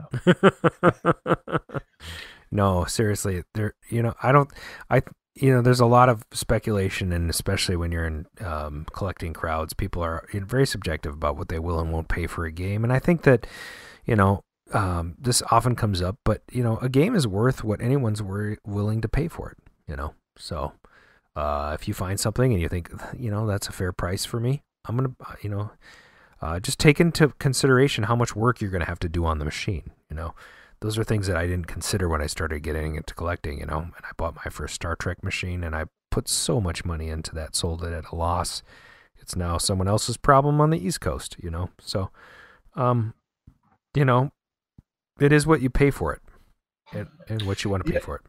no, 2.51 2.85
seriously, 2.87 3.43
there. 3.55 3.75
You 3.91 4.03
know, 4.03 4.15
I 4.23 4.33
don't. 4.33 4.51
I 4.89 5.03
you 5.41 5.55
know, 5.55 5.63
there's 5.63 5.81
a 5.81 5.87
lot 5.87 6.09
of 6.09 6.25
speculation, 6.33 7.13
and 7.13 7.31
especially 7.31 7.77
when 7.77 7.93
you're 7.93 8.07
in 8.07 8.27
um, 8.41 8.87
collecting 8.93 9.33
crowds, 9.33 9.73
people 9.73 10.03
are 10.03 10.27
very 10.33 10.67
subjective 10.67 11.15
about 11.15 11.37
what 11.37 11.49
they 11.49 11.59
will 11.59 11.79
and 11.79 11.93
won't 11.93 12.09
pay 12.09 12.27
for 12.27 12.45
a 12.45 12.53
game, 12.53 12.85
and 12.85 12.93
I 12.93 12.99
think 12.99 13.23
that 13.23 13.47
you 14.05 14.17
know. 14.17 14.43
Um, 14.71 15.15
this 15.19 15.43
often 15.51 15.75
comes 15.77 16.03
up, 16.03 16.19
but 16.27 16.43
you 16.53 16.63
know, 16.63 16.77
a 16.83 16.91
game 16.91 17.15
is 17.15 17.27
worth 17.27 17.65
what 17.65 17.81
anyone's 17.81 18.23
wor- 18.23 18.59
willing 18.67 19.01
to 19.01 19.09
pay 19.09 19.27
for 19.27 19.51
it. 19.51 19.57
You 19.87 19.97
know, 19.97 20.13
so 20.37 20.75
uh, 21.35 21.77
if 21.79 21.87
you 21.87 21.95
find 21.95 22.19
something 22.19 22.53
and 22.53 22.61
you 22.61 22.69
think, 22.69 22.91
you 23.17 23.31
know, 23.31 23.47
that's 23.47 23.69
a 23.69 23.73
fair 23.73 23.93
price 23.93 24.25
for 24.25 24.41
me, 24.41 24.63
I'm 24.85 24.97
gonna, 24.97 25.15
uh, 25.25 25.37
you 25.41 25.49
know, 25.49 25.71
uh, 26.43 26.61
just 26.61 26.79
take 26.79 27.01
into 27.01 27.29
consideration 27.39 28.05
how 28.05 28.17
much 28.17 28.37
work 28.37 28.61
you're 28.61 28.71
gonna 28.71 28.85
have 28.85 28.99
to 29.01 29.09
do 29.09 29.25
on 29.25 29.39
the 29.39 29.45
machine. 29.45 29.91
You 30.11 30.17
know, 30.17 30.35
those 30.81 30.99
are 30.99 31.05
things 31.05 31.27
that 31.27 31.37
I 31.37 31.47
didn't 31.47 31.67
consider 31.67 32.09
when 32.09 32.21
I 32.23 32.27
started 32.27 32.61
getting 32.61 32.97
into 32.97 33.15
collecting. 33.15 33.59
You 33.59 33.67
know, 33.67 33.79
and 33.81 34.05
I 34.05 34.11
bought 34.17 34.37
my 34.37 34.51
first 34.51 34.75
Star 34.75 34.97
Trek 34.97 35.23
machine, 35.23 35.63
and 35.65 35.75
I 35.75 35.87
put 36.11 36.29
so 36.29 36.61
much 36.61 36.85
money 36.85 37.09
into 37.09 37.35
that, 37.35 37.55
sold 37.57 37.85
it 37.85 37.93
at 37.93 38.11
a 38.11 38.15
loss. 38.15 38.63
It's 39.21 39.35
now 39.37 39.59
someone 39.59 39.89
else's 39.89 40.17
problem 40.17 40.61
on 40.61 40.71
the 40.71 40.79
East 40.85 41.01
Coast. 41.01 41.37
You 41.43 41.51
know, 41.51 41.71
so, 41.81 42.11
um, 42.75 43.15
you 43.95 44.05
know, 44.05 44.33
it 45.21 45.33
is 45.33 45.47
what 45.47 45.61
you 45.61 45.71
pay 45.71 45.91
for 45.91 46.13
it, 46.15 46.23
and, 46.93 47.09
and 47.29 47.43
what 47.43 47.65
you 47.65 47.71
want 47.71 47.85
to 47.85 47.91
pay 47.91 47.99
Yeah. 47.99 48.05
for 48.05 48.17
it. 48.17 48.23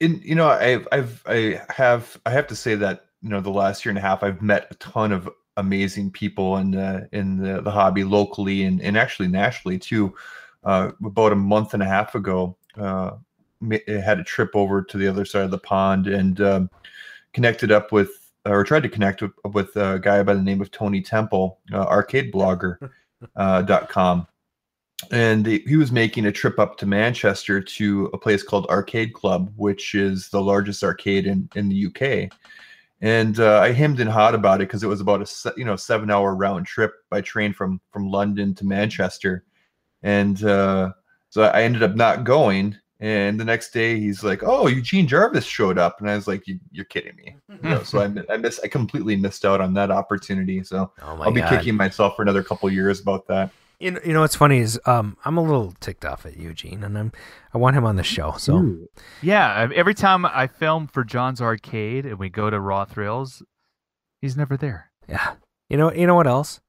And, 0.00 0.22
you 0.22 0.36
know 0.36 0.48
i've 0.48 0.86
i've 0.92 1.24
i 1.26 1.60
have 1.70 2.16
i 2.24 2.30
have 2.30 2.46
to 2.46 2.54
say 2.54 2.76
that 2.76 3.06
you 3.20 3.30
know 3.30 3.40
the 3.40 3.50
last 3.50 3.84
year 3.84 3.90
and 3.90 3.98
a 3.98 4.00
half 4.00 4.22
i've 4.22 4.40
met 4.40 4.68
a 4.70 4.74
ton 4.76 5.10
of 5.10 5.28
amazing 5.56 6.12
people 6.12 6.56
in 6.58 6.70
the 6.70 7.08
in 7.10 7.38
the, 7.38 7.60
the 7.62 7.72
hobby 7.72 8.04
locally 8.04 8.62
and, 8.62 8.80
and 8.80 8.96
actually 8.96 9.26
nationally 9.26 9.76
too 9.76 10.14
uh 10.64 10.90
about 11.04 11.32
a 11.32 11.36
month 11.36 11.74
and 11.74 11.82
a 11.82 11.86
half 11.86 12.14
ago 12.14 12.56
uh 12.78 13.12
had 13.88 14.20
a 14.20 14.24
trip 14.24 14.50
over 14.54 14.82
to 14.82 14.96
the 14.96 15.08
other 15.08 15.24
side 15.24 15.44
of 15.44 15.50
the 15.50 15.58
pond 15.58 16.06
and 16.06 16.40
um, 16.40 16.70
connected 17.32 17.72
up 17.72 17.90
with 17.90 18.30
or 18.46 18.62
tried 18.62 18.84
to 18.84 18.88
connect 18.88 19.20
with, 19.20 19.32
with 19.52 19.74
a 19.76 19.98
guy 19.98 20.22
by 20.22 20.34
the 20.34 20.42
name 20.42 20.60
of 20.60 20.70
tony 20.70 21.00
temple 21.00 21.58
uh, 21.72 21.84
arcade 21.84 22.32
blogger 22.32 22.90
uh, 23.36 23.62
dot 23.62 23.88
com 23.88 24.26
and 25.10 25.46
he 25.46 25.58
he 25.60 25.76
was 25.76 25.92
making 25.92 26.26
a 26.26 26.32
trip 26.32 26.58
up 26.58 26.76
to 26.78 26.86
Manchester 26.86 27.60
to 27.60 28.10
a 28.12 28.18
place 28.18 28.42
called 28.42 28.66
Arcade 28.66 29.14
Club, 29.14 29.52
which 29.56 29.94
is 29.94 30.28
the 30.28 30.42
largest 30.42 30.82
arcade 30.82 31.26
in 31.26 31.48
in 31.54 31.68
the 31.68 31.86
UK. 31.86 32.32
And 33.00 33.38
uh, 33.38 33.60
I 33.60 33.70
hemmed 33.70 34.00
and 34.00 34.10
hawed 34.10 34.34
about 34.34 34.60
it 34.60 34.66
because 34.66 34.82
it 34.82 34.88
was 34.88 35.00
about 35.00 35.22
a 35.22 35.52
you 35.56 35.64
know 35.64 35.76
seven 35.76 36.10
hour 36.10 36.34
round 36.34 36.66
trip 36.66 36.94
by 37.10 37.20
train 37.20 37.52
from 37.52 37.80
from 37.92 38.10
London 38.10 38.54
to 38.56 38.66
Manchester, 38.66 39.44
and 40.02 40.42
uh, 40.44 40.92
so 41.30 41.42
I 41.42 41.62
ended 41.62 41.82
up 41.82 41.94
not 41.94 42.24
going. 42.24 42.76
And 43.00 43.38
the 43.38 43.44
next 43.44 43.70
day, 43.70 44.00
he's 44.00 44.24
like, 44.24 44.42
"Oh, 44.42 44.66
Eugene 44.66 45.06
Jarvis 45.06 45.44
showed 45.44 45.78
up," 45.78 46.00
and 46.00 46.10
I 46.10 46.16
was 46.16 46.26
like, 46.26 46.48
you, 46.48 46.58
"You're 46.72 46.84
kidding 46.86 47.14
me!" 47.14 47.36
You 47.62 47.68
know, 47.70 47.82
so 47.84 48.00
I 48.00 48.08
mi- 48.08 48.24
I 48.28 48.36
miss 48.38 48.58
I 48.64 48.66
completely 48.66 49.14
missed 49.14 49.44
out 49.44 49.60
on 49.60 49.72
that 49.74 49.92
opportunity. 49.92 50.64
So 50.64 50.90
Oh 51.00 51.22
I'll 51.22 51.30
be 51.30 51.40
God. 51.40 51.50
kicking 51.50 51.76
myself 51.76 52.16
for 52.16 52.22
another 52.22 52.42
couple 52.42 52.68
years 52.72 53.00
about 53.00 53.28
that. 53.28 53.50
You 53.78 53.92
know, 53.92 54.00
you 54.04 54.12
know 54.12 54.22
what's 54.22 54.34
funny 54.34 54.58
is 54.58 54.80
um, 54.86 55.16
I'm 55.24 55.36
a 55.36 55.42
little 55.42 55.72
ticked 55.78 56.04
off 56.04 56.26
at 56.26 56.36
Eugene, 56.36 56.82
and 56.82 56.98
I'm 56.98 57.12
I 57.54 57.58
want 57.58 57.76
him 57.76 57.84
on 57.84 57.94
the 57.94 58.02
show. 58.02 58.34
So 58.36 58.76
yeah, 59.22 59.68
every 59.72 59.94
time 59.94 60.26
I 60.26 60.48
film 60.48 60.88
for 60.88 61.04
John's 61.04 61.40
Arcade 61.40 62.04
and 62.04 62.18
we 62.18 62.28
go 62.28 62.50
to 62.50 62.58
Raw 62.58 62.84
Thrills, 62.84 63.44
he's 64.20 64.36
never 64.36 64.56
there. 64.56 64.90
yeah, 65.08 65.34
you 65.68 65.76
know, 65.76 65.92
you 65.92 66.08
know 66.08 66.16
what 66.16 66.26
else? 66.26 66.60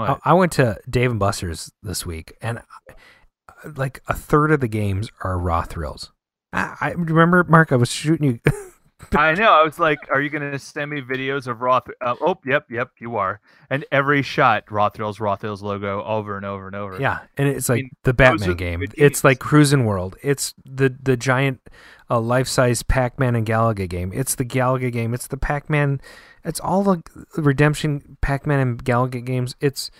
I, 0.00 0.18
I 0.24 0.32
went 0.34 0.52
to 0.52 0.78
Dave 0.88 1.10
and 1.10 1.20
Buster's 1.20 1.72
this 1.82 2.04
week, 2.06 2.36
and 2.40 2.58
uh, 2.58 3.70
like 3.76 4.02
a 4.08 4.14
third 4.14 4.52
of 4.52 4.60
the 4.60 4.68
games 4.68 5.10
are 5.22 5.38
raw 5.38 5.62
thrills. 5.62 6.12
I, 6.52 6.76
I 6.80 6.90
remember, 6.92 7.44
Mark. 7.44 7.72
I 7.72 7.76
was 7.76 7.90
shooting 7.90 8.26
you. 8.26 8.52
I 9.12 9.34
know. 9.34 9.52
I 9.52 9.62
was 9.62 9.78
like, 9.78 9.98
"Are 10.10 10.20
you 10.20 10.30
going 10.30 10.50
to 10.50 10.58
send 10.58 10.90
me 10.90 11.00
videos 11.00 11.46
of 11.46 11.60
Raw?" 11.60 11.80
Th- 11.80 11.96
uh, 12.00 12.16
oh, 12.20 12.36
yep, 12.44 12.66
yep, 12.70 12.90
you 12.98 13.16
are. 13.16 13.40
And 13.68 13.84
every 13.92 14.22
shot, 14.22 14.70
Raw 14.70 14.88
Thrills 14.88 15.20
logo 15.20 16.02
over 16.04 16.36
and 16.36 16.46
over 16.46 16.66
and 16.66 16.76
over. 16.76 17.00
Yeah, 17.00 17.20
and 17.36 17.48
it's 17.48 17.68
I 17.70 17.74
like 17.74 17.82
mean, 17.84 17.90
the 18.04 18.14
Batman 18.14 18.54
game. 18.54 18.82
It's 18.96 19.24
like 19.24 19.38
Cruis'n 19.38 19.84
World. 19.84 20.16
It's 20.22 20.54
the 20.64 20.94
the 21.02 21.16
giant 21.16 21.60
uh, 22.08 22.20
life 22.20 22.48
size 22.48 22.82
Pac 22.82 23.18
Man 23.18 23.34
and 23.34 23.46
Galaga 23.46 23.88
game. 23.88 24.12
It's 24.14 24.34
the 24.34 24.44
Galaga 24.44 24.92
game. 24.92 25.14
It's 25.14 25.26
the 25.26 25.36
Pac 25.36 25.70
Man. 25.70 26.00
It's 26.44 26.60
all 26.60 26.82
the 26.82 27.02
Redemption 27.36 28.16
Pac 28.20 28.46
Man 28.46 28.60
and 28.60 28.84
Galaga 28.84 29.24
games. 29.24 29.54
It's 29.60 29.90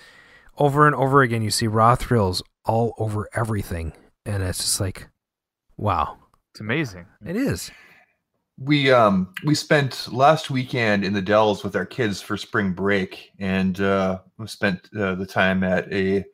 over 0.58 0.86
and 0.86 0.94
over 0.94 1.22
again. 1.22 1.42
You 1.42 1.50
see 1.50 1.66
raw 1.66 1.96
all 2.64 2.94
over 2.98 3.28
everything, 3.34 3.92
and 4.26 4.42
it's 4.42 4.58
just 4.58 4.80
like, 4.80 5.08
wow, 5.76 6.18
It's 6.52 6.60
amazing. 6.60 7.06
it 7.24 7.36
is. 7.36 7.70
We 8.60 8.92
um 8.92 9.32
we 9.44 9.54
spent 9.54 10.12
last 10.12 10.50
weekend 10.50 11.02
in 11.02 11.14
the 11.14 11.22
dells 11.22 11.64
with 11.64 11.74
our 11.74 11.86
kids 11.86 12.20
for 12.20 12.36
spring 12.36 12.72
break 12.72 13.32
and 13.38 13.80
uh 13.80 14.20
we 14.36 14.46
spent 14.46 14.88
uh, 14.98 15.14
the 15.14 15.26
time 15.26 15.64
at 15.64 15.90
a 15.92 16.24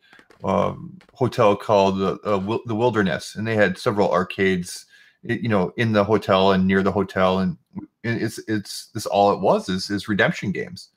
um, 0.44 0.98
hotel 1.14 1.56
called 1.56 1.98
the 1.98 2.18
uh, 2.24 2.58
the 2.66 2.74
wilderness 2.74 3.36
and 3.36 3.46
they 3.46 3.54
had 3.54 3.78
several 3.78 4.12
arcades 4.12 4.86
you 5.22 5.48
know 5.48 5.72
in 5.76 5.92
the 5.92 6.04
hotel 6.04 6.52
and 6.52 6.66
near 6.66 6.82
the 6.82 6.92
hotel 6.92 7.38
and 7.38 7.56
it's 8.04 8.38
it's 8.48 8.88
this 8.88 9.06
all 9.06 9.32
it 9.32 9.40
was 9.40 9.68
is 9.68 9.90
is 9.90 10.08
redemption 10.08 10.52
games. 10.52 10.90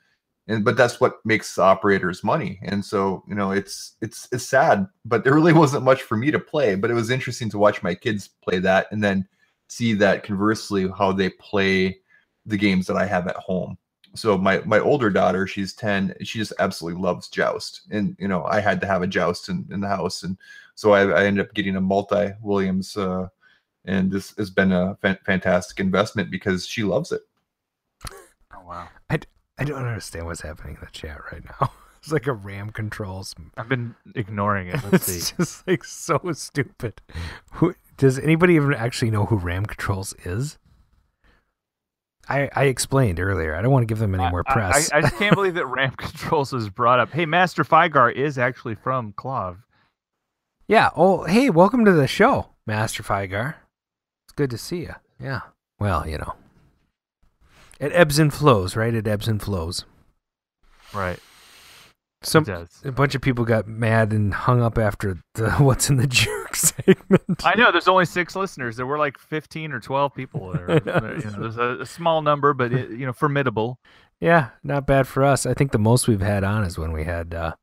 And 0.47 0.65
but 0.65 0.77
that's 0.77 0.99
what 0.99 1.23
makes 1.26 1.60
operators 1.60 2.23
money 2.23 2.60
and 2.64 2.84
so 2.84 3.23
you 3.27 3.35
know 3.35 3.51
it's 3.51 3.95
it's 4.01 4.27
it's 4.31 4.45
sad 4.45 4.88
but 5.06 5.23
there 5.23 5.34
really 5.35 5.53
wasn't 5.64 5.84
much 5.84 6.01
for 6.01 6.18
me 6.18 6.31
to 6.31 6.39
play 6.39 6.73
but 6.76 6.89
it 6.89 6.95
was 6.95 7.11
interesting 7.11 7.49
to 7.51 7.60
watch 7.60 7.84
my 7.84 7.93
kids 7.93 8.30
play 8.43 8.57
that 8.60 8.88
and 8.91 9.03
then 9.03 9.27
see 9.70 9.94
that 9.94 10.24
conversely 10.24 10.90
how 10.98 11.12
they 11.14 11.30
play 11.30 12.00
the 12.46 12.58
games 12.58 12.88
that 12.88 12.98
I 12.98 13.06
have 13.06 13.28
at 13.28 13.36
home. 13.38 13.78
So 14.16 14.38
my 14.38 14.60
my 14.66 14.80
older 14.80 15.10
daughter, 15.10 15.46
she's 15.48 15.74
10, 15.74 16.16
she 16.24 16.40
just 16.40 16.54
absolutely 16.60 17.02
loves 17.02 17.30
joust. 17.30 17.82
And 17.91 18.16
you 18.20 18.28
know, 18.28 18.44
I 18.46 18.60
had 18.60 18.82
to 18.82 18.88
have 18.88 19.04
a 19.04 19.08
joust 19.08 19.50
in, 19.50 19.68
in 19.72 19.80
the 19.80 19.88
house. 19.88 20.24
And 20.24 20.38
so 20.76 20.91
I, 20.91 21.08
I 21.08 21.26
ended 21.26 21.46
up 21.46 21.54
getting 21.54 21.76
a 21.76 21.82
multi 21.82 22.32
Williams 22.41 22.98
uh 22.98 23.28
and 23.86 24.12
this 24.12 24.34
has 24.38 24.50
been 24.50 24.72
a 24.72 24.96
fan- 25.02 25.20
fantastic 25.26 25.80
investment 25.80 26.30
because 26.32 26.68
she 26.68 26.84
loves 26.84 27.12
it. 27.12 27.22
Oh 28.54 28.62
wow. 28.66 28.90
I, 29.10 29.18
d- 29.18 29.28
I 29.58 29.64
don't 29.64 29.86
understand 29.86 30.26
what's 30.26 30.41
happening 30.41 30.76
in 30.76 30.82
the 30.82 30.91
chat 30.91 31.20
right 31.32 31.44
now. 31.46 31.72
It's 32.02 32.14
like 32.14 32.28
a 32.28 32.34
RAM 32.34 32.70
controls. 32.70 33.36
I've 33.58 33.68
been 33.68 33.94
ignoring 34.16 34.70
it. 34.70 34.82
Let's 34.90 35.10
it's 35.10 35.28
see. 35.28 35.36
just 35.38 35.68
like 35.68 35.84
so 35.84 36.32
stupid. 36.32 37.02
Does 38.00 38.18
anybody 38.18 38.56
even 38.56 38.74
actually 38.74 39.12
know 39.12 39.26
who 39.26 39.36
RAM 39.36 39.66
controls 39.66 40.16
is? 40.26 40.58
I 42.28 42.50
I 42.56 42.64
explained 42.66 43.20
earlier. 43.20 43.56
I 43.56 43.62
don't 43.62 43.72
want 43.72 43.84
to 43.84 43.88
give 43.88 44.00
them 44.00 44.16
any 44.16 44.30
more 44.32 44.44
I- 44.48 44.54
press. 44.54 44.92
I, 44.92 44.98
I 44.98 45.02
just 45.02 45.16
can't 45.18 45.36
believe 45.36 45.56
that 45.56 45.66
RAM 45.68 45.92
Controls 45.98 46.52
was 46.54 46.70
brought 46.70 47.00
up. 47.00 47.12
Hey, 47.12 47.26
Master 47.26 47.64
Figar 47.64 48.12
is 48.14 48.38
actually 48.38 48.76
from 48.76 49.14
KLOV. 49.14 49.58
yeah. 50.68 50.90
Oh, 50.96 51.26
hey, 51.26 51.50
welcome 51.50 51.84
to 51.86 51.92
the 51.92 52.08
show, 52.08 52.50
Master 52.66 53.04
Figar. 53.04 53.56
It's 54.26 54.34
good 54.36 54.50
to 54.52 54.58
see 54.58 54.82
you. 54.82 54.96
Yeah. 55.20 55.42
Well, 55.80 56.08
you 56.08 56.18
know, 56.20 56.36
it 57.80 57.92
ebbs 57.94 58.20
and 58.20 58.34
flows, 58.34 58.76
right? 58.76 58.94
It 58.94 59.08
ebbs 59.08 59.28
and 59.28 59.42
flows. 59.42 59.86
Right. 60.94 61.20
Some 62.22 62.46
a 62.84 62.92
bunch 62.92 63.16
of 63.16 63.22
people 63.22 63.46
got 63.46 63.68
mad 63.68 64.12
and 64.14 64.34
hung 64.34 64.62
up 64.62 64.78
after 64.78 65.18
the 65.36 65.52
"What's 65.58 65.90
in 65.90 65.98
the 65.98 66.08
Juke" 66.54 66.56
segment. 66.88 67.46
I 67.46 67.56
know 67.56 67.72
there's 67.72 67.88
only 67.88 68.06
six 68.06 68.36
listeners. 68.36 68.76
There 68.78 68.86
were 68.86 68.98
like 68.98 69.18
15 69.18 69.72
or 69.72 69.80
12 69.80 70.14
people 70.14 70.52
there. 70.54 70.82
you 70.84 70.92
know, 71.32 71.40
there's 71.42 71.58
a, 71.58 71.80
a 71.82 71.86
small 71.86 72.22
number, 72.22 72.54
but 72.54 72.72
it, 72.74 72.92
you 72.92 73.06
know, 73.06 73.14
formidable. 73.14 73.80
Yeah, 74.20 74.50
not 74.64 74.86
bad 74.86 75.08
for 75.08 75.24
us. 75.24 75.46
I 75.46 75.54
think 75.54 75.72
the 75.72 75.80
most 75.80 76.08
we've 76.08 76.22
had 76.22 76.44
on 76.44 76.64
is 76.64 76.78
when 76.78 76.92
we 76.92 77.06
had 77.06 77.34
uh, 77.34 77.54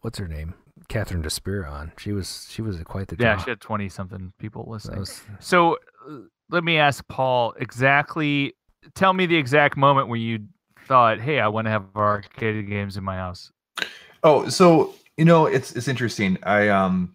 what's 0.00 0.18
her 0.18 0.28
name, 0.28 0.54
Catherine 0.88 1.22
Despira 1.22 1.70
on. 1.70 1.92
She 1.98 2.12
was 2.12 2.46
she 2.50 2.60
was 2.62 2.78
quite 2.84 3.08
the 3.08 3.16
Yeah, 3.18 3.34
draw. 3.36 3.44
she 3.44 3.50
had 3.50 3.60
20 3.60 3.88
something 3.88 4.32
people 4.38 4.66
listening. 4.68 5.00
was- 5.00 5.22
So 5.38 5.78
uh, 6.08 6.18
let 6.50 6.64
me 6.64 6.76
ask 6.76 7.06
Paul 7.08 7.54
exactly. 7.58 8.54
Tell 8.94 9.12
me 9.12 9.26
the 9.26 9.36
exact 9.36 9.76
moment 9.76 10.08
where 10.08 10.18
you 10.18 10.46
thought, 10.86 11.20
"Hey, 11.20 11.40
I 11.40 11.48
want 11.48 11.66
to 11.66 11.70
have 11.70 11.84
arcade 11.96 12.68
games 12.68 12.96
in 12.96 13.04
my 13.04 13.16
house." 13.16 13.50
Oh, 14.22 14.48
so 14.48 14.94
you 15.16 15.24
know, 15.24 15.46
it's 15.46 15.72
it's 15.72 15.88
interesting. 15.88 16.36
I 16.42 16.68
um, 16.68 17.14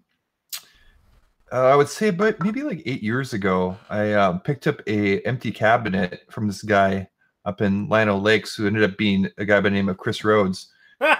uh, 1.55 1.67
I 1.67 1.75
would 1.75 1.87
say, 1.87 2.09
but 2.09 2.37
maybe 2.43 2.63
like 2.63 2.83
eight 2.85 3.01
years 3.01 3.31
ago, 3.31 3.77
I 3.89 4.11
uh, 4.11 4.37
picked 4.39 4.67
up 4.67 4.81
a 4.87 5.21
empty 5.21 5.53
cabinet 5.53 6.23
from 6.29 6.47
this 6.47 6.61
guy 6.61 7.07
up 7.45 7.61
in 7.61 7.87
Lino 7.87 8.17
Lakes, 8.17 8.55
who 8.55 8.67
ended 8.67 8.83
up 8.83 8.97
being 8.97 9.29
a 9.37 9.45
guy 9.45 9.61
by 9.61 9.69
the 9.69 9.69
name 9.69 9.87
of 9.87 9.97
Chris 9.97 10.25
Rhodes. 10.25 10.67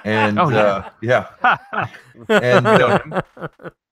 And 0.03 0.37
Oh, 0.37 0.51
uh, 0.51 0.89
yeah, 1.01 1.27
and 2.27 2.67
uh, 2.67 2.99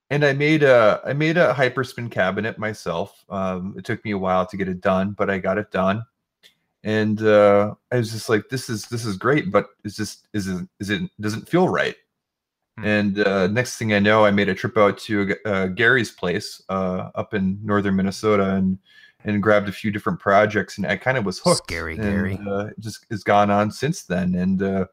and 0.09 0.25
I 0.25 0.33
made 0.33 0.63
a 0.63 1.01
I 1.05 1.13
made 1.13 1.37
a 1.37 1.53
hyperspin 1.53 2.11
cabinet 2.11 2.57
myself. 2.57 3.23
Um, 3.29 3.75
it 3.77 3.85
took 3.85 4.03
me 4.03 4.11
a 4.11 4.17
while 4.17 4.45
to 4.47 4.57
get 4.57 4.67
it 4.67 4.81
done, 4.81 5.11
but 5.11 5.29
I 5.29 5.37
got 5.39 5.57
it 5.57 5.71
done. 5.71 6.03
And 6.83 7.21
uh, 7.21 7.75
I 7.91 7.97
was 7.97 8.11
just 8.11 8.27
like, 8.27 8.49
"This 8.49 8.69
is 8.69 8.85
this 8.87 9.05
is 9.05 9.15
great, 9.15 9.49
but 9.49 9.67
it's 9.85 9.95
just 9.95 10.27
is 10.33 10.47
it 10.47 10.67
is 10.81 10.89
it 10.89 11.01
doesn't 11.21 11.47
feel 11.47 11.69
right." 11.69 11.95
And 12.81 13.19
uh, 13.19 13.47
next 13.47 13.77
thing 13.77 13.93
I 13.93 13.99
know, 13.99 14.25
I 14.25 14.31
made 14.31 14.49
a 14.49 14.55
trip 14.55 14.77
out 14.77 14.97
to 14.99 15.35
uh, 15.45 15.67
Gary's 15.67 16.11
place 16.11 16.61
uh, 16.69 17.11
up 17.13 17.33
in 17.33 17.59
northern 17.63 17.95
Minnesota 17.95 18.55
and 18.55 18.79
and 19.25 19.41
grabbed 19.41 19.69
a 19.69 19.71
few 19.71 19.89
different 19.89 20.19
projects, 20.19 20.77
and 20.77 20.85
I 20.85 20.97
kind 20.97 21.17
of 21.17 21.25
was 21.25 21.39
hooked. 21.39 21.63
Scary 21.63 21.93
and, 21.93 22.03
Gary. 22.03 22.39
uh, 22.49 22.69
just 22.79 23.05
has 23.09 23.23
gone 23.23 23.49
on 23.49 23.71
since 23.71 24.03
then, 24.03 24.35
and 24.35 24.61
uh, 24.61 24.85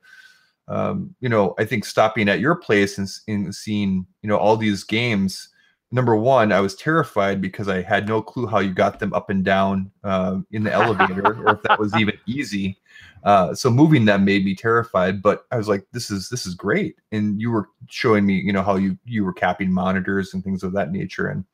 um, 0.71 1.15
you 1.21 1.29
know, 1.29 1.55
I 1.59 1.65
think 1.65 1.85
stopping 1.85 2.29
at 2.29 2.39
your 2.39 2.55
place 2.55 2.97
and, 2.97 3.09
and 3.27 3.55
seeing, 3.55 4.07
you 4.23 4.29
know, 4.29 4.37
all 4.37 4.57
these 4.57 4.85
games. 4.85 5.49
Number 5.93 6.15
one, 6.15 6.53
I 6.53 6.61
was 6.61 6.77
terrified 6.77 7.41
because 7.41 7.69
I 7.69 7.83
had 7.83 8.07
no 8.07 8.23
clue 8.23 8.47
how 8.47 8.61
you 8.61 8.73
got 8.73 9.01
them 9.01 9.13
up 9.13 9.29
and 9.29 9.45
down 9.45 9.91
um, 10.05 10.47
in 10.53 10.63
the 10.63 10.73
elevator, 10.73 11.37
or 11.45 11.55
if 11.55 11.63
that 11.63 11.81
was 11.81 11.95
even 11.97 12.17
easy. 12.27 12.79
Uh, 13.25 13.55
so 13.55 13.71
moving 13.71 14.05
them 14.05 14.25
made 14.25 14.45
me 14.45 14.55
terrified. 14.55 15.21
But 15.21 15.47
I 15.51 15.57
was 15.57 15.69
like, 15.69 15.85
"This 15.93 16.11
is 16.11 16.29
this 16.29 16.47
is 16.47 16.55
great." 16.55 16.97
And 17.11 17.41
you 17.41 17.51
were 17.51 17.69
showing 17.89 18.25
me, 18.25 18.35
you 18.35 18.53
know, 18.53 18.63
how 18.63 18.77
you 18.77 18.97
you 19.05 19.25
were 19.25 19.33
capping 19.33 19.73
monitors 19.73 20.33
and 20.33 20.45
things 20.45 20.63
of 20.63 20.73
that 20.75 20.93
nature. 20.93 21.27
And 21.27 21.45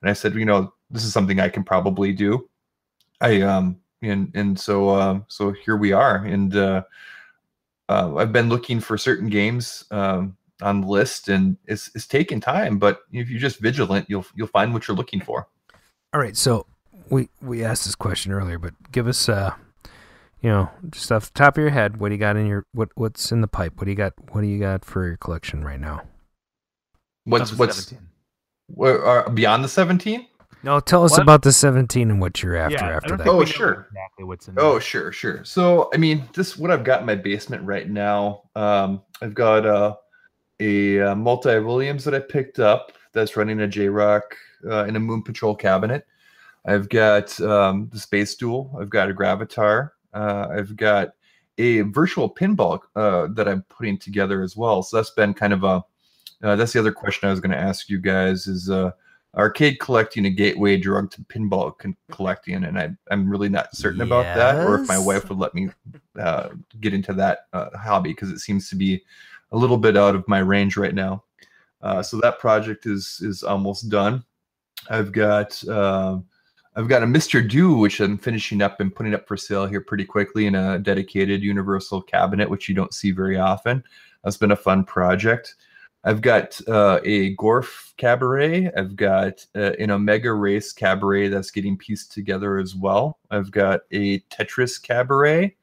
and 0.00 0.10
I 0.10 0.14
said, 0.14 0.34
you 0.34 0.46
know, 0.46 0.72
this 0.90 1.04
is 1.04 1.12
something 1.12 1.38
I 1.38 1.48
can 1.48 1.62
probably 1.62 2.12
do. 2.12 2.48
I 3.20 3.42
um 3.42 3.78
and 4.02 4.30
and 4.34 4.58
so 4.58 4.88
uh, 4.88 5.20
so 5.28 5.52
here 5.52 5.76
we 5.76 5.92
are. 5.92 6.24
And 6.24 6.56
uh, 6.56 6.82
uh, 7.88 8.16
I've 8.16 8.32
been 8.32 8.48
looking 8.48 8.80
for 8.80 8.98
certain 8.98 9.28
games 9.28 9.84
um, 9.90 10.36
on 10.62 10.82
the 10.82 10.86
list, 10.86 11.28
and 11.28 11.56
it's 11.66 11.90
it's 11.94 12.06
taking 12.06 12.40
time. 12.40 12.78
But 12.78 13.00
if 13.12 13.28
you're 13.28 13.40
just 13.40 13.60
vigilant, 13.60 14.06
you'll 14.08 14.26
you'll 14.34 14.48
find 14.48 14.72
what 14.72 14.88
you're 14.88 14.96
looking 14.96 15.20
for. 15.20 15.48
All 16.12 16.20
right, 16.20 16.36
so 16.36 16.66
we 17.10 17.28
we 17.40 17.64
asked 17.64 17.84
this 17.84 17.94
question 17.94 18.32
earlier, 18.32 18.58
but 18.58 18.74
give 18.92 19.06
us 19.06 19.28
uh 19.28 19.54
you 20.40 20.50
know, 20.50 20.70
just 20.90 21.10
off 21.10 21.32
the 21.32 21.38
top 21.38 21.56
of 21.56 21.62
your 21.62 21.70
head, 21.70 21.96
what 21.96 22.10
do 22.10 22.14
you 22.14 22.20
got 22.20 22.36
in 22.36 22.46
your 22.46 22.66
what 22.72 22.90
what's 22.94 23.32
in 23.32 23.40
the 23.40 23.48
pipe? 23.48 23.74
What 23.76 23.84
do 23.84 23.90
you 23.90 23.96
got 23.96 24.14
what 24.32 24.42
do 24.42 24.46
you 24.46 24.60
got 24.60 24.84
for 24.84 25.06
your 25.06 25.16
collection 25.16 25.64
right 25.64 25.80
now? 25.80 26.02
What's 27.24 27.52
what's 27.54 27.86
17. 27.86 28.08
what, 28.68 28.90
uh, 29.00 29.28
beyond 29.30 29.64
the 29.64 29.68
17? 29.68 30.26
No, 30.62 30.80
tell 30.80 31.04
us 31.04 31.12
What? 31.12 31.22
about 31.22 31.42
the 31.42 31.52
17 31.52 32.10
and 32.10 32.20
what 32.20 32.42
you're 32.42 32.56
after 32.56 32.74
Yeah, 32.74 32.96
after 32.96 33.16
that. 33.16 33.26
Oh, 33.28 33.44
sure. 33.44 33.86
Exactly 33.88 34.24
what's 34.24 34.48
in 34.48 34.54
there. 34.54 34.64
Oh, 34.64 34.78
sure, 34.78 35.12
sure. 35.12 35.44
So, 35.44 35.90
I 35.94 35.96
mean, 35.96 36.24
this 36.34 36.56
what 36.56 36.70
I've 36.70 36.82
got 36.82 37.00
in 37.00 37.06
my 37.06 37.14
basement 37.14 37.64
right 37.64 37.88
now. 37.88 38.42
Um, 38.54 39.02
I've 39.20 39.34
got 39.34 39.66
uh, 39.66 39.96
a, 40.60 41.00
uh 41.00 41.14
multi 41.14 41.58
Williams 41.58 42.04
that 42.04 42.14
I 42.14 42.20
picked 42.20 42.58
up 42.58 42.92
that's 43.12 43.36
running 43.36 43.62
a 43.62 43.68
JROK 43.68 44.22
uh, 44.68 44.84
in 44.84 44.96
a 44.96 45.00
Moon 45.00 45.22
Patrol 45.22 45.54
cabinet. 45.54 46.06
I've 46.66 46.88
got 46.88 47.40
um, 47.40 47.88
the 47.92 47.98
Space 47.98 48.34
Duel. 48.34 48.76
I've 48.80 48.90
got 48.90 49.10
a 49.10 49.14
Gravitar. 49.14 49.90
Uh, 50.12 50.48
I've 50.50 50.76
got 50.76 51.10
a 51.58 51.82
virtual 51.82 52.32
pinball 52.32 52.80
uh, 52.96 53.28
that 53.30 53.48
I'm 53.48 53.62
putting 53.62 53.98
together 53.98 54.42
as 54.42 54.56
well. 54.56 54.82
So 54.82 54.96
that's 54.96 55.10
been 55.10 55.32
kind 55.32 55.52
of 55.52 55.64
a 55.64 55.84
uh, 56.42 56.54
that's 56.56 56.72
the 56.72 56.78
other 56.78 56.92
question 56.92 57.28
I 57.28 57.32
was 57.32 57.40
going 57.40 57.52
to 57.52 57.58
ask 57.58 57.88
you 57.88 57.98
guys 57.98 58.46
is 58.46 58.68
uh, 58.68 58.90
arcade 59.34 59.80
collecting 59.80 60.26
a 60.26 60.30
gateway 60.30 60.76
drug 60.76 61.10
to 61.12 61.22
pinball 61.22 61.76
con- 61.78 61.96
collecting, 62.10 62.64
and 62.64 62.78
I, 62.78 62.90
I'm 63.10 63.28
really 63.30 63.48
not 63.48 63.74
certain 63.74 64.02
about 64.02 64.24
that, 64.36 64.56
or 64.56 64.80
if 64.80 64.88
my 64.88 64.98
wife 64.98 65.28
would 65.30 65.38
let 65.38 65.54
me 65.54 65.70
uh, 66.18 66.50
get 66.80 66.92
into 66.92 67.14
that 67.14 67.46
uh, 67.54 67.70
hobby 67.76 68.10
because 68.10 68.30
it 68.30 68.40
seems 68.40 68.68
to 68.68 68.76
be 68.76 69.02
a 69.52 69.56
little 69.56 69.78
bit 69.78 69.96
out 69.96 70.14
of 70.14 70.26
my 70.28 70.38
range 70.38 70.76
right 70.76 70.94
now. 70.94 71.24
Uh, 71.82 72.02
so 72.02 72.18
that 72.18 72.38
project 72.38 72.86
is 72.86 73.20
is 73.22 73.42
almost 73.42 73.88
done. 73.88 74.24
I've 74.90 75.12
got 75.12 75.66
um 75.68 76.26
I've 76.74 76.88
got 76.88 77.02
a 77.02 77.06
Mr. 77.06 77.48
Do 77.48 77.76
which 77.76 78.00
I'm 78.00 78.18
finishing 78.18 78.60
up 78.60 78.80
and 78.80 78.94
putting 78.94 79.14
up 79.14 79.26
for 79.26 79.36
sale 79.36 79.66
here 79.66 79.80
pretty 79.80 80.04
quickly 80.04 80.46
in 80.46 80.54
a 80.54 80.78
dedicated 80.78 81.42
universal 81.42 82.02
cabinet, 82.02 82.50
which 82.50 82.68
you 82.68 82.74
don't 82.74 82.92
see 82.92 83.12
very 83.12 83.38
often. 83.38 83.82
That's 84.22 84.36
been 84.36 84.50
a 84.50 84.56
fun 84.56 84.84
project. 84.84 85.54
I've 86.04 86.20
got 86.20 86.60
uh, 86.68 87.00
a 87.02 87.34
Gorf 87.34 87.96
cabaret. 87.96 88.70
I've 88.76 88.94
got 88.94 89.44
uh, 89.56 89.72
an 89.78 89.90
Omega 89.90 90.32
Race 90.32 90.72
cabaret 90.72 91.28
that's 91.28 91.50
getting 91.50 91.76
pieced 91.76 92.12
together 92.12 92.58
as 92.58 92.76
well. 92.76 93.18
I've 93.30 93.50
got 93.50 93.80
a 93.90 94.20
Tetris 94.30 94.80
cabaret. 94.80 95.56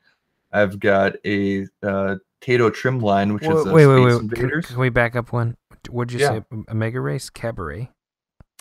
I've 0.52 0.80
got 0.80 1.16
a 1.26 1.66
uh, 1.82 2.16
Taito 2.44 2.74
trim 2.74 3.00
line, 3.00 3.34
which 3.34 3.44
is 3.44 3.66
Wait, 3.66 3.84
a 3.84 3.90
wait, 3.90 4.04
Space 4.04 4.22
wait. 4.22 4.32
Can, 4.36 4.44
Invaders. 4.46 4.66
can 4.68 4.80
we 4.80 4.90
back 4.90 5.16
up 5.16 5.32
one? 5.32 5.56
What'd 5.90 6.12
you 6.12 6.20
Yeah. 6.20 6.40
say? 6.40 6.44
A 6.68 6.76
mega 6.76 7.00
race 7.00 7.30
cabaret? 7.30 7.90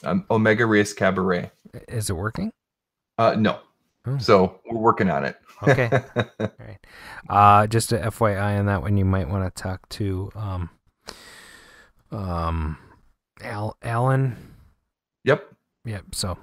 um, 0.04 0.24
Omega 0.30 0.66
Race 0.66 0.92
cabaret. 0.92 1.50
Is 1.88 2.10
it 2.10 2.14
working? 2.14 2.52
Uh, 3.18 3.36
no. 3.38 3.58
Oh. 4.04 4.18
So 4.18 4.60
we're 4.68 4.78
working 4.80 5.08
on 5.10 5.24
it. 5.24 5.36
Okay. 5.62 5.88
All 6.40 6.48
right. 6.58 6.78
Uh, 7.28 7.66
just 7.68 7.92
a 7.92 7.98
FYI 7.98 8.58
on 8.58 8.66
that 8.66 8.82
one, 8.82 8.96
you 8.96 9.04
might 9.04 9.28
want 9.28 9.44
to 9.54 9.62
talk 9.62 9.88
to 9.90 10.30
um, 10.34 10.70
um, 12.10 12.78
Al 13.42 13.76
Alan. 13.82 14.36
yep. 15.24 15.48
Yep. 15.84 16.14
So 16.14 16.36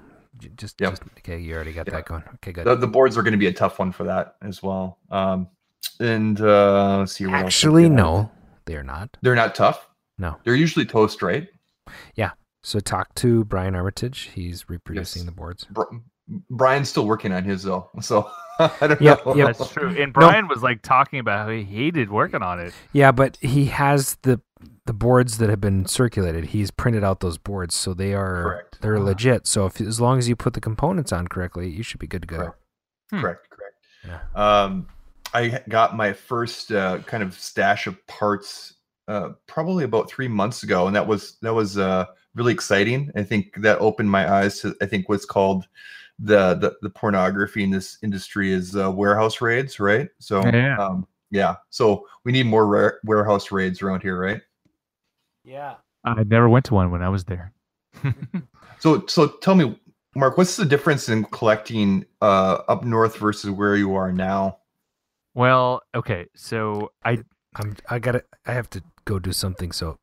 just, 0.55 0.79
Yep. 0.79 0.91
just 0.91 1.03
okay. 1.19 1.37
You 1.39 1.55
already 1.55 1.73
got 1.73 1.87
Yeah. 1.87 1.95
that 1.95 2.05
going. 2.05 2.23
Okay, 2.35 2.51
good. 2.53 2.65
The, 2.65 2.75
the 2.75 2.87
boards 2.87 3.17
are 3.17 3.23
going 3.23 3.33
to 3.33 3.37
be 3.37 3.47
a 3.47 3.53
tough 3.53 3.79
one 3.79 3.91
for 3.91 4.05
that 4.05 4.35
as 4.41 4.63
well. 4.63 4.99
Um, 5.11 5.47
and 5.99 6.39
uh, 6.41 6.99
let's 6.99 7.13
see. 7.13 7.25
What 7.25 7.35
Actually, 7.35 7.83
got. 7.89 7.91
no, 7.95 8.31
they're 8.65 8.83
not. 8.83 9.17
They're 9.21 9.35
not 9.35 9.55
tough. 9.55 9.87
No. 10.17 10.37
They're 10.43 10.55
usually 10.55 10.85
toast, 10.85 11.21
right? 11.21 11.47
Yeah. 12.15 12.31
So 12.63 12.79
talk 12.79 13.15
to 13.15 13.45
Brian 13.45 13.73
Armitage. 13.75 14.29
He's 14.33 14.67
reproducing 14.69 15.21
Yes. 15.21 15.25
the 15.27 15.31
boards. 15.31 15.63
Br- 15.65 15.83
Brian's 16.49 16.89
still 16.89 17.07
working 17.07 17.31
on 17.31 17.43
his 17.43 17.63
though, 17.63 17.89
so 18.01 18.29
I 18.59 18.87
don't 18.87 19.01
Yep, 19.01 19.25
know. 19.25 19.35
yep. 19.35 19.57
That's 19.57 19.71
true. 19.71 19.89
And 19.97 20.13
Brian 20.13 20.47
was 20.47 20.61
like 20.61 20.81
talking 20.83 21.19
about 21.19 21.45
how 21.45 21.51
he 21.51 21.63
hated 21.63 22.11
working 22.11 22.43
on 22.43 22.59
it. 22.59 22.73
Yeah, 22.93 23.11
but 23.11 23.37
he 23.41 23.65
has 23.65 24.17
the 24.23 24.39
the 24.85 24.93
boards 24.93 25.37
that 25.37 25.49
have 25.49 25.61
been 25.61 25.85
circulated. 25.85 26.45
He's 26.45 26.69
printed 26.69 27.03
out 27.03 27.21
those 27.21 27.37
boards, 27.37 27.73
so 27.75 27.93
they 27.93 28.13
are 28.13 28.43
Correct. 28.43 28.81
they're 28.81 28.99
legit. 28.99 29.47
So 29.47 29.65
if 29.65 29.79
as 29.79 29.99
long 30.01 30.17
as 30.19 30.27
you 30.27 30.35
put 30.35 30.53
the 30.53 30.61
components 30.61 31.11
on 31.13 31.27
correctly, 31.29 31.69
you 31.69 31.81
should 31.81 31.99
be 31.99 32.07
good 32.07 32.23
to 32.23 32.27
go. 32.27 32.37
Correct. 32.37 32.57
Hmm. 33.11 33.21
Correct. 33.21 33.47
Correct. 33.49 33.75
Yeah. 34.05 34.19
Um, 34.63 34.87
I 35.33 35.61
got 35.69 35.95
my 35.95 36.13
first 36.13 36.71
uh, 36.71 36.99
kind 36.99 37.23
of 37.23 37.39
stash 37.39 37.87
of 37.87 38.05
parts 38.07 38.75
uh, 39.07 39.31
probably 39.47 39.83
about 39.83 40.09
three 40.09 40.27
months 40.27 40.63
ago, 40.63 40.87
and 40.87 40.95
that 40.95 41.07
was 41.07 41.37
that 41.41 41.53
was 41.53 41.77
uh, 41.77 42.05
really 42.35 42.53
exciting. 42.53 43.11
I 43.15 43.23
think 43.23 43.53
that 43.57 43.79
opened 43.79 44.09
my 44.09 44.31
eyes 44.31 44.59
to 44.61 44.75
I 44.81 44.85
think 44.85 45.09
what's 45.09 45.25
called 45.25 45.67
the 46.19 46.55
the, 46.55 46.75
the 46.81 46.89
pornography 46.89 47.63
in 47.63 47.71
this 47.71 47.97
industry 48.03 48.51
is 48.51 48.75
uh, 48.75 48.91
warehouse 48.91 49.41
raids, 49.41 49.79
right? 49.79 50.09
So 50.19 50.45
Yeah. 50.45 50.77
um, 50.77 51.07
yeah. 51.31 51.55
So 51.69 52.07
we 52.23 52.31
need 52.31 52.45
more 52.45 52.67
rare 52.67 52.99
warehouse 53.03 53.51
raids 53.51 53.81
around 53.81 54.01
here, 54.01 54.19
right? 54.19 54.41
Yeah. 55.43 55.75
I 56.05 56.23
never 56.23 56.49
went 56.49 56.65
to 56.65 56.73
one 56.73 56.91
when 56.91 57.01
I 57.03 57.09
was 57.09 57.25
there. 57.25 57.53
So 58.79 59.05
so 59.07 59.27
tell 59.27 59.55
me, 59.55 59.77
Mark, 60.15 60.37
what's 60.37 60.55
the 60.55 60.65
difference 60.65 61.09
in 61.09 61.25
collecting 61.25 62.05
uh, 62.21 62.59
up 62.69 62.85
north 62.85 63.17
versus 63.17 63.51
where 63.51 63.75
you 63.75 63.93
are 63.93 64.11
now? 64.13 64.58
Well, 65.33 65.81
okay. 65.95 66.27
So 66.35 66.91
I. 67.03 67.19
I'm 67.55 67.75
I 67.89 67.97
gotta 67.97 68.23
I 68.45 68.53
have 68.53 68.69
to 68.71 68.83
go 69.05 69.17
do 69.17 69.31
something. 69.31 69.71
So 69.71 69.97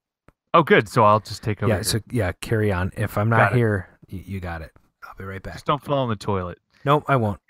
Oh, 0.52 0.62
good. 0.62 0.88
So 0.88 1.04
I'll 1.04 1.20
just 1.20 1.42
take 1.42 1.62
over. 1.62 1.68
yeah, 1.70 1.76
here. 1.76 1.84
so 1.84 2.00
yeah, 2.10 2.32
carry 2.40 2.72
on. 2.72 2.90
If 2.96 3.18
I'm 3.18 3.28
not 3.28 3.54
here, 3.54 3.88
you, 4.08 4.22
you 4.24 4.40
got 4.40 4.62
it. 4.62 4.72
I'll 5.04 5.14
be 5.18 5.24
right 5.24 5.42
back. 5.42 5.54
just 5.54 5.66
don't 5.66 5.82
fall 5.82 6.02
in 6.04 6.08
the 6.08 6.16
toilet. 6.16 6.58
Nope, 6.84 7.04
I 7.08 7.16
won't. 7.16 7.40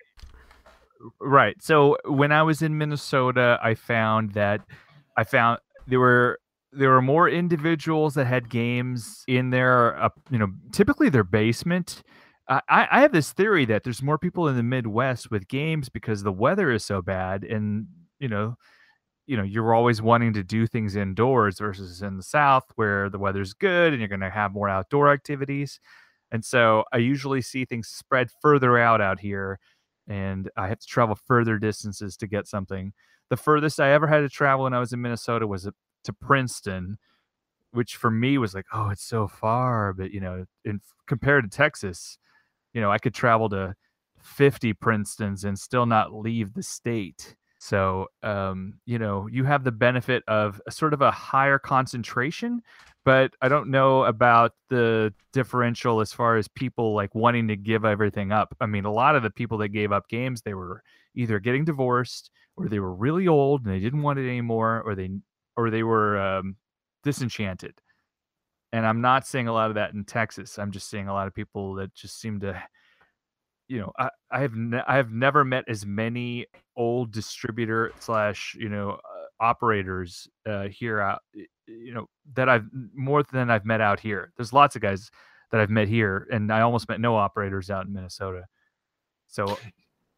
Right. 1.20 1.56
So 1.62 1.96
when 2.04 2.32
I 2.32 2.42
was 2.42 2.62
in 2.62 2.76
Minnesota, 2.76 3.58
I 3.62 3.74
found 3.74 4.32
that 4.32 4.60
I 5.16 5.24
found 5.24 5.60
there 5.86 6.00
were 6.00 6.40
there 6.72 6.90
were 6.90 7.02
more 7.02 7.28
individuals 7.28 8.14
that 8.14 8.26
had 8.26 8.50
games 8.50 9.24
in 9.28 9.50
their 9.50 9.96
uh, 10.02 10.08
you 10.30 10.38
know 10.38 10.48
typically 10.72 11.08
their 11.08 11.24
basement. 11.24 12.02
I, 12.48 12.86
I 12.90 13.00
have 13.00 13.12
this 13.12 13.32
theory 13.32 13.64
that 13.66 13.82
there's 13.84 14.02
more 14.02 14.18
people 14.18 14.48
in 14.48 14.56
the 14.56 14.62
Midwest 14.62 15.30
with 15.30 15.48
games 15.48 15.88
because 15.88 16.22
the 16.22 16.32
weather 16.32 16.70
is 16.70 16.84
so 16.84 17.02
bad, 17.02 17.44
and 17.44 17.86
you 18.20 18.28
know, 18.28 18.56
you 19.26 19.36
know, 19.36 19.42
you're 19.42 19.74
always 19.74 20.00
wanting 20.02 20.32
to 20.34 20.44
do 20.44 20.66
things 20.66 20.96
indoors 20.96 21.58
versus 21.58 22.02
in 22.02 22.16
the 22.16 22.22
South 22.22 22.64
where 22.76 23.10
the 23.10 23.18
weather's 23.18 23.52
good 23.54 23.92
and 23.92 24.00
you're 24.00 24.08
going 24.08 24.20
to 24.20 24.30
have 24.30 24.52
more 24.52 24.68
outdoor 24.68 25.12
activities. 25.12 25.80
And 26.32 26.44
so 26.44 26.84
I 26.92 26.98
usually 26.98 27.42
see 27.42 27.64
things 27.64 27.88
spread 27.88 28.28
further 28.42 28.78
out 28.78 29.00
out 29.00 29.20
here, 29.20 29.58
and 30.08 30.50
I 30.56 30.68
have 30.68 30.78
to 30.80 30.86
travel 30.86 31.16
further 31.26 31.58
distances 31.58 32.16
to 32.18 32.26
get 32.26 32.46
something. 32.48 32.92
The 33.30 33.36
furthest 33.36 33.80
I 33.80 33.90
ever 33.92 34.06
had 34.06 34.20
to 34.20 34.28
travel 34.28 34.64
when 34.64 34.74
I 34.74 34.80
was 34.80 34.92
in 34.92 35.02
Minnesota 35.02 35.46
was 35.46 35.68
to 36.04 36.12
Princeton, 36.12 36.98
which 37.72 37.96
for 37.96 38.10
me 38.10 38.38
was 38.38 38.54
like, 38.54 38.66
oh, 38.72 38.90
it's 38.90 39.04
so 39.04 39.28
far. 39.28 39.92
But 39.92 40.12
you 40.12 40.20
know, 40.20 40.46
in 40.64 40.80
compared 41.06 41.44
to 41.44 41.56
Texas, 41.56 42.18
you 42.76 42.82
know, 42.82 42.90
I 42.90 42.98
could 42.98 43.14
travel 43.14 43.48
to 43.48 43.74
50 44.22 44.74
Princetons 44.74 45.44
and 45.44 45.58
still 45.58 45.86
not 45.86 46.12
leave 46.12 46.52
the 46.52 46.62
state. 46.62 47.34
So, 47.58 48.08
um, 48.22 48.74
you 48.84 48.98
know, 48.98 49.26
you 49.32 49.44
have 49.44 49.64
the 49.64 49.72
benefit 49.72 50.22
of 50.28 50.60
a 50.66 50.70
sort 50.70 50.92
of 50.92 51.00
a 51.00 51.10
higher 51.10 51.58
concentration, 51.58 52.60
but 53.02 53.32
I 53.40 53.48
don't 53.48 53.70
know 53.70 54.04
about 54.04 54.52
the 54.68 55.14
differential 55.32 56.02
as 56.02 56.12
far 56.12 56.36
as 56.36 56.48
people 56.48 56.94
like 56.94 57.14
wanting 57.14 57.48
to 57.48 57.56
give 57.56 57.86
everything 57.86 58.30
up. 58.30 58.54
I 58.60 58.66
mean, 58.66 58.84
a 58.84 58.92
lot 58.92 59.16
of 59.16 59.22
the 59.22 59.30
people 59.30 59.56
that 59.58 59.68
gave 59.68 59.90
up 59.90 60.06
games, 60.10 60.42
they 60.42 60.52
were 60.52 60.82
either 61.14 61.38
getting 61.38 61.64
divorced 61.64 62.30
or 62.58 62.68
they 62.68 62.78
were 62.78 62.94
really 62.94 63.26
old 63.26 63.64
and 63.64 63.74
they 63.74 63.80
didn't 63.80 64.02
want 64.02 64.18
it 64.18 64.28
anymore, 64.28 64.82
or 64.84 64.94
they 64.94 65.08
or 65.56 65.70
they 65.70 65.82
were 65.82 66.20
um, 66.20 66.56
disenchanted. 67.04 67.80
And 68.72 68.86
I'm 68.86 69.00
not 69.00 69.26
seeing 69.26 69.48
a 69.48 69.52
lot 69.52 69.70
of 69.70 69.76
that 69.76 69.94
in 69.94 70.04
Texas. 70.04 70.58
I'm 70.58 70.72
just 70.72 70.90
seeing 70.90 71.08
a 71.08 71.12
lot 71.12 71.26
of 71.26 71.34
people 71.34 71.74
that 71.74 71.94
just 71.94 72.20
seem 72.20 72.40
to, 72.40 72.60
you 73.68 73.78
know, 73.78 73.92
I, 73.98 74.10
I 74.30 74.40
have 74.40 74.54
ne- 74.54 74.82
I 74.86 74.96
have 74.96 75.12
never 75.12 75.44
met 75.44 75.64
as 75.68 75.86
many 75.86 76.46
old 76.76 77.12
distributor 77.12 77.92
slash 78.00 78.56
you 78.58 78.68
know 78.68 78.90
uh, 78.90 79.26
operators 79.44 80.28
uh, 80.46 80.68
here 80.68 81.00
out, 81.00 81.22
you 81.66 81.94
know, 81.94 82.06
that 82.34 82.48
I've 82.48 82.66
more 82.94 83.22
than 83.22 83.50
I've 83.50 83.64
met 83.64 83.80
out 83.80 84.00
here. 84.00 84.32
There's 84.36 84.52
lots 84.52 84.76
of 84.76 84.82
guys 84.82 85.10
that 85.52 85.60
I've 85.60 85.70
met 85.70 85.88
here, 85.88 86.26
and 86.32 86.52
I 86.52 86.60
almost 86.60 86.88
met 86.88 87.00
no 87.00 87.16
operators 87.16 87.70
out 87.70 87.86
in 87.86 87.92
Minnesota. 87.92 88.44
So 89.28 89.58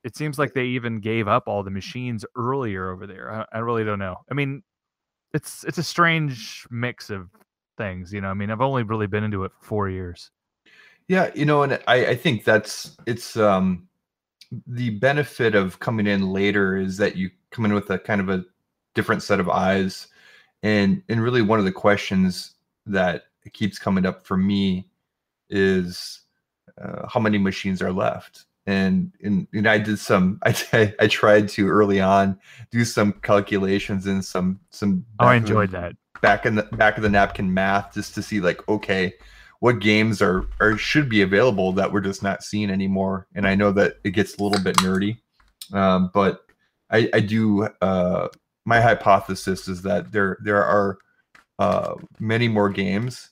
it 0.05 0.17
seems 0.17 0.39
like 0.39 0.55
they 0.55 0.65
even 0.65 1.01
gave 1.01 1.29
up 1.29 1.45
all 1.47 1.63
the 1.63 1.71
machines 1.71 2.25
earlier 2.37 2.91
over 2.91 3.07
there. 3.07 3.47
I, 3.53 3.57
I 3.57 3.59
really 3.61 3.85
don't 3.85 3.99
know. 3.99 4.17
I 4.31 4.35
mean, 4.35 4.63
it's 5.35 5.65
it's 5.65 5.79
a 5.79 5.83
strange 5.83 6.67
mix 6.71 7.11
of 7.11 7.29
things, 7.79 8.13
you 8.13 8.21
know. 8.21 8.29
I 8.29 8.35
mean, 8.35 8.51
I've 8.51 8.61
only 8.61 8.83
really 8.83 9.07
been 9.07 9.25
into 9.25 9.45
it 9.45 9.53
for 9.59 9.65
four 9.65 9.89
years. 9.89 10.31
Yeah, 11.09 11.31
you 11.35 11.47
know, 11.47 11.63
and 11.63 11.81
I, 11.87 12.07
I 12.09 12.17
think 12.17 12.45
that's 12.45 12.97
it's 13.07 13.37
um 13.37 13.89
the 14.67 14.91
benefit 14.91 15.55
of 15.55 15.81
coming 15.81 16.07
in 16.07 16.33
later 16.33 16.77
is 16.77 16.99
that 16.99 17.17
you 17.17 17.31
come 17.51 17.65
in 17.65 17.73
with 17.73 17.89
a 17.91 17.99
kind 17.99 18.21
of 18.21 18.29
a 18.29 18.45
different 18.95 19.23
set 19.23 19.41
of 19.41 19.49
eyes. 19.49 20.09
And 20.63 21.03
and 21.09 21.23
really 21.23 21.41
one 21.41 21.59
of 21.59 21.65
the 21.65 21.73
questions 21.73 22.55
that 22.85 23.25
keeps 23.53 23.79
coming 23.79 24.05
up 24.05 24.27
for 24.27 24.37
me 24.37 24.89
is 25.49 26.21
uh, 26.83 27.07
how 27.09 27.21
many 27.21 27.39
machines 27.39 27.81
are 27.81 27.93
left 27.93 28.45
and 28.69 29.13
and, 29.23 29.49
and 29.55 29.67
I 29.67 29.79
did 29.79 29.99
some 29.99 30.39
I, 30.45 30.95
I 31.01 31.07
tried 31.09 31.49
to 31.51 31.69
early 31.69 32.01
on 32.01 32.39
do 32.71 32.85
some 32.85 33.15
calculations 33.15 34.07
and 34.07 34.25
some 34.25 34.61
some 34.71 35.05
oh, 35.19 35.27
I 35.27 35.37
enjoyed 35.37 35.71
that 35.71 35.97
back 36.21 36.47
in 36.47 36.55
the 36.57 36.63
back 36.63 36.97
of 36.97 37.03
the 37.03 37.09
napkin 37.09 37.53
math 37.53 37.95
just 37.95 38.15
to 38.15 38.23
see 38.23 38.41
like 38.41 38.67
okay 38.69 39.13
what 39.61 39.81
games 39.81 40.23
are 40.23 40.47
or 40.61 40.77
should 40.77 41.09
be 41.09 41.23
available 41.23 41.73
that 41.73 41.93
we're 41.93 42.01
just 42.01 42.23
not 42.23 42.43
seeing 42.43 42.71
anymore 42.71 43.27
and 43.35 43.47
I 43.47 43.55
know 43.55 43.73
that 43.73 43.97
it 44.05 44.11
gets 44.11 44.37
a 44.37 44.43
little 44.43 44.63
bit 44.63 44.77
nerdy 44.79 45.19
um, 45.73 46.11
but 46.15 46.43
I 46.91 47.09
I 47.13 47.21
do 47.21 47.69
uh, 47.83 48.29
my 48.65 48.81
hypothesis 48.81 49.69
is 49.69 49.83
that 49.83 50.13
there 50.13 50.39
there 50.43 50.65
are 50.65 50.99
uh, 51.59 51.95
many 52.19 52.49
more 52.49 52.71
games 52.71 53.31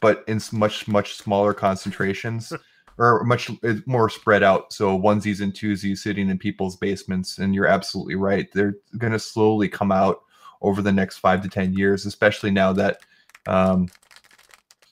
but 0.00 0.24
in 0.26 0.40
much 0.52 0.88
much 0.88 1.14
smaller 1.14 1.52
concentrations 1.54 2.52
or 2.98 3.24
much 3.24 3.50
more 3.86 4.08
spread 4.08 4.42
out. 4.42 4.72
So 4.72 4.98
onesies 4.98 5.40
and 5.40 5.52
twosies 5.52 5.98
sitting 5.98 6.28
in 6.28 6.38
people's 6.38 6.76
basements. 6.76 7.38
And 7.38 7.54
you're 7.54 7.66
absolutely 7.66 8.16
right. 8.16 8.48
They're 8.52 8.76
going 8.98 9.12
to 9.12 9.18
slowly 9.18 9.68
come 9.68 9.92
out 9.92 10.22
over 10.62 10.82
the 10.82 10.92
next 10.92 11.18
five 11.18 11.42
to 11.42 11.48
10 11.48 11.74
years, 11.74 12.06
especially 12.06 12.50
now 12.50 12.72
that, 12.72 12.98
um, 13.46 13.88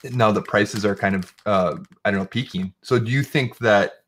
now 0.05 0.31
the 0.33 0.43
prices 0.43 0.85
are 0.85 0.95
kind 0.95 1.15
of, 1.15 1.35
uh, 1.47 1.77
I 2.05 2.11
don't 2.11 2.21
know, 2.21 2.27
peaking. 2.27 2.73
So 2.83 2.99
do 2.99 3.11
you 3.11 3.23
think 3.23 3.59
that, 3.59 4.05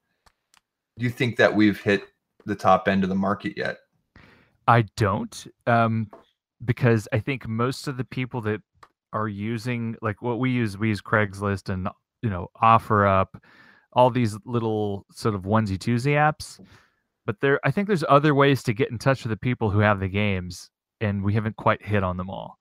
do 0.99 1.05
you 1.05 1.11
think 1.11 1.37
that 1.37 1.55
we've 1.55 1.81
hit 1.81 2.05
the 2.45 2.55
top 2.55 2.89
end 2.89 3.03
of 3.03 3.09
the 3.09 3.15
market 3.15 3.57
yet? 3.57 3.79
I 4.69 4.83
don't, 4.97 5.47
um, 5.67 6.11
because 6.65 7.09
I 7.13 7.19
think 7.19 7.49
most 7.49 7.89
of 7.89 7.97
the 7.97 8.05
people 8.05 8.41
that 8.43 8.63
are 9.13 9.29
using 9.29 9.97
like 10.01 10.23
what 10.23 10.39
we 10.39 10.51
use, 10.51 10.79
we 10.79 10.89
use 10.89 11.03
Craigslist 11.03 11.73
and 11.73 11.89
you 12.23 12.31
know 12.31 12.49
OfferUp 12.63 13.27
all 13.93 14.11
these 14.11 14.37
little 14.45 15.07
sort 15.11 15.35
of 15.35 15.43
onesie 15.43 15.79
twosie 15.79 16.15
apps. 16.15 16.61
But 17.25 17.41
there, 17.41 17.61
I 17.65 17.71
think 17.71 17.87
there's 17.87 18.05
other 18.09 18.35
ways 18.35 18.63
to 18.65 18.73
get 18.73 18.91
in 18.91 18.99
touch 18.99 19.23
with 19.23 19.31
the 19.31 19.37
people 19.37 19.71
who 19.71 19.79
have 19.79 20.01
the 20.01 20.09
games, 20.09 20.71
and 21.03 21.23
we 21.23 21.35
haven't 21.35 21.57
quite 21.57 21.85
hit 21.85 22.03
on 22.03 22.17
them 22.17 22.31
all. 22.31 22.59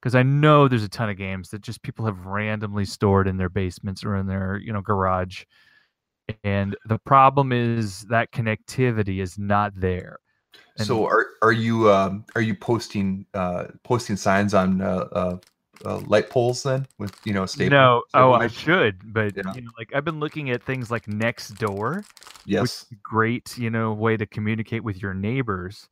Because 0.00 0.14
I 0.14 0.22
know 0.22 0.66
there's 0.66 0.82
a 0.82 0.88
ton 0.88 1.10
of 1.10 1.18
games 1.18 1.50
that 1.50 1.60
just 1.60 1.82
people 1.82 2.06
have 2.06 2.24
randomly 2.24 2.86
stored 2.86 3.28
in 3.28 3.36
their 3.36 3.50
basements 3.50 4.02
or 4.02 4.16
in 4.16 4.26
their 4.26 4.56
you 4.56 4.72
know 4.72 4.80
garage, 4.80 5.44
and 6.42 6.74
the 6.86 6.98
problem 6.98 7.52
is 7.52 8.02
that 8.06 8.32
connectivity 8.32 9.20
is 9.20 9.38
not 9.38 9.72
there. 9.76 10.18
And 10.78 10.86
so 10.86 11.04
are 11.04 11.26
are 11.42 11.52
you 11.52 11.90
um, 11.90 12.24
are 12.34 12.40
you 12.40 12.54
posting 12.54 13.26
uh, 13.34 13.66
posting 13.84 14.16
signs 14.16 14.54
on 14.54 14.80
uh, 14.80 15.08
uh, 15.12 15.36
uh, 15.84 15.98
light 16.06 16.30
poles 16.30 16.62
then 16.62 16.86
with 16.98 17.14
you 17.24 17.34
know 17.34 17.44
stable? 17.44 17.70
No, 17.70 18.02
oh, 18.14 18.32
I 18.32 18.46
should, 18.46 19.12
but 19.12 19.36
yeah. 19.36 19.52
you 19.54 19.60
know, 19.60 19.70
like 19.78 19.90
I've 19.94 20.04
been 20.04 20.20
looking 20.20 20.48
at 20.48 20.62
things 20.62 20.90
like 20.90 21.08
next 21.08 21.56
Nextdoor. 21.56 22.04
Yes, 22.46 22.86
great, 23.02 23.58
you 23.58 23.68
know, 23.68 23.92
way 23.92 24.16
to 24.16 24.24
communicate 24.24 24.82
with 24.82 25.02
your 25.02 25.12
neighbors. 25.12 25.88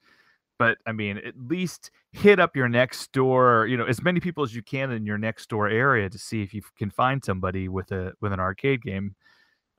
But 0.58 0.78
I 0.86 0.92
mean, 0.92 1.18
at 1.18 1.34
least 1.38 1.90
hit 2.12 2.40
up 2.40 2.56
your 2.56 2.68
next 2.68 3.12
door, 3.12 3.66
you 3.68 3.76
know, 3.76 3.84
as 3.84 4.02
many 4.02 4.18
people 4.18 4.42
as 4.42 4.54
you 4.54 4.62
can 4.62 4.90
in 4.90 5.06
your 5.06 5.18
next 5.18 5.48
door 5.48 5.68
area 5.68 6.10
to 6.10 6.18
see 6.18 6.42
if 6.42 6.52
you 6.52 6.62
can 6.76 6.90
find 6.90 7.24
somebody 7.24 7.68
with 7.68 7.92
a 7.92 8.12
with 8.20 8.32
an 8.32 8.40
arcade 8.40 8.82
game, 8.82 9.14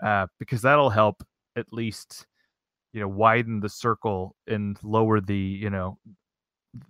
uh, 0.02 0.28
because 0.40 0.62
that'll 0.62 0.90
help 0.90 1.22
at 1.58 1.66
least, 1.72 2.26
you 2.94 3.02
know, 3.02 3.08
widen 3.08 3.60
the 3.60 3.70
circle 3.70 4.36
and 4.48 4.78
lower 4.84 5.20
the 5.20 5.36
you 5.36 5.70
know 5.70 5.98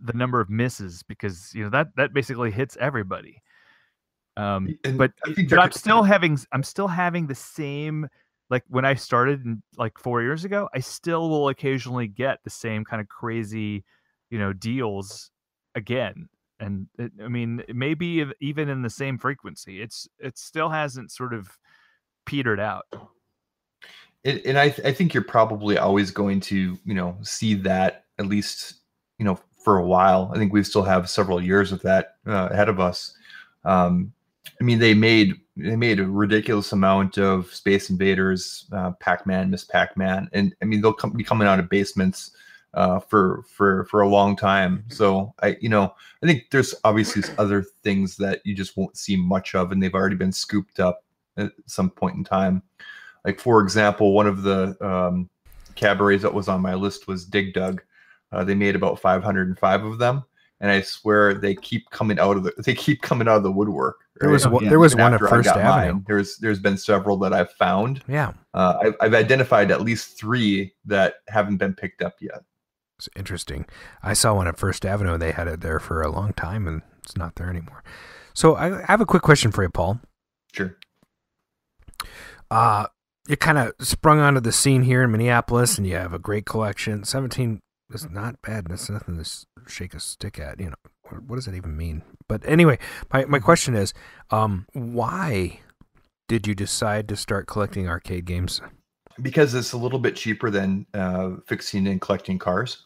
the 0.01 0.13
number 0.13 0.39
of 0.39 0.49
misses 0.49 1.03
because 1.03 1.51
you 1.55 1.63
know 1.63 1.69
that 1.69 1.87
that 1.95 2.13
basically 2.13 2.51
hits 2.51 2.77
everybody. 2.79 3.41
Um, 4.37 4.77
and 4.83 4.97
but, 4.97 5.11
but 5.49 5.59
I'm 5.59 5.71
still 5.71 6.03
having 6.03 6.39
I'm 6.51 6.63
still 6.63 6.87
having 6.87 7.27
the 7.27 7.35
same 7.35 8.07
like 8.49 8.63
when 8.67 8.85
I 8.85 8.95
started 8.95 9.45
in, 9.45 9.61
like 9.77 9.97
four 9.97 10.21
years 10.21 10.43
ago. 10.43 10.69
I 10.73 10.79
still 10.79 11.29
will 11.29 11.49
occasionally 11.49 12.07
get 12.07 12.39
the 12.43 12.49
same 12.49 12.83
kind 12.83 13.01
of 13.01 13.07
crazy, 13.07 13.83
you 14.29 14.39
know, 14.39 14.53
deals 14.53 15.31
again. 15.75 16.29
And 16.59 16.87
it, 16.97 17.11
I 17.23 17.27
mean, 17.27 17.63
maybe 17.73 18.25
even 18.41 18.69
in 18.69 18.81
the 18.81 18.89
same 18.89 19.17
frequency, 19.17 19.81
it's 19.81 20.07
it 20.19 20.37
still 20.37 20.69
hasn't 20.69 21.11
sort 21.11 21.33
of 21.33 21.57
petered 22.25 22.59
out. 22.59 22.85
It, 24.25 24.45
and 24.45 24.59
I, 24.59 24.69
th- 24.69 24.85
I 24.85 24.91
think 24.91 25.13
you're 25.13 25.23
probably 25.23 25.77
always 25.77 26.11
going 26.11 26.41
to 26.41 26.77
you 26.83 26.93
know 26.93 27.17
see 27.21 27.53
that 27.55 28.05
at 28.17 28.25
least 28.25 28.81
you 29.19 29.25
know 29.25 29.39
for 29.63 29.77
a 29.77 29.85
while. 29.85 30.31
I 30.33 30.37
think 30.37 30.51
we 30.51 30.63
still 30.63 30.83
have 30.83 31.09
several 31.09 31.41
years 31.41 31.71
of 31.71 31.81
that 31.83 32.15
uh, 32.27 32.49
ahead 32.51 32.67
of 32.67 32.79
us. 32.79 33.15
Um, 33.63 34.11
I 34.59 34.63
mean, 34.63 34.79
they 34.79 34.93
made 34.93 35.35
they 35.59 35.75
made 35.75 35.99
a 35.99 36.07
ridiculous 36.07 36.71
amount 36.71 37.17
of 37.17 37.53
Space 37.53 37.89
Invaders, 37.89 38.65
uh, 38.71 38.91
Pac-Man, 38.99 39.49
Miss 39.49 39.63
Pac-Man, 39.63 40.29
and 40.33 40.55
I 40.61 40.65
mean 40.65 40.81
they'll 40.81 40.93
come, 40.93 41.11
be 41.11 41.23
coming 41.23 41.47
out 41.47 41.59
of 41.59 41.69
basements 41.69 42.31
uh, 42.73 42.99
for 42.99 43.43
for 43.43 43.85
for 43.85 44.01
a 44.01 44.07
long 44.07 44.35
time. 44.35 44.85
So 44.89 45.33
I, 45.41 45.57
you 45.61 45.69
know, 45.69 45.93
I 46.23 46.25
think 46.25 46.49
there's 46.51 46.75
obviously 46.83 47.23
other 47.37 47.63
things 47.83 48.17
that 48.17 48.41
you 48.45 48.55
just 48.55 48.77
won't 48.77 48.97
see 48.97 49.15
much 49.15 49.55
of, 49.55 49.71
and 49.71 49.81
they've 49.81 49.93
already 49.93 50.15
been 50.15 50.31
scooped 50.31 50.79
up 50.79 51.03
at 51.37 51.51
some 51.65 51.89
point 51.89 52.15
in 52.15 52.23
time. 52.23 52.61
Like 53.25 53.39
for 53.39 53.61
example, 53.61 54.13
one 54.13 54.27
of 54.27 54.43
the 54.43 54.77
um, 54.85 55.29
cabarets 55.75 56.23
that 56.23 56.33
was 56.33 56.47
on 56.47 56.61
my 56.61 56.73
list 56.73 57.07
was 57.07 57.25
Dig 57.25 57.53
Dug, 57.53 57.81
uh, 58.31 58.43
they 58.43 58.55
made 58.55 58.75
about 58.75 58.99
505 58.99 59.83
of 59.83 59.97
them, 59.97 60.23
and 60.61 60.71
I 60.71 60.81
swear 60.81 61.33
they 61.33 61.55
keep 61.55 61.89
coming 61.89 62.19
out 62.19 62.37
of 62.37 62.43
the 62.43 62.53
they 62.65 62.73
keep 62.73 63.01
coming 63.01 63.27
out 63.27 63.37
of 63.37 63.43
the 63.43 63.51
woodwork. 63.51 63.97
Right? 64.15 64.21
There 64.21 64.29
was 64.29 64.47
one, 64.47 64.65
there 64.65 64.79
was 64.79 64.95
one 64.95 65.13
at 65.13 65.19
First 65.21 65.49
Avenue. 65.49 65.93
Mine, 65.93 66.05
there's 66.07 66.37
there's 66.37 66.59
been 66.59 66.77
several 66.77 67.17
that 67.17 67.33
I've 67.33 67.51
found. 67.51 68.03
Yeah, 68.07 68.33
uh, 68.53 68.77
I've, 68.81 68.95
I've 69.01 69.13
identified 69.13 69.71
at 69.71 69.81
least 69.81 70.17
three 70.17 70.73
that 70.85 71.15
haven't 71.27 71.57
been 71.57 71.73
picked 71.73 72.01
up 72.01 72.15
yet. 72.19 72.43
It's 72.97 73.09
interesting. 73.15 73.65
I 74.03 74.13
saw 74.13 74.35
one 74.35 74.47
at 74.47 74.57
First 74.57 74.85
Avenue. 74.85 75.17
They 75.17 75.31
had 75.31 75.47
it 75.47 75.61
there 75.61 75.79
for 75.79 76.01
a 76.01 76.11
long 76.11 76.33
time, 76.33 76.67
and 76.67 76.81
it's 77.03 77.15
not 77.15 77.35
there 77.35 77.49
anymore. 77.49 77.83
So 78.33 78.55
I 78.55 78.81
I 78.81 78.85
have 78.87 79.01
a 79.01 79.05
quick 79.05 79.23
question 79.23 79.51
for 79.51 79.63
you, 79.63 79.69
Paul. 79.69 80.01
Sure. 80.51 80.75
Uh, 82.51 82.87
you 83.27 83.37
kind 83.37 83.57
of 83.57 83.73
sprung 83.79 84.19
onto 84.19 84.39
the 84.39 84.51
scene 84.51 84.83
here 84.83 85.03
in 85.03 85.11
Minneapolis, 85.11 85.77
and 85.77 85.85
you 85.85 85.95
have 85.95 86.13
a 86.13 86.19
great 86.19 86.45
collection. 86.45 87.03
Seventeen 87.05 87.61
is 87.91 88.09
not 88.09 88.41
bad. 88.41 88.67
That's 88.67 88.89
nothing 88.89 89.21
to 89.21 89.29
shake 89.67 89.93
a 89.93 89.99
stick 89.99 90.39
at. 90.39 90.59
You 90.59 90.67
know, 90.69 90.75
what, 91.09 91.23
what 91.23 91.35
does 91.35 91.45
that 91.45 91.55
even 91.55 91.75
mean? 91.75 92.03
But 92.27 92.41
anyway, 92.45 92.77
my 93.11 93.25
my 93.25 93.39
question 93.39 93.75
is, 93.75 93.93
um, 94.31 94.65
why 94.73 95.59
did 96.27 96.45
you 96.47 96.55
decide 96.55 97.07
to 97.09 97.15
start 97.15 97.47
collecting 97.47 97.87
arcade 97.87 98.25
games? 98.25 98.61
Because 99.21 99.53
it's 99.53 99.73
a 99.73 99.77
little 99.77 99.99
bit 99.99 100.15
cheaper 100.15 100.49
than 100.49 100.85
uh, 100.93 101.31
fixing 101.47 101.87
and 101.87 101.99
collecting 101.99 102.37
cars. 102.39 102.85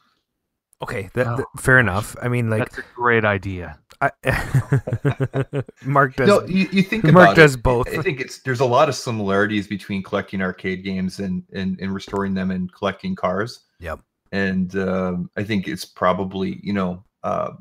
Okay, 0.82 1.10
that, 1.14 1.28
Oh, 1.28 1.38
that- 1.38 1.62
fair 1.62 1.80
enough. 1.80 2.16
I 2.22 2.28
mean, 2.28 2.50
like, 2.50 2.60
That's 2.70 2.80
a 2.80 2.84
great 2.96 3.24
idea. 3.24 3.80
I, 4.02 4.12
Mark 5.86 6.16
does. 6.16 6.28
no, 6.28 6.46
you, 6.46 6.68
you 6.72 6.84
think 6.84 7.04
Mark 7.06 7.16
about 7.16 7.36
does 7.36 7.56
it, 7.56 7.64
both. 7.64 7.88
I 7.88 8.02
think 8.02 8.20
it's 8.20 8.40
there's 8.40 8.60
a 8.60 8.66
lot 8.66 8.90
of 8.90 8.96
similarities 8.96 9.68
between 9.68 10.04
collecting 10.04 10.42
arcade 10.42 10.84
games 10.84 11.20
and 11.20 11.44
and, 11.54 11.80
and 11.80 11.94
restoring 11.94 12.34
them 12.34 12.52
and 12.52 12.74
collecting 12.74 13.16
cars. 13.16 13.62
Yep. 13.80 14.02
And 14.34 14.76
um, 14.76 15.30
I 15.38 15.44
think 15.44 15.68
it's 15.68 15.86
probably 15.86 16.60
you 16.62 16.74
know 16.74 17.04
uh, 17.24 17.52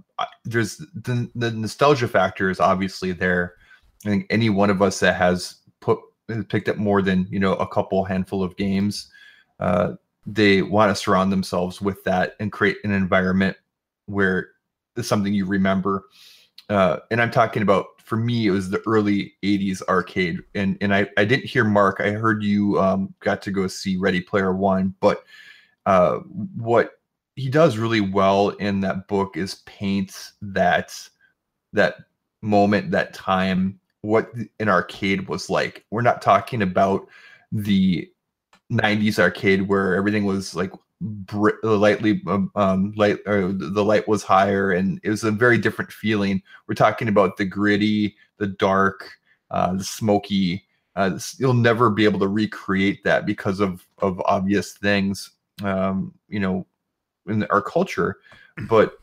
there's 0.45 0.79
the, 0.79 1.31
the 1.35 1.51
nostalgia 1.53 2.09
factor 2.09 2.51
is 2.51 2.59
obviously 2.59 3.13
there. 3.13 3.55
I 4.05 4.09
think 4.09 4.27
any 4.31 4.51
one 4.51 4.71
of 4.71 4.83
us 4.83 4.99
that 5.01 5.15
has 5.17 5.57
put 5.81 5.99
picked 6.49 6.69
up 6.69 6.79
more 6.79 7.03
than 7.03 7.29
you 7.31 7.39
know 7.39 7.55
a 7.55 7.69
couple 7.69 8.05
handful 8.05 8.43
of 8.43 8.57
games, 8.57 9.11
uh, 9.61 9.93
they 10.27 10.63
want 10.63 10.91
to 10.91 11.01
surround 11.01 11.31
themselves 11.31 11.81
with 11.81 12.03
that 12.05 12.35
and 12.41 12.51
create 12.51 12.79
an 12.85 12.91
environment 12.91 13.57
where 14.07 14.49
it's 14.97 15.09
something 15.09 15.35
you 15.35 15.45
remember. 15.45 16.05
Uh, 16.69 16.99
and 17.11 17.21
I'm 17.21 17.31
talking 17.31 17.63
about 17.63 17.87
for 18.03 18.17
me, 18.17 18.47
it 18.47 18.51
was 18.51 18.71
the 18.71 18.83
early 18.87 19.35
'80s 19.45 19.83
arcade, 19.89 20.41
and 20.55 20.77
and 20.81 20.95
I 20.95 21.07
I 21.17 21.25
didn't 21.25 21.45
hear 21.45 21.65
Mark. 21.65 22.01
I 22.01 22.13
heard 22.13 22.43
you 22.43 22.81
um, 22.81 23.15
got 23.21 23.43
to 23.43 23.51
go 23.51 23.67
see 23.69 23.99
Ready 23.99 24.23
Player 24.23 24.55
One, 24.55 24.95
but 25.01 25.23
uh, 25.87 26.19
what 26.57 26.93
he 27.37 27.49
does 27.49 27.79
really 27.79 28.01
well 28.01 28.51
in 28.51 28.81
that 28.81 29.09
book 29.09 29.37
is 29.37 29.57
paints 29.67 30.33
that 30.43 30.95
that 31.73 31.97
moment, 32.43 32.91
that 32.91 33.15
time, 33.15 33.79
what 34.03 34.31
an 34.61 34.69
arcade 34.69 35.29
was 35.29 35.49
like. 35.49 35.85
We're 35.91 36.03
not 36.03 36.21
talking 36.21 36.63
about 36.63 37.09
the 37.51 38.11
90s 38.71 39.19
arcade 39.19 39.69
where 39.69 39.95
everything 39.95 40.25
was 40.25 40.55
like 40.55 40.73
br- 41.01 41.51
lightly 41.63 42.23
um, 42.27 42.51
um 42.55 42.93
light 42.97 43.19
or 43.27 43.53
the 43.53 43.85
light 43.85 44.09
was 44.09 44.23
higher 44.23 44.71
and 44.71 44.99
it 45.03 45.11
was 45.11 45.25
a 45.25 45.31
very 45.31 45.59
different 45.59 45.93
feeling 45.93 46.43
we're 46.67 46.75
talking 46.75 47.09
about 47.09 47.37
the 47.37 47.45
gritty 47.45 48.17
the 48.39 48.47
dark 48.47 49.11
uh 49.51 49.75
the 49.75 49.85
smoky 49.85 50.65
uh 50.97 51.19
you'll 51.39 51.53
never 51.53 51.91
be 51.91 52.05
able 52.05 52.21
to 52.21 52.29
recreate 52.29 53.05
that 53.05 53.27
because 53.27 53.61
of 53.61 53.87
of 53.99 54.23
obvious 54.25 54.73
things 54.73 55.32
um 55.63 56.13
you 56.29 56.41
know 56.41 56.67
in 57.27 57.45
our 57.45 57.63
culture 57.63 58.17
but 58.69 58.99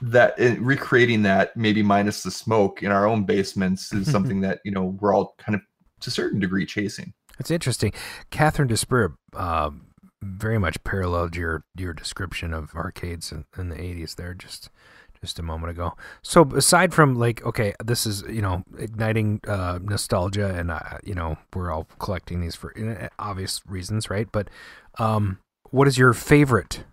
that 0.00 0.34
uh, 0.40 0.54
recreating 0.60 1.22
that 1.22 1.56
maybe 1.56 1.82
minus 1.82 2.22
the 2.22 2.30
smoke 2.30 2.82
in 2.82 2.90
our 2.90 3.06
own 3.06 3.24
basements 3.24 3.92
is 3.92 4.10
something 4.10 4.40
that 4.40 4.60
you 4.64 4.70
know 4.70 4.96
we're 5.00 5.14
all 5.14 5.34
kind 5.38 5.54
of 5.54 5.62
to 6.00 6.08
a 6.08 6.12
certain 6.12 6.38
degree 6.38 6.66
chasing 6.66 7.12
It's 7.38 7.50
interesting. 7.50 7.92
Catherine 8.30 8.68
Desper 8.68 9.14
uh, 9.34 9.70
very 10.22 10.58
much 10.58 10.82
paralleled 10.84 11.36
your 11.36 11.64
your 11.76 11.92
description 11.92 12.52
of 12.52 12.74
arcades 12.74 13.32
in, 13.32 13.44
in 13.58 13.68
the 13.68 13.80
eighties 13.80 14.14
there 14.14 14.34
just 14.34 14.70
just 15.20 15.38
a 15.38 15.42
moment 15.42 15.70
ago. 15.70 15.94
So 16.22 16.42
aside 16.54 16.92
from 16.92 17.14
like, 17.14 17.44
okay, 17.46 17.74
this 17.82 18.06
is 18.06 18.22
you 18.28 18.42
know 18.42 18.64
igniting 18.78 19.40
uh, 19.46 19.78
nostalgia, 19.82 20.54
and 20.54 20.70
uh, 20.70 20.98
you 21.02 21.14
know 21.14 21.38
we're 21.54 21.70
all 21.70 21.86
collecting 21.98 22.40
these 22.40 22.54
for 22.54 22.74
uh, 22.78 23.08
obvious 23.18 23.62
reasons, 23.66 24.10
right? 24.10 24.28
But 24.30 24.48
um, 24.98 25.38
what 25.74 25.88
is 25.88 25.98
your 25.98 26.12
favorite? 26.12 26.84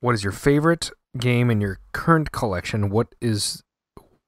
What 0.00 0.16
is 0.16 0.24
your 0.24 0.32
favorite 0.32 0.90
game 1.16 1.48
in 1.48 1.60
your 1.60 1.78
current 1.92 2.32
collection? 2.32 2.90
What 2.90 3.14
is 3.20 3.62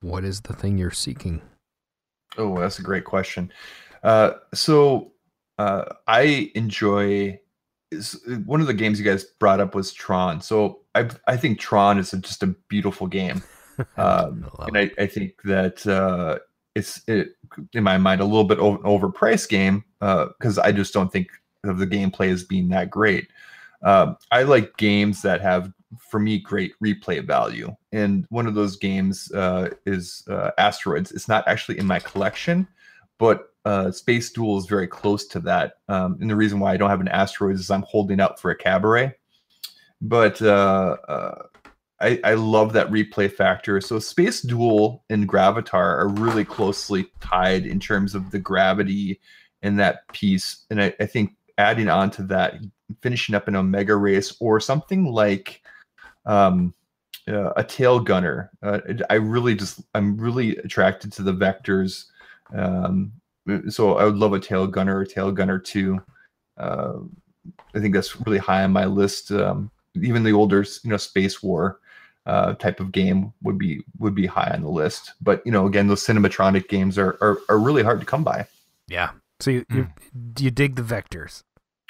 what 0.03 0.23
is 0.23 0.43
the 0.43 0.53
thing 0.53 0.79
you're 0.79 0.93
seeking? 0.93 1.43
Oh, 2.39 2.61
that's 2.61 2.79
a 2.79 2.83
great 2.83 3.05
question. 3.05 3.53
Uh, 4.05 4.35
so 4.55 5.11
uh, 5.59 5.87
I 6.07 6.53
enjoy 6.55 7.41
one 8.47 8.61
of 8.61 8.69
the 8.69 8.75
games 8.75 9.01
you 9.01 9.05
guys 9.05 9.25
brought 9.41 9.59
up 9.59 9.75
was 9.75 9.93
Tron. 9.93 10.41
So 10.41 10.83
I 10.95 11.11
I 11.27 11.37
think 11.37 11.59
Tron 11.59 11.99
is 11.99 12.13
a, 12.13 12.19
just 12.19 12.45
a 12.45 12.55
beautiful 12.69 13.09
game, 13.09 13.43
um, 13.97 14.49
love 14.59 14.69
and 14.69 14.79
I, 14.79 14.91
I 14.97 15.07
think 15.07 15.43
that 15.43 15.85
uh, 15.89 16.39
it's 16.77 17.03
it, 17.09 17.31
in 17.73 17.83
my 17.83 17.99
mind 17.99 18.21
a 18.21 18.25
little 18.25 18.45
bit 18.45 18.61
over, 18.61 18.79
overpriced 18.79 19.49
game 19.49 19.83
because 19.99 20.57
I 20.57 20.71
just 20.71 20.95
don't 20.95 21.11
think 21.11 21.31
of 21.65 21.79
the 21.79 21.87
gameplay 21.87 22.31
as 22.31 22.45
being 22.45 22.69
that 22.71 22.91
great. 22.91 23.29
Um, 23.83 24.17
I 24.31 24.43
like 24.43 24.77
games 24.77 25.23
that 25.23 25.41
have, 25.41 25.73
for 25.99 26.21
me, 26.21 26.39
great 26.39 26.73
replay 26.85 27.25
value. 27.25 27.75
And 27.91 28.27
one 28.31 28.47
of 28.47 28.55
those 28.55 28.77
games 28.77 29.31
uh, 29.33 29.71
is 29.87 30.25
uh, 30.31 30.51
Asteroids. 30.59 31.13
It's 31.13 31.29
not 31.29 31.47
actually 31.49 31.79
in 31.79 31.87
my 31.87 31.99
collection, 31.99 32.69
but 33.19 33.49
uh, 33.65 33.91
Space 33.91 34.31
Duel 34.31 34.59
is 34.59 34.67
very 34.67 34.87
close 34.87 35.27
to 35.27 35.41
that. 35.41 35.75
Um, 35.89 36.19
and 36.21 36.31
the 36.31 36.37
reason 36.37 36.61
why 36.61 36.73
I 36.73 36.77
don't 36.77 36.91
have 36.91 37.01
an 37.01 37.09
Asteroids 37.09 37.61
is 37.61 37.71
I'm 37.71 37.83
holding 37.83 38.21
out 38.21 38.41
for 38.41 38.51
a 38.51 38.57
Cabaret. 38.57 39.15
But 40.01 40.43
uh, 40.43 40.97
uh, 41.09 41.43
I, 42.01 42.21
I 42.25 42.35
love 42.35 42.73
that 42.73 42.91
replay 42.91 43.33
factor. 43.33 43.81
So 43.81 44.01
Space 44.01 44.43
Duel 44.43 45.05
and 45.09 45.29
Gravitar 45.29 45.99
are 45.99 46.09
really 46.09 46.45
closely 46.45 47.07
tied 47.21 47.67
in 47.67 47.79
terms 47.79 48.17
of 48.17 48.33
the 48.33 48.41
gravity 48.41 49.21
in 49.63 49.77
that 49.77 50.09
piece. 50.13 50.65
And 50.71 50.83
I, 50.83 50.93
I 50.99 51.07
think 51.07 51.37
adding 51.59 51.89
on 51.89 52.11
to 52.13 52.23
that, 52.25 52.55
finishing 53.01 53.35
up 53.35 53.49
an 53.49 53.57
Omega 53.57 53.97
race 53.97 54.37
or 54.41 54.61
something 54.61 55.13
like 55.13 55.63
um, 56.27 56.75
uh, 57.29 57.53
a 57.57 57.65
tail 57.65 58.01
gunner. 58.01 58.51
Uh, 58.63 58.81
I 59.11 59.15
really 59.15 59.55
just 59.55 59.81
I'm 59.95 60.17
really 60.17 60.57
attracted 60.59 61.13
to 61.15 61.23
the 61.23 61.33
vectors. 61.33 62.07
Um, 62.55 63.13
so 63.69 63.97
I 63.97 64.05
would 64.05 64.17
love 64.17 64.33
a 64.33 64.41
tail 64.41 64.67
gunner 64.67 64.99
or 64.99 65.05
tail 65.05 65.33
gunner 65.33 65.59
two. 65.59 66.01
Uh, 66.57 66.99
I 67.75 67.81
think 67.81 67.95
that's 67.95 68.21
really 68.21 68.39
high 68.39 68.63
on 68.63 68.73
my 68.73 68.85
list. 68.85 69.33
Um, 69.33 69.71
even 69.95 70.23
the 70.23 70.33
older, 70.33 70.65
you 70.83 70.91
know, 70.91 70.97
space 70.97 71.43
war 71.43 71.81
uh, 72.27 72.55
type 72.55 72.81
of 72.81 72.93
game 72.93 73.33
would 73.43 73.59
be 73.59 73.85
would 73.99 74.15
be 74.15 74.27
high 74.27 74.51
on 74.55 74.63
the 74.63 74.69
list. 74.69 75.13
But 75.21 75.45
you 75.45 75.53
know, 75.53 75.67
again, 75.67 75.89
those 75.89 76.05
cinematronic 76.05 76.69
games 76.69 76.99
are 76.99 77.19
are, 77.21 77.39
are 77.49 77.59
really 77.59 77.83
hard 77.83 78.01
to 78.01 78.07
come 78.07 78.25
by. 78.25 78.47
Yeah. 78.89 79.11
So 79.43 79.51
you 79.51 79.65
you, 79.71 79.89
you 80.39 80.53
dig 80.53 80.77
the 80.77 80.83
vectors. 80.83 81.43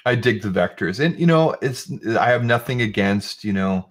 I 0.06 0.14
dig 0.14 0.40
the 0.40 0.48
vectors, 0.48 1.04
and 1.04 1.18
you 1.20 1.26
know, 1.26 1.54
it's 1.60 1.92
I 2.18 2.30
have 2.30 2.44
nothing 2.44 2.80
against 2.80 3.44
you 3.44 3.52
know. 3.52 3.90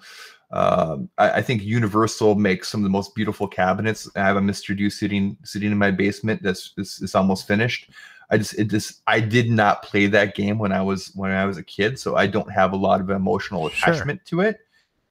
Um, 0.52 1.10
I, 1.20 1.30
I 1.30 1.42
think 1.44 1.62
Universal 1.64 2.36
makes 2.36 2.70
some 2.70 2.82
of 2.82 2.84
the 2.84 2.90
most 2.90 3.14
beautiful 3.14 3.48
cabinets. 3.48 4.10
I 4.16 4.22
have 4.22 4.36
a 4.36 4.42
Mr. 4.42 4.76
Do 4.76 4.90
sitting 4.90 5.38
sitting 5.44 5.72
in 5.72 5.78
my 5.78 5.92
basement 5.92 6.42
that's 6.42 6.74
is, 6.78 7.00
is 7.04 7.14
almost 7.14 7.48
finished. 7.48 7.92
I 8.32 8.38
just 8.40 8.56
it 8.56 8.66
just 8.70 9.04
I 9.06 9.20
did 9.20 9.52
not 9.52 9.84
play 9.84 10.08
that 10.08 10.34
game 10.34 10.58
when 10.58 10.72
I 10.72 10.82
was 10.82 11.12
when 11.14 11.30
I 11.30 11.46
was 11.46 11.58
a 11.60 11.64
kid, 11.64 12.00
so 12.00 12.16
I 12.16 12.26
don't 12.26 12.52
have 12.52 12.74
a 12.74 12.78
lot 12.78 13.00
of 13.00 13.12
emotional 13.12 13.70
Sure. 13.70 13.94
attachment 13.94 14.26
to 14.26 14.42
it. 14.42 14.58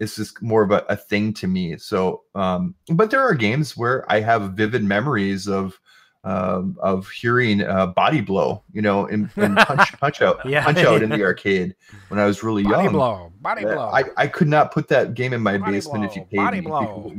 It's 0.01 0.17
just 0.17 0.43
more 0.43 0.63
of 0.63 0.73
a, 0.73 0.85
a 0.89 0.97
thing 0.97 1.33
to 1.35 1.47
me. 1.47 1.77
So, 1.77 2.23
um, 2.35 2.75
but 2.89 3.13
there 3.13 3.21
are 3.21 3.35
games 3.35 3.77
where 3.77 4.11
I 4.11 4.21
have 4.21 4.55
vivid 4.55 4.83
memories 4.83 5.47
of 5.47 5.79
um, 6.25 6.77
of 6.81 7.09
hearing 7.11 7.63
uh, 7.63 7.87
Body 7.87 8.21
Blow, 8.21 8.63
you 8.73 8.83
know, 8.83 9.07
and, 9.07 9.31
and 9.37 9.57
punch 9.67 9.99
punch 9.99 10.21
out 10.23 10.45
Yeah. 10.45 10.65
punch 10.65 10.79
out 10.79 11.03
in 11.03 11.09
the 11.11 11.23
arcade 11.23 11.75
when 12.09 12.21
I 12.21 12.27
was 12.27 12.43
really 12.43 12.63
Body 12.63 12.85
young. 12.85 12.93
blow. 12.93 13.33
Body 13.41 13.65
Uh, 13.65 13.75
blow. 13.75 13.89
I, 13.89 14.05
I 14.17 14.27
could 14.27 14.49
not 14.49 14.73
put 14.73 14.89
that 14.89 15.15
game 15.15 15.33
in 15.33 15.41
my 15.41 15.57
Body 15.59 15.73
basement 15.73 16.05
if 16.05 16.15
you 16.17 16.23
blow, 16.23 16.29
paid 16.31 16.37
body 16.37 16.61
me. 16.61 16.67
blow. 16.67 17.13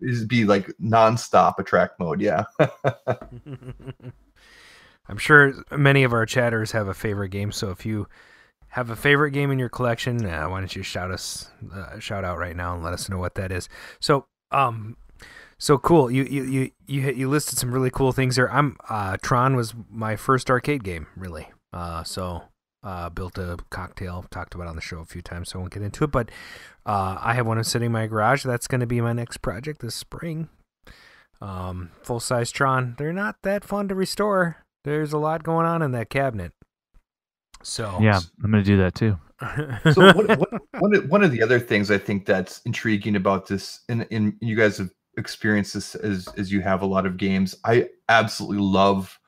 It 0.00 0.18
would 0.18 0.28
be 0.28 0.44
like 0.44 0.66
nonstop 0.82 1.58
attract 1.58 1.98
mode. 2.00 2.20
Yeah. 2.20 2.44
I'm 5.08 5.16
sure 5.18 5.54
many 5.70 6.04
of 6.04 6.12
our 6.12 6.26
chatters 6.26 6.72
have 6.72 6.88
a 6.88 6.94
favorite 6.94 7.30
game. 7.30 7.50
So 7.52 7.70
if 7.70 7.86
you 7.86 8.06
have 8.68 8.90
a 8.90 8.96
favorite 8.96 9.30
game 9.30 9.50
in 9.50 9.58
your 9.58 9.70
collection, 9.70 10.24
uh, 10.26 10.46
why 10.48 10.60
don't 10.60 10.74
you 10.76 10.82
shout 10.82 11.10
us 11.10 11.50
uh, 11.74 11.98
shout 11.98 12.24
out 12.24 12.38
right 12.38 12.54
now 12.56 12.74
and 12.74 12.82
let 12.84 12.92
us 12.92 13.08
know 13.08 13.18
what 13.18 13.34
that 13.36 13.50
is. 13.50 13.68
So 14.00 14.26
um, 14.50 14.96
so 15.58 15.78
cool. 15.78 16.10
You 16.10 16.24
you 16.24 16.44
you 16.44 16.70
you 16.86 17.12
you 17.12 17.28
listed 17.28 17.58
some 17.58 17.72
really 17.72 17.90
cool 17.90 18.12
things 18.12 18.36
there. 18.36 18.50
I'm 18.52 18.76
uh, 18.88 19.16
Tron 19.20 19.56
was 19.56 19.74
my 19.90 20.16
first 20.16 20.50
arcade 20.50 20.84
game, 20.84 21.08
really. 21.16 21.48
Uh, 21.72 22.04
so 22.04 22.44
uh, 22.82 23.10
built 23.10 23.36
a 23.38 23.58
cocktail, 23.70 24.24
talked 24.30 24.54
about 24.54 24.64
it 24.64 24.70
on 24.70 24.76
the 24.76 24.82
show 24.82 24.98
a 25.00 25.04
few 25.04 25.22
times, 25.22 25.50
so 25.50 25.58
I 25.58 25.60
won't 25.60 25.74
get 25.74 25.82
into 25.82 26.04
it. 26.04 26.12
But 26.12 26.30
uh, 26.86 27.18
I 27.20 27.34
have 27.34 27.46
one 27.46 27.58
of 27.58 27.66
sitting 27.66 27.86
in 27.86 27.92
my 27.92 28.06
garage. 28.06 28.44
That's 28.44 28.68
going 28.68 28.80
to 28.80 28.86
be 28.86 29.00
my 29.00 29.12
next 29.12 29.38
project 29.38 29.80
this 29.80 29.94
spring. 29.94 30.48
Um, 31.40 31.90
full 32.02 32.20
size 32.20 32.50
Tron. 32.50 32.94
They're 32.98 33.12
not 33.12 33.36
that 33.42 33.64
fun 33.64 33.88
to 33.88 33.94
restore. 33.94 34.64
There's 34.84 35.12
a 35.12 35.18
lot 35.18 35.42
going 35.42 35.66
on 35.66 35.82
in 35.82 35.92
that 35.92 36.08
cabinet. 36.08 36.52
So 37.62 37.98
Yeah, 38.00 38.20
I'm 38.42 38.50
gonna 38.50 38.62
do 38.62 38.76
that 38.78 38.94
too. 38.94 39.18
so 39.92 40.12
one, 40.12 40.26
one, 40.26 40.38
one, 40.78 40.94
of, 40.94 41.10
one 41.10 41.24
of 41.24 41.30
the 41.30 41.42
other 41.42 41.60
things 41.60 41.90
I 41.90 41.98
think 41.98 42.26
that's 42.26 42.60
intriguing 42.64 43.16
about 43.16 43.46
this, 43.46 43.80
and, 43.88 44.06
and 44.10 44.34
you 44.40 44.56
guys 44.56 44.78
have 44.78 44.90
experienced 45.18 45.74
this 45.74 45.94
as 45.96 46.28
as 46.38 46.50
you 46.50 46.60
have 46.62 46.82
a 46.82 46.86
lot 46.86 47.04
of 47.04 47.16
games. 47.16 47.54
I 47.64 47.90
absolutely 48.08 48.62
love 48.62 49.18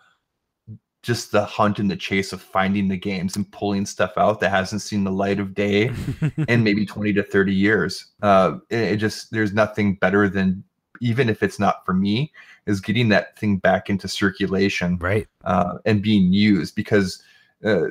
just 1.02 1.32
the 1.32 1.44
hunt 1.44 1.78
and 1.78 1.90
the 1.90 1.96
chase 1.96 2.32
of 2.32 2.42
finding 2.42 2.88
the 2.88 2.96
games 2.96 3.34
and 3.34 3.50
pulling 3.52 3.86
stuff 3.86 4.12
out 4.18 4.38
that 4.40 4.50
hasn't 4.50 4.82
seen 4.82 5.02
the 5.02 5.10
light 5.10 5.40
of 5.40 5.54
day 5.54 5.90
in 6.48 6.62
maybe 6.62 6.84
20 6.84 7.14
to 7.14 7.22
30 7.22 7.54
years. 7.54 8.06
Uh, 8.22 8.58
it, 8.68 8.80
it 8.80 8.96
just 8.96 9.30
there's 9.30 9.52
nothing 9.52 9.94
better 9.96 10.28
than 10.28 10.62
even 11.00 11.30
if 11.30 11.42
it's 11.42 11.58
not 11.58 11.84
for 11.86 11.94
me 11.94 12.30
is 12.66 12.80
getting 12.80 13.08
that 13.08 13.38
thing 13.38 13.56
back 13.56 13.88
into 13.88 14.06
circulation 14.06 14.98
right 14.98 15.26
uh, 15.44 15.78
and 15.86 16.02
being 16.02 16.32
used 16.32 16.74
because 16.74 17.22
uh, 17.64 17.86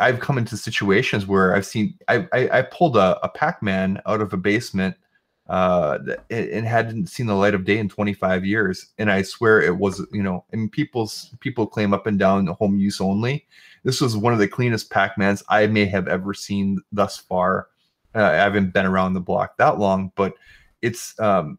I've 0.00 0.20
come 0.20 0.38
into 0.38 0.56
situations 0.56 1.26
where 1.26 1.54
I've 1.54 1.66
seen 1.66 1.98
I 2.08 2.26
I, 2.32 2.58
I 2.58 2.62
pulled 2.62 2.96
a, 2.96 3.18
a 3.22 3.28
Pac-Man 3.28 4.00
out 4.06 4.22
of 4.22 4.32
a 4.32 4.38
basement 4.38 4.96
uh 5.50 5.98
and 6.30 6.64
hadn't 6.64 7.08
seen 7.08 7.26
the 7.26 7.34
light 7.34 7.54
of 7.54 7.64
day 7.64 7.78
in 7.78 7.88
25 7.88 8.46
years. 8.46 8.86
And 8.98 9.10
I 9.10 9.22
swear 9.22 9.60
it 9.60 9.76
was 9.76 10.06
you 10.12 10.22
know 10.22 10.44
and 10.52 10.70
people's 10.70 11.34
people 11.40 11.66
claim 11.66 11.92
up 11.92 12.06
and 12.06 12.18
down 12.18 12.46
home 12.46 12.78
use 12.78 13.00
only. 13.00 13.46
This 13.82 14.00
was 14.00 14.16
one 14.16 14.32
of 14.32 14.38
the 14.38 14.48
cleanest 14.48 14.90
Pac-Mans 14.90 15.42
I 15.48 15.66
may 15.66 15.86
have 15.86 16.06
ever 16.06 16.34
seen 16.34 16.80
thus 16.92 17.16
far. 17.16 17.68
Uh, 18.14 18.22
I 18.22 18.34
haven't 18.34 18.72
been 18.72 18.86
around 18.86 19.14
the 19.14 19.20
block 19.20 19.56
that 19.58 19.78
long 19.78 20.12
but 20.14 20.34
it's 20.82 21.18
um 21.20 21.58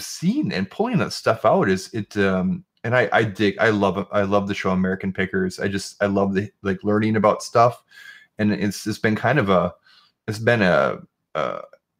seeing 0.00 0.52
and 0.52 0.70
pulling 0.70 0.98
that 0.98 1.12
stuff 1.12 1.44
out 1.44 1.68
is 1.68 1.92
it 1.92 2.16
um 2.16 2.64
and 2.84 2.96
I 2.96 3.08
I 3.12 3.24
dig 3.24 3.58
I 3.58 3.70
love 3.70 3.98
it 3.98 4.06
I 4.12 4.22
love 4.22 4.48
the 4.48 4.54
show 4.54 4.70
American 4.70 5.12
Pickers. 5.12 5.58
I 5.58 5.68
just 5.68 6.02
I 6.02 6.06
love 6.06 6.34
the 6.34 6.50
like 6.62 6.82
learning 6.84 7.16
about 7.16 7.42
stuff. 7.42 7.82
And 8.38 8.52
it's 8.52 8.86
it's 8.86 8.98
been 8.98 9.16
kind 9.16 9.38
of 9.38 9.50
a 9.50 9.74
it's 10.28 10.38
been 10.38 10.62
a 10.62 11.00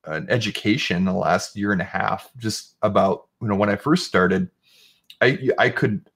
an 0.04 0.26
education 0.30 1.04
the 1.04 1.12
last 1.12 1.56
year 1.56 1.72
and 1.72 1.80
a 1.80 1.84
half 1.84 2.30
just 2.38 2.76
about 2.82 3.26
you 3.40 3.48
know 3.48 3.54
when 3.54 3.70
I 3.70 3.76
first 3.76 4.06
started 4.06 4.50
I 5.20 5.50
I 5.58 5.68
could 5.70 6.08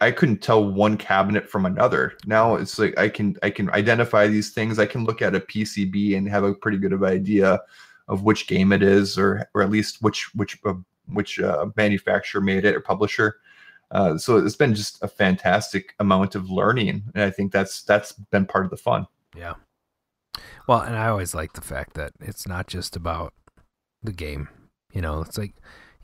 I 0.00 0.12
couldn't 0.12 0.40
tell 0.40 0.64
one 0.64 0.96
cabinet 0.96 1.50
from 1.50 1.66
another. 1.66 2.16
Now 2.26 2.54
it's 2.54 2.78
like 2.78 2.96
I 2.98 3.08
can 3.08 3.36
I 3.42 3.50
can 3.50 3.70
identify 3.70 4.28
these 4.28 4.50
things. 4.50 4.78
I 4.78 4.86
can 4.86 5.04
look 5.04 5.20
at 5.20 5.34
a 5.34 5.40
PCB 5.40 6.16
and 6.16 6.28
have 6.28 6.44
a 6.44 6.54
pretty 6.54 6.78
good 6.78 6.92
of 6.92 7.02
idea 7.02 7.60
of 8.06 8.22
which 8.22 8.46
game 8.46 8.72
it 8.72 8.82
is, 8.82 9.18
or 9.18 9.48
or 9.54 9.62
at 9.62 9.70
least 9.70 10.00
which 10.00 10.32
which 10.34 10.58
uh, 10.64 10.74
which 11.06 11.40
uh, 11.40 11.66
manufacturer 11.76 12.40
made 12.40 12.64
it 12.64 12.76
or 12.76 12.80
publisher. 12.80 13.38
Uh, 13.90 14.16
so 14.16 14.36
it's 14.36 14.56
been 14.56 14.74
just 14.74 15.02
a 15.02 15.08
fantastic 15.08 15.94
amount 15.98 16.34
of 16.34 16.50
learning, 16.50 17.02
and 17.14 17.24
I 17.24 17.30
think 17.30 17.50
that's 17.50 17.82
that's 17.82 18.12
been 18.12 18.46
part 18.46 18.64
of 18.64 18.70
the 18.70 18.76
fun. 18.76 19.06
Yeah. 19.36 19.54
Well, 20.66 20.80
and 20.80 20.96
I 20.96 21.08
always 21.08 21.34
like 21.34 21.52
the 21.52 21.60
fact 21.60 21.94
that 21.94 22.12
it's 22.20 22.46
not 22.46 22.66
just 22.66 22.96
about 22.96 23.34
the 24.02 24.12
game. 24.12 24.48
You 24.92 25.00
know, 25.00 25.20
it's 25.20 25.38
like, 25.38 25.54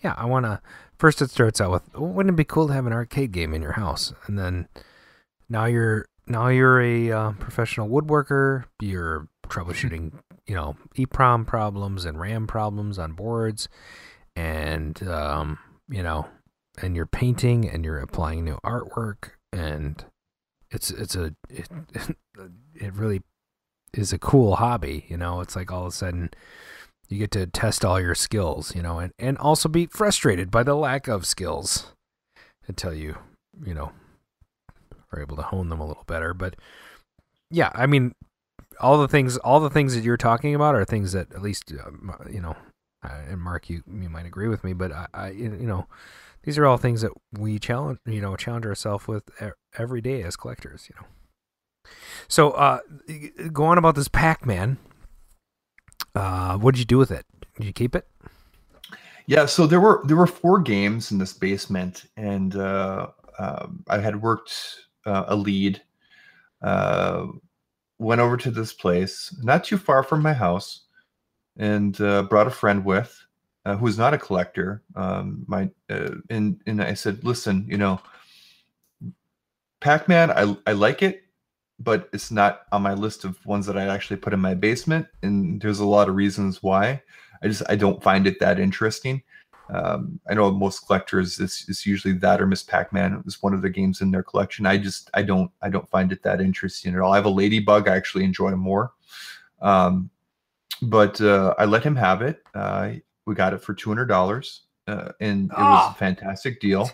yeah, 0.02 0.14
I 0.16 0.26
want 0.26 0.46
to. 0.46 0.60
First, 0.98 1.22
it 1.22 1.30
starts 1.30 1.60
out 1.60 1.70
with, 1.70 1.82
"Oh, 1.94 2.04
wouldn't 2.04 2.34
it 2.34 2.36
be 2.36 2.44
cool 2.44 2.68
to 2.68 2.72
have 2.72 2.86
an 2.86 2.92
arcade 2.92 3.32
game 3.32 3.54
in 3.54 3.62
your 3.62 3.72
house? 3.72 4.12
And 4.26 4.38
then 4.38 4.68
now 5.48 5.66
you're 5.66 6.06
now 6.26 6.48
you're 6.48 6.80
a 6.80 7.10
uh, 7.10 7.32
professional 7.32 7.88
woodworker. 7.88 8.64
You're 8.80 9.28
troubleshooting, 9.48 10.12
you 10.46 10.54
know, 10.54 10.76
EEPROM 10.96 11.46
problems 11.46 12.04
and 12.04 12.18
RAM 12.18 12.46
problems 12.46 12.98
on 12.98 13.12
boards, 13.12 13.68
and 14.36 15.02
um, 15.08 15.58
you 15.88 16.02
know, 16.02 16.28
and 16.80 16.96
you're 16.96 17.06
painting 17.06 17.68
and 17.68 17.84
you're 17.84 17.98
applying 17.98 18.44
new 18.44 18.58
artwork, 18.64 19.30
and 19.52 20.04
it's 20.70 20.90
it's 20.90 21.16
a 21.16 21.34
it, 21.48 21.68
it 22.74 22.94
really 22.94 23.22
is 23.94 24.12
a 24.12 24.18
cool 24.18 24.56
hobby. 24.56 25.06
You 25.08 25.16
know, 25.16 25.40
it's 25.40 25.56
like 25.56 25.72
all 25.72 25.82
of 25.86 25.92
a 25.92 25.96
sudden 25.96 26.30
you 27.08 27.18
get 27.18 27.32
to 27.32 27.46
test 27.46 27.84
all 27.84 28.00
your 28.00 28.14
skills, 28.14 28.74
you 28.74 28.82
know, 28.82 28.98
and, 28.98 29.12
and 29.18 29.36
also 29.38 29.68
be 29.68 29.86
frustrated 29.86 30.50
by 30.50 30.62
the 30.62 30.74
lack 30.74 31.08
of 31.08 31.26
skills 31.26 31.92
until 32.68 32.94
you, 32.94 33.18
you 33.64 33.74
know, 33.74 33.92
are 35.12 35.20
able 35.20 35.36
to 35.36 35.42
hone 35.42 35.68
them 35.68 35.80
a 35.80 35.86
little 35.86 36.04
better. 36.06 36.32
But 36.32 36.54
yeah, 37.50 37.70
I 37.74 37.86
mean, 37.86 38.14
all 38.78 38.98
the 38.98 39.08
things, 39.08 39.36
all 39.38 39.58
the 39.58 39.70
things 39.70 39.94
that 39.94 40.04
you're 40.04 40.16
talking 40.16 40.54
about 40.54 40.76
are 40.76 40.84
things 40.84 41.12
that 41.12 41.32
at 41.32 41.42
least, 41.42 41.72
uh, 41.72 41.90
you 42.30 42.40
know, 42.40 42.56
and 43.02 43.40
Mark, 43.40 43.68
you, 43.68 43.82
you 43.86 44.08
might 44.08 44.26
agree 44.26 44.48
with 44.48 44.62
me, 44.62 44.72
but 44.72 44.92
I, 44.92 45.06
I, 45.12 45.30
you 45.30 45.48
know, 45.48 45.86
these 46.44 46.58
are 46.58 46.66
all 46.66 46.76
things 46.76 47.00
that 47.00 47.12
we 47.32 47.58
challenge, 47.58 47.98
you 48.06 48.20
know, 48.20 48.36
challenge 48.36 48.66
ourselves 48.66 49.08
with 49.08 49.24
every 49.76 50.00
day 50.00 50.22
as 50.22 50.36
collectors, 50.36 50.88
you 50.88 50.94
know. 51.00 51.06
So, 52.28 52.51
uh, 52.52 52.81
go 53.52 53.65
on 53.65 53.78
about 53.78 53.94
this 53.94 54.09
Pac-Man. 54.09 54.78
Uh, 56.15 56.57
what 56.59 56.74
did 56.74 56.81
you 56.81 56.85
do 56.85 56.98
with 56.98 57.11
it? 57.11 57.27
Did 57.57 57.66
you 57.66 57.73
keep 57.73 57.94
it? 57.94 58.07
Yeah, 59.27 59.47
so 59.47 59.66
there 59.66 59.81
were 59.81 60.02
there 60.07 60.16
were 60.16 60.27
four 60.27 60.59
games 60.59 61.12
in 61.12 61.19
this 61.19 61.32
basement, 61.32 62.07
and 62.16 62.57
uh, 62.57 63.09
um 63.39 63.85
I 63.89 63.98
had 63.98 64.23
worked 64.23 64.52
uh, 65.07 65.24
a 65.28 65.36
lead. 65.36 65.81
Uh, 66.62 67.27
went 67.98 68.20
over 68.20 68.36
to 68.36 68.51
this 68.51 68.73
place, 68.73 69.35
not 69.43 69.62
too 69.62 69.78
far 69.78 70.02
from 70.02 70.23
my 70.23 70.32
house, 70.32 70.82
and 71.57 72.01
uh, 72.01 72.23
brought 72.23 72.47
a 72.47 72.51
friend 72.51 72.85
with, 72.85 73.24
who 73.65 73.86
is 73.86 73.98
not 73.98 74.15
a 74.15 74.19
collector. 74.19 74.82
Um, 74.97 75.44
my 75.47 75.70
and 76.28 76.61
and 76.66 76.82
I 76.82 76.94
said, 76.94 77.23
listen, 77.23 77.66
you 77.69 77.77
know, 77.77 78.01
Pac-Man, 79.81 80.31
I 80.31 80.57
I 80.66 80.73
like 80.73 81.02
it, 81.02 81.23
but 81.81 82.09
it's 82.12 82.31
not 82.31 82.62
on 82.73 82.82
my 82.82 82.94
list 82.94 83.24
of 83.24 83.44
ones 83.47 83.66
that 83.66 83.77
I 83.77 83.86
actually 83.86 84.19
put 84.19 84.35
in 84.35 84.40
my 84.40 84.55
basement, 84.55 85.07
and 85.23 85.61
there's 85.61 85.81
a 85.81 85.86
lot 85.86 86.09
of 86.09 86.15
reasons 86.15 86.62
why. 86.62 87.02
I 87.43 87.48
just 87.48 87.62
I 87.69 87.77
don't 87.77 88.02
find 88.02 88.27
it 88.27 88.39
that 88.40 88.61
interesting. 88.61 89.23
Um, 89.73 90.20
I 90.28 90.35
know 90.35 90.51
most 90.51 90.86
collectors 90.86 91.39
it's, 91.39 91.69
it's 91.69 91.86
usually 91.86 92.15
that 92.15 92.40
or 92.40 92.47
Miss 92.47 92.62
Pac-Man. 92.62 93.15
It 93.15 93.24
was 93.24 93.43
one 93.43 93.55
of 93.55 93.62
the 93.62 93.70
games 93.70 94.01
in 94.01 94.11
their 94.11 94.23
collection. 94.23 94.66
I 94.66 94.77
just 94.77 95.11
I 95.15 95.23
don't 95.23 95.51
I 95.62 95.70
don't 95.70 95.89
find 95.89 96.12
it 96.12 96.23
that 96.23 96.40
interesting 96.40 96.94
at 96.94 97.01
all. 97.01 97.12
I 97.12 97.16
have 97.16 97.24
a 97.24 97.31
Ladybug. 97.31 97.89
I 97.89 97.97
actually 97.97 98.24
enjoy 98.24 98.51
more. 98.52 98.93
Um, 99.62 100.11
but 100.82 101.20
uh, 101.20 101.55
I 101.59 101.65
let 101.66 101.82
him 101.85 101.97
have 101.97 102.23
it. 102.23 102.43
Uh, 102.55 102.93
we 103.27 103.35
got 103.35 103.55
it 103.55 103.62
for 103.62 103.74
two 103.74 103.90
hundred 103.90 104.07
dollars, 104.07 104.62
uh, 104.86 105.12
and 105.20 105.51
it 105.51 105.59
was 105.59 105.93
a 105.93 105.98
fantastic 105.98 106.61
deal. 106.61 106.90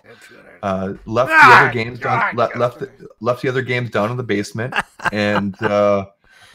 Uh, 0.67 0.95
left 1.05 1.31
the 1.31 1.37
other 1.37 1.73
games 1.73 2.01
down. 2.01 2.35
Le- 2.35 2.51
left 2.57 2.81
the, 2.81 2.91
left 3.21 3.41
the 3.43 3.49
other 3.49 3.63
games 3.63 3.89
down 3.91 4.11
in 4.11 4.17
the 4.17 4.23
basement, 4.25 4.75
and 5.13 5.55
uh, 5.63 6.07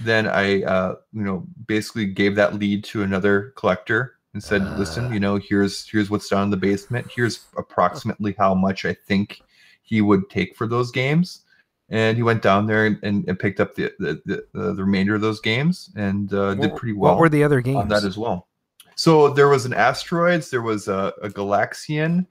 then 0.01 0.27
I, 0.27 0.63
uh, 0.63 0.95
you 1.13 1.23
know, 1.23 1.45
basically 1.65 2.07
gave 2.07 2.35
that 2.35 2.55
lead 2.55 2.83
to 2.85 3.03
another 3.03 3.53
collector 3.55 4.15
and 4.33 4.43
said, 4.43 4.63
"Listen, 4.77 5.13
you 5.13 5.21
know, 5.21 5.37
here's 5.37 5.87
here's 5.87 6.09
what's 6.09 6.27
down 6.27 6.43
in 6.43 6.49
the 6.49 6.57
basement. 6.57 7.09
Here's 7.15 7.45
approximately 7.57 8.35
how 8.37 8.53
much 8.53 8.83
I 8.83 8.93
think 8.93 9.39
he 9.81 10.01
would 10.01 10.29
take 10.29 10.57
for 10.57 10.67
those 10.67 10.91
games." 10.91 11.45
And 11.89 12.17
he 12.17 12.23
went 12.23 12.41
down 12.41 12.67
there 12.67 12.85
and, 12.87 12.99
and, 13.03 13.25
and 13.29 13.39
picked 13.39 13.61
up 13.61 13.75
the 13.75 13.93
the, 13.99 14.21
the 14.25 14.73
the 14.73 14.83
remainder 14.83 15.15
of 15.15 15.21
those 15.21 15.39
games 15.39 15.89
and 15.95 16.33
uh, 16.33 16.55
did 16.55 16.71
What- 16.71 16.75
pretty 16.79 16.93
what 16.93 17.11
well. 17.11 17.19
were 17.19 17.29
the 17.29 17.45
other 17.45 17.61
games? 17.61 17.77
on 17.77 17.87
that 17.87 18.01
games? 18.01 18.05
as 18.05 18.17
well? 18.17 18.49
So 18.95 19.29
there 19.29 19.47
was 19.47 19.65
an 19.65 19.73
asteroids, 19.73 20.49
there 20.49 20.61
was 20.61 20.87
a, 20.89 21.13
a 21.23 21.29
Galaxian, 21.29 22.27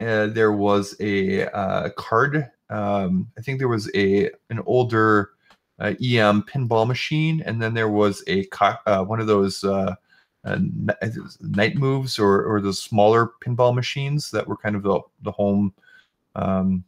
uh, 0.00 0.26
there 0.28 0.52
was 0.52 0.96
a 1.00 1.46
uh, 1.48 1.90
card. 1.90 2.50
Um, 2.70 3.30
I 3.36 3.42
think 3.42 3.58
there 3.58 3.68
was 3.68 3.90
a 3.94 4.30
an 4.48 4.60
older 4.64 5.30
uh, 5.78 5.94
EM 6.02 6.42
pinball 6.42 6.86
machine, 6.86 7.42
and 7.44 7.60
then 7.60 7.74
there 7.74 7.88
was 7.88 8.22
a 8.28 8.46
uh, 8.86 9.04
one 9.04 9.20
of 9.20 9.26
those 9.26 9.62
uh, 9.64 9.94
uh, 10.44 10.58
night 11.40 11.76
moves 11.76 12.18
or 12.18 12.44
or 12.44 12.60
those 12.60 12.82
smaller 12.82 13.32
pinball 13.44 13.74
machines 13.74 14.30
that 14.30 14.46
were 14.46 14.56
kind 14.56 14.76
of 14.76 14.82
the 14.82 15.00
the 15.22 15.32
home 15.32 15.74
um, 16.34 16.84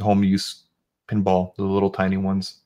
home 0.00 0.24
use 0.24 0.64
pinball, 1.08 1.54
the 1.56 1.62
little 1.62 1.90
tiny 1.90 2.16
ones. 2.16 2.60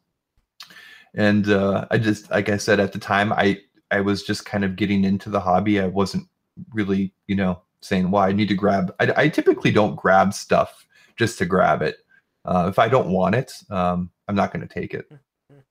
And 1.14 1.50
I 1.90 1.98
just 1.98 2.30
like 2.30 2.48
I 2.48 2.56
said 2.56 2.80
at 2.80 2.92
the 2.92 2.98
time, 2.98 3.32
I 3.32 3.60
I 3.90 4.00
was 4.00 4.22
just 4.22 4.46
kind 4.46 4.64
of 4.64 4.76
getting 4.76 5.04
into 5.04 5.28
the 5.28 5.40
hobby. 5.40 5.80
I 5.80 5.88
wasn't 5.88 6.28
really, 6.72 7.12
you 7.26 7.36
know, 7.36 7.60
saying, 7.82 8.10
"Well, 8.10 8.22
I 8.22 8.32
need 8.32 8.48
to 8.48 8.54
grab." 8.54 8.94
I, 9.00 9.12
I 9.16 9.28
typically 9.28 9.70
don't 9.70 9.96
grab 9.96 10.34
stuff 10.34 10.86
just 11.16 11.38
to 11.38 11.46
grab 11.46 11.82
it. 11.82 11.98
Uh, 12.44 12.66
if 12.68 12.78
I 12.78 12.88
don't 12.88 13.10
want 13.10 13.34
it, 13.34 13.52
um, 13.70 14.10
I'm 14.28 14.34
not 14.34 14.52
going 14.52 14.66
to 14.66 14.72
take 14.72 14.94
it. 14.94 15.10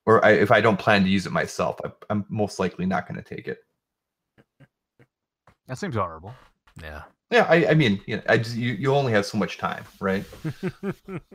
Or 0.06 0.24
I, 0.24 0.32
if 0.32 0.52
I 0.52 0.62
don't 0.62 0.78
plan 0.78 1.04
to 1.04 1.10
use 1.10 1.26
it 1.26 1.32
myself, 1.32 1.80
I, 1.84 1.92
I'm 2.10 2.26
most 2.30 2.60
likely 2.60 2.86
not 2.86 3.08
going 3.08 3.22
to 3.22 3.36
take 3.36 3.48
it. 3.48 3.60
That 5.68 5.78
seems 5.78 5.98
honorable. 5.98 6.34
Yeah. 6.82 7.04
Yeah, 7.32 7.46
I, 7.48 7.68
I 7.68 7.74
mean, 7.76 8.02
you 8.08 8.16
know, 8.16 8.24
I 8.28 8.38
just 8.38 8.56
you, 8.56 8.74
you 8.74 8.94
only 8.94 9.12
have 9.12 9.24
so 9.24 9.38
much 9.38 9.60
time, 9.60 9.84
right? 10.00 10.26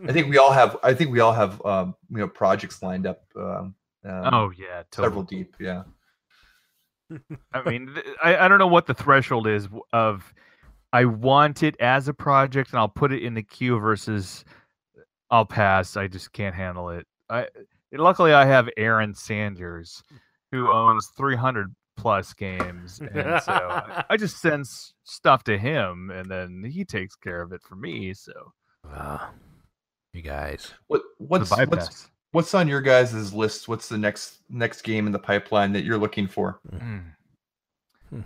I 0.08 0.12
think 0.12 0.28
we 0.28 0.38
all 0.38 0.50
have. 0.50 0.76
I 0.82 0.92
think 0.92 1.12
we 1.12 1.20
all 1.20 1.32
have, 1.32 1.64
um, 1.64 1.94
you 2.10 2.18
know, 2.18 2.26
projects 2.26 2.82
lined 2.82 3.06
up. 3.06 3.22
Um, 3.36 3.76
um, 4.04 4.34
Oh 4.34 4.52
yeah, 4.56 4.82
several 4.92 5.22
deep. 5.22 5.54
Yeah. 5.60 5.84
I 7.52 7.62
mean, 7.68 7.94
th- 7.94 8.06
I, 8.24 8.38
I 8.38 8.48
don't 8.48 8.58
know 8.58 8.66
what 8.66 8.86
the 8.86 8.94
threshold 8.94 9.46
is 9.46 9.68
of 9.92 10.34
I 10.94 11.04
want 11.06 11.64
it 11.64 11.76
as 11.80 12.06
a 12.06 12.14
project 12.14 12.70
and 12.70 12.78
I'll 12.78 12.88
put 12.88 13.12
it 13.12 13.22
in 13.22 13.34
the 13.34 13.42
queue 13.42 13.78
versus 13.80 14.44
I'll 15.28 15.44
pass. 15.44 15.96
I 15.96 16.06
just 16.06 16.32
can't 16.32 16.54
handle 16.54 16.88
it. 16.90 17.04
I 17.28 17.48
luckily 17.92 18.32
I 18.32 18.44
have 18.44 18.68
Aaron 18.76 19.12
Sanders, 19.12 20.04
who 20.52 20.70
owns 20.70 21.10
300 21.16 21.74
plus 21.96 22.32
games, 22.32 23.00
and 23.00 23.42
so 23.42 23.52
I, 23.52 24.04
I 24.10 24.16
just 24.16 24.40
send 24.40 24.66
stuff 25.02 25.42
to 25.44 25.58
him, 25.58 26.10
and 26.10 26.30
then 26.30 26.62
he 26.64 26.84
takes 26.84 27.16
care 27.16 27.42
of 27.42 27.52
it 27.52 27.62
for 27.62 27.74
me. 27.74 28.14
So 28.14 28.32
you 30.12 30.22
guys. 30.22 30.72
What 30.86 31.02
what's 31.18 31.50
what's 31.50 32.08
what's 32.30 32.54
on 32.54 32.68
your 32.68 32.80
guys' 32.80 33.34
list? 33.34 33.66
What's 33.66 33.88
the 33.88 33.98
next 33.98 34.42
next 34.48 34.82
game 34.82 35.06
in 35.06 35.12
the 35.12 35.18
pipeline 35.18 35.72
that 35.72 35.82
you're 35.84 35.98
looking 35.98 36.28
for? 36.28 36.60
Mm. 36.72 37.02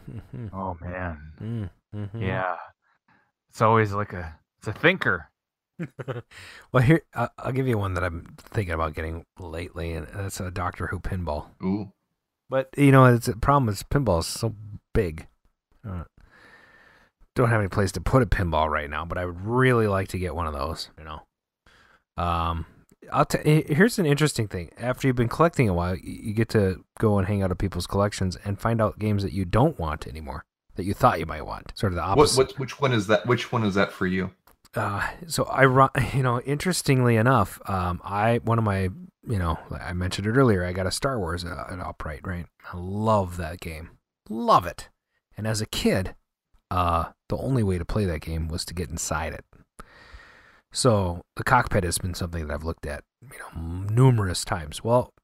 Oh 0.53 0.77
man, 0.83 1.33
Mm, 1.41 1.71
mhm. 1.95 2.21
yeah, 2.21 2.57
it's 3.51 3.63
always 3.63 3.93
like 3.93 4.13
a 4.13 4.39
it's 4.59 4.69
a 4.69 4.73
thinker. 4.73 5.31
Well, 6.73 6.83
here 6.83 7.03
I'll, 7.15 7.31
I'll 7.39 7.53
give 7.53 7.69
you 7.69 7.79
one 7.79 7.95
that 7.95 8.05
I'm 8.05 8.35
thinking 8.39 8.75
about 8.75 8.95
getting 8.95 9.25
lately, 9.39 9.93
and 9.93 10.07
that's 10.09 10.41
a 10.41 10.51
Doctor 10.51 10.89
Who 10.89 10.99
pinball. 10.99 11.47
Ooh, 11.63 11.93
But 12.51 12.69
you 12.77 12.91
know, 12.91 13.05
it's 13.05 13.29
a 13.29 13.37
problem 13.37 13.69
is 13.69 13.83
pinball 13.85 14.21
is 14.21 14.27
so 14.27 14.55
big. 14.93 15.29
Uh, 15.89 16.05
don't 17.35 17.49
have 17.49 17.61
any 17.61 17.69
place 17.69 17.93
to 17.93 18.01
put 18.01 18.23
a 18.23 18.27
pinball 18.27 18.69
right 18.69 18.91
now, 18.91 19.05
but 19.05 19.17
I 19.19 19.25
would 19.25 19.41
really 19.47 19.87
like 19.87 20.09
to 20.09 20.19
get 20.19 20.35
one 20.35 20.47
of 20.49 20.53
those. 20.53 20.91
You 20.99 21.05
know, 21.05 21.23
um, 22.17 22.67
I'll 23.13 23.25
t- 23.25 23.65
here's 23.69 23.99
an 23.99 24.07
interesting 24.07 24.49
thing. 24.49 24.71
After 24.77 25.07
you've 25.07 25.17
been 25.17 25.29
collecting 25.29 25.69
a 25.69 25.75
while, 25.75 25.97
you 25.97 26.35
get 26.35 26.49
to 26.51 26.85
go 26.99 27.19
and 27.19 27.29
hang 27.29 27.43
out 27.43 27.53
at 27.53 27.59
people's 27.59 27.87
collections 27.87 28.37
and 28.45 28.61
find 28.61 28.83
out 28.83 28.99
games 28.99 29.23
that 29.23 29.33
you 29.33 29.45
don't 29.45 29.79
want 29.79 30.07
anymore 30.09 30.45
that 30.79 30.85
you 30.85 30.95
thought 30.95 31.19
you 31.21 31.27
might 31.27 31.45
want. 31.45 31.73
Sort 31.75 31.93
of 31.93 31.97
the 31.97 32.03
opposite. 32.03 32.39
what 32.39 32.59
which 32.59 32.81
one 32.81 32.93
is 32.93 33.09
that? 33.09 33.27
Which 33.27 33.53
one 33.53 33.65
is 33.65 33.75
that 33.75 33.93
for 33.93 34.07
you? 34.07 34.31
uh, 34.75 35.07
so 35.27 35.45
I, 35.45 35.63
you 36.15 36.23
know, 36.23 36.41
interestingly 36.41 37.17
enough, 37.17 37.61
um, 37.69 38.01
I 38.05 38.39
one 38.39 38.59
of 38.59 38.65
my, 38.65 38.83
you 39.27 39.39
know, 39.39 39.59
I 39.71 39.93
mentioned 39.93 40.27
it 40.27 40.37
earlier. 40.37 40.65
I 40.65 40.73
got 40.73 40.87
a 40.87 40.91
Star 40.91 41.19
Wars 41.19 41.45
uh, 41.45 41.65
an 41.69 41.81
upright, 41.81 42.21
right? 42.25 42.47
I 42.73 42.77
love 42.77 43.37
that 43.37 43.61
game, 43.61 43.91
love 44.29 44.67
it. 44.67 44.89
And 45.37 45.47
as 45.47 45.61
a 45.61 45.67
kid, 45.67 46.15
uh, 46.71 47.07
the 47.29 47.37
only 47.37 47.63
way 47.63 47.79
to 47.79 47.85
play 47.85 48.05
that 48.07 48.21
game 48.21 48.49
was 48.49 48.65
to 48.67 48.75
get 48.75 48.91
inside 48.91 49.33
it. 49.33 49.45
So 50.73 51.23
the 51.37 51.45
cockpit 51.45 51.85
has 51.85 51.99
been 51.99 52.15
something 52.15 52.47
that 52.47 52.53
I've 52.53 52.65
looked 52.65 52.87
at, 52.87 53.05
you 53.23 53.39
know, 53.39 53.87
numerous 53.91 54.45
times. 54.45 54.85
Well, 54.85 55.15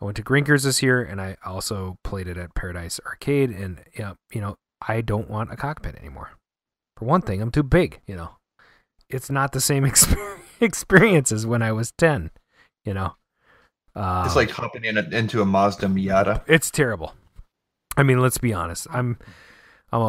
I 0.00 0.04
went 0.04 0.16
to 0.16 0.22
Grinkers 0.22 0.64
this 0.64 0.82
year, 0.82 1.00
and 1.00 1.20
I 1.20 1.36
also 1.44 1.96
played 2.02 2.26
it 2.26 2.36
at 2.36 2.54
Paradise 2.54 3.00
Arcade, 3.06 3.50
and 3.50 3.82
yeah, 3.96 4.14
you 4.32 4.40
know, 4.40 4.56
I 4.88 5.00
don't 5.00 5.30
want 5.30 5.52
a 5.52 5.56
cockpit 5.56 5.96
anymore. 5.96 6.30
For 6.96 7.04
one 7.04 7.22
thing, 7.22 7.40
I'm 7.40 7.50
too 7.50 7.62
big, 7.62 8.00
you 8.06 8.16
know 8.16 8.36
it's 9.12 9.30
not 9.30 9.52
the 9.52 9.60
same 9.60 9.84
exper- 9.84 10.38
experience 10.60 11.30
as 11.30 11.46
when 11.46 11.62
I 11.62 11.70
was 11.72 11.92
10, 11.98 12.30
you 12.84 12.94
know. 12.94 13.14
Uh, 13.94 14.22
It's 14.26 14.36
like 14.36 14.50
hopping 14.50 14.84
in 14.84 14.96
a, 14.96 15.02
into 15.02 15.42
a 15.42 15.44
Mazda 15.44 15.86
Miata. 15.86 16.42
it's 16.46 16.70
terrible. 16.70 17.14
I 17.96 18.02
mean, 18.02 18.20
let's 18.20 18.38
be 18.38 18.54
honest. 18.54 18.86
I'm 18.90 19.18
I'm 19.92 20.00
a, 20.00 20.06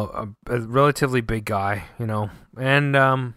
a, 0.48 0.56
a 0.56 0.60
relatively 0.60 1.20
big 1.20 1.44
guy, 1.44 1.84
you 1.98 2.06
know, 2.06 2.30
and 2.58 2.96
um, 2.96 3.34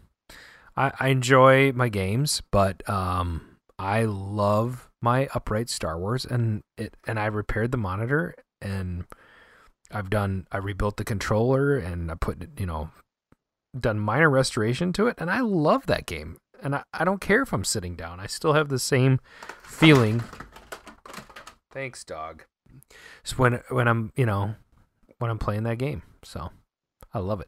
I, 0.78 0.94
I 0.98 1.08
enjoy 1.10 1.74
my 1.74 1.90
games, 1.90 2.42
but 2.50 2.88
um, 2.90 3.58
I 3.78 4.06
love 4.06 4.90
my 5.02 5.28
upright 5.36 5.68
Star 5.70 6.00
Wars, 6.00 6.24
and 6.24 6.62
it 6.78 6.96
and 7.06 7.20
I 7.20 7.26
repaired 7.26 7.74
the 7.74 7.78
monitor, 7.78 8.34
and 8.62 9.04
I've 9.92 10.10
done 10.10 10.48
I 10.52 10.58
rebuilt 10.58 10.98
the 10.98 11.04
controller, 11.04 11.78
and 11.78 12.12
I 12.12 12.16
put 12.16 12.60
you 12.60 12.66
know 12.66 12.90
done 13.78 14.00
minor 14.00 14.30
restoration 14.30 14.94
to 14.94 15.08
it, 15.08 15.16
and 15.18 15.30
I 15.30 15.42
love 15.42 15.86
that 15.88 16.06
game. 16.06 16.38
And 16.62 16.76
I, 16.76 16.84
I 16.94 17.06
don't 17.06 17.22
care 17.22 17.44
if 17.44 17.54
I'm 17.54 17.64
sitting 17.64 17.96
down. 17.96 18.20
I 18.20 18.26
still 18.26 18.54
have 18.54 18.70
the 18.70 18.80
same 18.80 19.20
feeling. 19.62 20.24
Thanks, 21.72 22.04
dog. 22.04 22.46
It's 23.22 23.38
when 23.38 23.62
when 23.70 23.88
I'm 23.88 24.12
you 24.16 24.26
know 24.26 24.56
when 25.20 25.32
I'm 25.32 25.40
playing 25.40 25.64
that 25.64 25.78
game. 25.78 26.04
So 26.24 26.52
I 27.14 27.20
love 27.20 27.42
it. 27.42 27.48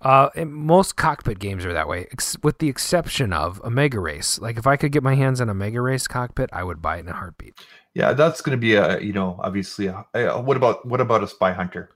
Uh, 0.00 0.28
most 0.44 0.96
cockpit 0.96 1.38
games 1.38 1.64
are 1.64 1.72
that 1.72 1.86
way, 1.86 2.08
ex- 2.10 2.36
with 2.42 2.58
the 2.58 2.68
exception 2.68 3.32
of 3.32 3.60
a 3.62 3.70
Mega 3.70 4.00
Race. 4.00 4.38
Like 4.40 4.58
if 4.58 4.66
I 4.66 4.76
could 4.76 4.90
get 4.90 5.02
my 5.02 5.14
hands 5.14 5.40
on 5.40 5.48
a 5.48 5.54
Mega 5.54 5.80
Race 5.80 6.08
cockpit, 6.08 6.50
I 6.52 6.64
would 6.64 6.82
buy 6.82 6.96
it 6.96 7.00
in 7.00 7.08
a 7.08 7.12
heartbeat. 7.12 7.54
Yeah, 7.94 8.12
that's 8.14 8.40
going 8.40 8.56
to 8.56 8.60
be 8.60 8.74
a 8.74 9.00
you 9.00 9.12
know 9.12 9.38
obviously. 9.42 9.86
A, 9.88 10.04
a- 10.14 10.40
what 10.40 10.56
about 10.56 10.86
what 10.86 11.00
about 11.00 11.22
a 11.22 11.28
Spy 11.28 11.52
Hunter? 11.52 11.90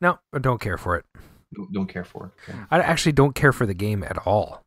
No, 0.00 0.18
I 0.32 0.38
don't 0.38 0.60
care 0.60 0.78
for 0.78 0.96
it. 0.96 1.04
Don't, 1.54 1.72
don't 1.72 1.86
care 1.88 2.04
for 2.04 2.26
it. 2.26 2.50
Okay. 2.50 2.58
I 2.70 2.78
actually 2.80 3.12
don't 3.12 3.34
care 3.34 3.52
for 3.52 3.66
the 3.66 3.74
game 3.74 4.02
at 4.04 4.18
all. 4.26 4.62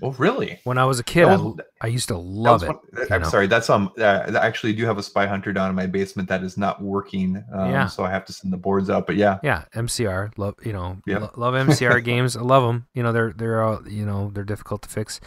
Oh, 0.00 0.12
really? 0.12 0.60
When 0.62 0.78
I 0.78 0.84
was 0.84 1.00
a 1.00 1.02
kid, 1.02 1.26
That 1.26 1.64
I, 1.82 1.86
I 1.86 1.88
used 1.88 2.06
to 2.06 2.16
love 2.16 2.60
was 2.62 2.70
it. 2.70 2.76
one- 3.02 3.06
I'm 3.10 3.22
know. 3.22 3.28
sorry. 3.28 3.48
That's 3.48 3.68
um. 3.68 3.90
Uh, 3.98 4.02
I 4.40 4.46
actually 4.46 4.72
do 4.72 4.86
have 4.86 4.96
a 4.96 5.02
Spy 5.02 5.26
Hunter 5.26 5.52
down 5.52 5.68
in 5.70 5.74
my 5.74 5.86
basement 5.86 6.28
that 6.28 6.44
is 6.44 6.56
not 6.56 6.80
working. 6.80 7.42
Um, 7.52 7.70
Yeah. 7.72 7.86
So 7.88 8.04
I 8.04 8.10
have 8.10 8.24
to 8.26 8.32
send 8.32 8.52
the 8.52 8.56
boards 8.58 8.88
out. 8.90 9.06
But 9.08 9.16
yeah, 9.16 9.38
Yeah, 9.42 9.64
MCR. 9.74 10.38
Love 10.38 10.54
you 10.64 10.72
know, 10.72 10.98
Yeah. 11.06 11.18
lo- 11.18 11.32
love 11.36 11.54
MCR 11.54 12.02
games. 12.04 12.36
I 12.36 12.42
love 12.42 12.62
them. 12.62 12.86
You 12.94 13.02
know, 13.02 13.12
they're 13.12 13.32
they're 13.32 13.60
all 13.62 13.80
you 13.88 14.06
know 14.06 14.30
they're 14.32 14.44
difficult 14.44 14.82
to 14.82 14.88
fix. 14.88 15.20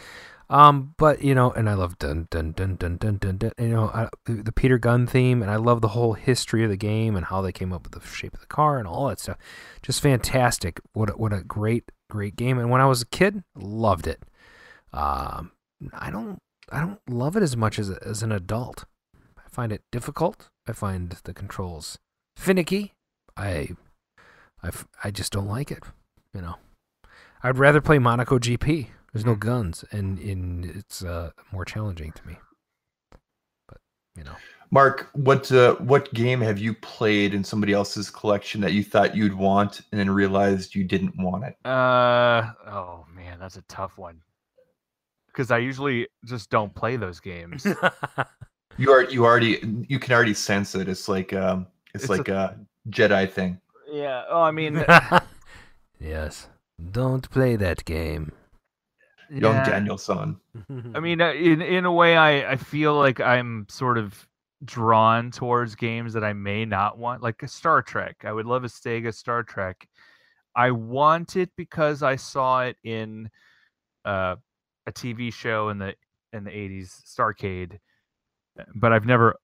Um, 0.52 0.94
but 0.98 1.24
you 1.24 1.34
know, 1.34 1.50
and 1.50 1.68
I 1.68 1.72
love 1.72 1.98
dun 1.98 2.28
dun 2.30 2.52
dun 2.52 2.76
dun 2.76 2.98
dun 2.98 3.16
dun. 3.16 3.38
dun 3.38 3.52
you 3.58 3.68
know, 3.68 3.86
I, 3.86 4.10
the, 4.26 4.52
Peter 4.52 4.76
Gunn 4.76 5.06
theme, 5.06 5.40
and 5.40 5.50
I 5.50 5.56
love 5.56 5.80
the 5.80 5.88
whole 5.88 6.12
history 6.12 6.62
of 6.62 6.68
the 6.68 6.76
game 6.76 7.16
and 7.16 7.24
how 7.24 7.40
they 7.40 7.52
came 7.52 7.72
up 7.72 7.84
with 7.84 7.92
the 7.92 8.06
shape 8.06 8.34
of 8.34 8.40
the 8.40 8.46
car 8.46 8.76
and 8.76 8.86
all 8.86 9.08
that 9.08 9.18
stuff. 9.18 9.38
Just 9.80 10.02
fantastic. 10.02 10.78
What 10.92 11.08
a, 11.08 11.12
what 11.14 11.32
a 11.32 11.42
great 11.42 11.90
great 12.10 12.36
game. 12.36 12.58
And 12.58 12.70
when 12.70 12.82
I 12.82 12.86
was 12.86 13.00
a 13.00 13.06
kid, 13.06 13.42
loved 13.56 14.06
it. 14.06 14.24
Um, 14.92 15.52
I 15.94 16.10
don't 16.10 16.38
I 16.70 16.80
don't 16.80 17.00
love 17.08 17.34
it 17.34 17.42
as 17.42 17.56
much 17.56 17.78
as 17.78 17.88
as 17.88 18.22
an 18.22 18.30
adult. 18.30 18.84
I 19.38 19.48
find 19.48 19.72
it 19.72 19.80
difficult. 19.90 20.50
I 20.68 20.72
find 20.72 21.16
the 21.24 21.32
controls 21.32 21.98
finicky. 22.36 22.92
I 23.38 23.70
I 24.62 24.68
I 25.02 25.12
just 25.12 25.32
don't 25.32 25.48
like 25.48 25.70
it. 25.70 25.82
You 26.34 26.42
know, 26.42 26.56
I'd 27.42 27.56
rather 27.56 27.80
play 27.80 27.98
Monaco 27.98 28.38
GP. 28.38 28.88
There's 29.12 29.26
no 29.26 29.34
guns, 29.34 29.84
and 29.92 30.18
and 30.18 30.64
it's 30.64 31.04
uh, 31.04 31.30
more 31.52 31.64
challenging 31.64 32.12
to 32.12 32.26
me. 32.26 32.38
But 33.68 33.78
you 34.16 34.24
know, 34.24 34.34
Mark, 34.70 35.10
what 35.12 35.50
uh, 35.52 35.74
what 35.76 36.12
game 36.14 36.40
have 36.40 36.58
you 36.58 36.72
played 36.74 37.34
in 37.34 37.44
somebody 37.44 37.72
else's 37.74 38.08
collection 38.10 38.60
that 38.62 38.72
you 38.72 38.82
thought 38.82 39.14
you'd 39.14 39.34
want 39.34 39.82
and 39.90 40.00
then 40.00 40.08
realized 40.10 40.74
you 40.74 40.84
didn't 40.84 41.14
want 41.18 41.44
it? 41.44 41.56
Uh 41.66 42.52
oh 42.66 43.04
man, 43.14 43.38
that's 43.38 43.56
a 43.56 43.62
tough 43.62 43.98
one. 43.98 44.20
Because 45.26 45.50
I 45.50 45.58
usually 45.58 46.08
just 46.24 46.50
don't 46.50 46.74
play 46.74 46.96
those 46.96 47.20
games. 47.20 47.66
You 48.78 48.90
are 48.90 49.04
you 49.04 49.26
already 49.26 49.60
you 49.86 49.98
can 49.98 50.14
already 50.14 50.32
sense 50.32 50.74
it. 50.74 50.88
It's 50.88 51.06
like 51.06 51.34
um 51.34 51.66
it's, 51.94 52.04
It's 52.04 52.10
like 52.10 52.28
a, 52.28 52.58
Jedi 52.88 53.30
thing. 53.30 53.60
yeah. 53.92 54.24
Oh, 54.30 54.40
I 54.40 54.50
mean, 54.50 54.82
yes, 56.00 56.48
don't 56.90 57.28
play 57.30 57.54
that 57.56 57.84
game. 57.84 58.32
Young 59.32 59.54
yeah. 59.54 59.64
Danielson. 59.64 60.38
I 60.94 61.00
mean, 61.00 61.20
uh, 61.20 61.32
in 61.32 61.62
in 61.62 61.84
a 61.86 61.92
way, 61.92 62.16
I 62.16 62.52
I 62.52 62.56
feel 62.56 62.94
like 62.94 63.20
I'm 63.20 63.66
sort 63.70 63.96
of 63.96 64.28
drawn 64.64 65.30
towards 65.30 65.74
games 65.74 66.12
that 66.12 66.22
I 66.22 66.34
may 66.34 66.64
not 66.64 66.98
want, 66.98 67.22
like 67.22 67.42
a 67.42 67.48
Star 67.48 67.82
Trek. 67.82 68.24
I 68.24 68.32
would 68.32 68.46
love 68.46 68.64
a 68.64 68.68
Sega 68.68 69.12
Star 69.14 69.42
Trek. 69.42 69.88
I 70.54 70.70
want 70.70 71.36
it 71.36 71.50
because 71.56 72.02
I 72.02 72.16
saw 72.16 72.62
it 72.62 72.76
in 72.84 73.30
uh, 74.04 74.36
a 74.86 74.92
TV 74.92 75.32
show 75.32 75.70
in 75.70 75.78
the 75.78 75.94
in 76.32 76.44
the 76.44 76.50
80s, 76.50 77.02
Starcade, 77.04 77.78
but 78.74 78.92
I've 78.92 79.06
never 79.06 79.36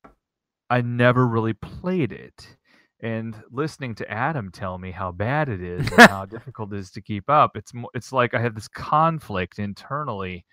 I 0.69 0.83
never 0.83 1.27
really 1.27 1.55
played 1.55 2.13
it. 2.13 2.58
And 3.01 3.41
listening 3.51 3.95
to 3.97 4.11
Adam 4.11 4.51
tell 4.51 4.77
me 4.79 4.91
how 4.91 5.13
bad 5.13 5.49
it 5.49 5.63
is 5.63 5.91
and 5.93 6.01
how 6.11 6.25
difficult 6.27 6.73
it 6.73 6.79
is 6.79 6.91
to 6.93 7.01
keep 7.01 7.31
up, 7.31 7.57
it's 7.57 7.73
it's 7.95 8.13
like 8.13 8.35
I 8.35 8.41
have 8.41 8.55
this 8.55 8.69
conflict 8.69 9.59
internally. 9.59 10.45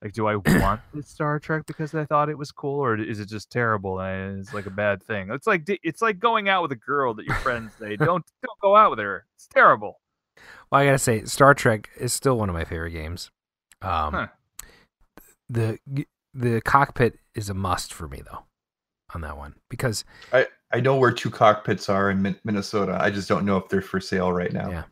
Like, 0.00 0.12
do 0.12 0.28
I 0.28 0.36
want 0.36 0.80
this 0.94 1.08
Star 1.08 1.40
Trek 1.40 1.64
because 1.66 1.92
I 1.92 2.04
thought 2.04 2.28
it 2.28 2.38
was 2.38 2.52
cool, 2.52 2.78
or 2.78 2.96
is 2.96 3.18
it 3.18 3.28
just 3.28 3.50
terrible 3.50 3.98
and 3.98 4.38
it's 4.38 4.54
like 4.54 4.66
a 4.66 4.70
bad 4.70 5.02
thing? 5.02 5.28
It's 5.32 5.46
like 5.48 5.62
it's 5.66 6.00
like 6.00 6.20
going 6.20 6.48
out 6.48 6.62
with 6.62 6.70
a 6.70 6.76
girl 6.76 7.14
that 7.14 7.26
your 7.26 7.34
friends 7.36 7.72
say 7.80 7.96
don't 7.96 8.24
don't 8.42 8.60
go 8.62 8.76
out 8.76 8.90
with 8.90 9.00
her. 9.00 9.26
It's 9.34 9.48
terrible. 9.48 9.98
Well, 10.70 10.80
I 10.82 10.84
gotta 10.84 10.98
say, 10.98 11.24
Star 11.24 11.52
Trek 11.52 11.88
is 11.98 12.12
still 12.12 12.38
one 12.38 12.48
of 12.48 12.54
my 12.54 12.64
favorite 12.64 12.92
games. 12.92 13.32
Um, 13.82 14.14
Huh. 14.14 14.26
the 15.48 15.78
the 16.32 16.60
cockpit 16.60 17.18
is 17.34 17.50
a 17.50 17.54
must 17.54 17.92
for 17.92 18.06
me 18.06 18.22
though, 18.24 18.44
on 19.14 19.22
that 19.22 19.36
one 19.36 19.56
because 19.68 20.04
I 20.32 20.46
I 20.70 20.80
know 20.80 20.96
where 20.96 21.12
two 21.12 21.30
cockpits 21.30 21.88
are 21.88 22.10
in 22.10 22.36
Minnesota. 22.44 22.98
I 23.00 23.10
just 23.10 23.28
don't 23.28 23.44
know 23.44 23.56
if 23.56 23.68
they're 23.68 23.80
for 23.80 24.00
sale 24.00 24.32
right 24.32 24.52
now. 24.52 24.70
Yeah, 24.70 24.82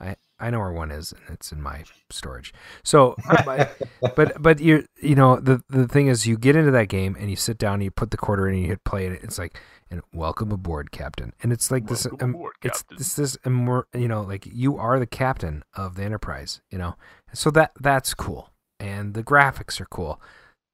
I 0.00 0.16
I 0.40 0.50
know 0.50 0.58
where 0.58 0.72
one 0.72 0.90
is, 0.90 1.12
and 1.12 1.22
it's 1.30 1.52
in 1.52 1.60
my 1.60 1.84
storage. 2.10 2.52
So, 2.82 3.14
but 3.44 3.76
but, 4.16 4.42
but 4.42 4.60
you 4.60 4.86
you 5.00 5.14
know 5.14 5.36
the 5.38 5.62
the 5.68 5.86
thing 5.86 6.08
is, 6.08 6.26
you 6.26 6.36
get 6.36 6.56
into 6.56 6.72
that 6.72 6.88
game 6.88 7.16
and 7.18 7.30
you 7.30 7.36
sit 7.36 7.58
down, 7.58 7.74
and 7.74 7.84
you 7.84 7.90
put 7.90 8.10
the 8.10 8.16
quarter 8.16 8.48
in, 8.48 8.54
and 8.54 8.62
you 8.62 8.68
hit 8.70 8.84
play, 8.84 9.06
and 9.06 9.16
it's 9.16 9.38
like, 9.38 9.56
and 9.90 10.00
welcome 10.12 10.50
aboard, 10.50 10.90
Captain. 10.90 11.32
And 11.42 11.52
it's 11.52 11.70
like 11.70 11.86
this, 11.86 12.06
Welcome 12.06 12.30
um, 12.30 12.34
aboard, 12.34 12.54
it's 12.62 12.82
this 12.96 13.14
this 13.14 13.36
immor- 13.44 13.84
you 13.94 14.08
know, 14.08 14.22
like 14.22 14.46
you 14.46 14.78
are 14.78 14.98
the 14.98 15.06
captain 15.06 15.62
of 15.76 15.94
the 15.94 16.02
Enterprise, 16.02 16.60
you 16.70 16.78
know. 16.78 16.96
So 17.32 17.50
that 17.52 17.72
that's 17.78 18.14
cool, 18.14 18.50
and 18.80 19.14
the 19.14 19.22
graphics 19.22 19.80
are 19.80 19.86
cool. 19.86 20.20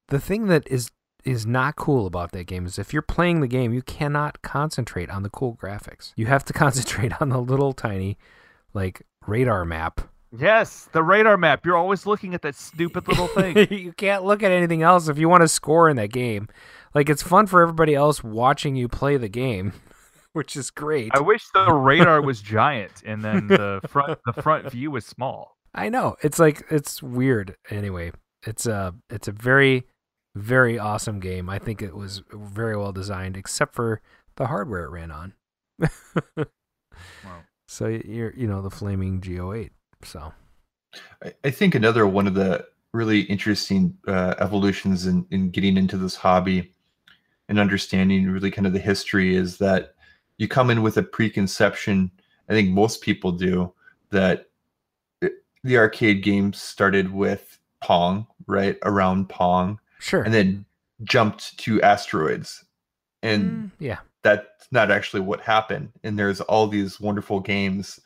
The 0.07 0.19
thing 0.19 0.47
that 0.47 0.65
is 0.67 0.89
is 1.27 1.45
not 1.45 1.75
cool 1.75 2.07
about 2.07 2.31
that 2.31 2.45
game 2.45 2.65
is 2.65 2.79
if 2.79 2.93
you're 2.93 3.01
playing 3.01 3.41
the 3.41 3.47
game, 3.47 3.73
you 3.73 3.81
cannot 3.81 4.41
concentrate 4.41 5.09
on 5.09 5.23
the 5.23 5.29
cool 5.29 5.57
graphics. 5.61 6.13
You 6.15 6.27
have 6.27 6.45
to 6.45 6.53
concentrate 6.65 7.21
on 7.21 7.29
the 7.29 7.39
little 7.39 7.73
tiny, 7.73 8.17
like 8.73 9.01
radar 9.27 9.65
map. 9.65 10.01
Yes, 10.31 10.89
the 10.93 11.03
radar 11.03 11.37
map. 11.37 11.65
You're 11.65 11.77
always 11.77 12.05
looking 12.05 12.33
at 12.33 12.41
that 12.43 12.55
stupid 12.55 13.07
little 13.07 13.27
thing. 13.27 13.67
you 13.71 13.91
can't 13.91 14.23
look 14.23 14.41
at 14.41 14.51
anything 14.51 14.83
else 14.83 15.09
if 15.09 15.17
you 15.17 15.27
want 15.27 15.41
to 15.41 15.47
score 15.47 15.89
in 15.89 15.97
that 15.97 16.11
game. 16.11 16.47
Like 16.95 17.09
it's 17.09 17.23
fun 17.23 17.45
for 17.45 17.61
everybody 17.61 17.93
else 17.93 18.23
watching 18.23 18.75
you 18.75 18.87
play 18.87 19.17
the 19.17 19.29
game, 19.29 19.73
which 20.33 20.55
is 20.55 20.71
great. 20.71 21.11
I 21.13 21.19
wish 21.19 21.45
the 21.53 21.73
radar 21.73 22.21
was 22.21 22.41
giant 22.41 23.03
and 23.05 23.21
then 23.21 23.47
the 23.47 23.81
front 23.87 24.17
the 24.25 24.41
front 24.41 24.71
view 24.71 24.91
was 24.91 25.05
small. 25.05 25.57
I 25.75 25.89
know. 25.89 26.15
It's 26.23 26.39
like 26.39 26.63
it's 26.69 27.03
weird. 27.03 27.57
Anyway, 27.69 28.11
it's 28.45 28.65
a 28.65 28.95
it's 29.09 29.27
a 29.27 29.33
very 29.33 29.85
very 30.37 30.79
awesome 30.79 31.19
game. 31.19 31.49
I 31.49 31.59
think 31.59 31.81
it 31.81 31.95
was 31.95 32.21
very 32.31 32.77
well 32.77 32.91
designed, 32.91 33.37
except 33.37 33.75
for 33.75 34.01
the 34.35 34.47
hardware 34.47 34.85
it 34.85 34.89
ran 34.89 35.11
on. 35.11 35.33
Wow. 36.37 36.45
So 37.69 37.87
you're 37.87 38.33
you 38.33 38.47
know 38.47 38.61
the 38.61 38.71
flaming 38.71 39.19
G80. 39.19 39.71
So 40.01 40.31
I, 41.21 41.33
I 41.43 41.51
think 41.51 41.75
another 41.75 42.07
one 42.07 42.25
of 42.25 42.33
the 42.33 42.65
really 42.93 43.21
interesting 43.23 43.97
uh, 44.07 44.35
evolutions 44.39 45.05
in, 45.05 45.25
in 45.31 45.49
getting 45.49 45.75
into 45.75 45.97
this 45.97 46.15
hobby 46.15 46.71
and 47.49 47.59
understanding 47.59 48.29
really 48.29 48.51
kind 48.51 48.65
of 48.65 48.71
the 48.71 48.79
history 48.79 49.35
is 49.35 49.57
that 49.57 49.95
you 50.37 50.47
come 50.47 50.69
in 50.69 50.81
with 50.81 50.95
a 50.95 51.03
preconception. 51.03 52.09
I 52.49 52.53
think 52.53 52.69
most 52.69 53.01
people 53.01 53.33
do 53.33 53.73
that 54.11 54.45
the 55.63 55.77
arcade 55.77 56.23
games 56.23 56.61
started 56.61 57.11
with 57.11 57.59
Pong, 57.81 58.27
right? 58.47 58.77
Around 58.83 59.29
Pong, 59.29 59.79
sure. 59.99 60.23
and 60.23 60.33
then 60.33 60.65
jumped 61.03 61.57
to 61.59 61.81
asteroids. 61.81 62.63
And 63.23 63.43
Mm, 63.43 63.71
yeah. 63.79 63.97
that's 64.23 64.67
not 64.71 64.91
actually 64.91 65.21
what 65.21 65.41
happened. 65.41 65.89
And 66.03 66.17
there's 66.17 66.41
all 66.41 66.67
these 66.67 66.99
wonderful 66.99 67.39
games, 67.39 67.99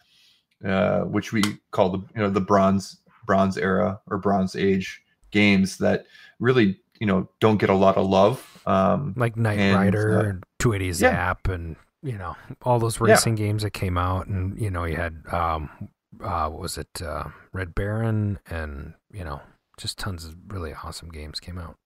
uh, 0.65 1.01
which 1.01 1.31
we 1.33 1.41
call 1.71 1.89
the 1.89 1.97
you 2.15 2.21
know 2.21 2.29
the 2.29 2.41
bronze 2.41 2.97
bronze 3.25 3.57
era 3.57 3.99
or 4.07 4.17
bronze 4.17 4.55
age 4.55 5.01
games 5.31 5.77
that 5.77 6.05
really 6.39 6.79
you 6.99 7.07
know 7.07 7.27
don't 7.39 7.57
get 7.57 7.69
a 7.69 7.75
lot 7.75 7.97
of 7.97 8.05
love. 8.07 8.61
Um, 8.65 9.13
Like 9.17 9.35
Knight 9.37 9.57
and, 9.59 9.75
Rider 9.75 10.19
uh, 10.19 10.23
and 10.29 10.43
280 10.59 10.85
yeah. 10.87 10.93
Zap 11.11 11.47
and 11.47 11.75
you 12.03 12.17
know 12.17 12.35
all 12.63 12.79
those 12.79 12.97
Yeah. 12.99 13.07
racing 13.13 13.35
games 13.35 13.63
that 13.63 13.71
came 13.71 13.97
out 13.97 14.27
and 14.27 14.59
you 14.59 14.69
know 14.69 14.83
you 14.85 14.95
had 14.95 15.23
um 15.31 15.69
uh 16.23 16.47
what 16.49 16.61
was 16.61 16.77
it 16.77 17.01
uh 17.01 17.25
Red 17.53 17.73
Baron 17.75 18.39
and 18.49 18.93
you 19.11 19.23
know 19.23 19.41
just 19.77 19.97
tons 19.97 20.25
of 20.25 20.35
really 20.47 20.73
awesome 20.83 21.09
games 21.09 21.39
came 21.39 21.57
out. 21.57 21.77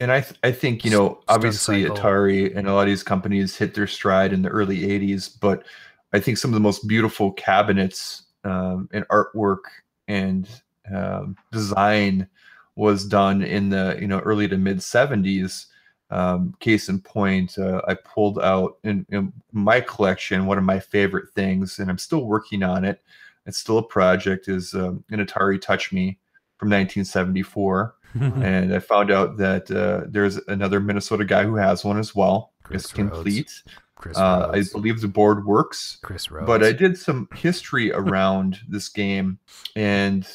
and 0.00 0.10
I 0.10 0.20
th- 0.20 0.38
I 0.42 0.52
think 0.52 0.84
you 0.84 0.90
know 0.90 1.20
Stun 1.22 1.22
obviously 1.28 1.82
Cycle. 1.82 1.96
Atari 1.96 2.56
and 2.56 2.66
a 2.66 2.72
lot 2.72 2.82
of 2.82 2.86
these 2.88 3.02
companies 3.02 3.56
hit 3.56 3.74
their 3.74 3.86
stride 3.86 4.32
in 4.32 4.42
the 4.42 4.48
early 4.48 4.80
'80s, 4.80 5.38
but 5.40 5.64
I 6.12 6.20
think 6.20 6.38
some 6.38 6.50
of 6.50 6.54
the 6.54 6.60
most 6.60 6.86
beautiful 6.88 7.32
cabinets 7.32 8.24
um, 8.44 8.88
and 8.92 9.06
artwork 9.08 9.60
and 10.08 10.48
um, 10.94 11.36
design 11.52 12.28
was 12.74 13.06
done 13.06 13.42
in 13.42 13.68
the 13.68 13.96
you 14.00 14.06
know 14.06 14.18
early 14.20 14.48
to 14.48 14.58
mid 14.58 14.78
'70s. 14.78 15.66
Um, 16.10 16.54
case 16.60 16.90
in 16.90 17.00
point, 17.00 17.56
uh, 17.58 17.80
I 17.88 17.94
pulled 17.94 18.38
out 18.38 18.76
in, 18.84 19.06
in 19.08 19.32
my 19.50 19.80
collection 19.80 20.44
one 20.44 20.58
of 20.58 20.64
my 20.64 20.78
favorite 20.78 21.30
things, 21.30 21.78
and 21.78 21.88
I'm 21.88 21.96
still 21.96 22.26
working 22.26 22.62
on 22.62 22.84
it. 22.84 23.00
It's 23.46 23.56
still 23.56 23.78
a 23.78 23.82
project. 23.82 24.48
Is 24.48 24.74
um, 24.74 25.04
an 25.10 25.24
Atari 25.24 25.60
Touch 25.60 25.92
Me 25.92 26.18
from 26.62 26.70
1974 26.70 27.96
and 28.20 28.74
I 28.74 28.78
found 28.78 29.10
out 29.10 29.36
that 29.38 29.70
uh, 29.70 30.06
there's 30.08 30.36
another 30.48 30.80
Minnesota 30.80 31.24
guy 31.24 31.44
who 31.44 31.56
has 31.56 31.84
one 31.84 31.98
as 31.98 32.14
well. 32.14 32.52
Chris 32.62 32.84
it's 32.84 32.92
complete. 32.92 33.62
Chris 33.96 34.16
Uh, 34.16 34.50
I 34.52 34.62
believe 34.70 35.00
the 35.00 35.08
board 35.08 35.46
works, 35.46 35.98
Chris 36.02 36.30
Rhodes. 36.30 36.46
but 36.46 36.62
I 36.62 36.72
did 36.72 36.98
some 36.98 37.28
history 37.34 37.90
around 37.94 38.60
this 38.68 38.88
game, 38.88 39.38
and 39.76 40.28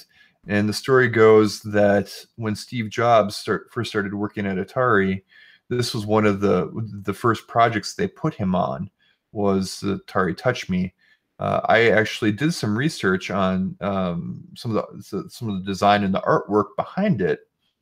and 0.48 0.68
the 0.68 0.74
story 0.74 1.08
goes 1.08 1.62
that 1.64 2.14
when 2.36 2.56
Steve 2.56 2.90
Jobs 2.90 3.36
start, 3.36 3.70
first 3.72 3.90
started 3.90 4.14
working 4.14 4.48
at 4.48 4.58
Atari, 4.58 5.22
this 5.70 5.94
was 5.94 6.06
one 6.06 6.26
of 6.26 6.40
the 6.40 6.72
the 7.04 7.14
first 7.14 7.48
projects 7.48 7.94
they 7.94 8.08
put 8.08 8.34
him 8.34 8.56
on 8.56 8.90
was 9.34 9.82
the 9.82 10.00
Atari 10.00 10.36
Touch 10.36 10.68
Me. 10.68 10.94
Uh, 11.40 11.62
I 11.66 11.90
actually 11.90 12.32
did 12.32 12.54
some 12.54 12.78
research 12.78 13.30
on 13.30 13.76
um, 13.82 14.44
some 14.56 14.76
of 14.76 14.86
the 15.12 15.30
some 15.30 15.50
of 15.50 15.60
the 15.60 15.66
design 15.66 16.04
and 16.04 16.14
the 16.14 16.22
artwork 16.22 16.76
behind 16.76 17.22
it, 17.22 17.42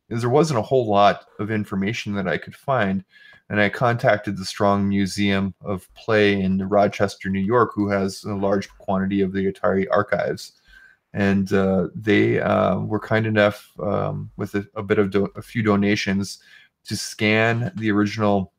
there 0.10 0.30
wasn't 0.30 0.60
a 0.60 0.64
whole 0.64 0.88
lot 0.88 1.27
of 1.40 1.52
information 1.52 2.14
that 2.15 2.27
I 2.27 2.38
could 2.38 2.56
find. 2.56 3.03
And 3.49 3.61
I 3.61 3.69
contacted 3.69 4.38
the 4.38 4.45
Strong 4.45 4.90
Museum 4.90 5.53
of 5.61 5.88
Play 5.94 6.41
in 6.41 6.68
Rochester, 6.68 7.30
New 7.30 7.40
York, 7.40 7.72
who 7.76 7.88
has 7.90 8.23
a 8.23 8.34
large 8.34 8.68
quantity 8.69 9.22
of 9.22 9.34
the 9.34 9.52
Atari 9.52 9.86
archives. 9.91 10.53
And 11.14 11.53
uh, 11.53 11.90
they 11.94 12.41
uh, 12.41 12.80
were 12.80 12.99
kind 12.99 13.27
enough, 13.27 13.72
um, 13.80 14.32
with 14.36 14.56
a, 14.56 14.68
a 14.76 14.82
bit 14.82 14.98
of 14.98 15.11
do- 15.11 15.32
a 15.36 15.41
few 15.41 15.61
donations, 15.61 16.40
to 16.86 16.98
scan 16.98 17.72
the 17.76 17.91
original 17.91 18.52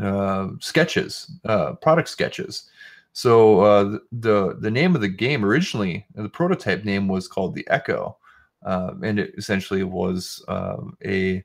uh, 0.00 0.48
sketches, 0.58 1.30
uh, 1.44 1.74
product 1.74 2.08
sketches. 2.08 2.68
So 3.12 3.60
uh, 3.60 3.98
the, 4.12 4.56
the 4.60 4.70
name 4.70 4.94
of 4.94 5.00
the 5.00 5.08
game 5.08 5.44
originally, 5.44 6.06
the 6.14 6.28
prototype 6.28 6.84
name 6.84 7.08
was 7.08 7.28
called 7.28 7.54
the 7.54 7.66
Echo, 7.68 8.16
uh, 8.64 8.92
and 9.02 9.18
it 9.18 9.34
essentially 9.36 9.84
was 9.84 10.44
um 10.48 10.96
a 11.04 11.42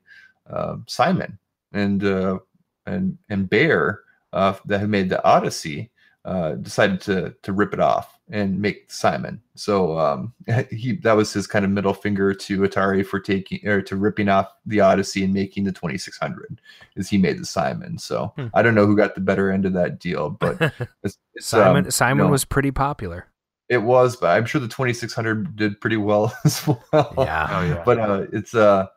uh, 0.48 0.76
Simon 0.86 1.38
and 1.72 2.04
uh, 2.04 2.38
and 2.86 3.18
and 3.28 3.48
Baer 3.48 4.02
uh, 4.32 4.54
that 4.66 4.80
had 4.80 4.90
made 4.90 5.08
the 5.08 5.24
Odyssey 5.24 5.90
uh, 6.24 6.52
decided 6.52 7.00
to 7.02 7.34
to 7.42 7.52
rip 7.52 7.72
it 7.72 7.80
off 7.80 8.15
and 8.30 8.60
make 8.60 8.90
Simon. 8.90 9.40
So 9.54 9.98
um, 9.98 10.32
he 10.70 10.96
that 11.02 11.12
was 11.16 11.32
his 11.32 11.46
kind 11.46 11.64
of 11.64 11.70
middle 11.70 11.94
finger 11.94 12.34
to 12.34 12.60
Atari 12.60 13.06
for 13.06 13.20
taking 13.20 13.66
or 13.66 13.80
to 13.82 13.96
ripping 13.96 14.28
off 14.28 14.48
the 14.66 14.80
Odyssey 14.80 15.22
and 15.24 15.32
making 15.32 15.64
the 15.64 15.72
2600 15.72 16.60
is 16.96 17.08
he 17.08 17.18
made 17.18 17.38
the 17.38 17.46
Simon. 17.46 17.98
So 17.98 18.32
Hmm. 18.36 18.46
I 18.54 18.62
don't 18.62 18.74
know 18.74 18.86
who 18.86 18.96
got 18.96 19.14
the 19.14 19.20
better 19.20 19.50
end 19.50 19.64
of 19.64 19.74
that 19.74 20.00
deal, 20.00 20.30
but 20.30 20.60
it's, 21.04 21.18
it's, 21.34 21.46
Simon 21.46 21.84
um, 21.84 21.90
Simon 21.90 22.24
you 22.24 22.28
know, 22.28 22.32
was 22.32 22.44
pretty 22.44 22.70
popular. 22.72 23.26
it 23.68 23.78
was, 23.82 24.16
but 24.16 24.36
I'm 24.36 24.44
sure 24.46 24.60
the 24.60 24.68
2600 24.68 25.54
did 25.56 25.80
pretty 25.80 25.96
well 25.96 26.32
as 26.44 26.66
well. 26.66 26.82
Yeah. 26.92 27.48
Oh 27.50 27.62
yeah. 27.64 27.82
But 27.84 27.98
uh, 28.00 28.26
it's 28.32 28.54
a, 28.54 28.90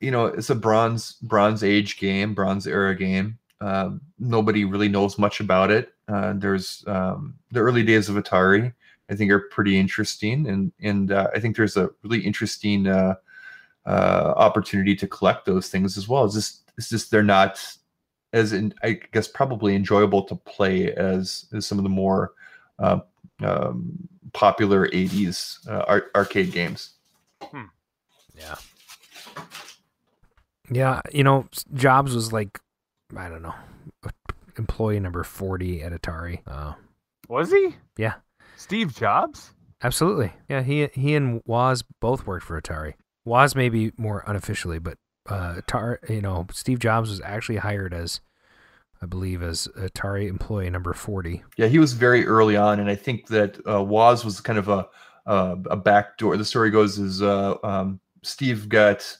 you 0.00 0.10
know, 0.10 0.24
it's 0.26 0.48
a 0.48 0.54
bronze 0.54 1.12
bronze 1.20 1.62
age 1.62 1.98
game, 1.98 2.32
bronze 2.34 2.66
era 2.66 2.94
game. 2.96 3.38
Um, 3.60 4.00
nobody 4.18 4.64
really 4.64 4.88
knows 4.88 5.18
much 5.18 5.40
about 5.40 5.70
it. 5.70 5.92
Uh, 6.08 6.34
there's 6.36 6.84
um, 6.86 7.34
the 7.50 7.60
early 7.60 7.82
days 7.82 8.08
of 8.08 8.16
Atari. 8.16 8.72
I 9.10 9.16
think 9.16 9.30
are 9.32 9.40
pretty 9.40 9.78
interesting, 9.78 10.48
and 10.48 10.72
and 10.80 11.10
uh, 11.10 11.28
I 11.34 11.40
think 11.40 11.56
there's 11.56 11.76
a 11.76 11.90
really 12.02 12.20
interesting 12.20 12.86
uh, 12.86 13.16
uh, 13.84 14.34
opportunity 14.36 14.94
to 14.96 15.08
collect 15.08 15.46
those 15.46 15.68
things 15.68 15.98
as 15.98 16.08
well. 16.08 16.24
It's 16.24 16.34
just 16.34 16.70
it's 16.78 16.88
just 16.88 17.10
they're 17.10 17.22
not 17.22 17.60
as 18.32 18.52
in, 18.52 18.72
I 18.82 19.00
guess 19.12 19.26
probably 19.26 19.74
enjoyable 19.74 20.22
to 20.24 20.36
play 20.36 20.92
as 20.94 21.46
as 21.52 21.66
some 21.66 21.78
of 21.78 21.84
the 21.84 21.90
more 21.90 22.34
uh, 22.78 23.00
um, 23.42 24.08
popular 24.32 24.88
80s 24.88 25.66
uh, 25.68 25.84
ar- 25.86 26.10
arcade 26.14 26.52
games. 26.52 26.90
Yeah. 28.36 28.54
Yeah, 30.72 31.00
you 31.12 31.24
know, 31.24 31.46
Jobs 31.74 32.14
was 32.14 32.32
like, 32.32 32.60
I 33.16 33.28
don't 33.28 33.42
know, 33.42 33.54
employee 34.56 35.00
number 35.00 35.24
40 35.24 35.82
at 35.82 35.92
Atari. 35.92 36.40
Uh, 36.46 36.74
Was 37.28 37.50
he? 37.50 37.76
yeah, 37.96 38.14
Steve 38.56 38.94
Jobs? 38.94 39.52
absolutely. 39.82 40.32
Yeah, 40.48 40.62
he 40.62 40.88
he 40.92 41.14
and 41.14 41.42
Woz 41.46 41.82
both 42.00 42.26
worked 42.26 42.44
for 42.44 42.60
Atari. 42.60 42.94
Woz 43.24 43.54
maybe 43.54 43.92
more 43.96 44.22
unofficially, 44.26 44.78
but 44.78 44.98
uh, 45.28 45.54
Atari, 45.60 46.08
you 46.08 46.20
know, 46.22 46.46
Steve 46.52 46.78
Jobs 46.78 47.10
was 47.10 47.20
actually 47.22 47.58
hired 47.58 47.92
as, 47.94 48.20
I 49.02 49.06
believe, 49.06 49.42
as 49.42 49.68
Atari 49.78 50.28
employee 50.28 50.70
number 50.70 50.92
40. 50.92 51.42
Yeah, 51.56 51.66
he 51.66 51.78
was 51.78 51.92
very 51.92 52.26
early 52.26 52.56
on, 52.56 52.80
and 52.80 52.88
I 52.90 52.94
think 52.94 53.28
that 53.28 53.58
uh, 53.68 53.82
Woz 53.82 54.24
was 54.24 54.40
kind 54.40 54.58
of 54.58 54.68
a 54.68 54.86
uh, 55.26 55.56
a, 55.70 55.76
back 55.76 56.16
door. 56.18 56.36
The 56.36 56.44
story 56.44 56.70
goes 56.70 56.98
is 56.98 57.22
uh, 57.22 57.54
um, 57.62 58.00
Steve 58.22 58.68
got 58.68 59.16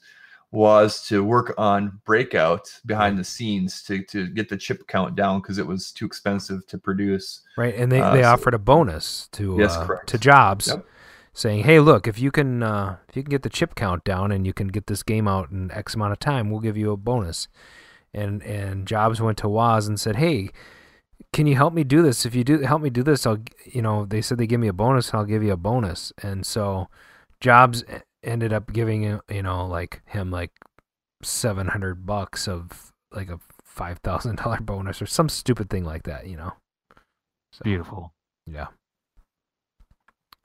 Woz 0.53 1.07
to 1.09 1.23
work 1.23 1.55
on 1.57 2.01
Breakout 2.05 2.69
behind 2.85 3.19
the 3.19 3.25
scenes 3.25 3.83
to 3.85 4.03
to 4.05 4.27
get 4.29 4.49
the 4.49 4.57
chip 4.57 4.87
count 4.89 5.15
down 5.15 5.41
because 5.41 5.59
it 5.59 5.67
was 5.67 5.93
too 5.93 6.05
expensive 6.07 6.67
to 6.67 6.79
produce. 6.79 7.43
Right, 7.57 7.75
and 7.75 7.91
they, 7.93 8.01
Uh, 8.01 8.13
they 8.13 8.23
so- 8.23 8.31
offered 8.31 8.55
a 8.55 8.59
bonus 8.59 9.29
to 9.33 9.57
Yes, 9.59 9.77
uh, 9.77 9.87
to 10.07 10.19
Jobs, 10.19 10.67
Yep. 10.67 10.85
saying, 11.33 11.65
"Hey, 11.65 11.79
look, 11.79 12.09
if 12.09 12.19
you 12.19 12.31
can 12.33 12.63
uh, 12.65 12.97
if 13.09 13.17
you 13.17 13.23
can 13.23 13.31
get 13.31 13.43
the 13.43 13.49
chip 13.49 13.75
count 13.77 14.03
down 14.05 14.33
and 14.33 14.45
you 14.45 14.53
can 14.53 14.69
get 14.69 14.89
this 14.89 15.03
game 15.05 15.29
out 15.29 15.51
in 15.53 15.71
X 15.71 15.95
amount 15.95 16.13
of 16.13 16.19
time, 16.19 16.51
we'll 16.51 16.61
give 16.61 16.77
you 16.77 16.91
a 16.91 16.97
bonus." 16.97 17.47
And 18.13 18.43
and 18.43 18.87
Jobs 18.89 19.21
went 19.21 19.39
to 19.39 19.49
Woz 19.49 19.87
and 19.87 20.01
said, 20.01 20.17
"Hey, 20.17 20.51
can 21.33 21.47
you 21.47 21.55
help 21.55 21.73
me 21.73 21.85
do 21.85 22.03
this? 22.03 22.27
If 22.27 22.35
you 22.35 22.43
do 22.43 22.59
help 22.63 22.83
me 22.83 22.91
do 22.91 23.05
this, 23.05 23.25
I'll 23.25 23.39
you 23.65 23.83
know 23.83 24.05
they 24.05 24.21
said 24.21 24.39
they 24.39 24.49
give 24.49 24.59
me 24.61 24.67
a 24.67 24.73
bonus, 24.73 25.11
and 25.11 25.21
I'll 25.21 25.27
give 25.27 25.45
you 25.45 25.53
a 25.53 25.57
bonus." 25.57 26.13
And 26.25 26.45
so 26.45 26.89
Jobs 27.39 27.85
ended 28.23 28.53
up 28.53 28.73
giving 28.73 29.03
you 29.03 29.21
you 29.31 29.43
know 29.43 29.67
like 29.67 30.03
him 30.07 30.31
like 30.31 30.53
seven 31.23 31.69
hundred 31.69 32.07
bucks 32.07 32.49
of 32.49 32.93
like 33.13 33.29
a 33.31 33.39
five 33.65 33.99
thousand 33.99 34.37
dollar 34.37 34.59
bonus 34.61 35.01
or 35.01 35.07
some 35.07 35.29
stupid 35.29 35.71
thing 35.71 35.85
like 35.85 36.05
that. 36.05 36.27
You 36.27 36.37
know. 36.37 36.53
So, 37.53 37.63
Beautiful. 37.65 38.13
Yeah. 38.47 38.69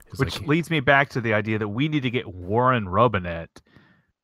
It's 0.08 0.18
Which 0.18 0.40
like- 0.40 0.48
leads 0.48 0.70
me 0.70 0.80
back 0.80 1.10
to 1.10 1.20
the 1.20 1.34
idea 1.34 1.58
that 1.58 1.68
we 1.68 1.88
need 1.88 2.02
to 2.02 2.10
get 2.10 2.26
Warren 2.26 2.86
Robinett, 2.86 3.48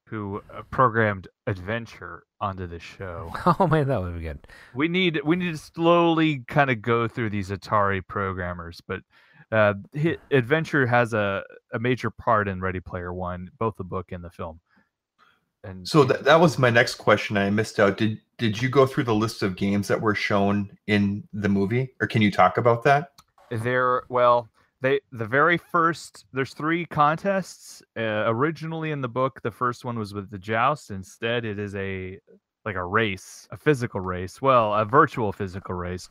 who 0.08 0.42
uh, 0.52 0.62
programmed 0.70 1.28
Adventure, 1.46 2.24
onto 2.40 2.66
the 2.66 2.78
show. 2.78 3.32
oh 3.58 3.66
man, 3.66 3.88
that 3.88 4.00
would 4.00 4.14
be 4.14 4.22
good. 4.22 4.46
We 4.74 4.88
need 4.88 5.20
we 5.24 5.36
need 5.36 5.52
to 5.52 5.58
slowly 5.58 6.44
kind 6.48 6.70
of 6.70 6.82
go 6.82 7.08
through 7.08 7.30
these 7.30 7.50
Atari 7.50 8.06
programmers, 8.06 8.80
but 8.86 9.00
uh, 9.52 9.74
Adventure 10.30 10.86
has 10.86 11.12
a, 11.12 11.44
a 11.72 11.78
major 11.78 12.10
part 12.10 12.48
in 12.48 12.60
Ready 12.60 12.80
Player 12.80 13.12
One, 13.12 13.50
both 13.58 13.76
the 13.76 13.84
book 13.84 14.10
and 14.10 14.24
the 14.24 14.30
film. 14.30 14.60
And 15.64 15.86
So 15.86 16.02
that 16.04 16.24
that 16.24 16.40
was 16.40 16.58
my 16.58 16.70
next 16.70 16.94
question. 16.96 17.36
I 17.36 17.48
missed 17.50 17.78
out. 17.78 17.96
Did 17.96 18.20
did 18.38 18.60
you 18.60 18.68
go 18.68 18.86
through 18.86 19.04
the 19.04 19.14
list 19.14 19.42
of 19.42 19.56
games 19.56 19.86
that 19.88 20.00
were 20.00 20.14
shown 20.14 20.76
in 20.88 21.22
the 21.32 21.48
movie, 21.48 21.94
or 22.00 22.08
can 22.08 22.22
you 22.22 22.32
talk 22.32 22.58
about 22.58 22.82
that? 22.84 23.12
There, 23.50 24.02
well, 24.08 24.48
they 24.80 25.00
the 25.12 25.26
very 25.26 25.58
first 25.58 26.24
there's 26.32 26.54
three 26.54 26.84
contests. 26.86 27.82
Uh, 27.96 28.24
originally 28.26 28.90
in 28.90 29.00
the 29.00 29.08
book, 29.08 29.40
the 29.42 29.50
first 29.50 29.84
one 29.84 29.98
was 29.98 30.12
with 30.14 30.30
the 30.30 30.38
joust. 30.38 30.90
Instead, 30.90 31.44
it 31.44 31.58
is 31.58 31.76
a 31.76 32.18
like 32.64 32.76
a 32.76 32.84
race, 32.84 33.46
a 33.50 33.56
physical 33.56 34.00
race. 34.00 34.42
Well, 34.42 34.74
a 34.74 34.84
virtual 34.84 35.32
physical 35.32 35.74
race, 35.74 36.08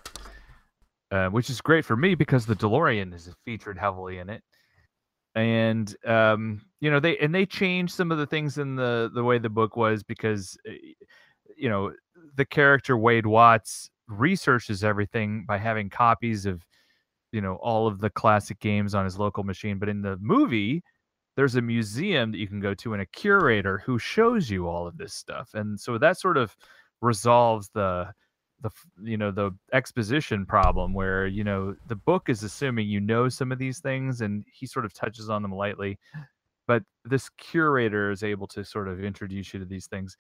uh, 1.12 1.28
which 1.30 1.50
is 1.50 1.62
great 1.62 1.86
for 1.86 1.96
me 1.96 2.16
because 2.16 2.46
the 2.46 2.56
DeLorean 2.56 3.14
is 3.14 3.30
featured 3.46 3.78
heavily 3.78 4.18
in 4.20 4.30
it. 4.30 4.44
And 5.36 5.94
um, 6.06 6.62
you 6.82 6.92
know 6.92 7.00
they 7.00 7.18
and 7.20 7.34
they 7.34 7.46
changed 7.46 7.94
some 7.94 8.12
of 8.12 8.18
the 8.18 8.26
things 8.26 8.58
in 8.58 8.76
the 8.76 9.10
the 9.14 9.24
way 9.24 9.38
the 9.38 9.50
book 9.50 9.78
was 9.78 10.04
because 10.04 10.58
uh, 10.68 10.74
you 11.56 11.70
know 11.70 11.94
the 12.36 12.46
character 12.46 12.98
Wade 12.98 13.26
Watts 13.26 13.90
researches 14.08 14.84
everything 14.84 15.46
by 15.48 15.58
having 15.58 15.90
copies 15.90 16.46
of 16.46 16.62
you 17.32 17.42
know 17.42 17.56
all 17.56 17.88
of 17.88 18.00
the 18.00 18.10
classic 18.10 18.60
games 18.60 18.94
on 18.94 19.06
his 19.06 19.18
local 19.18 19.44
machine 19.44 19.80
but 19.80 19.90
in 19.90 20.02
the 20.02 20.18
movie 20.18 20.84
there's 21.38 21.56
a 21.56 21.62
museum 21.62 22.32
that 22.32 22.38
you 22.38 22.48
can 22.48 22.60
go 22.60 22.74
to 22.74 22.94
and 22.94 23.02
a 23.02 23.06
curator 23.06 23.78
who 23.86 23.98
shows 23.98 24.50
you 24.50 24.68
all 24.68 24.86
of 24.86 24.98
this 24.98 25.14
stuff 25.14 25.52
and 25.54 25.80
so 25.80 25.98
that 25.98 26.20
sort 26.20 26.36
of 26.36 26.56
resolves 27.02 27.70
the 27.74 28.12
the 28.62 28.70
you 29.02 29.18
know 29.18 29.32
the 29.32 29.52
exposition 29.74 30.46
problem 30.46 30.94
where 30.94 31.26
you 31.28 31.44
know 31.44 31.76
the 31.88 31.96
book 31.96 32.30
is 32.30 32.44
assuming 32.44 32.88
you 32.88 33.00
know 33.00 33.28
some 33.28 33.52
of 33.52 33.58
these 33.58 33.80
things 33.80 34.22
and 34.22 34.44
he 34.52 34.66
sort 34.66 34.86
of 34.86 34.94
touches 34.94 35.30
on 35.30 35.42
them 35.42 35.54
lightly 35.54 35.98
but 36.68 36.84
this 37.04 37.30
curator 37.38 38.12
is 38.12 38.24
able 38.24 38.48
to 38.48 38.64
sort 38.64 38.88
of 38.88 39.04
introduce 39.04 39.54
you 39.54 39.60
to 39.60 39.66
these 39.66 39.88
things. 39.88 40.16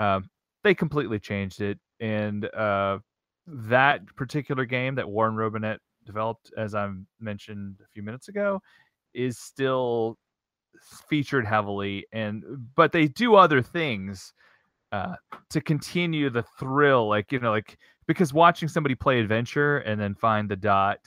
Um, 0.00 0.28
they 0.64 0.74
completely 0.74 1.20
changed 1.20 1.60
it 1.60 1.78
and 2.00 2.46
uh, 2.52 2.98
that 3.46 4.04
particular 4.16 4.64
game 4.64 4.96
that 4.96 5.08
warren 5.08 5.36
robinett 5.36 5.78
developed 6.04 6.52
as 6.58 6.74
i 6.74 6.90
mentioned 7.20 7.76
a 7.80 7.88
few 7.94 8.02
minutes 8.02 8.26
ago 8.26 8.60
is 9.14 9.38
still 9.38 10.18
featured 11.08 11.46
heavily 11.46 12.04
and 12.12 12.42
but 12.74 12.90
they 12.90 13.06
do 13.06 13.36
other 13.36 13.62
things 13.62 14.32
uh 14.92 15.14
to 15.50 15.60
continue 15.60 16.30
the 16.30 16.44
thrill 16.58 17.08
like 17.08 17.32
you 17.32 17.38
know 17.40 17.50
like 17.50 17.76
because 18.06 18.32
watching 18.32 18.68
somebody 18.68 18.94
play 18.94 19.18
adventure 19.20 19.78
and 19.78 20.00
then 20.00 20.14
find 20.14 20.48
the 20.48 20.56
dot 20.56 20.98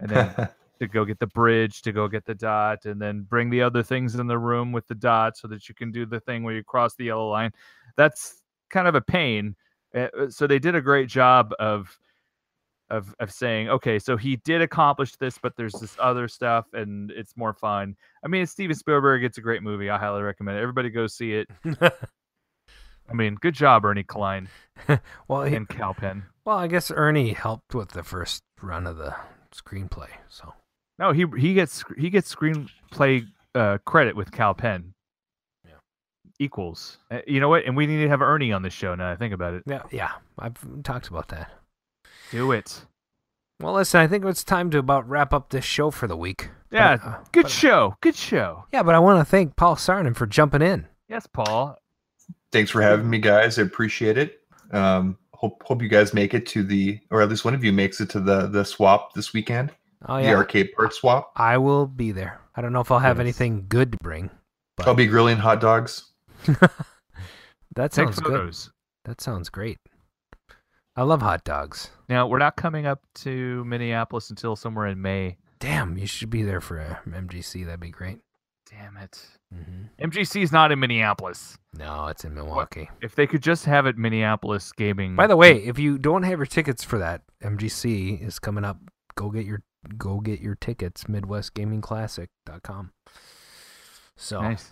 and 0.00 0.08
then 0.10 0.34
to 0.80 0.86
go 0.86 1.04
get 1.04 1.18
the 1.18 1.26
bridge 1.28 1.82
to 1.82 1.92
go 1.92 2.08
get 2.08 2.24
the 2.24 2.34
dot 2.34 2.84
and 2.84 3.00
then 3.00 3.22
bring 3.28 3.50
the 3.50 3.62
other 3.62 3.82
things 3.82 4.14
in 4.14 4.26
the 4.26 4.38
room 4.38 4.72
with 4.72 4.86
the 4.88 4.94
dot 4.94 5.36
so 5.36 5.48
that 5.48 5.68
you 5.68 5.74
can 5.74 5.90
do 5.90 6.04
the 6.06 6.20
thing 6.20 6.42
where 6.42 6.54
you 6.54 6.62
cross 6.64 6.94
the 6.96 7.04
yellow 7.04 7.30
line 7.30 7.50
that's 7.96 8.42
kind 8.70 8.88
of 8.88 8.94
a 8.94 9.00
pain 9.00 9.54
Uh, 9.94 10.08
so 10.28 10.46
they 10.46 10.58
did 10.58 10.74
a 10.74 10.80
great 10.80 11.08
job 11.08 11.52
of 11.58 11.98
of 12.90 13.14
of 13.18 13.32
saying 13.32 13.68
okay 13.68 13.98
so 13.98 14.16
he 14.16 14.36
did 14.36 14.62
accomplish 14.62 15.16
this 15.16 15.38
but 15.38 15.56
there's 15.56 15.72
this 15.74 15.96
other 15.98 16.28
stuff 16.28 16.66
and 16.72 17.10
it's 17.10 17.36
more 17.36 17.52
fun. 17.52 17.96
I 18.24 18.28
mean 18.28 18.42
it's 18.42 18.52
steven 18.52 18.76
spielberg 18.76 19.24
it's 19.24 19.38
a 19.38 19.40
great 19.40 19.62
movie 19.62 19.90
i 19.90 19.98
highly 19.98 20.22
recommend 20.22 20.58
it 20.58 20.62
everybody 20.62 20.90
go 20.90 21.06
see 21.06 21.32
it 21.34 21.48
i 23.10 23.12
mean 23.14 23.34
good 23.36 23.54
job 23.54 23.84
ernie 23.84 24.02
cline 24.02 24.48
well, 25.28 25.42
he, 25.44 25.54
and 25.56 25.68
kal 25.68 25.94
penn 25.94 26.24
well, 26.44 26.58
I 26.58 26.68
guess 26.68 26.92
Ernie 26.94 27.32
helped 27.32 27.74
with 27.74 27.88
the 27.88 28.04
first 28.04 28.44
run 28.62 28.86
of 28.86 28.98
the 28.98 29.16
screenplay. 29.52 30.06
So 30.28 30.54
no 30.98 31.10
he 31.12 31.24
he 31.36 31.54
gets 31.54 31.82
he 31.98 32.08
gets 32.10 32.32
screenplay 32.32 33.26
uh 33.54 33.78
credit 33.84 34.14
with 34.14 34.30
kal 34.30 34.54
penn 34.54 34.92
Yeah. 35.66 35.72
equals 36.38 36.98
Uh, 37.10 37.18
you 37.26 37.40
know 37.40 37.48
what 37.48 37.64
and 37.64 37.76
we 37.76 37.86
need 37.86 38.02
to 38.02 38.08
have 38.08 38.22
ernie 38.22 38.52
on 38.52 38.62
the 38.62 38.70
show 38.70 38.94
now 38.94 39.10
i 39.10 39.16
think 39.16 39.32
about 39.34 39.54
it 39.54 39.62
yeah, 39.66 39.82
yeah, 39.90 40.12
I've 40.38 40.54
talked 40.84 41.08
about 41.08 41.28
that. 41.28 41.50
do 42.30 42.52
it 42.52 42.84
Well, 43.60 43.72
listen, 43.74 44.00
I 44.00 44.06
think 44.06 44.24
it's 44.24 44.44
time 44.44 44.70
to 44.70 44.78
about 44.78 45.08
wrap 45.08 45.32
up 45.32 45.48
this 45.50 45.64
show 45.64 45.90
for 45.90 46.06
the 46.06 46.16
week. 46.16 46.50
But, 46.70 46.76
yeah 46.76 46.98
uh, 47.02 47.24
good 47.32 47.44
but- 47.44 47.50
show 47.50 47.96
good 48.02 48.14
show 48.16 48.66
Yeah, 48.72 48.82
but 48.84 48.94
I 48.94 48.98
want 49.00 49.18
to 49.20 49.24
thank 49.24 49.56
Paul 49.56 49.76
Sarnin 49.76 50.14
for 50.14 50.26
jumping 50.26 50.62
in. 50.62 50.86
yes 51.08 51.26
paul 51.26 51.76
Thanks 52.56 52.70
for 52.70 52.80
having 52.80 53.10
me, 53.10 53.18
guys. 53.18 53.58
I 53.58 53.62
appreciate 53.64 54.16
it. 54.16 54.40
Um, 54.70 55.18
hope 55.34 55.62
hope 55.66 55.82
you 55.82 55.90
guys 55.90 56.14
make 56.14 56.32
it 56.32 56.46
to 56.46 56.62
the, 56.62 56.98
or 57.10 57.20
at 57.20 57.28
least 57.28 57.44
one 57.44 57.52
of 57.52 57.62
you 57.62 57.70
makes 57.70 58.00
it 58.00 58.08
to 58.10 58.20
the 58.20 58.46
the 58.46 58.64
swap 58.64 59.12
this 59.12 59.34
weekend. 59.34 59.72
Oh 60.08 60.16
The 60.16 60.32
arcade 60.32 60.72
part 60.74 60.94
swap. 60.94 61.32
I 61.36 61.58
will 61.58 61.86
be 61.86 62.12
there. 62.12 62.40
I 62.54 62.62
don't 62.62 62.72
know 62.72 62.80
if 62.80 62.90
I'll 62.90 62.98
have 62.98 63.18
Yes. 63.18 63.24
anything 63.24 63.66
good 63.68 63.92
to 63.92 63.98
bring. 64.02 64.30
I'll 64.86 64.94
be 64.94 65.04
grilling 65.06 65.36
hot 65.36 65.60
dogs. 65.60 66.12
That 67.74 67.92
take 67.92 68.14
sounds 68.14 68.20
good. 68.20 68.56
That 69.04 69.20
sounds 69.20 69.50
great. 69.50 69.76
I 70.96 71.02
love 71.02 71.20
hot 71.20 71.44
dogs. 71.44 71.90
now 72.08 72.26
we're 72.26 72.38
not 72.38 72.56
coming 72.56 72.86
up 72.86 73.00
to 73.16 73.62
minneapolis 73.66 74.30
until 74.30 74.56
somewhere 74.56 74.86
in 74.86 75.02
may 75.02 75.36
Damn, 75.58 75.98
you 75.98 76.06
should 76.06 76.30
be 76.30 76.42
there 76.42 76.62
for 76.62 76.78
a 76.78 77.00
MGC. 77.06 77.66
That'd 77.66 77.80
be 77.80 77.90
great. 77.90 78.20
Damn 78.70 78.96
it 78.96 79.20
hmm 79.52 79.84
MGC 79.98 80.42
is 80.42 80.52
not 80.52 80.72
in 80.72 80.78
Minneapolis. 80.78 81.56
No, 81.78 82.08
it's 82.08 82.24
in 82.24 82.34
Milwaukee. 82.34 82.90
If 83.00 83.14
they 83.14 83.26
could 83.26 83.42
just 83.42 83.64
have 83.64 83.86
it 83.86 83.96
Minneapolis 83.96 84.70
gaming. 84.72 85.16
By 85.16 85.26
the 85.26 85.36
way, 85.36 85.56
if 85.64 85.78
you 85.78 85.96
don't 85.96 86.22
have 86.24 86.38
your 86.38 86.46
tickets 86.46 86.84
for 86.84 86.98
that, 86.98 87.22
MGC 87.42 88.22
is 88.22 88.38
coming 88.38 88.62
up. 88.62 88.78
Go 89.14 89.30
get 89.30 89.46
your 89.46 89.62
go 89.96 90.20
get 90.20 90.40
your 90.40 90.54
tickets. 90.54 91.04
MidwestGamingClassic.com. 91.04 92.92
So, 94.16 94.42
nice. 94.42 94.70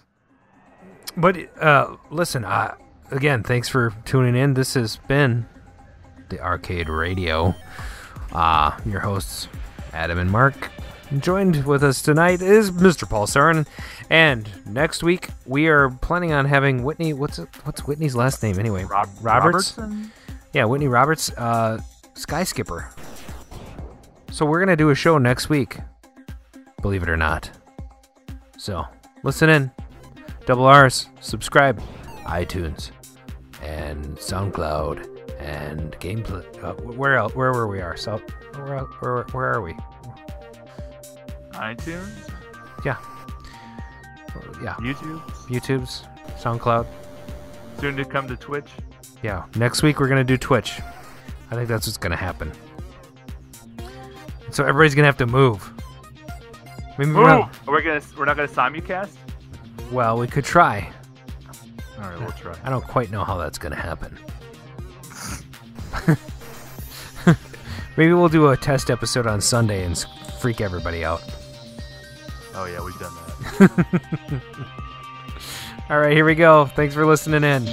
but 1.17 1.37
uh, 1.59 1.97
listen, 2.11 2.45
uh, 2.45 2.75
again, 3.11 3.43
thanks 3.43 3.69
for 3.69 3.95
tuning 4.05 4.37
in. 4.37 4.55
This 4.55 4.75
has 4.75 4.97
been 5.09 5.47
the 6.29 6.41
Arcade 6.41 6.89
Radio. 6.89 7.55
Uh, 8.33 8.79
your 8.85 9.01
hosts, 9.01 9.49
Adam 9.93 10.19
and 10.19 10.31
Mark. 10.31 10.71
Joined 11.21 11.65
with 11.65 11.85
us 11.85 12.03
tonight 12.03 12.43
is 12.43 12.71
Mr. 12.73 13.09
Paul 13.09 13.27
Sarin, 13.27 13.67
and 14.11 14.51
next 14.67 15.03
week 15.03 15.29
we 15.47 15.69
are 15.69 15.91
planning 15.91 16.33
on 16.33 16.45
having 16.47 16.83
Whitney. 16.83 17.13
What's 17.13 17.39
what's 17.65 17.83
Whitney's 17.87 18.17
last 18.17 18.43
name 18.43 18.59
anyway? 18.59 18.85
Rob- 18.85 19.09
Roberts. 19.23 19.79
Robertson? 19.79 20.13
Yeah, 20.53 20.65
Whitney 20.65 20.89
Roberts, 20.89 21.31
uh, 21.39 21.79
Sky 22.15 22.43
Skipper. 22.43 22.91
So 24.33 24.45
we're 24.45 24.59
gonna 24.59 24.77
do 24.77 24.91
a 24.91 24.95
show 24.95 25.17
next 25.19 25.49
week. 25.49 25.77
Believe 26.83 27.03
it 27.03 27.09
or 27.09 27.17
not. 27.17 27.51
So 28.59 28.85
listen 29.23 29.49
in. 29.49 29.71
Double 30.47 30.65
R's. 30.67 31.07
Subscribe. 31.21 31.81
iTunes 32.25 32.91
and 33.63 34.05
SoundCloud 34.17 35.39
and 35.41 35.93
Gameplay. 36.01 36.45
Uh, 36.63 36.75
where 36.75 37.17
else? 37.17 37.35
Where 37.35 37.53
were 37.53 37.67
we? 37.69 37.81
Are 37.81 37.97
so 37.97 38.21
where, 38.57 38.81
where 38.81 39.23
where 39.33 39.53
are 39.55 39.61
we? 39.63 39.75
iTunes, 41.55 42.11
Yeah. 42.85 42.97
Yeah. 44.63 44.75
YouTube, 44.75 45.21
YouTube's 45.49 46.05
SoundCloud. 46.41 46.87
soon 47.81 47.97
to 47.97 48.05
come 48.05 48.27
to 48.29 48.37
Twitch. 48.37 48.69
Yeah, 49.23 49.45
next 49.57 49.83
week 49.83 50.01
we're 50.01 50.09
gonna 50.09 50.25
do 50.25 50.37
Twitch. 50.37 50.81
I 51.51 51.55
think 51.55 51.69
that's 51.69 51.87
what's 51.87 51.97
gonna 51.99 52.17
happen. 52.17 52.53
So 54.51 54.65
everybody's 54.65 54.95
gonna 54.95 55.07
have 55.09 55.17
to 55.19 55.27
move. 55.27 55.71
Maybe 56.99 57.11
we're 57.13 57.27
not- 57.27 57.51
we're 57.67 57.83
gonna 57.83 58.01
we're 58.17 58.25
not 58.25 58.37
gonna 58.37 58.49
simulcast. 58.49 59.17
well, 59.91 60.17
we 60.19 60.27
could 60.27 60.45
try. 60.45 60.91
All 62.01 62.09
right, 62.11 62.21
we'll 62.21 62.33
try. 62.33 62.55
I 62.65 62.71
don't 62.71 62.85
quite 62.85 63.11
know 63.11 63.25
how 63.25 63.37
that's 63.39 63.59
gonna 63.59 63.77
happen. 63.77 64.19
Maybe 67.97 68.13
we'll 68.13 68.29
do 68.29 68.49
a 68.49 68.57
test 68.57 68.91
episode 68.91 69.27
on 69.27 69.41
Sunday 69.41 69.85
and 69.85 69.97
freak 70.41 70.61
everybody 70.61 71.05
out. 71.05 71.23
Oh 72.55 72.67
yeah, 72.67 72.83
we've 72.83 72.99
done 72.99 73.13
that. 73.59 74.43
All 75.91 75.99
right, 75.99 76.13
here 76.13 76.25
we 76.25 76.35
go. 76.35 76.67
Thanks 76.67 76.95
for 76.95 77.05
listening 77.05 77.45
in. 77.45 77.67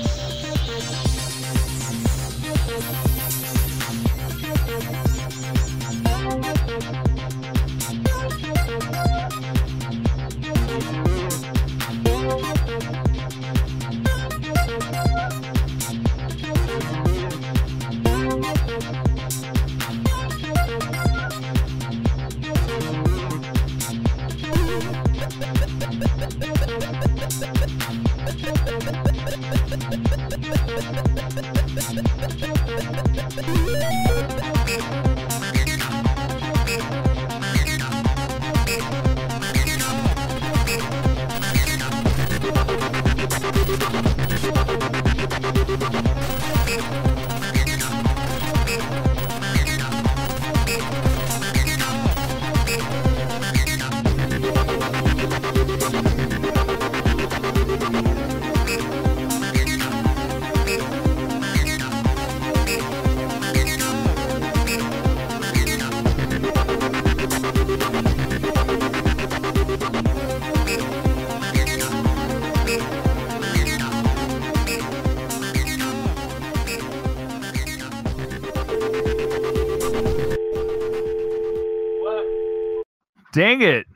Dang 83.41 83.63
it. 83.63 83.87